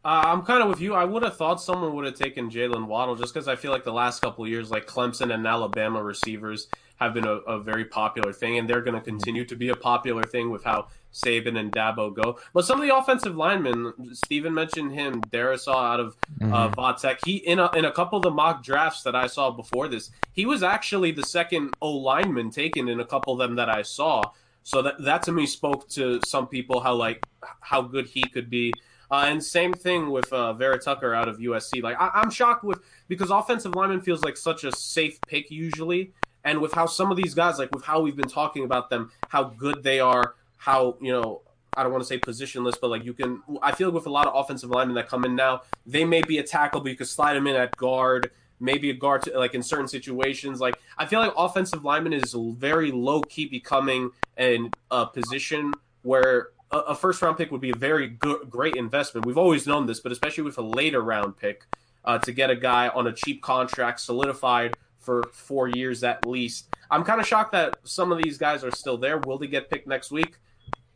Uh, 0.07 0.23
I'm 0.23 0.43
kind 0.43 0.63
of 0.63 0.69
with 0.69 0.79
you. 0.79 0.93
I 0.93 1.03
would 1.03 1.21
have 1.23 1.35
thought 1.35 1.61
someone 1.61 1.93
would 1.93 2.05
have 2.05 2.15
taken 2.15 2.49
Jaylen 2.49 2.85
Waddle 2.85 3.17
just 3.17 3.33
because 3.33 3.49
I 3.49 3.57
feel 3.57 3.73
like 3.73 3.83
the 3.83 3.91
last 3.91 4.21
couple 4.21 4.47
years, 4.47 4.71
like 4.71 4.87
Clemson 4.87 5.33
and 5.33 5.45
Alabama 5.45 6.01
receivers 6.01 6.69
have 6.95 7.13
been 7.13 7.27
a, 7.27 7.39
a 7.39 7.59
very 7.59 7.83
popular 7.83 8.31
thing, 8.31 8.57
and 8.57 8.69
they're 8.69 8.79
going 8.79 8.95
to 8.95 9.01
continue 9.01 9.43
to 9.43 9.55
be 9.57 9.67
a 9.67 9.75
popular 9.75 10.23
thing 10.23 10.49
with 10.49 10.63
how 10.63 10.87
Saban 11.13 11.59
and 11.59 11.73
Dabo 11.73 12.15
go. 12.15 12.39
But 12.53 12.63
some 12.63 12.79
of 12.79 12.87
the 12.87 12.95
offensive 12.95 13.35
linemen, 13.35 13.91
Steven 14.13 14.53
mentioned 14.53 14.93
him, 14.93 15.19
Darrisaw 15.23 15.75
out 15.75 15.99
of 15.99 16.15
uh, 16.41 16.69
mm-hmm. 16.69 16.79
uh. 16.79 17.13
He 17.25 17.35
in 17.35 17.59
a, 17.59 17.69
in 17.75 17.83
a 17.83 17.91
couple 17.91 18.15
of 18.15 18.23
the 18.23 18.31
mock 18.31 18.63
drafts 18.63 19.03
that 19.03 19.13
I 19.13 19.27
saw 19.27 19.51
before 19.51 19.89
this, 19.89 20.09
he 20.31 20.45
was 20.45 20.63
actually 20.63 21.11
the 21.11 21.25
second 21.25 21.73
O 21.81 21.91
lineman 21.91 22.49
taken 22.49 22.87
in 22.87 23.01
a 23.01 23.05
couple 23.05 23.33
of 23.33 23.39
them 23.39 23.57
that 23.57 23.67
I 23.67 23.81
saw. 23.81 24.21
So 24.63 24.81
that 24.83 25.03
that 25.03 25.23
to 25.23 25.33
me 25.33 25.45
spoke 25.47 25.89
to 25.89 26.21
some 26.25 26.47
people 26.47 26.79
how 26.79 26.93
like 26.95 27.25
how 27.59 27.81
good 27.81 28.07
he 28.07 28.21
could 28.23 28.49
be. 28.49 28.71
Uh, 29.09 29.25
and 29.27 29.43
same 29.43 29.73
thing 29.73 30.09
with 30.09 30.31
uh, 30.33 30.53
Vera 30.53 30.77
Tucker 30.77 31.13
out 31.13 31.27
of 31.27 31.37
USC. 31.37 31.81
Like 31.81 31.95
I, 31.99 32.09
I'm 32.13 32.29
shocked 32.29 32.63
with 32.63 32.81
because 33.07 33.31
offensive 33.31 33.75
lineman 33.75 34.01
feels 34.01 34.23
like 34.23 34.37
such 34.37 34.63
a 34.63 34.71
safe 34.71 35.19
pick 35.27 35.49
usually, 35.49 36.11
and 36.43 36.61
with 36.61 36.73
how 36.73 36.85
some 36.85 37.11
of 37.11 37.17
these 37.17 37.33
guys, 37.33 37.57
like 37.57 37.73
with 37.73 37.83
how 37.83 38.01
we've 38.01 38.17
been 38.17 38.29
talking 38.29 38.63
about 38.63 38.89
them, 38.89 39.11
how 39.29 39.45
good 39.45 39.83
they 39.83 39.99
are, 39.99 40.35
how 40.57 40.97
you 40.99 41.11
know 41.11 41.41
I 41.77 41.83
don't 41.83 41.91
want 41.91 42.03
to 42.03 42.07
say 42.07 42.19
positionless, 42.19 42.73
but 42.81 42.89
like 42.89 43.05
you 43.05 43.13
can. 43.13 43.43
I 43.61 43.71
feel 43.71 43.89
like 43.89 43.95
with 43.95 44.07
a 44.07 44.11
lot 44.11 44.27
of 44.27 44.35
offensive 44.35 44.71
linemen 44.71 44.95
that 44.95 45.07
come 45.07 45.23
in 45.23 45.35
now, 45.35 45.61
they 45.85 46.03
may 46.03 46.21
be 46.21 46.39
a 46.39 46.43
tackle, 46.43 46.81
but 46.81 46.89
you 46.89 46.97
could 46.97 47.07
slide 47.07 47.35
them 47.35 47.45
in 47.45 47.55
at 47.55 47.77
guard, 47.77 48.31
maybe 48.59 48.89
a 48.89 48.93
guard, 48.93 49.21
to, 49.23 49.37
like 49.37 49.53
in 49.53 49.61
certain 49.61 49.87
situations. 49.87 50.59
Like 50.59 50.79
I 50.97 51.05
feel 51.05 51.19
like 51.19 51.33
offensive 51.37 51.85
lineman 51.85 52.13
is 52.13 52.35
very 52.35 52.91
low 52.91 53.21
key 53.21 53.45
becoming 53.45 54.09
in 54.37 54.71
a 54.89 55.05
position 55.05 55.71
where 56.01 56.49
a, 56.71 56.77
a 56.77 56.95
first 56.95 57.21
round 57.21 57.37
pick 57.37 57.51
would 57.51 57.61
be 57.61 57.71
a 57.71 57.75
very 57.75 58.07
good, 58.07 58.49
great 58.49 58.75
investment. 58.75 59.25
We've 59.25 59.37
always 59.37 59.67
known 59.67 59.85
this, 59.85 59.99
but 59.99 60.11
especially 60.11 60.43
with 60.43 60.57
a 60.57 60.63
later 60.63 61.01
round 61.01 61.37
pick 61.37 61.65
uh, 62.05 62.17
to 62.19 62.31
get 62.31 62.49
a 62.49 62.55
guy 62.55 62.87
on 62.89 63.07
a 63.07 63.13
cheap 63.13 63.41
contract 63.41 63.99
solidified 63.99 64.77
for 64.99 65.23
four 65.33 65.67
years 65.67 66.03
at 66.03 66.25
least. 66.25 66.69
I'm 66.89 67.03
kind 67.03 67.19
of 67.19 67.27
shocked 67.27 67.51
that 67.51 67.77
some 67.83 68.11
of 68.11 68.21
these 68.21 68.37
guys 68.37 68.63
are 68.63 68.71
still 68.71 68.97
there. 68.97 69.17
Will 69.19 69.37
they 69.37 69.47
get 69.47 69.69
picked 69.69 69.87
next 69.87 70.11
week? 70.11 70.37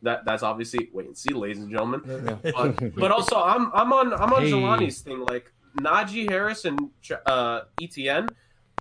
That 0.02 0.24
that's 0.24 0.42
obviously 0.42 0.90
wait 0.92 1.06
and 1.06 1.16
see, 1.16 1.32
ladies 1.32 1.58
and 1.58 1.70
gentlemen. 1.70 2.02
Yeah. 2.06 2.52
But, 2.52 2.94
but, 2.96 3.10
also, 3.12 3.40
I'm 3.40 3.70
I'm 3.72 3.92
on 3.92 4.12
I'm 4.12 4.32
on 4.32 4.42
hey. 4.42 4.50
Jelani's 4.50 5.00
thing. 5.00 5.20
Like 5.20 5.52
Najee 5.80 6.28
Harris 6.28 6.64
and 6.64 6.90
uh, 7.26 7.62
Etienne. 7.80 8.28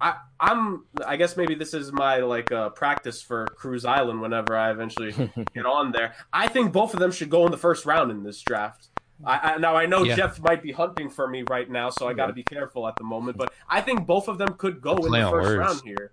I, 0.02 0.16
I'm. 0.40 0.86
I 1.06 1.16
guess 1.16 1.38
maybe 1.38 1.54
this 1.56 1.74
is 1.74 1.92
my 1.92 2.18
like 2.18 2.52
uh, 2.52 2.70
practice 2.70 3.22
for 3.22 3.46
Cruise 3.56 3.86
Island. 3.86 4.22
Whenever 4.22 4.58
I 4.58 4.72
eventually 4.72 5.12
get 5.54 5.66
on 5.66 5.92
there, 5.92 6.16
I 6.34 6.48
think 6.48 6.74
both 6.74 6.94
of 6.94 7.00
them 7.00 7.12
should 7.12 7.30
go 7.30 7.46
in 7.46 7.52
the 7.52 7.58
first 7.58 7.86
round 7.86 8.10
in 8.12 8.24
this 8.24 8.42
draft. 8.42 8.88
I, 9.24 9.54
I, 9.54 9.58
now 9.58 9.76
I 9.76 9.86
know 9.86 10.04
yeah. 10.04 10.16
Jeff 10.16 10.40
might 10.42 10.64
be 10.64 10.72
hunting 10.72 11.10
for 11.10 11.28
me 11.28 11.44
right 11.48 11.70
now, 11.70 11.92
so 11.92 12.08
I 12.08 12.14
got 12.14 12.28
to 12.28 12.34
be 12.34 12.44
careful 12.44 12.88
at 12.88 12.96
the 12.96 13.04
moment. 13.04 13.38
But 13.38 13.54
I 13.70 13.82
think 13.82 14.08
both 14.08 14.28
of 14.28 14.40
them 14.40 14.56
could 14.56 14.82
go 14.82 14.96
in 14.96 15.12
the 15.12 15.30
first 15.30 15.50
words. 15.50 15.58
round 15.58 15.82
here. 15.86 16.12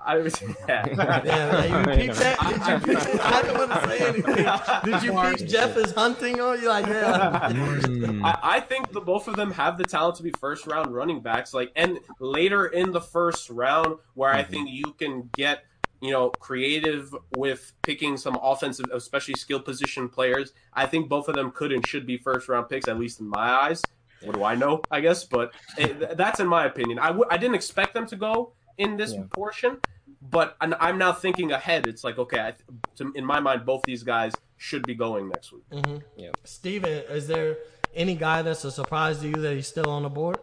I 0.00 0.18
was 0.18 0.40
yeah. 0.68 1.22
yeah 1.24 1.64
you 1.64 2.06
peep 2.06 2.14
that? 2.14 2.38
Did 2.84 2.88
you 2.88 2.96
peep, 2.96 3.20
I 3.24 3.42
don't 3.42 3.58
want 3.58 3.72
to 3.72 3.88
say 3.88 4.08
anything. 4.08 4.92
Did 4.92 5.02
you 5.02 5.12
peep 5.12 5.48
Jeff 5.48 5.76
is 5.76 5.92
hunting 5.92 6.40
on 6.40 6.60
you? 6.60 6.68
Like 6.68 6.86
yeah. 6.86 7.50
Mm. 7.50 8.24
I, 8.24 8.38
I, 8.42 8.60
think 8.60 8.92
the 8.92 9.00
both 9.00 9.28
of 9.28 9.36
them 9.36 9.50
have 9.50 9.76
the 9.76 9.84
talent 9.84 10.16
to 10.16 10.22
be 10.22 10.30
first 10.38 10.66
round 10.66 10.94
running 10.94 11.20
backs. 11.20 11.52
Like 11.52 11.72
and 11.74 11.98
later 12.20 12.66
in 12.66 12.92
the 12.92 13.00
first 13.00 13.50
round, 13.50 13.98
where 14.14 14.30
mm-hmm. 14.30 14.40
I 14.40 14.44
think 14.44 14.70
you 14.70 14.94
can 14.98 15.28
get 15.36 15.64
you 16.00 16.12
know, 16.12 16.30
creative 16.30 17.12
with 17.36 17.72
picking 17.82 18.16
some 18.16 18.38
offensive, 18.40 18.86
especially 18.92 19.34
skill 19.34 19.58
position 19.58 20.08
players. 20.08 20.52
I 20.72 20.86
think 20.86 21.08
both 21.08 21.28
of 21.28 21.34
them 21.34 21.50
could 21.50 21.72
and 21.72 21.84
should 21.84 22.06
be 22.06 22.16
first 22.16 22.48
round 22.48 22.68
picks, 22.68 22.86
at 22.86 22.98
least 22.98 23.18
in 23.18 23.28
my 23.28 23.50
eyes. 23.50 23.82
What 24.22 24.36
do 24.36 24.44
I 24.44 24.54
know? 24.54 24.80
I 24.90 25.00
guess, 25.00 25.24
but 25.24 25.52
it, 25.76 26.16
that's 26.16 26.40
in 26.40 26.46
my 26.46 26.66
opinion. 26.66 26.98
I 26.98 27.08
w- 27.08 27.26
I 27.30 27.36
didn't 27.36 27.54
expect 27.56 27.94
them 27.94 28.06
to 28.06 28.16
go 28.16 28.52
in 28.78 28.96
this 28.96 29.12
yeah. 29.12 29.24
portion, 29.30 29.78
but 30.22 30.56
I'm 30.60 30.98
now 30.98 31.12
thinking 31.12 31.52
ahead. 31.52 31.86
It's 31.86 32.02
like, 32.02 32.18
okay, 32.18 32.40
I, 32.40 32.54
to, 32.96 33.12
in 33.14 33.24
my 33.24 33.40
mind, 33.40 33.66
both 33.66 33.84
these 33.84 34.02
guys 34.02 34.38
should 34.56 34.86
be 34.86 34.94
going 34.94 35.28
next 35.28 35.52
week. 35.52 35.68
Mm-hmm. 35.70 35.96
Yeah. 36.16 36.30
Steven, 36.44 37.04
is 37.10 37.26
there 37.26 37.58
any 37.94 38.14
guy 38.14 38.42
that's 38.42 38.64
a 38.64 38.70
surprise 38.70 39.18
to 39.20 39.28
you 39.28 39.36
that 39.36 39.54
he's 39.54 39.66
still 39.66 39.90
on 39.90 40.04
the 40.04 40.08
board? 40.08 40.38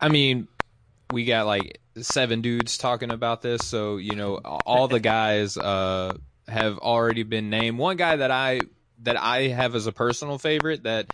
I 0.00 0.08
mean, 0.08 0.48
we 1.10 1.24
got 1.24 1.46
like 1.46 1.80
seven 1.96 2.40
dudes 2.40 2.76
talking 2.76 3.10
about 3.10 3.42
this, 3.42 3.64
so 3.64 3.96
you 3.96 4.16
know 4.16 4.36
all 4.36 4.88
the 4.88 5.00
guys 5.00 5.56
uh, 5.56 6.16
have 6.48 6.78
already 6.78 7.22
been 7.22 7.50
named. 7.50 7.78
One 7.78 7.96
guy 7.96 8.16
that 8.16 8.30
I 8.30 8.62
that 9.02 9.16
I 9.16 9.48
have 9.48 9.74
as 9.74 9.86
a 9.86 9.92
personal 9.92 10.38
favorite 10.38 10.84
that 10.84 11.06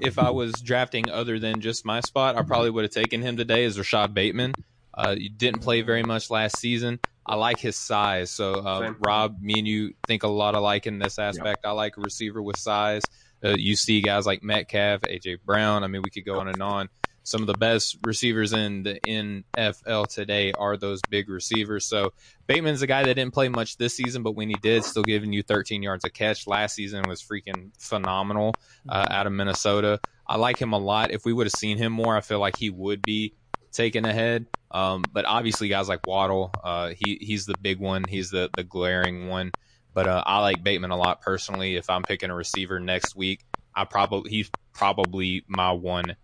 if 0.00 0.18
I 0.18 0.30
was 0.30 0.60
drafting 0.60 1.10
other 1.10 1.38
than 1.38 1.60
just 1.60 1.84
my 1.84 2.00
spot, 2.00 2.36
I 2.36 2.42
probably 2.42 2.70
would 2.70 2.84
have 2.84 2.92
taken 2.92 3.22
him 3.22 3.36
today 3.36 3.64
is 3.64 3.78
Rashod 3.78 4.14
Bateman. 4.14 4.54
Uh, 4.98 5.14
you 5.16 5.30
didn't 5.30 5.60
play 5.60 5.82
very 5.82 6.02
much 6.02 6.28
last 6.28 6.58
season. 6.58 6.98
I 7.24 7.36
like 7.36 7.60
his 7.60 7.76
size. 7.76 8.30
So, 8.30 8.54
uh, 8.54 8.94
Rob, 8.98 9.40
me 9.40 9.58
and 9.58 9.68
you 9.68 9.94
think 10.06 10.22
a 10.22 10.28
lot 10.28 10.54
alike 10.54 10.86
in 10.86 10.98
this 10.98 11.18
aspect. 11.18 11.60
Yep. 11.62 11.70
I 11.70 11.72
like 11.72 11.96
a 11.96 12.00
receiver 12.00 12.42
with 12.42 12.56
size. 12.56 13.02
Uh, 13.44 13.50
you 13.50 13.76
see 13.76 14.00
guys 14.00 14.26
like 14.26 14.42
Metcalf, 14.42 15.02
AJ 15.02 15.38
Brown. 15.44 15.84
I 15.84 15.86
mean, 15.86 16.02
we 16.02 16.10
could 16.10 16.24
go 16.24 16.40
on 16.40 16.48
and 16.48 16.60
on 16.62 16.88
some 17.28 17.42
of 17.42 17.46
the 17.46 17.54
best 17.54 17.98
receivers 18.02 18.54
in 18.54 18.82
the 18.82 18.98
NFL 19.04 20.08
today 20.08 20.52
are 20.52 20.78
those 20.78 21.02
big 21.02 21.28
receivers. 21.28 21.84
So 21.84 22.14
Bateman's 22.46 22.80
a 22.80 22.86
guy 22.86 23.04
that 23.04 23.14
didn't 23.14 23.34
play 23.34 23.50
much 23.50 23.76
this 23.76 23.94
season, 23.94 24.22
but 24.22 24.32
when 24.32 24.48
he 24.48 24.56
did, 24.62 24.82
still 24.82 25.02
giving 25.02 25.32
you 25.32 25.42
13 25.42 25.82
yards 25.82 26.04
a 26.04 26.10
catch. 26.10 26.46
Last 26.46 26.74
season 26.74 27.06
was 27.06 27.22
freaking 27.22 27.70
phenomenal 27.78 28.56
uh, 28.88 29.06
out 29.10 29.26
of 29.26 29.34
Minnesota. 29.34 30.00
I 30.26 30.36
like 30.36 30.58
him 30.58 30.72
a 30.72 30.78
lot. 30.78 31.10
If 31.10 31.26
we 31.26 31.34
would 31.34 31.46
have 31.46 31.52
seen 31.52 31.76
him 31.76 31.92
more, 31.92 32.16
I 32.16 32.22
feel 32.22 32.40
like 32.40 32.56
he 32.56 32.70
would 32.70 33.04
be 33.04 33.34
taken 33.78 34.04
ahead. 34.04 34.46
Um, 34.70 35.04
but 35.12 35.24
obviously, 35.24 35.68
guys 35.68 35.88
like 35.88 36.06
Waddle, 36.06 36.50
uh, 36.62 36.92
he 36.98 37.18
he's 37.20 37.46
the 37.46 37.56
big 37.62 37.78
one. 37.78 38.04
He's 38.04 38.30
the 38.30 38.50
the 38.54 38.64
glaring 38.64 39.28
one. 39.28 39.52
But 39.94 40.06
uh, 40.06 40.22
I 40.26 40.40
like 40.40 40.62
Bateman 40.62 40.90
a 40.90 40.96
lot 40.96 41.22
personally. 41.22 41.76
If 41.76 41.88
I'm 41.88 42.02
picking 42.02 42.30
a 42.30 42.34
receiver 42.34 42.78
next 42.78 43.16
week, 43.16 43.44
I 43.74 43.84
probably 43.84 44.30
he's 44.30 44.50
probably 44.74 45.44
my 45.48 45.72
one 45.72 46.16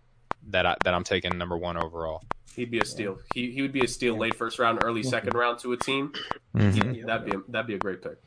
that 0.49 0.65
I, 0.65 0.75
that 0.83 0.93
I'm 0.93 1.03
taking 1.03 1.37
number 1.37 1.57
one 1.57 1.77
overall. 1.77 2.21
He'd 2.55 2.71
be 2.71 2.79
a 2.79 2.85
steal. 2.85 3.17
He 3.33 3.51
he 3.51 3.61
would 3.61 3.73
be 3.73 3.81
a 3.81 3.87
steal 3.87 4.17
late 4.17 4.35
first 4.35 4.59
round, 4.59 4.79
early 4.83 5.03
second 5.03 5.33
round 5.33 5.59
to 5.59 5.73
a 5.73 5.77
team. 5.77 6.13
Mm-hmm. 6.55 7.05
That'd 7.05 7.25
be 7.25 7.35
a, 7.35 7.41
that'd 7.49 7.67
be 7.67 7.75
a 7.75 7.79
great 7.79 8.01
pick. 8.01 8.17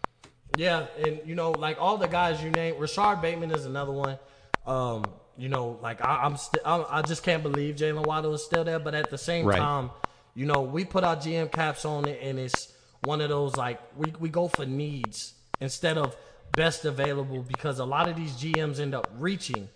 Yeah, 0.57 0.87
and 1.05 1.20
you 1.24 1.35
know, 1.35 1.53
like 1.53 1.76
all 1.79 1.99
the 1.99 2.09
guys 2.09 2.43
you 2.43 2.51
named, 2.51 2.81
Rashod 2.81 3.22
Bateman 3.22 3.53
is 3.53 3.66
another 3.66 3.93
one. 3.93 4.18
Um, 4.66 5.05
you 5.39 5.49
know, 5.49 5.78
like 5.80 6.05
I, 6.05 6.26
am 6.26 6.36
still, 6.36 6.62
I, 6.64 6.99
I, 6.99 7.03
just 7.03 7.22
can't 7.22 7.43
believe 7.43 7.76
Jaylen 7.76 8.05
Waddle 8.05 8.34
is 8.34 8.45
still 8.45 8.64
there. 8.64 8.80
But 8.80 8.95
at 8.95 9.09
the 9.09 9.18
same 9.18 9.47
right. 9.47 9.59
time, 9.59 9.91
you 10.34 10.45
know, 10.45 10.62
we 10.62 10.84
put 10.84 11.05
our 11.05 11.16
GM 11.16 11.51
caps 11.53 11.84
on 11.84 12.07
it, 12.07 12.18
and 12.20 12.39
it's 12.39 12.72
one 13.05 13.20
of 13.20 13.28
those 13.28 13.57
like 13.57 13.80
we 13.97 14.12
we 14.18 14.28
go 14.28 14.49
for 14.49 14.66
needs 14.66 15.34
instead 15.61 15.97
of 15.97 16.16
best 16.53 16.84
available 16.84 17.43
because 17.43 17.78
a 17.78 17.84
lot 17.84 18.09
of 18.09 18.16
these 18.16 18.32
GMs 18.32 18.80
end 18.80 18.95
up 18.95 19.09
reaching 19.18 19.68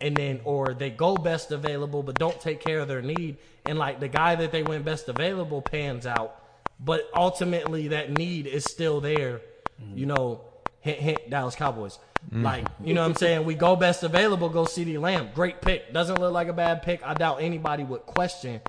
and 0.00 0.16
then 0.16 0.40
or 0.44 0.74
they 0.74 0.90
go 0.90 1.16
best 1.16 1.50
available 1.52 2.02
but 2.02 2.18
don't 2.18 2.40
take 2.40 2.60
care 2.60 2.80
of 2.80 2.88
their 2.88 3.02
need 3.02 3.36
and 3.66 3.78
like 3.78 4.00
the 4.00 4.08
guy 4.08 4.34
that 4.34 4.52
they 4.52 4.62
went 4.62 4.84
best 4.84 5.08
available 5.08 5.62
pans 5.62 6.06
out 6.06 6.42
but 6.78 7.08
ultimately 7.14 7.88
that 7.88 8.10
need 8.10 8.46
is 8.46 8.64
still 8.64 9.00
there 9.00 9.40
mm-hmm. 9.80 9.98
you 9.98 10.06
know 10.06 10.40
hint 10.80 10.98
hint 10.98 11.30
dallas 11.30 11.54
cowboys. 11.54 11.98
Mm-hmm. 12.26 12.42
like 12.44 12.66
you 12.84 12.92
know 12.92 13.00
what 13.00 13.08
i'm 13.08 13.14
saying? 13.14 13.44
We 13.44 13.54
go 13.54 13.76
best 13.76 14.02
available 14.02 14.48
go 14.48 14.64
CeeDee 14.64 15.00
Lamb. 15.00 15.30
Great 15.34 15.60
pick. 15.60 15.92
Doesn't 15.92 16.20
look 16.20 16.32
like 16.32 16.48
a 16.48 16.52
bad 16.52 16.82
pick. 16.82 17.02
I 17.02 17.14
doubt 17.14 17.40
anybody 17.40 17.84
would 17.84 18.02
question 18.02 18.60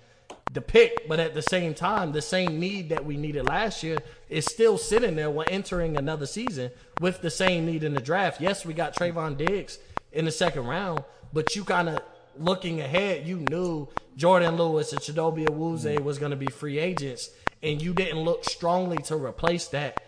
the 0.53 0.61
pick 0.61 1.07
but 1.07 1.19
at 1.19 1.33
the 1.33 1.41
same 1.41 1.73
time 1.73 2.11
the 2.11 2.21
same 2.21 2.59
need 2.59 2.89
that 2.89 3.05
we 3.05 3.15
needed 3.15 3.47
last 3.47 3.83
year 3.83 3.97
is 4.29 4.45
still 4.45 4.77
sitting 4.77 5.15
there. 5.15 5.29
When 5.29 5.47
entering 5.49 5.97
another 5.97 6.25
season 6.25 6.71
with 6.99 7.21
the 7.21 7.29
same 7.29 7.65
need 7.65 7.83
in 7.83 7.93
the 7.93 8.01
draft. 8.01 8.41
Yes 8.41 8.65
we 8.65 8.73
got 8.73 8.95
Trevon 8.95 9.37
Diggs 9.37 9.79
in 10.11 10.25
the 10.25 10.31
second 10.31 10.65
round 10.65 11.03
but 11.33 11.55
you 11.55 11.63
kind 11.63 11.89
of 11.89 12.01
looking 12.37 12.81
ahead, 12.81 13.27
you 13.27 13.37
knew 13.49 13.87
Jourdan 14.17 14.57
Lewis 14.57 14.91
and 14.91 15.01
Chidobe 15.01 15.47
Awuzie 15.47 16.01
was 16.01 16.17
going 16.17 16.31
to 16.31 16.37
be 16.37 16.47
free 16.47 16.79
agents, 16.79 17.29
and 17.63 17.81
you 17.81 17.93
didn't 17.93 18.19
look 18.19 18.45
strongly 18.45 18.97
to 19.03 19.15
replace 19.15 19.67
that 19.67 20.01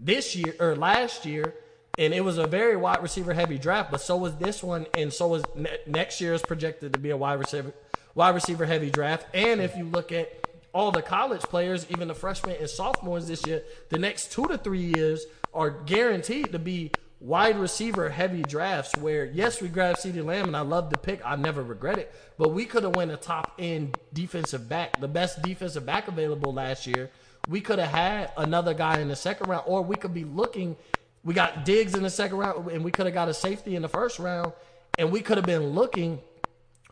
this 0.00 0.36
year 0.36 0.54
or 0.60 0.76
last 0.76 1.26
year. 1.26 1.54
And 1.98 2.14
it 2.14 2.20
was 2.20 2.38
a 2.38 2.46
very 2.46 2.76
wide 2.76 3.02
receiver 3.02 3.32
heavy 3.32 3.58
draft, 3.58 3.90
but 3.90 4.00
so 4.00 4.16
was 4.16 4.36
this 4.36 4.62
one, 4.62 4.86
and 4.94 5.12
so 5.12 5.26
was 5.26 5.42
ne- 5.56 5.78
next 5.84 6.20
year 6.20 6.32
is 6.32 6.42
projected 6.42 6.92
to 6.92 6.98
be 7.00 7.10
a 7.10 7.16
wide 7.16 7.40
receiver 7.40 7.74
wide 8.14 8.34
receiver 8.34 8.66
heavy 8.66 8.90
draft. 8.90 9.26
And 9.34 9.60
if 9.60 9.76
you 9.76 9.84
look 9.84 10.12
at 10.12 10.32
all 10.72 10.92
the 10.92 11.02
college 11.02 11.42
players, 11.42 11.86
even 11.90 12.08
the 12.08 12.14
freshmen 12.14 12.56
and 12.58 12.70
sophomores 12.70 13.26
this 13.26 13.44
year, 13.46 13.64
the 13.88 13.98
next 13.98 14.32
two 14.32 14.46
to 14.46 14.58
three 14.58 14.92
years 14.94 15.26
are 15.52 15.70
guaranteed 15.70 16.52
to 16.52 16.58
be 16.58 16.92
wide 17.20 17.58
receiver 17.58 18.08
heavy 18.08 18.42
drafts 18.42 18.96
where 18.98 19.24
yes 19.24 19.60
we 19.60 19.66
grabbed 19.66 19.98
CeeDee 19.98 20.24
Lamb 20.24 20.46
and 20.46 20.56
I 20.56 20.60
love 20.60 20.88
the 20.90 20.98
pick 20.98 21.20
I 21.24 21.34
never 21.34 21.64
regret 21.64 21.98
it 21.98 22.14
but 22.36 22.50
we 22.50 22.64
could 22.64 22.84
have 22.84 22.94
went 22.94 23.10
a 23.10 23.16
top 23.16 23.54
end 23.58 23.98
defensive 24.12 24.68
back 24.68 25.00
the 25.00 25.08
best 25.08 25.42
defensive 25.42 25.84
back 25.84 26.06
available 26.06 26.52
last 26.52 26.86
year 26.86 27.10
we 27.48 27.60
could 27.60 27.78
have 27.78 27.90
had 27.90 28.32
another 28.36 28.74
guy 28.74 29.00
in 29.00 29.08
the 29.08 29.16
second 29.16 29.48
round 29.48 29.64
or 29.66 29.82
we 29.82 29.96
could 29.96 30.14
be 30.14 30.24
looking 30.24 30.76
we 31.24 31.34
got 31.34 31.64
Diggs 31.64 31.94
in 31.94 32.02
the 32.02 32.10
second 32.10 32.38
round 32.38 32.70
and 32.70 32.84
we 32.84 32.92
could 32.92 33.06
have 33.06 33.14
got 33.14 33.28
a 33.28 33.34
safety 33.34 33.74
in 33.74 33.82
the 33.82 33.88
first 33.88 34.18
round 34.18 34.52
and 34.98 35.10
we 35.10 35.20
could 35.20 35.36
have 35.36 35.46
been 35.46 35.70
looking 35.70 36.20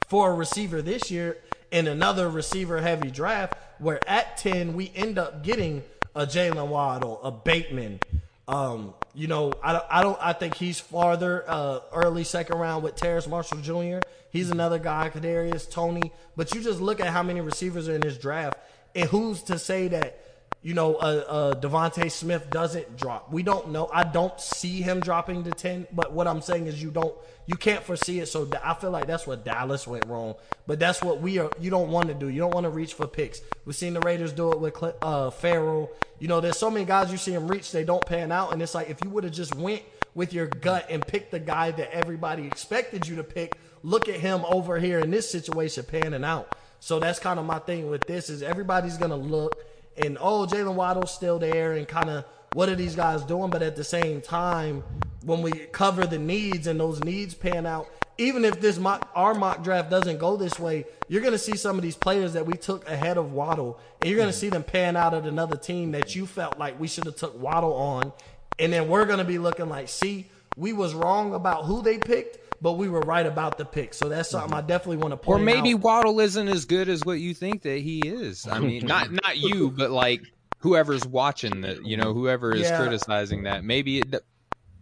for 0.08 0.30
a 0.30 0.34
receiver 0.34 0.82
this 0.82 1.10
year 1.10 1.38
in 1.70 1.86
another 1.86 2.28
receiver 2.28 2.80
heavy 2.80 3.10
draft 3.10 3.54
where 3.78 4.00
at 4.08 4.36
10 4.38 4.74
we 4.74 4.90
end 4.94 5.18
up 5.18 5.44
getting 5.44 5.82
a 6.14 6.26
Jaylen 6.26 6.68
Waddle 6.68 7.20
a 7.22 7.30
Bateman 7.30 8.00
um, 8.48 8.94
you 9.14 9.26
know, 9.26 9.52
I 9.62 9.72
don't, 9.72 9.84
I 9.90 10.02
don't, 10.02 10.18
I 10.20 10.32
think 10.32 10.54
he's 10.54 10.78
farther 10.78 11.44
uh, 11.48 11.80
early 11.92 12.22
second 12.22 12.58
round 12.58 12.84
with 12.84 12.94
Terrace 12.94 13.26
Marshall 13.26 13.58
Jr. 13.58 14.06
He's 14.30 14.50
another 14.50 14.78
guy, 14.78 15.10
Kadarius 15.10 15.68
Toney. 15.68 16.12
But 16.36 16.54
you 16.54 16.62
just 16.62 16.80
look 16.80 17.00
at 17.00 17.08
how 17.08 17.22
many 17.22 17.40
receivers 17.40 17.88
are 17.88 17.94
in 17.94 18.02
this 18.02 18.18
draft, 18.18 18.58
and 18.94 19.08
who's 19.08 19.42
to 19.44 19.58
say 19.58 19.88
that 19.88 20.20
you 20.62 20.74
know, 20.74 20.96
uh, 20.96 21.24
uh, 21.28 21.60
DeVonta 21.60 22.10
Smith 22.10 22.50
doesn't 22.50 22.96
drop. 22.96 23.32
We 23.32 23.42
don't 23.42 23.70
know. 23.70 23.88
I 23.92 24.02
don't 24.02 24.40
see 24.40 24.82
him 24.82 25.00
dropping 25.00 25.44
to 25.44 25.50
ten. 25.50 25.86
But 25.92 26.12
what 26.12 26.26
I'm 26.26 26.40
saying 26.40 26.66
is, 26.66 26.82
you 26.82 26.90
don't, 26.90 27.14
you 27.46 27.54
can't 27.56 27.84
foresee 27.84 28.18
it. 28.18 28.26
So 28.26 28.48
I 28.64 28.74
feel 28.74 28.90
like 28.90 29.06
that's 29.06 29.26
what 29.26 29.44
Dallas 29.44 29.86
went 29.86 30.06
wrong. 30.06 30.34
But 30.66 30.80
that's 30.80 31.02
what 31.02 31.20
we 31.20 31.38
are. 31.38 31.50
You 31.60 31.70
don't 31.70 31.90
want 31.90 32.08
to 32.08 32.14
do. 32.14 32.28
You 32.28 32.40
don't 32.40 32.52
want 32.52 32.64
to 32.64 32.70
reach 32.70 32.94
for 32.94 33.06
picks. 33.06 33.42
We've 33.64 33.76
seen 33.76 33.94
the 33.94 34.00
Raiders 34.00 34.32
do 34.32 34.50
it 34.52 34.60
with 34.60 34.76
uh, 35.02 35.30
Ferrell. 35.30 35.92
You 36.18 36.28
know, 36.28 36.40
there's 36.40 36.58
so 36.58 36.70
many 36.70 36.84
guys 36.84 37.12
you 37.12 37.18
see 37.18 37.32
them 37.32 37.46
reach, 37.46 37.70
they 37.72 37.84
don't 37.84 38.04
pan 38.04 38.32
out, 38.32 38.52
and 38.52 38.62
it's 38.62 38.74
like 38.74 38.88
if 38.88 39.04
you 39.04 39.10
would 39.10 39.24
have 39.24 39.34
just 39.34 39.54
went 39.54 39.82
with 40.14 40.32
your 40.32 40.46
gut 40.46 40.86
and 40.88 41.06
picked 41.06 41.30
the 41.30 41.38
guy 41.38 41.70
that 41.72 41.94
everybody 41.94 42.46
expected 42.46 43.06
you 43.06 43.16
to 43.16 43.22
pick, 43.22 43.54
look 43.82 44.08
at 44.08 44.18
him 44.18 44.44
over 44.46 44.78
here 44.78 44.98
in 44.98 45.10
this 45.10 45.30
situation 45.30 45.84
panning 45.84 46.24
out. 46.24 46.56
So 46.80 46.98
that's 46.98 47.18
kind 47.18 47.38
of 47.38 47.44
my 47.44 47.58
thing 47.58 47.90
with 47.90 48.06
this 48.06 48.30
is 48.30 48.42
everybody's 48.42 48.96
gonna 48.96 49.16
look 49.16 49.62
and 49.98 50.18
oh, 50.20 50.46
Jaylen 50.46 50.74
Waddle's 50.74 51.12
still 51.12 51.38
there, 51.38 51.72
and 51.72 51.86
kind 51.86 52.10
of 52.10 52.24
what 52.52 52.68
are 52.68 52.74
these 52.74 52.94
guys 52.94 53.22
doing? 53.22 53.50
But 53.50 53.62
at 53.62 53.76
the 53.76 53.84
same 53.84 54.20
time, 54.20 54.82
when 55.24 55.42
we 55.42 55.52
cover 55.52 56.06
the 56.06 56.18
needs 56.18 56.66
and 56.66 56.78
those 56.78 57.02
needs 57.02 57.34
pan 57.34 57.66
out, 57.66 57.88
even 58.18 58.44
if 58.44 58.60
this 58.60 58.78
mock, 58.78 59.10
our 59.14 59.34
mock 59.34 59.62
draft 59.62 59.90
doesn't 59.90 60.18
go 60.18 60.36
this 60.36 60.58
way, 60.58 60.84
you're 61.08 61.20
going 61.20 61.32
to 61.32 61.38
see 61.38 61.56
some 61.56 61.76
of 61.76 61.82
these 61.82 61.96
players 61.96 62.32
that 62.32 62.46
we 62.46 62.54
took 62.54 62.88
ahead 62.88 63.18
of 63.18 63.32
Waddle, 63.32 63.78
and 64.00 64.10
you're 64.10 64.16
going 64.16 64.28
to 64.28 64.34
mm-hmm. 64.34 64.40
see 64.40 64.48
them 64.48 64.64
pan 64.64 64.96
out 64.96 65.12
at 65.14 65.24
another 65.24 65.56
team 65.56 65.92
that 65.92 66.14
you 66.14 66.26
felt 66.26 66.58
like 66.58 66.80
we 66.80 66.88
should 66.88 67.04
have 67.04 67.16
took 67.16 67.38
Waddle 67.40 67.74
on, 67.74 68.12
and 68.58 68.72
then 68.72 68.88
we're 68.88 69.04
going 69.04 69.18
to 69.18 69.24
be 69.24 69.38
looking 69.38 69.68
like, 69.68 69.88
see, 69.88 70.28
we 70.56 70.72
was 70.72 70.94
wrong 70.94 71.34
about 71.34 71.66
who 71.66 71.82
they 71.82 71.98
picked, 71.98 72.38
but 72.60 72.72
we 72.74 72.88
were 72.88 73.00
right 73.00 73.26
about 73.26 73.58
the 73.58 73.64
pick. 73.64 73.94
So 73.94 74.08
that's 74.08 74.30
something 74.30 74.54
I 74.54 74.60
definitely 74.60 74.98
want 74.98 75.12
to 75.12 75.16
point. 75.16 75.40
Or 75.40 75.42
maybe 75.42 75.74
out. 75.74 75.80
Waddle 75.80 76.20
isn't 76.20 76.48
as 76.48 76.64
good 76.64 76.88
as 76.88 77.04
what 77.04 77.20
you 77.20 77.34
think 77.34 77.62
that 77.62 77.80
he 77.80 78.00
is. 78.00 78.46
I 78.46 78.58
mean, 78.58 78.86
not 78.86 79.10
not 79.10 79.36
you, 79.36 79.70
but 79.70 79.90
like 79.90 80.22
whoever's 80.58 81.06
watching 81.06 81.62
that, 81.62 81.84
you 81.86 81.96
know, 81.96 82.12
whoever 82.12 82.54
is 82.54 82.62
yeah. 82.62 82.78
criticizing 82.78 83.44
that. 83.44 83.64
Maybe 83.64 83.98
it 83.98 84.14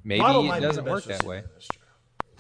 maybe 0.03 0.21
Waddle 0.21 0.53
it 0.53 0.61
doesn't 0.61 0.85
work 0.85 1.05
that 1.05 1.25
way. 1.25 1.45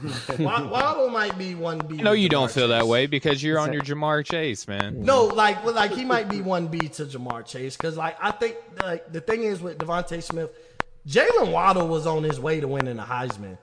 Waddle 0.39 1.09
might 1.09 1.39
be 1.39 1.55
one 1.55 1.79
B. 1.79 1.97
No, 1.97 2.13
you 2.13 2.29
don't 2.29 2.51
feel 2.51 2.69
Chase. 2.69 2.79
that 2.79 2.87
way 2.87 3.07
because 3.07 3.43
you're 3.43 3.59
on 3.59 3.73
your 3.73 3.83
Ja'Marr 3.83 4.25
Chase, 4.25 4.67
man. 4.67 5.05
No, 5.05 5.27
like 5.27 5.65
like 5.65 5.93
he 5.93 6.05
might 6.05 6.29
be 6.29 6.41
one 6.41 6.67
B 6.67 6.79
to 6.81 7.05
Ja'Marr 7.05 7.47
Chase 7.47 7.77
because 7.77 7.97
like 7.97 8.17
I 8.21 8.33
think 8.33 8.57
like 8.83 9.13
the 9.13 9.21
thing 9.21 9.45
is 9.45 9.61
with 9.61 9.79
DeVonta 9.79 10.23
Smith, 10.23 10.51
Jaylen 11.07 11.53
Waddle 11.53 11.87
was 11.87 12.07
on 12.07 12.23
his 12.23 12.41
way 12.41 12.61
to 12.61 12.69
winning 12.69 12.97
the 12.97 13.03
Heisman. 13.03 13.59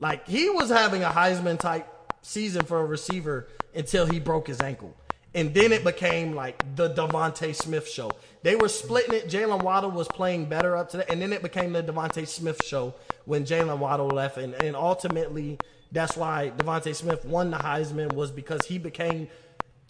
Like 0.00 0.26
he 0.26 0.50
was 0.50 0.70
having 0.70 1.02
a 1.02 1.08
Heisman 1.08 1.58
type 1.58 1.86
season 2.22 2.64
for 2.64 2.80
a 2.80 2.84
receiver 2.84 3.48
until 3.74 4.06
he 4.06 4.20
broke 4.20 4.46
his 4.46 4.60
ankle. 4.60 4.96
And 5.34 5.52
then 5.52 5.72
it 5.72 5.82
became 5.82 6.34
like 6.34 6.62
the 6.76 6.90
DeVonta 6.90 7.54
Smith 7.54 7.88
show. 7.88 8.12
They 8.42 8.54
were 8.54 8.68
splitting 8.68 9.14
it. 9.14 9.28
Jaylen 9.28 9.62
Waddle 9.62 9.90
was 9.90 10.06
playing 10.06 10.46
better 10.46 10.76
up 10.76 10.90
to 10.90 10.98
that. 10.98 11.10
And 11.10 11.20
then 11.20 11.32
it 11.32 11.42
became 11.42 11.72
the 11.72 11.82
DeVonta 11.82 12.26
Smith 12.28 12.64
show 12.64 12.94
when 13.24 13.44
Jaylen 13.44 13.78
Waddle 13.78 14.06
left. 14.06 14.38
And, 14.38 14.54
and 14.54 14.76
ultimately, 14.76 15.58
that's 15.90 16.16
why 16.16 16.52
DeVonta 16.56 16.94
Smith 16.94 17.24
won 17.24 17.50
the 17.50 17.56
Heisman 17.56 18.12
was 18.12 18.30
because 18.30 18.64
he 18.66 18.78
became 18.78 19.28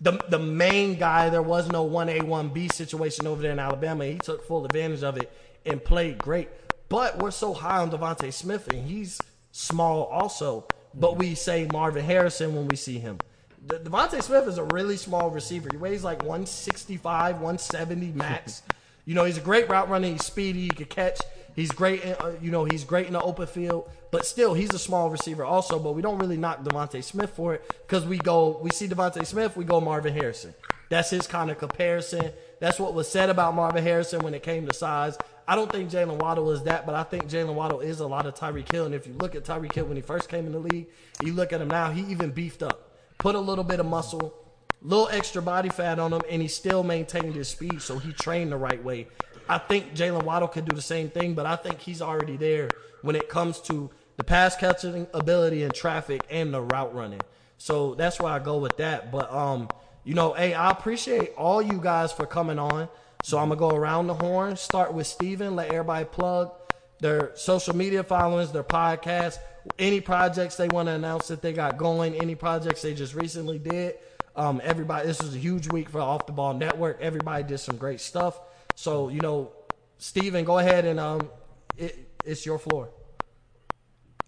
the 0.01 0.13
the 0.29 0.39
main 0.39 0.95
guy. 0.95 1.29
There 1.29 1.43
was 1.43 1.69
no 1.71 1.87
1A, 1.87 2.23
1B 2.23 2.73
situation 2.73 3.27
over 3.27 3.43
there 3.43 3.53
in 3.53 3.59
Alabama. 3.59 4.07
He 4.07 4.19
took 4.19 4.47
full 4.47 4.65
advantage 4.65 5.03
of 5.03 5.19
it 5.19 5.31
and 5.67 5.83
played 5.83 6.19
great. 6.19 6.49
But 6.89 7.19
we're 7.19 7.31
so 7.31 7.53
high 7.53 7.79
on 7.79 7.91
DeVonta 7.91 8.33
Smith, 8.33 8.69
and 8.69 8.89
he's– 8.89 9.21
small 9.55 10.05
also, 10.07 10.67
but 10.95 11.17
we 11.17 11.37
say 11.37 11.67
Marvin 11.73 12.05
Harrison 12.05 12.57
when 12.57 12.67
we 12.67 12.75
see 12.75 12.99
him. 12.99 13.19
De- 13.65 13.79
DeVonta 13.79 14.21
Smith 14.21 14.49
is 14.49 14.59
a 14.59 14.65
really 14.65 14.97
small 14.97 15.31
receiver. 15.31 15.69
He 15.71 15.77
weighs 15.77 16.03
like 16.03 16.23
165, 16.23 17.37
170 17.37 18.07
max. 18.13 18.63
you 19.05 19.15
know, 19.15 19.25
he's 19.25 19.39
a 19.39 19.41
great 19.41 19.69
route 19.69 19.89
runner. 19.89 20.09
He's 20.09 20.25
speedy. 20.25 20.63
He 20.63 20.71
can 20.71 20.87
catch. 20.87 21.21
He's 21.55 21.71
great. 21.71 22.03
In, 22.03 22.15
uh, 22.15 22.33
you 22.43 22.51
know, 22.51 22.65
he's 22.65 22.83
great 22.83 23.07
in 23.07 23.13
the 23.13 23.23
open 23.23 23.47
field. 23.47 23.89
But 24.11 24.27
still, 24.27 24.55
he's 24.55 24.75
a 24.75 24.79
small 24.79 25.09
receiver 25.09 25.45
also. 25.45 25.79
But 25.79 25.93
we 25.93 26.03
don't 26.03 26.19
really 26.19 26.37
knock 26.37 26.65
DeVonta 26.65 27.03
Smith 27.05 27.31
for 27.31 27.55
it 27.55 27.73
because 27.87 28.05
we 28.05 28.19
go, 28.19 28.59
we 28.61 28.71
see 28.71 28.89
DeVonta 28.89 29.25
Smith, 29.25 29.57
we 29.57 29.65
go 29.65 29.81
Marvin 29.81 30.15
Harrison. 30.15 30.53
That's 30.89 31.11
his 31.11 31.29
kind 31.29 31.51
of 31.51 31.59
comparison. 31.59 32.33
That's 32.65 32.81
what 32.81 32.95
was 32.95 33.07
said 33.07 33.29
about 33.29 33.55
Marvin 33.55 33.85
Harrison 33.85 34.21
when 34.21 34.33
it 34.33 34.43
came 34.43 34.67
to 34.67 34.73
size. 34.73 35.19
I 35.47 35.55
don't 35.55 35.71
think 35.71 35.91
Jaylen 35.91 36.17
Waddle 36.17 36.51
is 36.51 36.63
that, 36.63 36.87
but 36.87 36.95
I 36.95 37.03
think 37.03 37.27
Jaylen 37.27 37.53
Waddle 37.53 37.81
is 37.81 38.01
a 38.01 38.07
lot 38.07 38.25
of 38.25 38.35
Tyreek 38.35 38.73
Hill. 38.73 38.87
And 38.87 38.95
if 38.95 39.07
you 39.07 39.13
look 39.13 39.35
at 39.35 39.45
Tyreek 39.45 39.75
Hill 39.75 39.85
when 39.85 39.97
he 39.97 40.03
first 40.03 40.31
came 40.31 40.47
in 40.47 40.53
the 40.53 40.59
league, 40.59 40.87
you 41.23 41.35
look 41.35 41.53
at 41.53 41.61
him 41.61 41.69
now, 41.69 41.91
he 41.91 42.11
even 42.11 42.31
beefed 42.31 42.63
up, 42.63 42.97
put 43.19 43.35
a 43.35 43.39
little 43.39 43.65
bit 43.65 43.81
of 43.81 43.87
muscle, 43.87 44.33
little 44.81 45.11
extra 45.11 45.43
body 45.43 45.69
fat 45.69 45.99
on 45.99 46.11
him, 46.15 46.23
and 46.31 46.41
he 46.41 46.49
still 46.49 46.83
maintained 46.83 47.35
his 47.35 47.49
speed. 47.49 47.83
So 47.83 47.99
he 47.99 48.15
trained 48.15 48.51
the 48.51 48.57
right 48.57 48.83
way. 48.83 49.09
I 49.47 49.59
think 49.59 49.95
Jaylen 49.95 50.23
Waddle 50.23 50.49
could 50.49 50.65
do 50.65 50.75
the 50.75 50.81
same 50.81 51.11
thing, 51.11 51.35
but 51.35 51.45
I 51.45 51.57
think 51.57 51.81
he's 51.81 52.01
already 52.01 52.39
there 52.39 52.71
when 53.03 53.15
it 53.15 53.29
comes 53.29 53.61
to 53.61 53.91
the 54.17 54.25
pass 54.25 54.57
catching 54.57 55.07
ability 55.13 55.65
and 55.65 55.75
traffic 55.75 56.23
and 56.31 56.55
the 56.55 56.63
route 56.63 56.95
running. 56.95 57.21
So 57.59 57.95
that's 57.95 58.19
why 58.19 58.33
I 58.33 58.39
go 58.39 58.57
with 58.57 58.79
that. 58.79 59.13
But 59.13 59.31
um, 59.31 59.69
you 60.05 60.15
know, 60.15 60.35
hey, 60.35 60.55
I 60.55 60.71
appreciate 60.71 61.33
all 61.37 61.63
you 61.63 61.81
guys 61.81 62.13
for 62.13 62.27
coming 62.27 62.59
on. 62.59 62.89
So 63.23 63.39
I'm 63.39 63.49
gonna 63.49 63.59
go 63.59 63.71
around 63.71 64.07
the 64.07 64.15
horn. 64.15 64.57
Start 64.57 64.93
with 64.93 65.07
Steven. 65.07 65.57
Let 65.57 65.71
everybody 65.71 66.05
plug 66.05 66.53
their 67.01 67.33
social 67.37 67.75
media 67.75 68.05
followings, 68.05 68.53
their 68.53 68.63
podcast, 68.63 69.39
any 69.79 70.01
projects 70.03 70.57
they 70.57 70.69
want 70.69 70.89
to 70.89 70.93
announce 70.93 71.29
that 71.29 71.41
they 71.41 71.55
got 71.55 71.79
going, 71.79 72.15
any 72.15 72.35
projects 72.35 72.83
they 72.83 72.93
just 72.93 73.15
recently 73.15 73.59
did. 73.59 73.97
Um, 74.37 74.61
everybody, 74.63 75.07
this 75.07 75.23
was 75.23 75.35
a 75.35 75.39
huge 75.39 75.69
week 75.69 75.89
for 75.89 76.01
Off 76.01 76.27
the 76.27 76.33
Ball 76.33 76.55
Network. 76.55 77.01
Everybody 77.01 77.45
did 77.45 77.59
some 77.59 77.77
great 77.79 78.01
stuff. 78.01 78.39
So 78.75 79.09
you 79.09 79.21
know, 79.21 79.53
Steven, 79.97 80.45
go 80.45 80.59
ahead 80.59 80.85
and 80.85 81.01
um, 81.01 81.31
it, 81.79 82.11
it's 82.27 82.45
your 82.45 82.59
floor. 82.59 82.91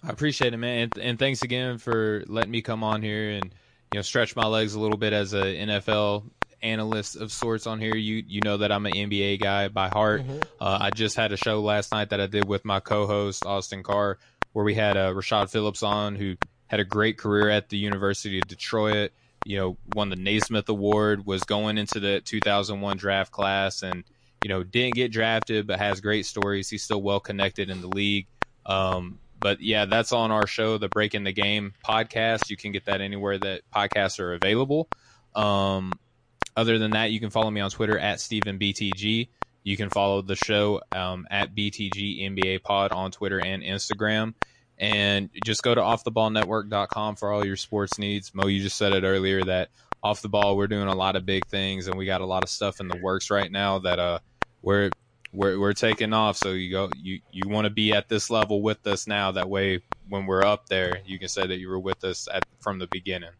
I 0.03 0.09
appreciate 0.09 0.55
it, 0.55 0.59
man, 0.59 0.85
and, 0.85 0.99
and, 0.99 1.19
thanks 1.19 1.43
again 1.43 1.79
for 1.79 2.23
letting 2.29 2.51
me 2.51 2.63
come 2.63 2.85
on 2.85 3.03
here 3.03 3.31
and 3.31 3.53
you 3.91 3.99
know 3.99 4.03
stretch 4.03 4.37
my 4.37 4.47
legs 4.47 4.75
a 4.75 4.81
little 4.81 4.97
bit 4.97 5.13
as 5.13 5.33
a 5.33 5.37
NFL 5.37 6.25
analyst 6.63 7.17
of 7.17 7.31
sorts 7.33 7.67
on 7.67 7.81
here. 7.81 7.97
You 7.97 8.23
you 8.27 8.41
know 8.41 8.59
that 8.59 8.73
I'm 8.73 8.87
an 8.87 8.93
NBA 8.93 9.41
guy 9.41 9.69
by 9.69 9.89
heart. 9.89 10.23
Mm-hmm. 10.23 10.41
Uh, 10.61 10.79
I 10.81 10.91
just 10.91 11.17
had 11.17 11.33
a 11.33 11.37
show 11.37 11.61
last 11.61 11.93
night 11.93 12.11
that 12.11 12.21
I 12.21 12.27
did 12.27 12.49
with 12.49 12.65
my 12.65 12.81
co-host 12.81 13.45
Austin 13.47 13.83
Carr, 13.83 14.19
where 14.53 14.65
we 14.65 14.75
had 14.75 14.97
uh, 14.97 15.13
Rashad 15.13 15.51
Phillips 15.51 15.83
on, 15.83 16.17
who 16.17 16.37
had 16.67 16.81
a 16.81 16.85
great 16.85 17.19
career 17.19 17.49
at 17.49 17.69
the 17.69 17.79
University 17.79 18.39
of 18.39 18.49
Detroit. 18.49 19.13
You 19.45 19.59
know, 19.59 19.77
won 19.95 20.09
the 20.09 20.17
Naismith 20.17 20.69
Award, 20.69 21.25
was 21.25 21.45
going 21.45 21.79
into 21.79 22.01
the 22.01 22.21
2001 22.21 22.97
draft 22.97 23.31
class, 23.31 23.83
and 23.83 24.03
you 24.43 24.49
know 24.49 24.65
didn't 24.65 24.95
get 24.95 25.13
drafted, 25.13 25.67
but 25.67 25.79
has 25.79 26.01
great 26.01 26.27
stories. 26.27 26.69
He's 26.69 26.83
still 26.83 27.03
well 27.03 27.21
connected 27.21 27.71
in 27.71 27.81
the 27.81 27.89
league. 27.89 28.27
Um, 28.65 29.21
but 29.41 29.61
yeah, 29.61 29.85
that's 29.85 30.13
on 30.13 30.31
our 30.31 30.47
show, 30.47 30.79
the 30.79 30.89
Breaking 30.89 31.25
the 31.25 31.33
Game 31.33 31.75
podcast. 31.85 32.51
You 32.51 32.57
can 32.57 32.73
get 32.73 32.87
that 32.87 33.01
anywhere 33.01 33.39
that 33.39 33.63
podcasts 33.75 34.19
are 34.21 34.33
available. 34.33 34.89
Um, 35.35 35.99
other 36.57 36.79
than 36.79 36.93
that, 36.93 37.11
you 37.11 37.21
can 37.21 37.31
follow 37.31 37.51
me 37.51 37.61
on 37.61 37.71
Twitter 37.71 37.99
at 37.99 38.19
StephenBTG. 38.19 39.29
You 39.63 39.77
can 39.77 39.91
follow 39.91 40.23
the 40.23 40.37
show 40.37 40.81
um, 40.93 41.27
at 41.31 41.55
BTG 41.55 42.23
NBA 42.23 42.63
Pod 42.63 42.93
on 42.93 43.11
Twitter 43.11 43.41
and 43.41 43.63
Instagram. 43.63 44.35
And 44.79 45.31
just 45.43 45.63
go 45.63 45.75
to 45.75 45.81
offtheballnetwork.com 45.81 47.17
for 47.17 47.33
all 47.33 47.45
your 47.45 47.57
sports 47.57 47.99
needs. 47.99 48.35
Mo, 48.35 48.47
you 48.47 48.63
just 48.63 48.77
said 48.77 48.93
it 48.93 49.05
earlier 49.05 49.43
that 49.45 49.71
off 50.03 50.23
the 50.23 50.29
ball, 50.29 50.57
we're 50.57 50.67
doing 50.67 50.89
a 50.89 50.95
lot 50.95 51.17
of 51.17 51.27
big 51.27 51.47
things 51.47 51.89
and 51.89 51.97
we 51.97 52.07
got 52.07 52.21
a 52.21 52.27
lot 52.27 52.43
of 52.43 52.49
stuff 52.49 52.81
in 52.81 52.89
the 52.89 52.97
works 52.97 53.31
right 53.31 53.51
now 53.51 53.79
that 53.81 53.99
uh, 53.99 54.19
we're 54.63 54.93
we're 55.37 55.61
we're 55.61 55.75
taking 55.75 56.13
off. 56.13 56.37
So 56.37 56.53
you 56.53 56.71
go 56.71 56.91
you 56.91 57.21
you 57.31 57.49
want 57.49 57.67
to 57.67 57.71
be 57.71 57.93
at 57.93 58.09
this 58.09 58.31
level 58.31 58.63
with 58.63 58.87
us 58.87 59.07
now. 59.07 59.33
That 59.33 59.49
way, 59.49 59.83
when 60.09 60.27
we're 60.27 60.45
up 60.45 60.69
there, 60.69 61.01
you 61.05 61.19
can 61.19 61.29
say 61.29 61.47
that 61.47 61.59
you 61.59 61.69
were 61.69 61.79
with 61.79 62.03
us 62.05 62.27
at 62.33 62.45
from 62.61 62.79
the 62.79 62.87
beginning. 62.87 63.31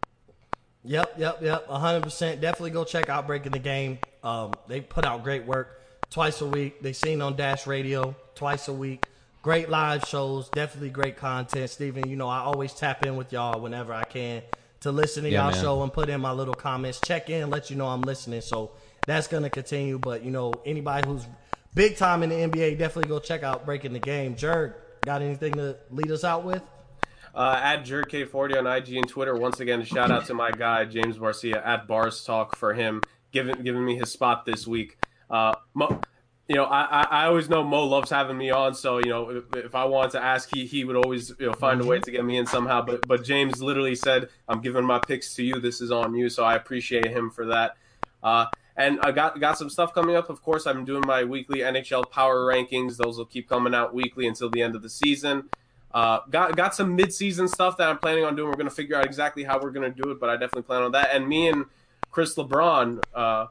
Yep, 0.83 1.15
yep, 1.17 1.41
yep. 1.41 1.67
100%. 1.67 2.39
Definitely 2.39 2.69
go 2.69 2.85
check 2.85 3.09
out 3.09 3.27
Breaking 3.27 3.51
the 3.51 3.59
Game. 3.59 3.99
Um, 4.23 4.57
they 4.67 4.79
put 4.79 5.03
out 5.03 5.21
great 5.23 5.45
work 5.45 5.81
twice 6.09 6.39
a 6.39 6.45
week. 6.45 6.81
They 6.81 6.93
seen 6.93 7.21
on 7.21 7.35
Dash 7.35 7.67
Radio 7.67 8.15
twice 8.35 8.69
a 8.69 8.73
week. 8.73 9.03
Great 9.41 9.69
live 9.69 10.05
shows. 10.05 10.47
Definitely 10.49 10.91
great 10.91 11.17
content. 11.17 11.69
Steven, 11.69 12.09
you 12.09 12.15
know, 12.15 12.29
I 12.29 12.39
always 12.39 12.73
tap 12.73 13.03
in 13.03 13.17
with 13.17 13.33
y'all 13.33 13.59
whenever 13.59 13.93
I 13.93 14.05
can 14.05 14.43
to 14.81 14.91
listen 14.91 15.23
to 15.23 15.29
yeah, 15.29 15.43
y'all 15.43 15.51
man. 15.51 15.61
show 15.61 15.83
and 15.83 15.91
put 15.91 16.09
in 16.09 16.21
my 16.21 16.31
little 16.31 16.55
comments. 16.55 17.01
Check 17.01 17.29
in, 17.29 17.49
let 17.49 17.69
you 17.69 17.75
know 17.75 17.87
I'm 17.87 18.05
listening. 18.05 18.41
So 18.41 18.71
that's 19.05 19.27
going 19.27 19.43
to 19.43 19.49
continue. 19.49 19.99
But, 19.99 20.23
you 20.23 20.31
know, 20.31 20.61
anybody 20.65 21.05
who's 21.05 21.25
big 21.77 21.95
time 21.95 22.23
in 22.23 22.29
the 22.29 22.35
NBA, 22.35 22.77
definitely 22.77 23.07
go 23.07 23.19
check 23.19 23.43
out 23.43 23.65
Breaking 23.65 23.93
the 23.93 23.99
Game. 23.99 24.35
Jerk, 24.35 25.01
got 25.05 25.21
anything 25.21 25.53
to 25.53 25.77
lead 25.91 26.11
us 26.11 26.23
out 26.23 26.43
with? 26.43 26.63
uh, 27.37 27.59
at 27.61 27.85
JerK40 27.85 28.57
on 28.57 28.67
IG 28.67 28.95
and 28.95 29.07
Twitter. 29.07 29.35
Once 29.35 29.59
again, 29.59 29.83
shout 29.85 30.09
out 30.09 30.25
to 30.25 30.33
my 30.33 30.49
guy 30.51 30.85
James 30.85 31.19
Barcia 31.19 31.63
at 31.63 31.87
Bars 31.87 32.23
Talk 32.23 32.55
for 32.55 32.73
him 32.73 33.01
giving 33.31 33.61
giving 33.63 33.85
me 33.85 33.95
his 33.95 34.11
spot 34.11 34.43
this 34.45 34.65
week. 34.65 34.97
Uh, 35.29 35.53
Mo, 35.75 36.01
you 36.47 36.55
know, 36.55 36.65
I, 36.65 37.03
I 37.03 37.25
always 37.25 37.47
know 37.47 37.63
Mo 37.63 37.85
loves 37.85 38.09
having 38.09 38.37
me 38.37 38.49
on, 38.49 38.73
so 38.73 38.97
you 38.97 39.09
know, 39.09 39.29
if, 39.29 39.43
if 39.55 39.75
I 39.75 39.85
wanted 39.85 40.11
to 40.13 40.23
ask, 40.23 40.49
he 40.51 40.65
he 40.65 40.83
would 40.83 40.95
always 40.95 41.31
you 41.39 41.45
know 41.45 41.53
find 41.53 41.79
a 41.79 41.85
way 41.85 41.99
to 41.99 42.11
get 42.11 42.25
me 42.25 42.37
in 42.37 42.47
somehow. 42.47 42.81
But 42.81 43.07
but 43.07 43.23
James 43.23 43.61
literally 43.61 43.95
said, 43.95 44.29
"I'm 44.47 44.61
giving 44.61 44.83
my 44.83 44.99
picks 44.99 45.35
to 45.35 45.43
you. 45.43 45.59
This 45.59 45.79
is 45.79 45.91
on 45.91 46.15
you." 46.15 46.29
So 46.29 46.43
I 46.43 46.55
appreciate 46.55 47.05
him 47.05 47.29
for 47.29 47.45
that. 47.47 47.77
Uh, 48.23 48.47
And 48.77 48.99
I 49.01 49.11
got 49.11 49.39
got 49.39 49.57
some 49.57 49.71
stuff 49.71 49.93
coming 49.93 50.15
up. 50.15 50.29
Of 50.29 50.43
course, 50.43 50.67
I'm 50.67 50.85
doing 50.85 51.03
my 51.05 51.23
weekly 51.23 51.59
NHL 51.59 52.11
power 52.11 52.45
rankings. 52.45 52.97
Those 52.97 53.17
will 53.17 53.25
keep 53.25 53.49
coming 53.49 53.73
out 53.73 53.93
weekly 53.93 54.27
until 54.27 54.49
the 54.51 54.61
end 54.61 54.75
of 54.75 54.83
the 54.83 54.89
season. 54.89 55.49
Uh, 55.91 56.19
got 56.29 56.55
got 56.55 56.75
some 56.75 56.95
midseason 56.95 57.49
stuff 57.49 57.77
that 57.77 57.89
I'm 57.89 57.97
planning 57.97 58.23
on 58.23 58.35
doing. 58.35 58.49
We're 58.49 58.55
gonna 58.55 58.69
figure 58.69 58.95
out 58.95 59.03
exactly 59.03 59.43
how 59.43 59.59
we're 59.59 59.71
gonna 59.71 59.89
do 59.89 60.11
it, 60.11 60.19
but 60.19 60.29
I 60.29 60.33
definitely 60.33 60.63
plan 60.63 60.83
on 60.83 60.91
that. 60.91 61.09
And 61.11 61.27
me 61.27 61.47
and 61.47 61.65
Chris 62.11 62.35
LeBron, 62.35 63.01
uh, 63.15 63.47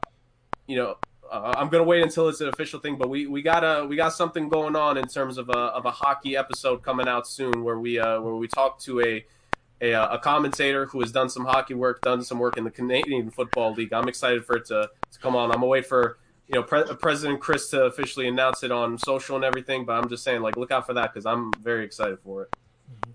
you 0.65 0.77
know, 0.77 0.95
uh, 1.29 1.53
I'm 1.57 1.67
gonna 1.67 1.83
wait 1.83 2.03
until 2.03 2.29
it's 2.29 2.39
an 2.39 2.47
official 2.47 2.79
thing. 2.79 2.95
But 2.95 3.09
we 3.09 3.27
we 3.27 3.41
got 3.41 3.65
a 3.65 3.85
we 3.85 3.97
got 3.97 4.13
something 4.13 4.47
going 4.47 4.77
on 4.77 4.97
in 4.97 5.07
terms 5.07 5.37
of 5.37 5.49
a 5.49 5.57
of 5.57 5.85
a 5.85 5.91
hockey 5.91 6.37
episode 6.37 6.83
coming 6.83 7.09
out 7.09 7.27
soon, 7.27 7.65
where 7.65 7.77
we 7.77 7.99
uh, 7.99 8.21
where 8.21 8.35
we 8.35 8.47
talk 8.47 8.79
to 8.81 9.01
a 9.01 9.25
a, 9.81 9.93
uh, 9.93 10.15
a, 10.15 10.19
commentator 10.19 10.85
who 10.87 11.01
has 11.01 11.11
done 11.11 11.29
some 11.29 11.45
hockey 11.45 11.73
work, 11.73 12.01
done 12.01 12.23
some 12.23 12.39
work 12.39 12.57
in 12.57 12.63
the 12.63 12.71
Canadian 12.71 13.29
Football 13.29 13.73
League. 13.73 13.93
I'm 13.93 14.07
excited 14.07 14.45
for 14.45 14.57
it 14.57 14.65
to, 14.65 14.89
to 15.11 15.19
come 15.19 15.35
on. 15.35 15.51
I'm 15.51 15.57
gonna 15.57 15.67
wait 15.67 15.85
for 15.85 16.17
you 16.47 16.55
know 16.55 16.63
Pre- 16.63 16.95
President 16.95 17.39
Chris 17.39 17.69
to 17.69 17.85
officially 17.85 18.27
announce 18.27 18.63
it 18.63 18.71
on 18.71 18.97
social 18.97 19.35
and 19.35 19.45
everything. 19.45 19.85
But 19.85 19.93
I'm 19.93 20.09
just 20.09 20.23
saying, 20.23 20.41
like, 20.41 20.57
look 20.57 20.71
out 20.71 20.87
for 20.87 20.93
that 20.93 21.13
because 21.13 21.25
I'm 21.25 21.51
very 21.61 21.85
excited 21.85 22.19
for 22.19 22.43
it. 22.43 22.49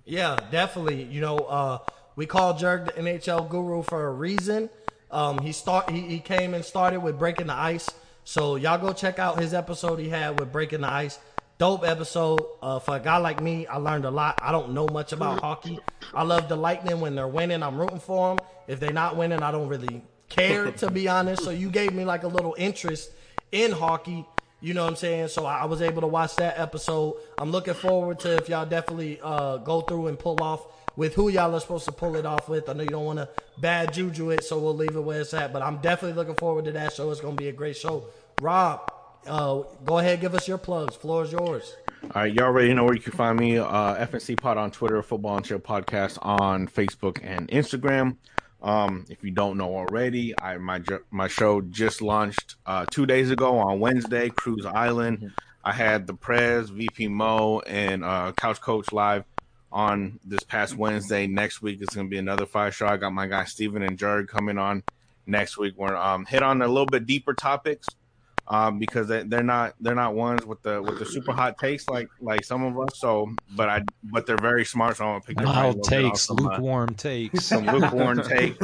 Yeah, 0.05 0.37
definitely. 0.51 1.03
You 1.05 1.21
know, 1.21 1.39
uh, 1.39 1.79
we 2.17 2.27
call 2.27 2.57
Jerk 2.57 2.87
the 2.87 2.93
NHL 2.93 3.49
guru 3.49 3.83
for 3.83 4.07
a 4.07 4.13
reason. 4.13 4.71
Um, 5.11 5.39
he 5.39 5.53
start 5.53 5.91
he, 5.91 6.01
he 6.01 6.19
came 6.21 6.55
and 6.55 6.65
started 6.65 7.01
with 7.01 7.19
breaking 7.19 7.49
the 7.49 7.55
ice. 7.55 7.89
So 8.25 8.55
y'all 8.55 8.79
go 8.79 8.93
check 8.93 9.19
out 9.19 9.41
his 9.41 9.53
episode 9.53 9.99
he 9.99 10.09
had 10.09 10.39
with 10.39 10.53
breaking 10.53 10.83
the 10.83 10.93
ice 10.93 11.19
dope 11.63 11.85
episode. 11.87 12.41
Uh, 12.61 12.81
for 12.81 12.97
a 12.97 12.99
guy 12.99 13.19
like 13.19 13.41
me, 13.41 13.69
I 13.69 13.77
learned 13.77 14.05
a 14.05 14.11
lot. 14.11 14.37
I 14.43 14.51
don't 14.51 14.73
know 14.73 14.89
much 14.89 15.13
about 15.13 15.39
hockey. 15.39 15.79
I 16.13 16.25
love 16.25 16.49
the 16.49 16.57
Lightning 16.57 16.99
when 16.99 17.15
they're 17.15 17.29
winning. 17.29 17.63
I'm 17.63 17.79
rooting 17.79 18.01
for 18.01 18.35
them. 18.35 18.45
If 18.67 18.81
they're 18.81 18.93
not 18.93 19.17
winning, 19.17 19.45
I 19.45 19.53
don't 19.53 19.69
really 19.69 20.03
care, 20.29 20.73
to 20.73 20.91
be 20.91 21.07
honest. 21.07 21.45
So 21.45 21.51
you 21.51 21.71
gave 21.71 21.95
me 21.95 22.05
like 22.05 22.25
a 22.25 22.27
little 22.27 22.57
interest 22.59 23.13
in 23.53 23.71
hockey. 23.71 24.27
You 24.61 24.75
know 24.75 24.83
what 24.83 24.91
I'm 24.91 24.97
saying? 24.97 25.29
So 25.29 25.47
I 25.47 25.67
was 25.67 25.83
able 25.83 26.01
to 26.01 26.09
watch 26.09 26.35
that 26.35 26.59
episode. 26.59 27.15
I'm 27.39 27.53
looking 27.53 27.75
forward 27.75 28.19
to 28.21 28.39
if 28.39 28.49
y'all 28.49 28.67
definitely 28.67 29.21
uh, 29.23 29.59
go 29.59 29.83
through 29.83 30.09
and 30.09 30.19
pull 30.19 30.43
off 30.43 30.67
with 30.97 31.15
who 31.15 31.29
y'all 31.29 31.55
are 31.55 31.61
supposed 31.61 31.85
to 31.85 31.93
pull 31.93 32.17
it 32.17 32.27
off 32.27 32.49
with. 32.49 32.69
I 32.69 32.73
know 32.73 32.83
you 32.83 32.89
don't 32.89 33.05
want 33.05 33.21
to 33.21 33.29
bad 33.59 33.93
juju 33.93 34.31
it, 34.31 34.43
so 34.43 34.59
we'll 34.59 34.75
leave 34.75 34.97
it 34.97 35.01
where 35.01 35.21
it's 35.21 35.33
at. 35.33 35.53
But 35.53 35.63
I'm 35.63 35.77
definitely 35.77 36.17
looking 36.17 36.35
forward 36.35 36.65
to 36.65 36.73
that 36.73 36.93
show. 36.93 37.09
It's 37.13 37.21
going 37.21 37.37
to 37.37 37.41
be 37.41 37.51
a 37.51 37.53
great 37.53 37.77
show. 37.77 38.09
Rob, 38.41 38.91
uh, 39.27 39.63
go 39.85 39.99
ahead, 39.99 40.21
give 40.21 40.35
us 40.35 40.49
your 40.49 40.59
plugs. 40.59 40.95
Floor 40.97 41.25
is 41.25 41.33
yours. 41.33 41.77
All 42.03 42.23
right, 42.23 42.33
y'all 42.33 42.47
already 42.47 42.75
know 42.75 42.85
where 42.85 42.95
you 42.95 43.01
can 43.01 43.13
find 43.13 43.39
me. 43.39 43.59
Uh, 43.59 43.67
FNC 44.07 44.41
Pod 44.41 44.57
on 44.59 44.71
Twitter, 44.71 45.03
Football 45.03 45.37
and 45.37 45.47
Chill 45.47 45.61
Podcast 45.61 46.19
on 46.21 46.67
Facebook 46.67 47.21
and 47.23 47.49
Instagram. 47.49 48.17
Um, 48.61 49.07
if 49.09 49.23
you 49.23 49.31
don't 49.31 49.57
know 49.57 49.75
already, 49.75 50.35
I 50.41 50.57
my 50.59 50.83
my 51.11 51.29
show 51.29 51.61
just 51.61 52.03
launched 52.03 52.57
uh, 52.67 52.87
two 52.91 53.07
days 53.07 53.31
ago 53.31 53.59
on 53.59 53.81
Wednesday, 53.81 54.31
Cruise 54.31 54.67
Island. 54.67 55.19
Mm-hmm. 55.19 55.29
I 55.65 55.73
had 55.73 56.07
the 56.07 56.15
Prez, 56.15 56.71
VP 56.71 57.09
Mo, 57.09 57.61
and 57.61 58.05
uh, 58.05 58.33
Couch 58.33 58.61
Coach 58.61 58.93
live 58.93 59.25
on 59.71 60.19
this 60.25 60.43
past 60.43 60.77
Wednesday. 60.77 61.27
Next 61.27 61.63
week 61.63 61.81
it's 61.81 61.95
going 61.95 62.09
to 62.09 62.11
be 62.11 62.19
another 62.19 62.47
fire 62.47 62.73
show. 62.73 62.87
I 62.87 62.97
got 62.97 63.13
my 63.13 63.27
guy 63.27 63.45
Steven 63.45 63.83
and 63.83 63.99
Jared 63.99 64.29
coming 64.29 64.59
on 64.59 64.83
next 65.27 65.57
week. 65.57 65.75
We're 65.77 65.97
um, 65.97 66.27
hit 66.27 66.43
on 66.43 66.61
a 66.63 66.69
little 66.69 66.87
bit 66.87 67.07
deeper 67.07 67.35
topics 67.35 67.89
um, 68.53 68.79
because 68.79 69.09
they, 69.09 69.21
are 69.21 69.43
not 69.43 69.75
they're 69.81 69.95
not 69.95 70.15
ones 70.15 70.45
with 70.45 70.61
the 70.61 70.83
with 70.83 70.99
the 70.99 71.07
super 71.07 71.33
hot 71.33 71.57
takes 71.57 71.89
like 71.89 72.09
like 72.21 72.45
some 72.45 72.63
of 72.63 72.79
us. 72.79 72.99
So, 72.99 73.35
but 73.57 73.71
I 73.71 73.83
but 74.05 74.27
they're 74.27 74.37
very 74.37 74.67
smart. 74.67 74.99
So 74.99 75.07
I'm 75.07 75.13
gonna 75.13 75.21
pick 75.23 75.39
their 75.39 75.47
mild 75.47 75.83
takes, 75.85 76.29
lukewarm 76.29 76.91
uh, 76.91 76.93
takes, 76.93 77.47
some 77.47 77.65
lukewarm 77.65 78.23
take. 78.29 78.61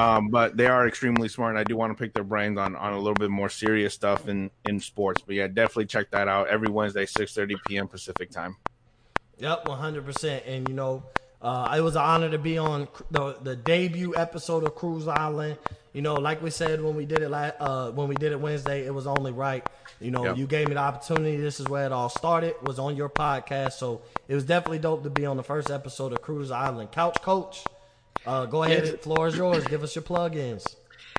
Um, 0.00 0.30
but 0.30 0.56
they 0.56 0.66
are 0.66 0.88
extremely 0.88 1.28
smart, 1.28 1.50
and 1.50 1.60
I 1.60 1.62
do 1.62 1.76
want 1.76 1.96
to 1.96 2.02
pick 2.02 2.12
their 2.12 2.24
brains 2.24 2.58
on 2.58 2.74
on 2.74 2.92
a 2.92 2.98
little 2.98 3.14
bit 3.14 3.30
more 3.30 3.48
serious 3.48 3.94
stuff 3.94 4.28
in 4.28 4.50
in 4.64 4.80
sports. 4.80 5.22
But 5.24 5.36
yeah, 5.36 5.46
definitely 5.46 5.86
check 5.86 6.10
that 6.10 6.26
out 6.26 6.48
every 6.48 6.68
Wednesday, 6.68 7.06
six 7.06 7.32
thirty 7.32 7.54
p.m. 7.68 7.86
Pacific 7.86 8.32
time. 8.32 8.56
Yep, 9.38 9.68
one 9.68 9.78
hundred 9.78 10.06
percent. 10.06 10.42
And 10.44 10.68
you 10.68 10.74
know, 10.74 11.04
uh, 11.42 11.74
it 11.76 11.80
was 11.80 11.96
an 11.96 12.02
honor 12.02 12.30
to 12.30 12.38
be 12.38 12.58
on 12.58 12.88
the 13.10 13.36
the 13.42 13.56
debut 13.56 14.14
episode 14.16 14.64
of 14.64 14.74
Cruise 14.74 15.08
Island. 15.08 15.58
You 15.92 16.02
know, 16.02 16.14
like 16.14 16.42
we 16.42 16.50
said 16.50 16.82
when 16.82 16.94
we 16.94 17.06
did 17.06 17.20
it 17.20 17.30
last, 17.30 17.56
uh, 17.58 17.90
when 17.90 18.08
we 18.08 18.14
did 18.14 18.32
it 18.32 18.40
Wednesday, 18.40 18.86
it 18.86 18.94
was 18.94 19.06
only 19.06 19.32
right. 19.32 19.66
You 20.00 20.10
know, 20.10 20.24
yep. 20.24 20.36
you 20.36 20.46
gave 20.46 20.68
me 20.68 20.74
the 20.74 20.80
opportunity. 20.80 21.36
This 21.36 21.58
is 21.58 21.68
where 21.68 21.84
it 21.86 21.92
all 21.92 22.08
started. 22.08 22.54
Was 22.62 22.78
on 22.78 22.94
your 22.96 23.08
podcast, 23.08 23.72
so 23.72 24.02
it 24.28 24.34
was 24.34 24.44
definitely 24.44 24.78
dope 24.78 25.02
to 25.02 25.10
be 25.10 25.26
on 25.26 25.36
the 25.36 25.42
first 25.42 25.70
episode 25.70 26.12
of 26.12 26.22
Cruise 26.22 26.50
Island. 26.50 26.92
Couch 26.92 27.20
Coach, 27.22 27.64
uh, 28.26 28.46
go 28.46 28.62
ahead. 28.62 28.84
Yes. 28.84 28.96
Floor 28.96 29.26
is 29.26 29.36
yours. 29.36 29.64
Give 29.64 29.82
us 29.82 29.94
your 29.94 30.02
plugins. 30.02 30.76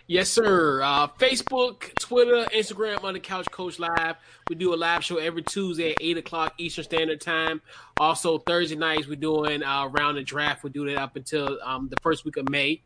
Yes, 0.08 0.30
sir. 0.30 0.82
Uh, 0.82 1.08
Facebook, 1.08 1.94
Twitter, 2.00 2.46
Instagram 2.54 3.04
on 3.04 3.14
the 3.14 3.20
Couch 3.20 3.50
Coach 3.52 3.80
Live. 3.80 4.16
We 4.50 4.56
do 4.56 4.74
a 4.74 4.76
live 4.76 5.04
show 5.04 5.18
every 5.18 5.44
Tuesday 5.44 5.92
at 5.92 5.98
8 6.02 6.18
o'clock 6.18 6.54
Eastern 6.58 6.84
Standard 6.84 7.22
Time. 7.22 7.62
Also, 8.00 8.40
Thursday 8.40 8.76
nights, 8.76 9.08
we're 9.08 9.16
doing 9.16 9.64
uh, 9.64 9.88
Round 9.88 10.18
the 10.18 10.24
Draft. 10.24 10.64
We 10.64 10.70
do 10.70 10.86
that 10.88 10.98
up 10.98 11.16
until 11.16 11.60
um, 11.64 11.88
the 11.90 11.98
first 12.02 12.26
week 12.26 12.38
of 12.38 12.50
May. 12.50 12.82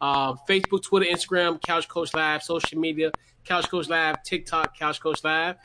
Uh, 0.00 0.34
Facebook, 0.48 0.82
Twitter, 0.82 1.06
Instagram, 1.06 1.60
Couch 1.62 1.88
Coach 1.88 2.14
Live, 2.14 2.42
social 2.42 2.78
media, 2.78 3.10
Couch 3.44 3.68
Coach 3.68 3.88
Live, 3.88 4.22
TikTok, 4.22 4.78
Couch 4.78 5.00
Coach 5.00 5.24
Live. 5.24 5.56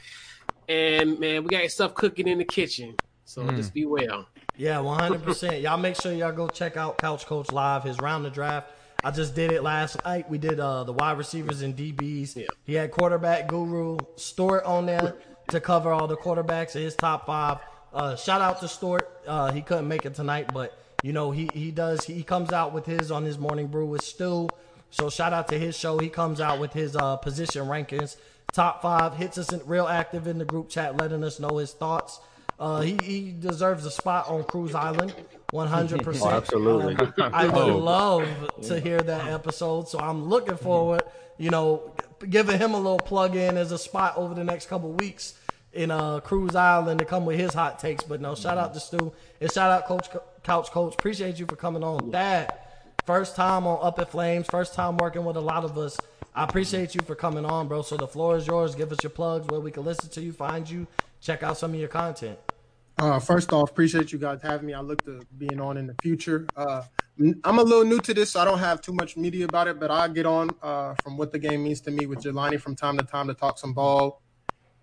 And, 0.70 1.20
man, 1.20 1.44
we 1.44 1.50
got 1.50 1.70
stuff 1.70 1.94
cooking 1.94 2.28
in 2.28 2.38
the 2.38 2.46
kitchen. 2.46 2.96
So 3.26 3.44
mm. 3.44 3.56
just 3.56 3.74
be 3.74 3.86
well. 3.86 4.28
Yeah, 4.58 4.78
100%. 4.78 5.62
y'all 5.62 5.78
make 5.78 6.00
sure 6.00 6.14
y'all 6.14 6.32
go 6.32 6.48
check 6.48 6.78
out 6.78 6.98
Couch 6.98 7.26
Coach 7.26 7.52
Live, 7.52 7.84
his 7.84 8.00
Round 8.00 8.24
the 8.24 8.30
Draft 8.30 8.72
I 9.04 9.12
just 9.12 9.36
did 9.36 9.52
it 9.52 9.64
last 9.64 10.04
night. 10.06 10.30
We 10.30 10.38
did 10.38 10.60
uh, 10.60 10.86
the 10.86 10.94
wide 10.94 11.18
receivers 11.18 11.62
and 11.62 11.76
DBs. 11.76 12.38
Yeah. 12.38 12.46
He 12.66 12.74
had 12.74 12.92
quarterback 12.92 13.48
guru 13.48 13.98
Stewart 14.16 14.64
on 14.64 14.86
there 14.86 15.16
to 15.50 15.60
cover 15.60 15.92
all 15.92 16.08
the 16.08 16.16
quarterbacks 16.16 16.76
in 16.76 16.84
his 16.84 16.96
top 16.96 17.26
five. 17.26 17.60
Uh, 17.94 18.16
shout 18.16 18.40
out 18.40 18.62
to 18.62 18.68
Stewart. 18.68 19.10
Uh, 19.28 19.52
he 19.52 19.62
couldn't 19.62 19.88
make 19.88 20.06
it 20.06 20.16
tonight, 20.16 20.52
but 20.54 20.78
you 21.04 21.12
know 21.12 21.32
he 21.32 21.50
he 21.54 21.70
does. 21.70 22.06
He 22.06 22.24
comes 22.24 22.52
out 22.52 22.74
with 22.74 22.86
his 22.86 23.12
on 23.12 23.26
his 23.26 23.38
morning 23.38 23.68
brew 23.68 23.86
with 23.86 24.04
Stu. 24.04 24.48
So 24.90 25.10
shout 25.10 25.34
out 25.34 25.50
to 25.50 25.60
his 25.60 25.78
show. 25.78 25.98
He 25.98 26.08
comes 26.08 26.40
out 26.40 26.60
with 26.60 26.72
his 26.72 26.96
uh, 26.96 27.18
position 27.18 27.66
rankings, 27.66 28.16
top 28.54 28.82
five. 28.82 29.16
Hits 29.18 29.38
us 29.38 29.52
in, 29.52 29.62
real 29.66 29.88
active 29.88 30.28
in 30.28 30.38
the 30.38 30.46
group 30.46 30.70
chat, 30.70 30.98
letting 30.98 31.24
us 31.24 31.40
know 31.40 31.58
his 31.58 31.74
thoughts. 31.74 32.20
Uh, 32.60 32.82
he, 32.82 32.98
he 33.04 33.32
deserves 33.32 33.86
a 33.86 33.92
spot 33.92 34.28
on 34.30 34.44
Cruise 34.44 34.76
Island, 34.76 35.14
100%. 35.54 36.22
Oh, 36.22 36.30
absolutely. 36.30 36.96
Um, 36.96 37.14
I 37.34 37.46
would 37.46 37.56
oh. 37.56 37.78
love 37.78 38.28
to 38.64 38.80
hear 38.80 39.00
that 39.00 39.28
episode. 39.28 39.90
So 39.90 40.00
I'm 40.00 40.26
looking 40.26 40.58
forward, 40.58 41.04
you 41.38 41.50
know, 41.50 41.94
giving 42.30 42.60
him 42.60 42.74
a 42.74 42.78
little 42.78 43.00
plug 43.00 43.36
in 43.36 43.58
as 43.58 43.72
a 43.72 43.78
spot 43.78 44.18
over 44.18 44.34
the 44.34 44.44
next 44.44 44.68
couple 44.68 44.92
weeks 44.94 45.36
in 45.74 45.92
uh, 45.92 46.20
Cruise 46.20 46.56
Island 46.56 47.00
to 47.00 47.06
come 47.06 47.26
with 47.26 47.40
his 47.40 47.54
hot 47.54 47.80
takes. 47.80 48.04
But 48.04 48.22
no, 48.22 48.36
shout 48.36 48.58
out 48.58 48.74
to 48.74 48.80
Stu 48.80 49.12
and 49.42 49.52
shout 49.52 49.72
out 49.72 49.86
Coach 49.86 50.10
Couch 50.44 50.72
Coach. 50.72 50.94
Appreciate 50.94 51.40
you 51.40 51.46
for 51.46 51.56
coming 51.56 51.84
on. 51.84 52.12
Dad, 52.12 52.54
first 53.06 53.36
time 53.36 53.68
on 53.68 53.80
Up 53.82 54.00
in 54.00 54.06
Flames, 54.06 54.48
first 54.48 54.74
time 54.74 54.98
working 54.98 55.26
with 55.26 55.36
a 55.36 55.42
lot 55.42 55.64
of 55.64 55.78
us. 55.78 55.98
I 56.36 56.46
appreciate 56.46 56.96
you 56.96 57.02
for 57.02 57.16
coming 57.16 57.46
on, 57.46 57.68
bro. 57.68 57.82
So 57.82 57.98
the 57.98 58.08
floor 58.08 58.38
is 58.38 58.48
yours. 58.48 58.74
Give 58.74 58.92
us 58.92 59.04
your 59.04 59.12
plugs 59.12 59.48
where 59.48 59.60
we 59.60 59.72
can 59.72 59.84
listen 59.84 60.10
to 60.12 60.22
you, 60.22 60.32
find 60.32 60.68
you, 60.70 60.88
check 61.24 61.42
out 61.42 61.58
some 61.58 61.74
of 61.74 61.80
your 61.80 61.90
content? 61.90 62.38
Uh, 63.00 63.20
first 63.20 63.52
off, 63.52 63.72
appreciate 63.72 64.12
you 64.12 64.20
guys 64.20 64.40
having 64.42 64.68
me. 64.68 64.74
I 64.74 64.82
look 64.82 65.04
to 65.06 65.22
being 65.38 65.60
on 65.60 65.78
in 65.78 65.88
the 65.88 65.96
future. 65.96 66.48
Uh, 66.56 66.84
I'm 67.44 67.60
a 67.60 67.64
little 67.64 67.86
new 67.86 68.00
to 68.00 68.14
this, 68.14 68.32
so 68.32 68.40
I 68.40 68.46
don't 68.46 68.60
have 68.60 68.82
too 68.82 68.94
much 68.94 69.18
media 69.18 69.46
about 69.46 69.68
it, 69.68 69.80
but 69.80 69.90
I 69.90 70.08
get 70.08 70.26
on 70.26 70.50
uh, 70.62 70.94
from 70.96 71.18
what 71.18 71.32
the 71.32 71.40
game 71.40 71.64
means 71.64 71.82
to 71.82 71.92
me 71.92 72.06
with 72.06 72.20
Jelani 72.20 72.60
from 72.60 72.76
time 72.76 72.98
to 72.98 73.04
time 73.04 73.28
to 73.28 73.34
talk 73.34 73.58
some 73.58 73.74
ball. 73.74 74.22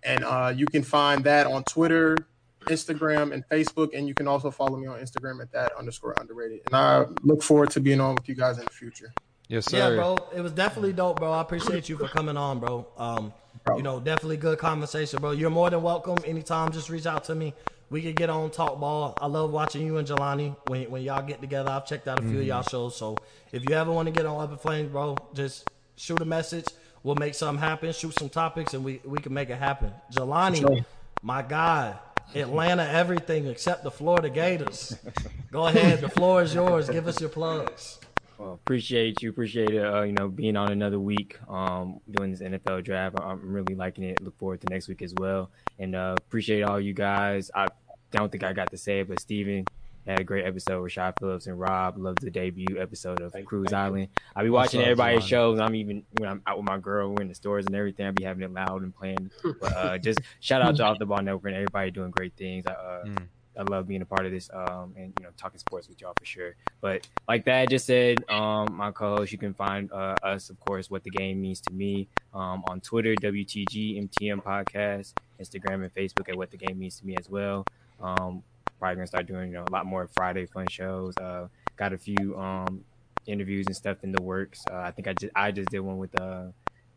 And 0.03 0.23
uh, 0.23 0.53
you 0.55 0.65
can 0.65 0.83
find 0.83 1.23
that 1.25 1.45
on 1.45 1.63
Twitter, 1.63 2.17
Instagram, 2.65 3.33
and 3.33 3.47
Facebook. 3.49 3.97
And 3.97 4.07
you 4.07 4.15
can 4.15 4.27
also 4.27 4.49
follow 4.49 4.77
me 4.77 4.87
on 4.87 4.99
Instagram 4.99 5.41
at 5.41 5.51
that 5.51 5.73
underscore 5.77 6.15
underrated. 6.19 6.61
And 6.67 6.75
I 6.75 7.05
look 7.23 7.43
forward 7.43 7.69
to 7.71 7.79
being 7.79 8.01
on 8.01 8.15
with 8.15 8.27
you 8.27 8.35
guys 8.35 8.57
in 8.57 8.65
the 8.65 8.71
future. 8.71 9.13
Yes, 9.47 9.65
sir. 9.65 9.77
Yeah, 9.77 9.95
bro. 9.95 10.17
It 10.33 10.41
was 10.41 10.53
definitely 10.53 10.93
dope, 10.93 11.19
bro. 11.19 11.31
I 11.31 11.41
appreciate 11.41 11.89
you 11.89 11.97
for 11.97 12.07
coming 12.07 12.37
on, 12.37 12.59
bro. 12.59 12.87
Um, 12.97 13.33
you 13.75 13.83
know, 13.83 13.99
definitely 13.99 14.37
good 14.37 14.57
conversation, 14.57 15.19
bro. 15.21 15.31
You're 15.31 15.49
more 15.49 15.69
than 15.69 15.81
welcome. 15.81 16.17
Anytime, 16.25 16.71
just 16.71 16.89
reach 16.89 17.05
out 17.05 17.23
to 17.25 17.35
me. 17.35 17.53
We 17.89 18.01
could 18.01 18.15
get 18.15 18.29
on 18.29 18.49
talk 18.51 18.79
ball. 18.79 19.17
I 19.19 19.27
love 19.27 19.51
watching 19.51 19.85
you 19.85 19.97
and 19.97 20.07
Jelani 20.07 20.55
when 20.67 20.89
when 20.89 21.01
y'all 21.03 21.21
get 21.21 21.41
together. 21.41 21.69
I've 21.69 21.85
checked 21.85 22.07
out 22.07 22.19
a 22.19 22.21
few 22.21 22.31
mm-hmm. 22.31 22.39
of 22.41 22.47
y'all 22.47 22.63
shows. 22.63 22.95
So 22.95 23.17
if 23.51 23.67
you 23.69 23.75
ever 23.75 23.91
want 23.91 24.07
to 24.07 24.11
get 24.11 24.25
on 24.25 24.41
Up 24.41 24.51
in 24.51 24.57
Flames, 24.57 24.91
bro, 24.91 25.17
just 25.33 25.69
shoot 25.95 26.21
a 26.21 26.25
message. 26.25 26.65
We'll 27.03 27.15
make 27.15 27.35
something 27.35 27.61
happen. 27.61 27.91
Shoot 27.91 28.17
some 28.17 28.29
topics, 28.29 28.73
and 28.73 28.83
we 28.83 29.01
we 29.05 29.19
can 29.19 29.33
make 29.33 29.49
it 29.49 29.57
happen. 29.57 29.91
Jelani, 30.13 30.59
sure. 30.59 30.85
my 31.21 31.41
God, 31.41 31.99
Atlanta, 32.33 32.87
everything 32.87 33.47
except 33.47 33.83
the 33.83 33.91
Florida 33.91 34.29
Gators. 34.29 34.95
Go 35.51 35.65
ahead. 35.65 36.01
The 36.01 36.09
floor 36.09 36.41
is 36.43 36.53
yours. 36.53 36.89
Give 36.89 37.07
us 37.07 37.19
your 37.19 37.29
plugs. 37.29 37.99
Well, 38.41 38.53
appreciate 38.53 39.21
you. 39.21 39.29
Appreciate 39.29 39.69
it. 39.69 39.85
Uh, 39.85 40.01
you 40.01 40.13
know, 40.13 40.27
being 40.27 40.57
on 40.57 40.71
another 40.71 40.99
week, 40.99 41.37
um, 41.47 41.99
doing 42.09 42.31
this 42.31 42.41
NFL 42.41 42.83
draft. 42.83 43.15
I'm 43.21 43.53
really 43.53 43.75
liking 43.75 44.03
it. 44.03 44.19
Look 44.19 44.35
forward 44.39 44.61
to 44.61 44.67
next 44.67 44.87
week 44.87 45.03
as 45.03 45.13
well. 45.13 45.51
And 45.77 45.95
uh, 45.95 46.15
appreciate 46.17 46.63
all 46.63 46.79
you 46.79 46.93
guys. 46.93 47.51
I 47.53 47.69
don't 48.09 48.31
think 48.31 48.43
I 48.43 48.53
got 48.53 48.71
to 48.71 48.77
say 48.77 49.01
it, 49.01 49.09
but 49.09 49.19
Steven, 49.19 49.67
had 50.07 50.19
a 50.19 50.23
great 50.23 50.43
episode 50.43 50.81
with 50.81 50.91
Rashad 50.91 51.19
Phillips 51.19 51.45
and 51.45 51.59
Rob. 51.59 51.99
Loved 51.99 52.21
the 52.21 52.31
debut 52.31 52.81
episode 52.81 53.21
of 53.21 53.31
thank, 53.31 53.45
Cruise 53.45 53.69
thank 53.69 53.79
Island. 53.79 54.07
I'll 54.35 54.43
be 54.43 54.49
watching 54.49 54.81
everybody's 54.81 55.23
shows. 55.23 55.59
I'm 55.59 55.75
even 55.75 56.03
when 56.13 56.27
I'm 56.27 56.41
out 56.47 56.57
with 56.57 56.65
my 56.65 56.79
girl, 56.79 57.13
we're 57.13 57.21
in 57.21 57.27
the 57.27 57.35
stores 57.35 57.67
and 57.67 57.75
everything. 57.75 58.07
I'll 58.07 58.11
be 58.11 58.23
having 58.23 58.41
it 58.41 58.51
loud 58.51 58.81
and 58.81 58.95
playing. 58.95 59.29
But 59.43 59.77
uh, 59.77 59.97
just 59.99 60.19
shout 60.39 60.63
out 60.63 60.77
to 60.77 60.83
Off 60.83 60.97
the 60.97 61.05
Ball 61.05 61.21
Network 61.21 61.45
and 61.45 61.55
everybody 61.55 61.91
doing 61.91 62.09
great 62.09 62.35
things. 62.35 62.65
Uh, 62.65 63.03
mm. 63.05 63.27
I 63.57 63.63
love 63.63 63.87
being 63.87 64.01
a 64.01 64.05
part 64.05 64.25
of 64.25 64.31
this 64.31 64.49
um, 64.51 64.93
and 64.97 65.13
you 65.15 65.23
know 65.23 65.29
talking 65.37 65.59
sports 65.59 65.87
with 65.87 66.01
y'all 66.01 66.13
for 66.13 66.25
sure. 66.25 66.55
But 66.79 67.07
like 67.27 67.45
that 67.45 67.65
just 67.69 67.85
said, 67.85 68.29
um, 68.29 68.75
my 68.77 68.91
co-host, 68.91 69.31
you 69.31 69.37
can 69.37 69.53
find 69.53 69.91
uh, 69.91 70.17
us, 70.23 70.49
of 70.49 70.59
course, 70.59 70.89
what 70.89 71.03
the 71.03 71.09
game 71.09 71.41
means 71.41 71.59
to 71.61 71.71
me 71.73 72.07
um, 72.33 72.63
on 72.65 72.81
Twitter, 72.81 73.15
WTG 73.15 73.97
MTM 74.01 74.43
Podcast, 74.43 75.13
Instagram 75.39 75.83
and 75.83 75.93
Facebook 75.93 76.29
at 76.29 76.37
what 76.37 76.51
the 76.51 76.57
game 76.57 76.79
means 76.79 76.99
to 76.99 77.05
me 77.05 77.15
as 77.17 77.29
well. 77.29 77.67
Um, 77.99 78.43
probably 78.79 78.95
gonna 78.95 79.07
start 79.07 79.27
doing 79.27 79.49
you 79.49 79.53
know 79.55 79.65
a 79.65 79.69
lot 79.69 79.85
more 79.85 80.07
Friday 80.07 80.45
fun 80.45 80.67
shows. 80.67 81.17
Uh, 81.17 81.47
got 81.75 81.93
a 81.93 81.97
few 81.97 82.37
um, 82.37 82.85
interviews 83.25 83.67
and 83.67 83.75
stuff 83.75 84.03
in 84.03 84.11
the 84.11 84.19
works. 84.19 84.65
Uh, 84.67 84.75
I 84.77 84.91
think 84.91 85.07
I 85.07 85.13
just 85.13 85.31
I 85.35 85.51
just 85.51 85.69
did 85.71 85.79
one 85.79 85.97
with 85.97 86.15
uh, 86.15 86.47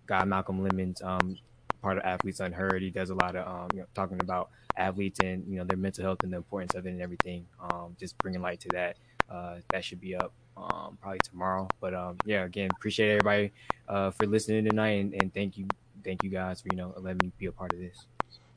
guy 0.07 0.25
Malcolm 0.25 0.63
Lemons, 0.63 1.03
um, 1.03 1.39
part 1.85 1.99
of 1.99 2.05
Athletes 2.05 2.41
Unheard. 2.41 2.83
He 2.83 2.91
does 2.91 3.11
a 3.11 3.15
lot 3.15 3.37
of 3.37 3.47
um, 3.47 3.75
you 3.75 3.81
know, 3.81 3.87
talking 3.95 4.21
about 4.21 4.51
athletes 4.77 5.21
and 5.21 5.47
you 5.47 5.59
know 5.59 5.65
their 5.65 5.77
mental 5.77 6.03
health 6.03 6.23
and 6.23 6.33
the 6.33 6.37
importance 6.39 6.75
of 6.75 6.87
it 6.87 6.91
and 6.91 7.03
everything. 7.03 7.47
Um, 7.63 7.95
just 8.01 8.21
bringing 8.23 8.41
light 8.41 8.61
to 8.61 8.71
that. 8.71 8.97
Uh, 9.31 9.57
that 9.71 9.85
should 9.85 10.01
be 10.01 10.17
up 10.17 10.33
um, 10.57 10.99
probably 11.01 11.21
tomorrow. 11.21 11.71
But 11.81 11.95
um, 11.95 12.21
yeah, 12.25 12.45
again, 12.45 12.73
appreciate 12.77 13.11
everybody 13.11 13.53
uh, 13.89 14.11
for 14.11 14.27
listening 14.27 14.65
tonight, 14.65 15.01
and, 15.01 15.15
and 15.15 15.33
thank 15.33 15.59
you, 15.59 15.75
thank 16.03 16.23
you 16.23 16.31
guys 16.31 16.63
for 16.63 16.71
you 16.71 16.77
know 16.77 16.95
letting 16.97 17.21
me 17.21 17.33
be 17.39 17.47
a 17.47 17.53
part 17.53 17.73
of 17.73 17.79
this. 17.79 18.07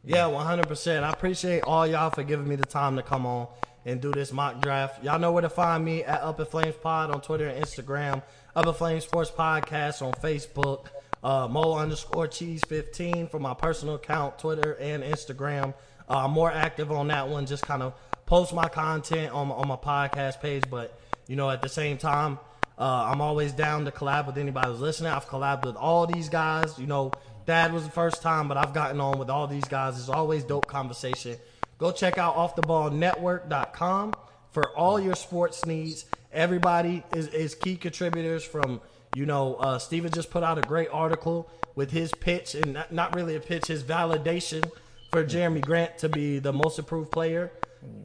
Yeah, 0.06 0.24
100%. 0.24 1.04
I 1.04 1.10
appreciate 1.10 1.64
all 1.64 1.86
y'all 1.86 2.10
for 2.10 2.24
giving 2.24 2.48
me 2.48 2.56
the 2.56 2.66
time 2.66 2.96
to 2.96 3.04
come 3.04 3.26
on 3.26 3.48
and 3.86 4.00
do 4.00 4.14
this 4.14 4.32
mock 4.32 4.62
draft. 4.62 5.04
Y'all 5.04 5.20
know 5.20 5.34
where 5.34 5.42
to 5.42 5.50
find 5.50 5.84
me 5.84 6.04
at 6.04 6.22
Up 6.22 6.40
in 6.40 6.46
Flames 6.46 6.76
Pod 6.82 7.12
on 7.12 7.20
Twitter 7.20 7.48
and 7.48 7.62
Instagram, 7.62 8.24
Up 8.56 8.66
in 8.66 8.74
Flames 8.74 9.04
Sports 9.04 9.32
Podcast 9.32 10.02
on 10.02 10.14
Facebook, 10.14 10.86
uh, 11.24 11.48
Mo 11.50 11.74
underscore 11.74 12.28
Cheese 12.28 12.62
15 12.68 13.28
for 13.28 13.40
my 13.40 13.54
personal 13.54 13.96
account, 13.96 14.40
Twitter 14.40 14.74
and 14.74 15.04
Instagram. 15.04 15.74
Uh, 16.10 16.26
I'm 16.26 16.32
more 16.32 16.52
active 16.52 16.92
on 16.92 17.08
that 17.10 17.28
one. 17.28 17.46
Just 17.46 17.64
kind 17.64 17.84
of 17.84 17.94
post 18.26 18.54
my 18.54 18.68
content 18.68 19.34
on 19.34 19.48
my, 19.50 19.56
on 19.56 19.68
my 19.68 19.76
podcast 19.76 20.42
page, 20.42 20.64
but 20.70 21.00
you 21.28 21.36
know, 21.36 21.50
at 21.50 21.62
the 21.62 21.70
same 21.70 21.98
time, 21.98 22.40
uh, 22.78 23.10
I'm 23.12 23.22
always 23.22 23.52
down 23.52 23.86
to 23.86 23.92
collab 23.92 24.28
with 24.28 24.38
anybody 24.38 24.70
who's 24.70 24.80
listening. 24.80 25.12
I've 25.12 25.28
collabed 25.28 25.66
with 25.66 25.76
all 25.76 26.06
these 26.06 26.30
guys. 26.30 26.78
You 26.78 26.88
know, 26.88 27.12
Dad 27.46 27.74
was 27.74 27.84
the 27.84 27.92
first 27.92 28.22
time, 28.22 28.48
but 28.48 28.58
I've 28.58 28.74
gotten 28.74 29.02
on 29.02 29.18
with 29.18 29.30
all 29.30 29.48
these 29.48 29.66
guys. 29.66 29.98
It's 29.98 30.10
always 30.10 30.44
dope 30.44 30.68
conversation. 30.68 31.38
Go 31.78 31.92
check 31.92 32.18
out 32.18 32.36
offtheballnetwork.com 32.36 34.14
for 34.52 34.76
all 34.78 35.00
your 35.00 35.16
sports 35.16 35.66
needs. 35.66 36.06
Everybody 36.32 37.04
is, 37.16 37.28
is 37.28 37.56
key 37.56 37.78
contributors 37.78 38.44
from, 38.44 38.82
you 39.14 39.26
know, 39.26 39.56
uh, 39.56 39.80
Steven 39.80 40.12
just 40.12 40.30
put 40.30 40.44
out 40.44 40.58
a 40.58 40.62
great 40.62 40.90
article 40.92 41.50
with 41.76 41.92
his 41.92 42.12
pitch, 42.14 42.56
and 42.56 42.74
not, 42.74 42.92
not 42.92 43.16
really 43.16 43.36
a 43.36 43.40
pitch, 43.40 43.68
his 43.68 43.84
validation 43.84 44.70
for 45.12 45.24
Jerami 45.24 45.62
Grant 45.62 45.98
to 46.00 46.10
be 46.10 46.40
the 46.40 46.54
most 46.54 46.80
improved 46.80 47.12
player 47.12 47.52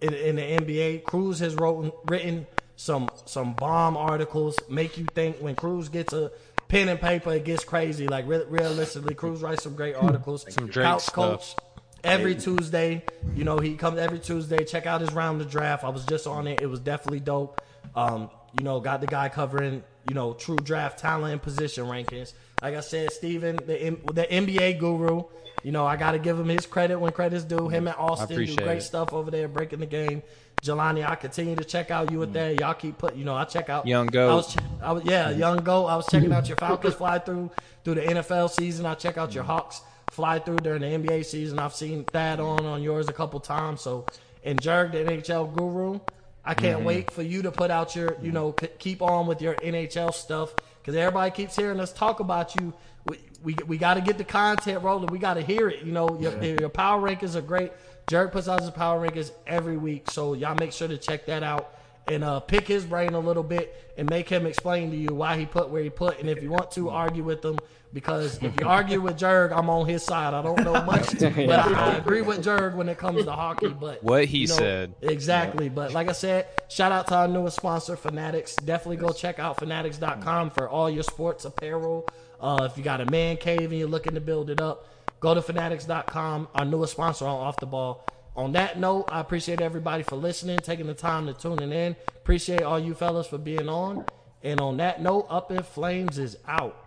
in, 0.01 0.15
in 0.15 0.37
the 0.37 0.43
NBA. 0.43 1.05
Cruz 1.05 1.39
has 1.41 1.55
wrote, 1.55 1.99
written 2.07 2.47
some 2.77 3.09
some 3.27 3.55
bomb 3.55 3.97
articles, 3.97 4.59
make 4.69 4.99
you 4.99 5.07
think 5.15 5.37
when 5.39 5.55
Cruz 5.55 5.89
gets 5.89 6.12
a 6.12 6.31
pen 6.69 6.89
and 6.89 7.01
paper, 7.01 7.33
it 7.33 7.45
gets 7.45 7.65
crazy. 7.65 8.09
Like 8.09 8.27
re- 8.27 8.45
realistically, 8.49 9.15
Cruz 9.15 9.43
writes 9.43 9.62
some 9.62 9.74
great 9.74 9.95
articles. 9.95 10.45
Some 10.49 10.66
Drake 10.69 10.87
Couch 10.87 11.03
stuff. 11.03 11.15
Coach 11.15 11.57
every 12.05 12.35
Tuesday. 12.35 13.05
You 13.35 13.45
know, 13.45 13.59
he 13.59 13.77
comes 13.77 13.99
every 13.99 14.19
Tuesday. 14.19 14.65
Check 14.65 14.87
out 14.87 15.01
his 15.01 15.12
round 15.12 15.41
of 15.41 15.51
draft. 15.51 15.85
I 15.85 15.91
was 15.91 16.05
just 16.05 16.27
on 16.27 16.47
it. 16.47 16.61
It 16.61 16.66
was 16.66 16.81
definitely 16.81 17.20
dope. 17.20 17.61
Um, 17.95 18.31
you 18.59 18.65
know, 18.65 18.81
got 18.81 19.01
the 19.01 19.07
guy 19.07 19.29
covering, 19.29 19.83
you 20.09 20.15
know, 20.15 20.35
true 20.35 20.57
draft 20.57 20.99
talent 20.99 21.33
and 21.33 21.43
position 21.43 21.87
rankings. 21.87 22.33
Like 22.61 22.74
I 22.74 22.81
said, 22.81 23.12
Steven, 23.12 23.57
the 23.57 23.99
the 24.12 24.27
NBA 24.31 24.79
guru. 24.79 25.24
You 25.62 25.70
know, 25.70 25.87
I 25.87 25.97
got 25.97 26.12
to 26.12 26.19
give 26.19 26.39
him 26.39 26.49
his 26.49 26.66
credit 26.66 26.99
when 26.99 27.12
credit's 27.12 27.45
due. 27.45 27.69
Him 27.69 27.87
and 27.87 27.97
Austin 27.97 28.45
do 28.45 28.57
great 28.57 28.79
it. 28.79 28.83
stuff 28.83 29.12
over 29.12 29.31
there, 29.31 29.47
breaking 29.47 29.79
the 29.79 29.87
game. 29.87 30.23
Jelani, 30.62 31.09
I 31.09 31.16
continue 31.16 31.57
to 31.57 31.65
check 31.65 31.91
out 31.91 32.11
you 32.11 32.20
with 32.20 32.31
mm. 32.31 32.35
that. 32.35 32.61
Y'all 32.61 32.74
keep 32.74 32.99
put, 32.99 33.16
you 33.16 33.24
know, 33.24 33.35
I 33.35 33.45
check 33.45 33.69
out 33.69 33.87
Young 33.87 34.07
Go. 34.07 34.31
I 34.31 34.35
was, 34.35 34.57
I 34.81 34.93
was, 34.93 35.05
yeah, 35.05 35.31
Young 35.31 35.59
Go. 35.59 35.87
I 35.87 35.97
was 35.97 36.07
checking 36.07 36.33
out 36.33 36.47
your 36.49 36.57
Falcons 36.57 36.95
fly 36.95 37.19
through 37.19 37.51
through 37.85 37.97
the 37.97 38.03
NFL 38.03 38.51
season. 38.51 38.87
I 38.87 38.95
check 38.95 39.19
out 39.19 39.35
your 39.35 39.43
mm. 39.45 39.49
Hawks 39.49 39.83
fly 40.11 40.39
through 40.39 40.59
during 40.59 40.83
the 40.83 40.87
NBA 40.87 41.24
season. 41.24 41.59
I've 41.59 41.74
seen 41.74 42.05
that 42.12 42.39
on 42.39 42.65
on 42.65 42.83
yours 42.83 43.09
a 43.09 43.12
couple 43.12 43.41
times. 43.41 43.81
So, 43.81 44.07
and 44.45 44.61
Jerg, 44.61 44.93
the 44.93 44.99
NHL 44.99 45.53
guru, 45.53 45.99
I 46.44 46.55
can't 46.55 46.78
mm-hmm. 46.78 46.86
wait 46.86 47.10
for 47.10 47.23
you 47.23 47.43
to 47.43 47.52
put 47.52 47.70
out 47.70 47.94
your, 47.94 48.16
you 48.20 48.32
know, 48.32 48.55
c- 48.60 48.69
keep 48.78 49.01
on 49.02 49.27
with 49.27 49.40
your 49.40 49.55
NHL 49.56 50.12
stuff 50.12 50.55
because 50.81 50.97
everybody 50.97 51.31
keeps 51.31 51.55
hearing 51.55 51.78
us 51.78 51.93
talk 51.93 52.20
about 52.20 52.56
you. 52.56 52.73
We 53.06 53.19
we, 53.43 53.56
we 53.66 53.77
got 53.77 53.94
to 53.94 54.01
get 54.01 54.19
the 54.19 54.24
content 54.24 54.82
rolling. 54.82 55.06
We 55.09 55.19
got 55.19 55.35
to 55.35 55.43
hear 55.43 55.69
it. 55.69 55.85
You 55.85 55.93
know, 55.93 56.19
your, 56.20 56.32
yeah. 56.43 56.56
your 56.60 56.69
power 56.69 57.01
rankings 57.01 57.35
are 57.35 57.40
great. 57.40 57.73
Jared 58.09 58.32
puts 58.32 58.48
out 58.48 58.60
his 58.60 58.70
power 58.70 59.06
rankings 59.06 59.32
every 59.47 59.77
week, 59.77 60.10
so 60.10 60.35
y'all 60.35 60.56
make 60.59 60.73
sure 60.73 60.89
to 60.89 60.98
check 60.98 61.27
that 61.27 61.43
out 61.43 61.74
and 62.09 62.24
uh, 62.24 62.40
pick 62.40 62.66
his 62.66 62.85
brain 62.85 63.14
a 63.14 63.20
little 63.20 63.43
bit 63.43 63.94
and 63.97 64.09
make 64.10 64.28
him 64.28 64.47
explain 64.47 64.90
to 64.90 64.97
you 64.97 65.14
why 65.14 65.36
he 65.36 65.47
put 65.47 65.70
where 65.70 65.82
he 65.82 65.90
put. 65.90 66.19
And 66.19 66.28
if 66.28 66.43
you 66.43 66.51
want 66.51 66.70
to 66.73 66.90
argue 66.90 67.23
with 67.23 67.44
him, 67.44 67.59
because 67.93 68.43
if 68.43 68.59
you 68.59 68.66
argue 68.66 69.01
with 69.01 69.19
Jerg, 69.19 69.56
I'm 69.56 69.69
on 69.69 69.86
his 69.86 70.02
side. 70.02 70.35
I 70.35 70.43
don't 70.43 70.62
know 70.64 70.82
much, 70.85 71.19
but 71.20 71.39
I, 71.39 71.73
I, 71.73 71.94
agree 71.97 72.23
with 72.23 72.44
Jerg 72.44 72.74
when 72.74 72.89
it 72.89 72.98
comes 72.98 73.24
to 73.24 73.32
hockey. 73.32 73.69
But 73.69 74.02
what 74.02 74.24
he 74.24 74.39
you 74.39 74.48
know, 74.48 74.55
said 74.55 74.94
exactly. 75.02 75.66
Yeah. 75.66 75.73
But 75.73 75.93
like 75.93 76.09
I 76.09 76.12
said, 76.12 76.47
shout 76.69 76.93
out 76.93 77.06
to 77.09 77.14
our 77.14 77.28
newest 77.28 77.56
sponsor, 77.56 77.97
Fanatics. 77.97 78.56
Definitely 78.56 78.97
go 78.97 79.10
check 79.10 79.39
out 79.39 79.59
Fanatics.com 79.59 80.51
for 80.51 80.69
all 80.69 80.89
your 80.89 81.02
sports 81.02 81.44
apparel. 81.44 82.09
Uh, 82.40 82.69
if 82.70 82.77
you 82.77 82.82
got 82.82 83.01
a 83.01 83.06
man 83.10 83.36
cave 83.36 83.70
and 83.70 83.78
you're 83.78 83.89
looking 83.89 84.14
to 84.14 84.20
build 84.20 84.51
it 84.51 84.60
up, 84.60 84.89
go 85.20 85.35
to 85.35 85.43
Fanatics.com. 85.43 86.48
Our 86.55 86.64
newest 86.64 86.93
sponsor 86.93 87.27
on 87.27 87.47
Off 87.47 87.59
the 87.59 87.66
Ball. 87.66 88.05
On 88.35 88.52
that 88.52 88.78
note, 88.78 89.10
I 89.12 89.20
appreciate 89.20 89.60
everybody 89.60 90.02
for 90.02 90.16
listening, 90.16 90.59
taking 90.59 90.86
the 90.86 90.94
time 90.94 91.27
to 91.27 91.35
tuning 91.35 91.70
in. 91.70 91.94
Appreciate 92.16 92.62
all 92.62 92.78
you 92.78 92.94
fellas 92.94 93.27
for 93.27 93.36
being 93.36 93.69
on. 93.69 94.06
And 94.43 94.60
on 94.60 94.78
that 94.78 95.02
note, 95.02 95.27
Up 95.28 95.52
in 95.52 95.62
Flames 95.62 96.19
is 96.19 96.36
out. 96.48 96.82